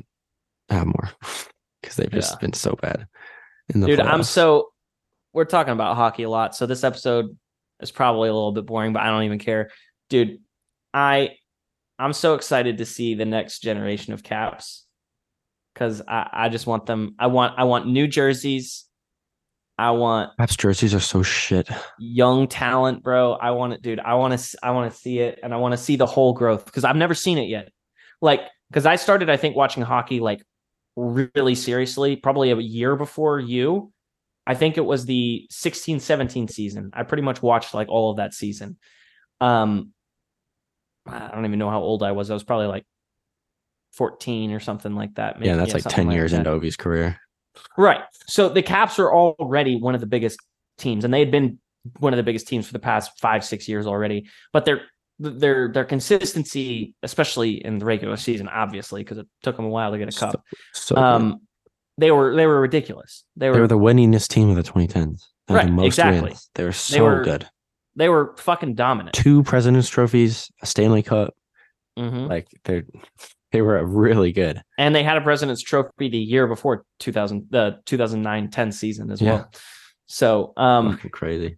have 0.69 0.85
more 0.85 1.09
because 1.81 1.95
they've 1.95 2.11
just 2.11 2.33
Yeah. 2.33 2.39
been 2.39 2.53
so 2.53 2.75
bad 2.81 3.07
in 3.73 3.79
the 3.79 3.87
Dude, 3.87 3.99
I'm 4.01 4.23
so 4.23 4.69
we're 5.33 5.45
talking 5.45 5.73
about 5.73 5.95
hockey 5.95 6.23
a 6.23 6.29
lot. 6.29 6.55
So 6.55 6.65
this 6.65 6.83
episode 6.83 7.37
is 7.81 7.91
probably 7.91 8.29
a 8.29 8.33
little 8.33 8.51
bit 8.51 8.65
boring, 8.65 8.93
but 8.93 9.01
I 9.01 9.07
don't 9.07 9.23
even 9.23 9.39
care. 9.39 9.69
Dude, 10.09 10.39
I 10.93 11.31
I'm 11.97 12.13
so 12.13 12.35
excited 12.35 12.77
to 12.77 12.85
see 12.85 13.15
the 13.15 13.25
next 13.25 13.59
generation 13.59 14.13
of 14.13 14.23
caps. 14.23 14.85
Cause 15.75 16.01
I, 16.07 16.29
I 16.33 16.49
just 16.49 16.67
want 16.67 16.85
them. 16.85 17.15
I 17.19 17.27
want 17.27 17.57
I 17.57 17.63
want 17.65 17.87
new 17.87 18.07
jerseys. 18.07 18.85
I 19.77 19.91
want 19.91 20.31
Caps 20.37 20.57
jerseys 20.57 20.93
are 20.93 20.99
so 20.99 21.23
shit. 21.23 21.69
young 21.99 22.47
talent, 22.47 23.01
bro. 23.01 23.33
I 23.33 23.51
want 23.51 23.73
it, 23.73 23.81
dude. 23.81 24.01
I 24.01 24.15
want 24.15 24.37
to 24.37 24.57
I 24.61 24.71
want 24.71 24.91
to 24.91 24.97
see 24.97 25.19
it 25.19 25.39
and 25.41 25.53
I 25.53 25.57
want 25.57 25.71
to 25.71 25.77
see 25.77 25.95
the 25.95 26.05
whole 26.05 26.33
growth 26.33 26.65
because 26.65 26.83
I've 26.83 26.97
never 26.97 27.13
seen 27.13 27.37
it 27.37 27.47
yet. 27.47 27.69
Like 28.21 28.41
cuz 28.73 28.85
I 28.85 28.97
started 28.97 29.29
I 29.29 29.37
think 29.37 29.55
watching 29.55 29.83
hockey 29.83 30.19
like 30.19 30.43
really 30.97 31.55
seriously 31.55 32.17
probably 32.17 32.51
a 32.51 32.57
year 32.57 32.95
before 32.95 33.39
you. 33.39 33.93
I 34.49 34.55
think 34.55 34.77
it 34.77 34.85
was 34.85 35.05
the 35.05 35.45
16 35.51 35.99
17 35.99 36.47
season. 36.47 36.89
I 36.93 37.03
pretty 37.03 37.21
much 37.21 37.43
watched 37.43 37.75
like 37.75 37.87
all 37.87 38.09
of 38.09 38.17
that 38.17 38.33
season. 38.33 38.77
Um 39.39 39.93
I 41.05 41.29
don't 41.29 41.45
even 41.45 41.59
know 41.59 41.69
how 41.69 41.81
old 41.81 42.01
I 42.01 42.13
was. 42.13 42.31
I 42.31 42.33
was 42.33 42.43
probably 42.43 42.65
like 42.65 42.85
14 43.93 44.51
or 44.51 44.59
something 44.59 44.95
like 44.95 45.13
that. 45.15 45.43
yeah, 45.43 45.55
that's 45.55 45.73
like 45.73 45.83
something 45.83 46.07
10 46.07 46.11
years 46.11 46.31
that. 46.31 46.39
into 46.39 46.49
Ovi's 46.49 46.75
career. 46.75 47.19
Right. 47.77 48.01
So 48.27 48.49
the 48.49 48.63
Caps 48.63 48.97
are 48.97 49.13
already 49.13 49.75
one 49.75 49.93
of 49.93 50.01
the 50.01 50.07
biggest 50.07 50.39
teams, 50.77 51.05
and 51.05 51.13
they 51.13 51.19
had 51.19 51.31
been 51.31 51.59
one 51.99 52.13
of 52.13 52.17
the 52.17 52.23
biggest 52.23 52.47
teams 52.47 52.65
for 52.65 52.73
the 52.73 52.79
past 52.79 53.19
five, 53.19 53.43
six 53.45 53.67
years 53.67 53.85
already. 53.85 54.29
But 54.51 54.65
their 54.65 54.81
their 55.19 55.71
their 55.71 55.85
consistency, 55.85 56.95
especially 57.03 57.63
in 57.63 57.77
the 57.77 57.85
regular 57.85 58.17
season, 58.17 58.47
obviously, 58.47 59.03
because 59.03 59.17
it 59.17 59.27
took 59.43 59.55
them 59.55 59.65
a 59.65 59.69
while 59.69 59.91
to 59.91 59.97
get 59.97 60.13
a 60.13 60.17
cup. 60.17 60.43
So 60.73 60.95
good. 60.95 61.03
Um, 61.03 61.41
they 61.99 62.11
were 62.11 62.35
they 62.35 62.45
were 62.47 62.61
ridiculous. 62.61 63.23
They 63.35 63.49
were 63.49 63.55
they 63.55 63.61
were 63.61 63.67
the 63.67 63.77
winningest 63.77 64.27
team 64.29 64.49
of 64.49 64.55
the 64.55 64.63
2010s. 64.63 65.21
They 65.47 65.55
Right, 65.55 65.65
the 65.65 65.71
most 65.71 65.85
exactly. 65.87 66.29
wins. 66.29 66.49
They 66.55 66.63
were 66.63 66.71
so 66.71 67.03
were- 67.03 67.23
good. 67.23 67.47
they 67.95 68.09
were 68.09 68.35
fucking 68.37 68.75
dominant. 68.75 69.13
Two 69.15 69.43
President's 69.43 69.89
trophies, 69.89 70.51
a 70.61 70.65
Stanley 70.65 71.01
Cup. 71.03 71.33
Mhm. 71.97 72.29
Like 72.29 72.47
they're 72.63 72.83
they 73.51 73.61
were 73.61 73.83
really 73.85 74.31
good. 74.31 74.61
And 74.77 74.93
they 74.93 75.01
had 75.03 75.17
a 75.17 75.21
President's 75.21 75.61
Trophy 75.63 76.07
the 76.09 76.17
year 76.19 76.45
before 76.47 76.85
2000 76.99 77.47
the 77.49 77.79
2009-10 77.87 78.71
season 78.71 79.09
as 79.11 79.21
Yeah. 79.21 79.33
well. 79.33 79.51
So 80.05 80.53
um 80.55 80.93
Fucking 80.93 81.09
crazy. 81.11 81.57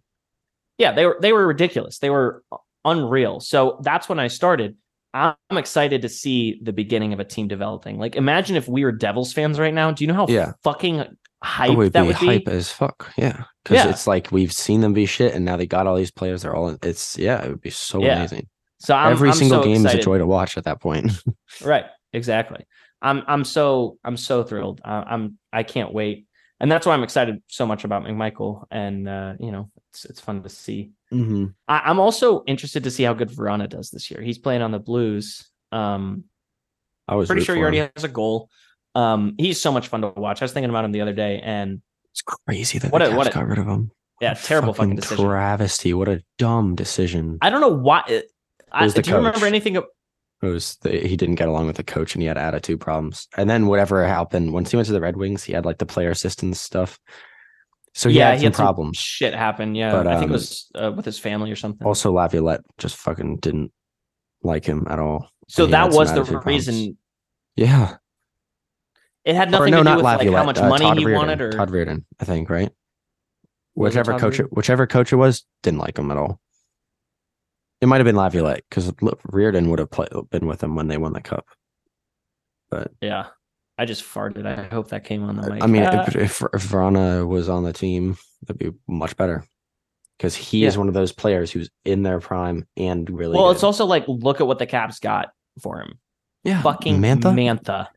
yeah, 0.78 0.92
they 0.92 1.04
were 1.06 1.18
they 1.20 1.32
were 1.32 1.46
ridiculous. 1.46 1.98
They 1.98 2.10
were 2.10 2.42
unreal. 2.84 3.40
So 3.40 3.78
that's 3.82 4.08
when 4.08 4.18
I 4.18 4.28
started. 4.28 4.76
I'm 5.14 5.34
excited 5.58 6.02
to 6.02 6.08
see 6.08 6.58
the 6.62 6.72
beginning 6.72 7.12
of 7.12 7.20
a 7.20 7.24
team 7.24 7.48
developing. 7.48 7.98
Like, 7.98 8.16
imagine 8.16 8.56
if 8.56 8.66
we 8.68 8.84
were 8.84 8.92
Devils 8.92 9.32
fans 9.32 9.58
right 9.58 9.74
now. 9.74 9.90
Do 9.90 10.04
you 10.04 10.08
know 10.08 10.14
how 10.14 10.26
Yeah. 10.28 10.52
fucking 10.64 11.04
hype 11.42 11.70
Oh, 11.70 11.88
be 11.90 12.00
would 12.00 12.14
hype 12.14 12.48
as 12.48 12.70
fuck. 12.70 13.12
Yeah. 13.16 13.44
Because 13.62 13.84
Yeah. 13.84 13.90
it's 13.90 14.06
like 14.06 14.30
we've 14.32 14.52
seen 14.52 14.80
them 14.80 14.92
be 14.92 15.06
shit 15.06 15.34
and 15.34 15.44
now 15.44 15.56
they 15.56 15.66
got 15.66 15.86
all 15.86 15.96
these 15.96 16.10
players. 16.10 16.42
They're 16.42 16.54
all 16.54 16.68
in, 16.68 16.78
it's 16.82 17.18
yeah, 17.18 17.42
it 17.42 17.48
would 17.50 17.60
be 17.60 17.70
so 17.70 18.02
Yeah. 18.02 18.18
amazing. 18.18 18.48
So 18.78 18.94
I'm, 18.94 19.12
Every 19.12 19.28
I'm 19.30 19.34
single 19.36 19.62
so 19.62 19.64
game 19.64 19.84
is 19.86 19.94
a 19.94 19.98
joy 19.98 20.18
to 20.18 20.26
watch 20.26 20.56
at 20.56 20.64
that 20.64 20.80
point. 20.80 21.12
Right. 21.64 21.84
Exactly. 22.12 22.64
I'm 23.02 23.22
I'm 23.26 23.44
so 23.44 23.98
I'm 24.04 24.16
so 24.16 24.42
thrilled. 24.44 24.80
I, 24.84 25.02
I'm 25.02 25.38
I 25.52 25.62
can't 25.64 25.92
wait, 25.92 26.26
and 26.60 26.70
that's 26.70 26.86
why 26.86 26.94
I'm 26.94 27.02
excited 27.02 27.42
so 27.48 27.66
much 27.66 27.84
about 27.84 28.04
McMichael. 28.04 28.64
And 28.70 29.08
uh, 29.08 29.34
you 29.40 29.50
know, 29.50 29.70
it's 29.90 30.04
it's 30.04 30.20
fun 30.20 30.42
to 30.42 30.48
see. 30.48 30.92
Mm-hmm. 31.12 31.46
I, 31.68 31.78
I'm 31.80 32.00
also 32.00 32.42
interested 32.46 32.84
to 32.84 32.90
see 32.90 33.02
how 33.02 33.12
good 33.14 33.28
Vrana 33.30 33.68
does 33.68 33.90
this 33.90 34.10
year. 34.10 34.22
He's 34.22 34.38
playing 34.38 34.62
on 34.62 34.70
the 34.72 34.78
Blues. 34.78 35.46
Um, 35.70 36.24
I 37.06 37.14
was 37.16 37.26
pretty 37.28 37.44
sure 37.44 37.54
he 37.54 37.60
already 37.62 37.78
him. 37.80 37.90
has 37.96 38.04
a 38.04 38.08
goal. 38.08 38.48
Um, 38.94 39.34
he's 39.38 39.60
so 39.60 39.72
much 39.72 39.88
fun 39.88 40.02
to 40.02 40.08
watch. 40.08 40.40
I 40.42 40.44
was 40.44 40.52
thinking 40.52 40.70
about 40.70 40.84
him 40.84 40.92
the 40.92 41.00
other 41.02 41.12
day, 41.12 41.40
and 41.42 41.82
It's 42.12 42.22
crazy 42.22 42.78
that 42.78 42.92
What 42.92 43.02
a- 43.02 43.10
what 43.14 43.26
a- 43.26 43.30
got 43.30 43.46
rid 43.46 43.58
of 43.58 43.66
him. 43.66 43.90
yeah, 44.20 44.34
terrible 44.34 44.74
fucking, 44.74 44.96
decision. 44.96 45.24
travesty. 45.24 45.94
What 45.94 46.08
a 46.08 46.22
dumb 46.38 46.74
decision. 46.74 47.38
I 47.42 47.50
don't 47.50 47.60
know 47.60 47.68
why. 47.68 48.02
It, 48.08 48.30
I, 48.70 48.86
do 48.86 48.92
the 49.02 49.08
you 49.08 49.16
remember 49.16 49.46
anything? 49.46 49.76
Of, 49.76 49.84
It 50.42 50.46
was 50.46 50.76
the, 50.82 50.90
he 51.06 51.16
didn't 51.16 51.34
get 51.36 51.48
along 51.48 51.66
with 51.66 51.76
the 51.76 51.84
coach 51.84 52.14
and 52.14 52.22
he 52.22 52.28
had 52.28 52.38
attitude 52.38 52.80
problems. 52.80 53.28
And 53.36 53.48
then 53.50 53.66
whatever 53.66 54.06
happened 54.06 54.52
once 54.52 54.70
he 54.70 54.76
went 54.76 54.86
to 54.86 54.92
the 54.92 55.00
Red 55.00 55.16
Wings, 55.16 55.42
he 55.44 55.52
had 55.52 55.64
like 55.66 55.78
the 55.78 55.86
player 55.86 56.10
assistance 56.10 56.60
stuff. 56.60 56.98
So 57.94 58.08
he 58.08 58.16
yeah, 58.18 58.30
had 58.30 58.34
he 58.38 58.40
some 58.40 58.44
had 58.52 58.56
some 58.56 58.64
problems. 58.64 58.96
shit 58.98 59.34
happened. 59.34 59.76
Yeah, 59.76 59.92
But, 59.92 60.06
I 60.06 60.12
think 60.14 60.24
it 60.24 60.26
um, 60.26 60.32
was 60.32 60.70
uh, 60.74 60.92
with 60.96 61.04
his 61.04 61.18
family 61.18 61.50
or 61.52 61.56
something. 61.56 61.86
Also, 61.86 62.10
Laviolette 62.12 62.62
just 62.78 62.96
fucking 62.96 63.36
didn't 63.38 63.70
like 64.42 64.64
him 64.64 64.86
at 64.88 64.98
all. 64.98 65.28
so 65.48 65.66
that 65.66 65.90
was 65.92 66.08
the 66.08 66.20
attitude 66.20 66.32
problems. 66.42 66.68
reason. 66.68 66.96
Yeah. 67.56 67.96
It 69.24 69.36
had 69.36 69.48
Or 69.48 69.52
nothing 69.52 69.70
no, 69.72 69.82
to 69.84 69.90
do 69.90 69.96
with 69.96 70.04
like 70.04 70.28
how 70.30 70.44
much 70.44 70.58
uh, 70.58 70.68
money 70.68 70.84
Todd 70.86 70.98
he 70.98 71.04
Reirden. 71.04 71.14
wanted, 71.16 71.40
or 71.42 71.52
Todd 71.52 71.70
Reirden, 71.70 72.04
I 72.18 72.24
think, 72.24 72.48
right? 72.50 72.70
Was 73.74 73.94
it 73.94 74.00
Whichever 74.00 74.18
coach, 74.18 74.38
Reirden? 74.38 74.48
whichever 74.50 74.86
coach 74.86 75.12
it 75.12 75.16
was, 75.16 75.44
didn't 75.62 75.78
like 75.78 75.98
him 75.98 76.10
at 76.10 76.16
all. 76.16 76.40
It 77.80 77.86
might 77.86 77.98
have 77.98 78.04
been 78.06 78.16
Laviolette 78.16 78.64
because 78.68 78.90
Reirden 78.92 79.68
would 79.68 79.78
have 79.80 79.90
play, 79.90 80.08
been 80.30 80.46
with 80.46 80.62
him 80.62 80.74
when 80.76 80.88
they 80.88 80.96
won 80.98 81.12
the 81.12 81.20
cup. 81.20 81.44
But 82.70 82.90
yeah. 83.00 83.26
I 83.78 83.84
just 83.84 84.04
farted. 84.04 84.46
I 84.46 84.64
hope 84.64 84.88
that 84.88 85.04
came 85.04 85.22
on 85.24 85.36
the 85.36 85.50
mic. 85.50 85.62
I 85.62 85.66
mean, 85.66 85.82
Ah. 85.84 86.04
if, 86.06 86.14
if, 86.16 86.42
if 86.42 86.68
Vrana 86.70 87.26
was 87.26 87.48
on 87.48 87.64
the 87.64 87.72
team, 87.72 88.16
that'd 88.46 88.58
be 88.58 88.76
much 88.86 89.16
better 89.16 89.44
because 90.18 90.34
he 90.36 90.64
is 90.64 90.76
one 90.78 90.88
of 90.88 90.94
those 90.94 91.10
players 91.12 91.50
who's 91.50 91.70
in 91.84 92.02
their 92.02 92.20
prime 92.20 92.66
and 92.76 93.08
really. 93.10 93.34
well, 93.36 93.48
good. 93.48 93.54
it's 93.54 93.62
also 93.64 93.86
like 93.86 94.04
look 94.06 94.40
at 94.40 94.46
what 94.46 94.58
the 94.58 94.66
Caps 94.66 94.98
got 95.00 95.30
for 95.60 95.80
him. 95.80 95.98
yeah, 96.44 96.60
Fucking 96.62 96.98
Mantha, 97.00 97.32
Mantha. 97.34 97.88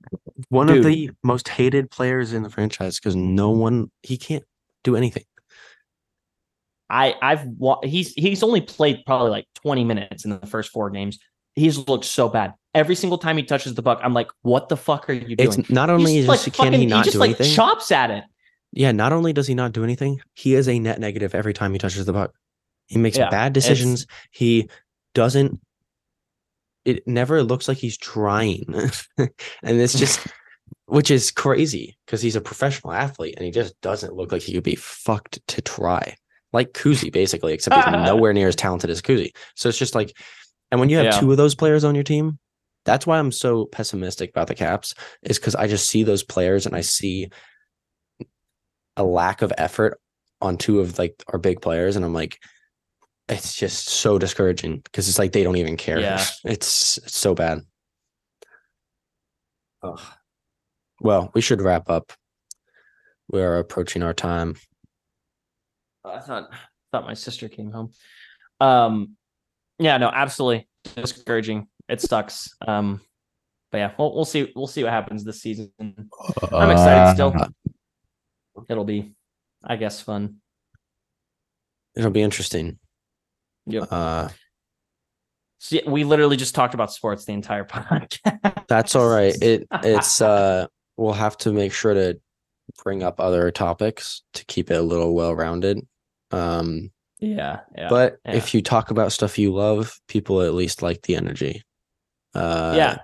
one 0.50 0.68
dude. 0.68 0.78
of 0.78 0.84
the 0.86 1.12
most 1.24 1.50
hated 1.50 1.92
players 1.92 2.32
in 2.34 2.42
the 2.44 2.50
franchise 2.50 2.98
because 3.00 3.16
no 3.16 3.52
one 3.52 3.92
he 4.02 4.18
can't 4.18 4.44
do 4.84 4.96
anything. 4.96 5.24
I 6.90 7.16
I've 7.22 7.46
he's 7.84 8.14
he's 8.14 8.44
only 8.44 8.62
played 8.62 9.04
probably 9.06 9.32
like 9.32 9.46
20 9.56 9.84
minutes 9.84 10.24
in 10.26 10.32
the 10.32 10.46
first 10.48 10.72
four 10.72 10.90
games. 10.90 11.20
He's 11.56 11.78
looked 11.88 12.06
so 12.06 12.30
bad. 12.30 12.54
Every 12.76 12.96
single 12.96 13.18
time 13.18 13.38
he 13.38 13.44
touches 13.44 13.74
the 13.74 13.82
puck, 13.82 14.00
I'm 14.04 14.14
like, 14.14 14.28
what 14.42 14.70
the 14.70 14.78
fuck 14.78 15.10
are 15.10 15.14
you 15.14 15.36
doing? 15.36 15.60
It's 15.60 15.70
not 15.70 15.90
only 15.90 16.14
He's 16.14 16.30
is 16.30 16.44
just, 16.44 16.54
can 16.54 16.74
he 16.74 16.78
fucking- 16.80 16.90
not 16.90 17.06
just 17.06 17.14
do 17.14 17.20
like 17.20 17.30
anything. 17.40 17.56
chops 17.56 17.92
at 17.92 18.12
it. 18.12 18.24
Yeah, 18.74 18.92
not 18.92 19.14
only 19.14 19.32
does 19.34 19.48
he 19.48 19.56
not 19.56 19.72
do 19.72 19.84
anything, 19.84 20.20
he 20.34 20.54
is 20.56 20.68
a 20.68 20.78
net 20.78 21.00
negative 21.00 21.34
every 21.34 21.54
time 21.54 21.72
he 21.72 21.80
touches 21.80 22.06
the 22.06 22.14
puck. 22.14 22.34
He 22.88 22.98
makes 23.00 23.18
Yeah, 23.18 23.30
bad 23.30 23.56
it's- 23.56 23.64
decisions. 23.64 24.06
He 24.32 24.70
doesn't. 25.14 25.60
It 26.84 27.08
never 27.08 27.42
looks 27.42 27.68
like 27.68 27.78
he's 27.78 27.98
trying, 27.98 28.66
and 29.18 29.30
it's 29.64 29.98
just, 29.98 30.20
which 30.86 31.10
is 31.10 31.32
crazy 31.32 31.98
because 32.06 32.22
he's 32.22 32.36
a 32.36 32.42
professional 32.42 32.94
athlete 32.94 33.34
and 33.38 33.46
he 33.46 33.52
just 33.52 33.80
doesn't 33.82 34.14
look 34.14 34.32
like 34.32 34.44
he 34.44 34.54
could 34.54 34.64
be 34.64 34.76
fucked 34.76 35.40
to 35.48 35.62
try. 35.64 36.16
Like 36.54 36.74
Kuzi, 36.74 37.12
basically, 37.12 37.54
except 37.54 37.76
he's 37.76 37.86
nowhere 38.06 38.34
near 38.34 38.48
as 38.50 38.56
talented 38.56 38.90
as 38.92 39.02
Kuzi. 39.02 39.32
So 39.56 39.68
it's 39.70 39.80
just 39.80 39.96
like, 39.96 40.16
and 40.72 40.80
when 40.80 40.90
you 40.90 40.98
have 40.98 41.06
Yeah. 41.06 41.20
two 41.20 41.32
of 41.32 41.38
those 41.38 41.56
players 41.56 41.84
on 41.84 41.96
your 41.96 42.04
team, 42.04 42.38
that's 42.86 43.06
why 43.06 43.20
I'm 43.20 43.32
so 43.32 43.66
pessimistic 43.66 44.30
about 44.30 44.48
the 44.48 44.56
Caps. 44.56 44.94
Is 45.24 45.40
because 45.40 45.56
I 45.56 45.68
just 45.68 45.90
see 45.90 46.04
those 46.04 46.24
players 46.24 46.66
and 46.66 46.76
I 46.76 46.82
see 46.82 47.30
a 48.96 49.04
lack 49.04 49.42
of 49.42 49.52
effort 49.58 50.00
on 50.42 50.58
two 50.58 50.80
of 50.80 50.98
like 50.98 51.22
our 51.28 51.40
big 51.40 51.62
players, 51.62 51.96
and 51.96 52.06
I'm 52.06 52.14
like, 52.14 52.40
it's 53.28 53.56
just 53.56 53.88
so 53.88 54.20
discouraging 54.20 54.78
because 54.78 55.10
it's 55.10 55.20
like 55.20 55.32
they 55.32 55.44
don't 55.44 55.58
even 55.58 55.78
care. 55.78 56.00
Yeah. 56.00 56.16
It's, 56.16 56.42
it's 56.46 57.00
so 57.14 57.34
bad. 57.34 57.62
Ugh. 59.84 60.00
Well, 61.02 61.32
we 61.34 61.42
should 61.42 61.62
wrap 61.62 61.90
up. 61.90 62.14
We 63.30 63.42
are 63.42 63.58
approaching 63.58 64.04
our 64.04 64.14
time. 64.14 64.56
I 66.04 66.20
thought 66.20 66.50
thought 66.92 67.06
my 67.06 67.16
sister 67.16 67.50
came 67.50 67.72
home. 67.72 67.92
Um, 68.62 69.16
yeah, 69.80 69.98
no, 69.98 70.10
absolutely 70.10 70.68
discouraging. 70.96 71.68
It 71.88 72.02
sucks. 72.02 72.56
Um, 72.66 73.02
but 73.72 73.78
yeah, 73.80 73.92
we'll, 73.98 74.14
we'll 74.16 74.26
see. 74.26 74.52
We'll 74.56 74.68
see 74.68 74.84
what 74.84 74.94
happens 74.94 75.24
this 75.24 75.42
season. 75.42 75.72
I'm 75.80 76.72
excited 76.72 77.14
still. 77.14 77.36
It'll 78.70 78.86
be, 78.86 79.14
I 79.64 79.76
guess, 79.76 80.02
fun. 80.02 80.38
It'll 81.96 82.12
be 82.12 82.22
interesting. 82.22 82.80
Yep. 83.68 83.88
Uh, 83.92 84.30
See, 85.66 85.82
we 85.88 86.04
literally 86.04 86.38
just 86.38 86.54
talked 86.54 86.76
about 86.76 86.94
sports 86.94 87.26
the 87.26 87.34
entire 87.34 87.64
podcast. 87.66 88.68
that's 88.68 88.96
all 88.96 89.08
right. 89.08 89.36
It 89.42 89.68
it's 89.84 90.22
uh 90.22 90.68
we'll 90.96 91.14
have 91.14 91.38
to 91.40 91.52
make 91.52 91.74
sure 91.74 91.96
to 91.96 92.20
bring 92.84 93.02
up 93.02 93.20
other 93.20 93.50
topics 93.50 94.22
to 94.34 94.46
keep 94.46 94.70
it 94.70 94.76
a 94.76 94.82
little 94.84 95.16
well 95.16 95.34
rounded. 95.34 95.80
Um, 96.30 96.92
Yeah, 97.20 97.62
yeah, 97.76 97.90
but 97.90 98.18
yeah. 98.26 98.36
if 98.36 98.54
you 98.54 98.62
talk 98.62 98.92
about 98.92 99.12
stuff 99.12 99.40
you 99.40 99.54
love, 99.54 100.00
people 100.08 100.44
at 100.44 100.54
least 100.54 100.84
like 100.84 101.02
the 101.02 101.16
energy. 101.16 101.64
Uh, 102.36 102.74
yeah, 102.76 102.98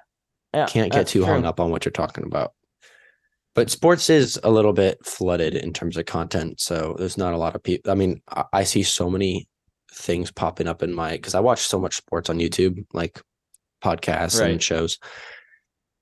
yeah. 0.53 0.65
can't 0.67 0.91
get 0.91 1.07
too 1.07 1.23
hung 1.25 1.45
up 1.45 1.59
on 1.59 1.71
what 1.71 1.85
you're 1.85 1.91
talking 1.91 2.23
about. 2.25 2.53
But 3.53 3.69
sports 3.69 4.09
is 4.09 4.39
a 4.43 4.49
little 4.51 4.71
bit 4.73 5.05
flooded 5.05 5.55
in 5.55 5.73
terms 5.73 5.97
of 5.97 6.05
content, 6.05 6.61
so 6.61 6.95
there's 6.97 7.17
not 7.17 7.33
a 7.33 7.37
lot 7.37 7.55
of 7.55 7.63
people. 7.63 7.91
I 7.91 7.95
mean, 7.95 8.21
I, 8.29 8.45
I 8.53 8.63
see 8.63 8.83
so 8.83 9.09
many 9.09 9.47
things 9.93 10.31
popping 10.31 10.67
up 10.67 10.81
in 10.83 10.93
my 10.93 11.11
because 11.11 11.35
I 11.35 11.41
watch 11.41 11.59
so 11.61 11.77
much 11.79 11.95
sports 11.97 12.29
on 12.29 12.39
YouTube, 12.39 12.85
like 12.93 13.21
podcasts 13.83 14.39
Right. 14.39 14.51
and 14.51 14.63
shows. 14.63 14.99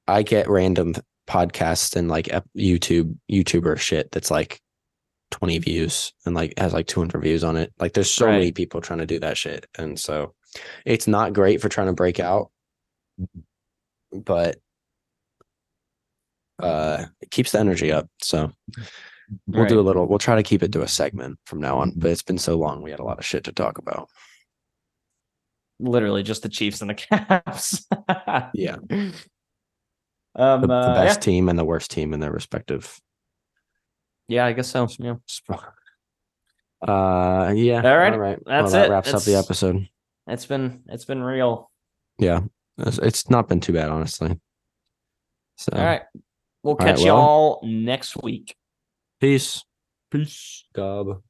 I 0.07 0.21
get 0.23 0.49
random 0.49 0.93
podcasts 1.27 1.95
and 1.95 2.07
like 2.07 2.25
YouTube 2.57 3.15
YouTuber 3.31 3.77
shit 3.79 4.11
that's 4.11 4.29
like 4.31 4.59
20 5.31 5.59
views 5.59 6.11
and 6.25 6.35
like 6.35 6.53
has 6.57 6.73
like 6.73 6.87
200 6.87 7.19
views 7.21 7.43
on 7.43 7.55
it. 7.57 7.71
Like 7.79 7.93
there's 7.93 8.13
so 8.13 8.25
Right. 8.27 8.33
many 8.33 8.51
people 8.51 8.81
trying 8.81 8.99
to 8.99 9.05
do 9.07 9.19
that 9.21 9.37
shit, 9.37 9.65
and 9.77 9.99
so 9.99 10.33
it's 10.85 11.07
not 11.07 11.33
great 11.33 11.61
for 11.61 11.69
trying 11.69 11.87
to 11.87 11.93
break 11.93 12.19
out, 12.19 12.51
but 14.11 14.57
uh 16.61 17.05
it 17.21 17.31
keeps 17.31 17.51
the 17.51 17.59
energy 17.59 17.91
up. 17.91 18.07
So 18.21 18.51
we'll 19.47 19.65
do 19.65 19.79
a 19.79 19.81
little 19.81 20.07
we'll 20.07 20.17
try 20.19 20.35
to 20.35 20.43
keep 20.43 20.63
it 20.63 20.71
to 20.73 20.81
a 20.81 20.87
segment 20.87 21.39
from 21.45 21.59
now 21.61 21.77
on. 21.79 21.93
But 21.95 22.11
it's 22.11 22.23
been 22.23 22.37
so 22.39 22.57
long, 22.57 22.81
we 22.81 22.91
had 22.91 22.99
a 22.99 23.03
lot 23.05 23.19
of 23.19 23.25
shit 23.25 23.43
to 23.45 23.51
talk 23.51 23.77
about. 23.77 24.09
literally 25.79 26.23
just 26.23 26.43
the 26.43 26.49
Chiefs 26.49 26.81
and 26.81 26.89
the 26.89 26.95
Caps. 26.95 27.87
Yeah. 28.53 28.77
Um, 30.35 30.61
The, 30.61 30.67
the 30.67 30.73
uh, 30.73 30.93
best 31.05 31.21
team 31.21 31.49
and 31.49 31.57
the 31.57 31.65
worst 31.65 31.89
team 31.89 32.13
in 32.13 32.19
their 32.19 32.31
respective 32.31 32.99
yeah. 34.27 34.43
yeah, 34.43 34.45
I 34.45 34.53
guess 34.53 34.69
so. 34.69 34.87
Yeah. 34.99 35.15
Uh 36.87 37.51
yeah. 37.55 37.81
All 37.83 37.97
right, 37.97 38.13
All 38.13 38.19
right. 38.19 38.39
that's 38.45 38.71
well, 38.71 38.71
that 38.71 38.85
it. 38.85 38.89
wraps 38.91 39.13
up 39.13 39.23
the 39.23 39.35
episode. 39.35 39.89
It's 40.27 40.45
been 40.45 40.83
it's 40.87 41.05
been 41.05 41.21
real. 41.23 41.71
Yeah. 42.19 42.41
It's, 42.79 43.29
not 43.29 43.47
been 43.47 43.59
too 43.59 43.73
bad, 43.73 43.89
honestly. 43.89 44.39
So 45.57 45.71
All 45.73 45.83
right. 45.83 46.01
We'll 46.63 46.73
all 46.73 46.85
right, 46.85 46.95
catch 46.95 47.05
well. 47.05 47.07
y'all 47.07 47.59
next 47.63 48.21
week. 48.21 48.55
peace. 49.19 49.63
Peace. 50.11 50.65
Gob. 50.73 51.21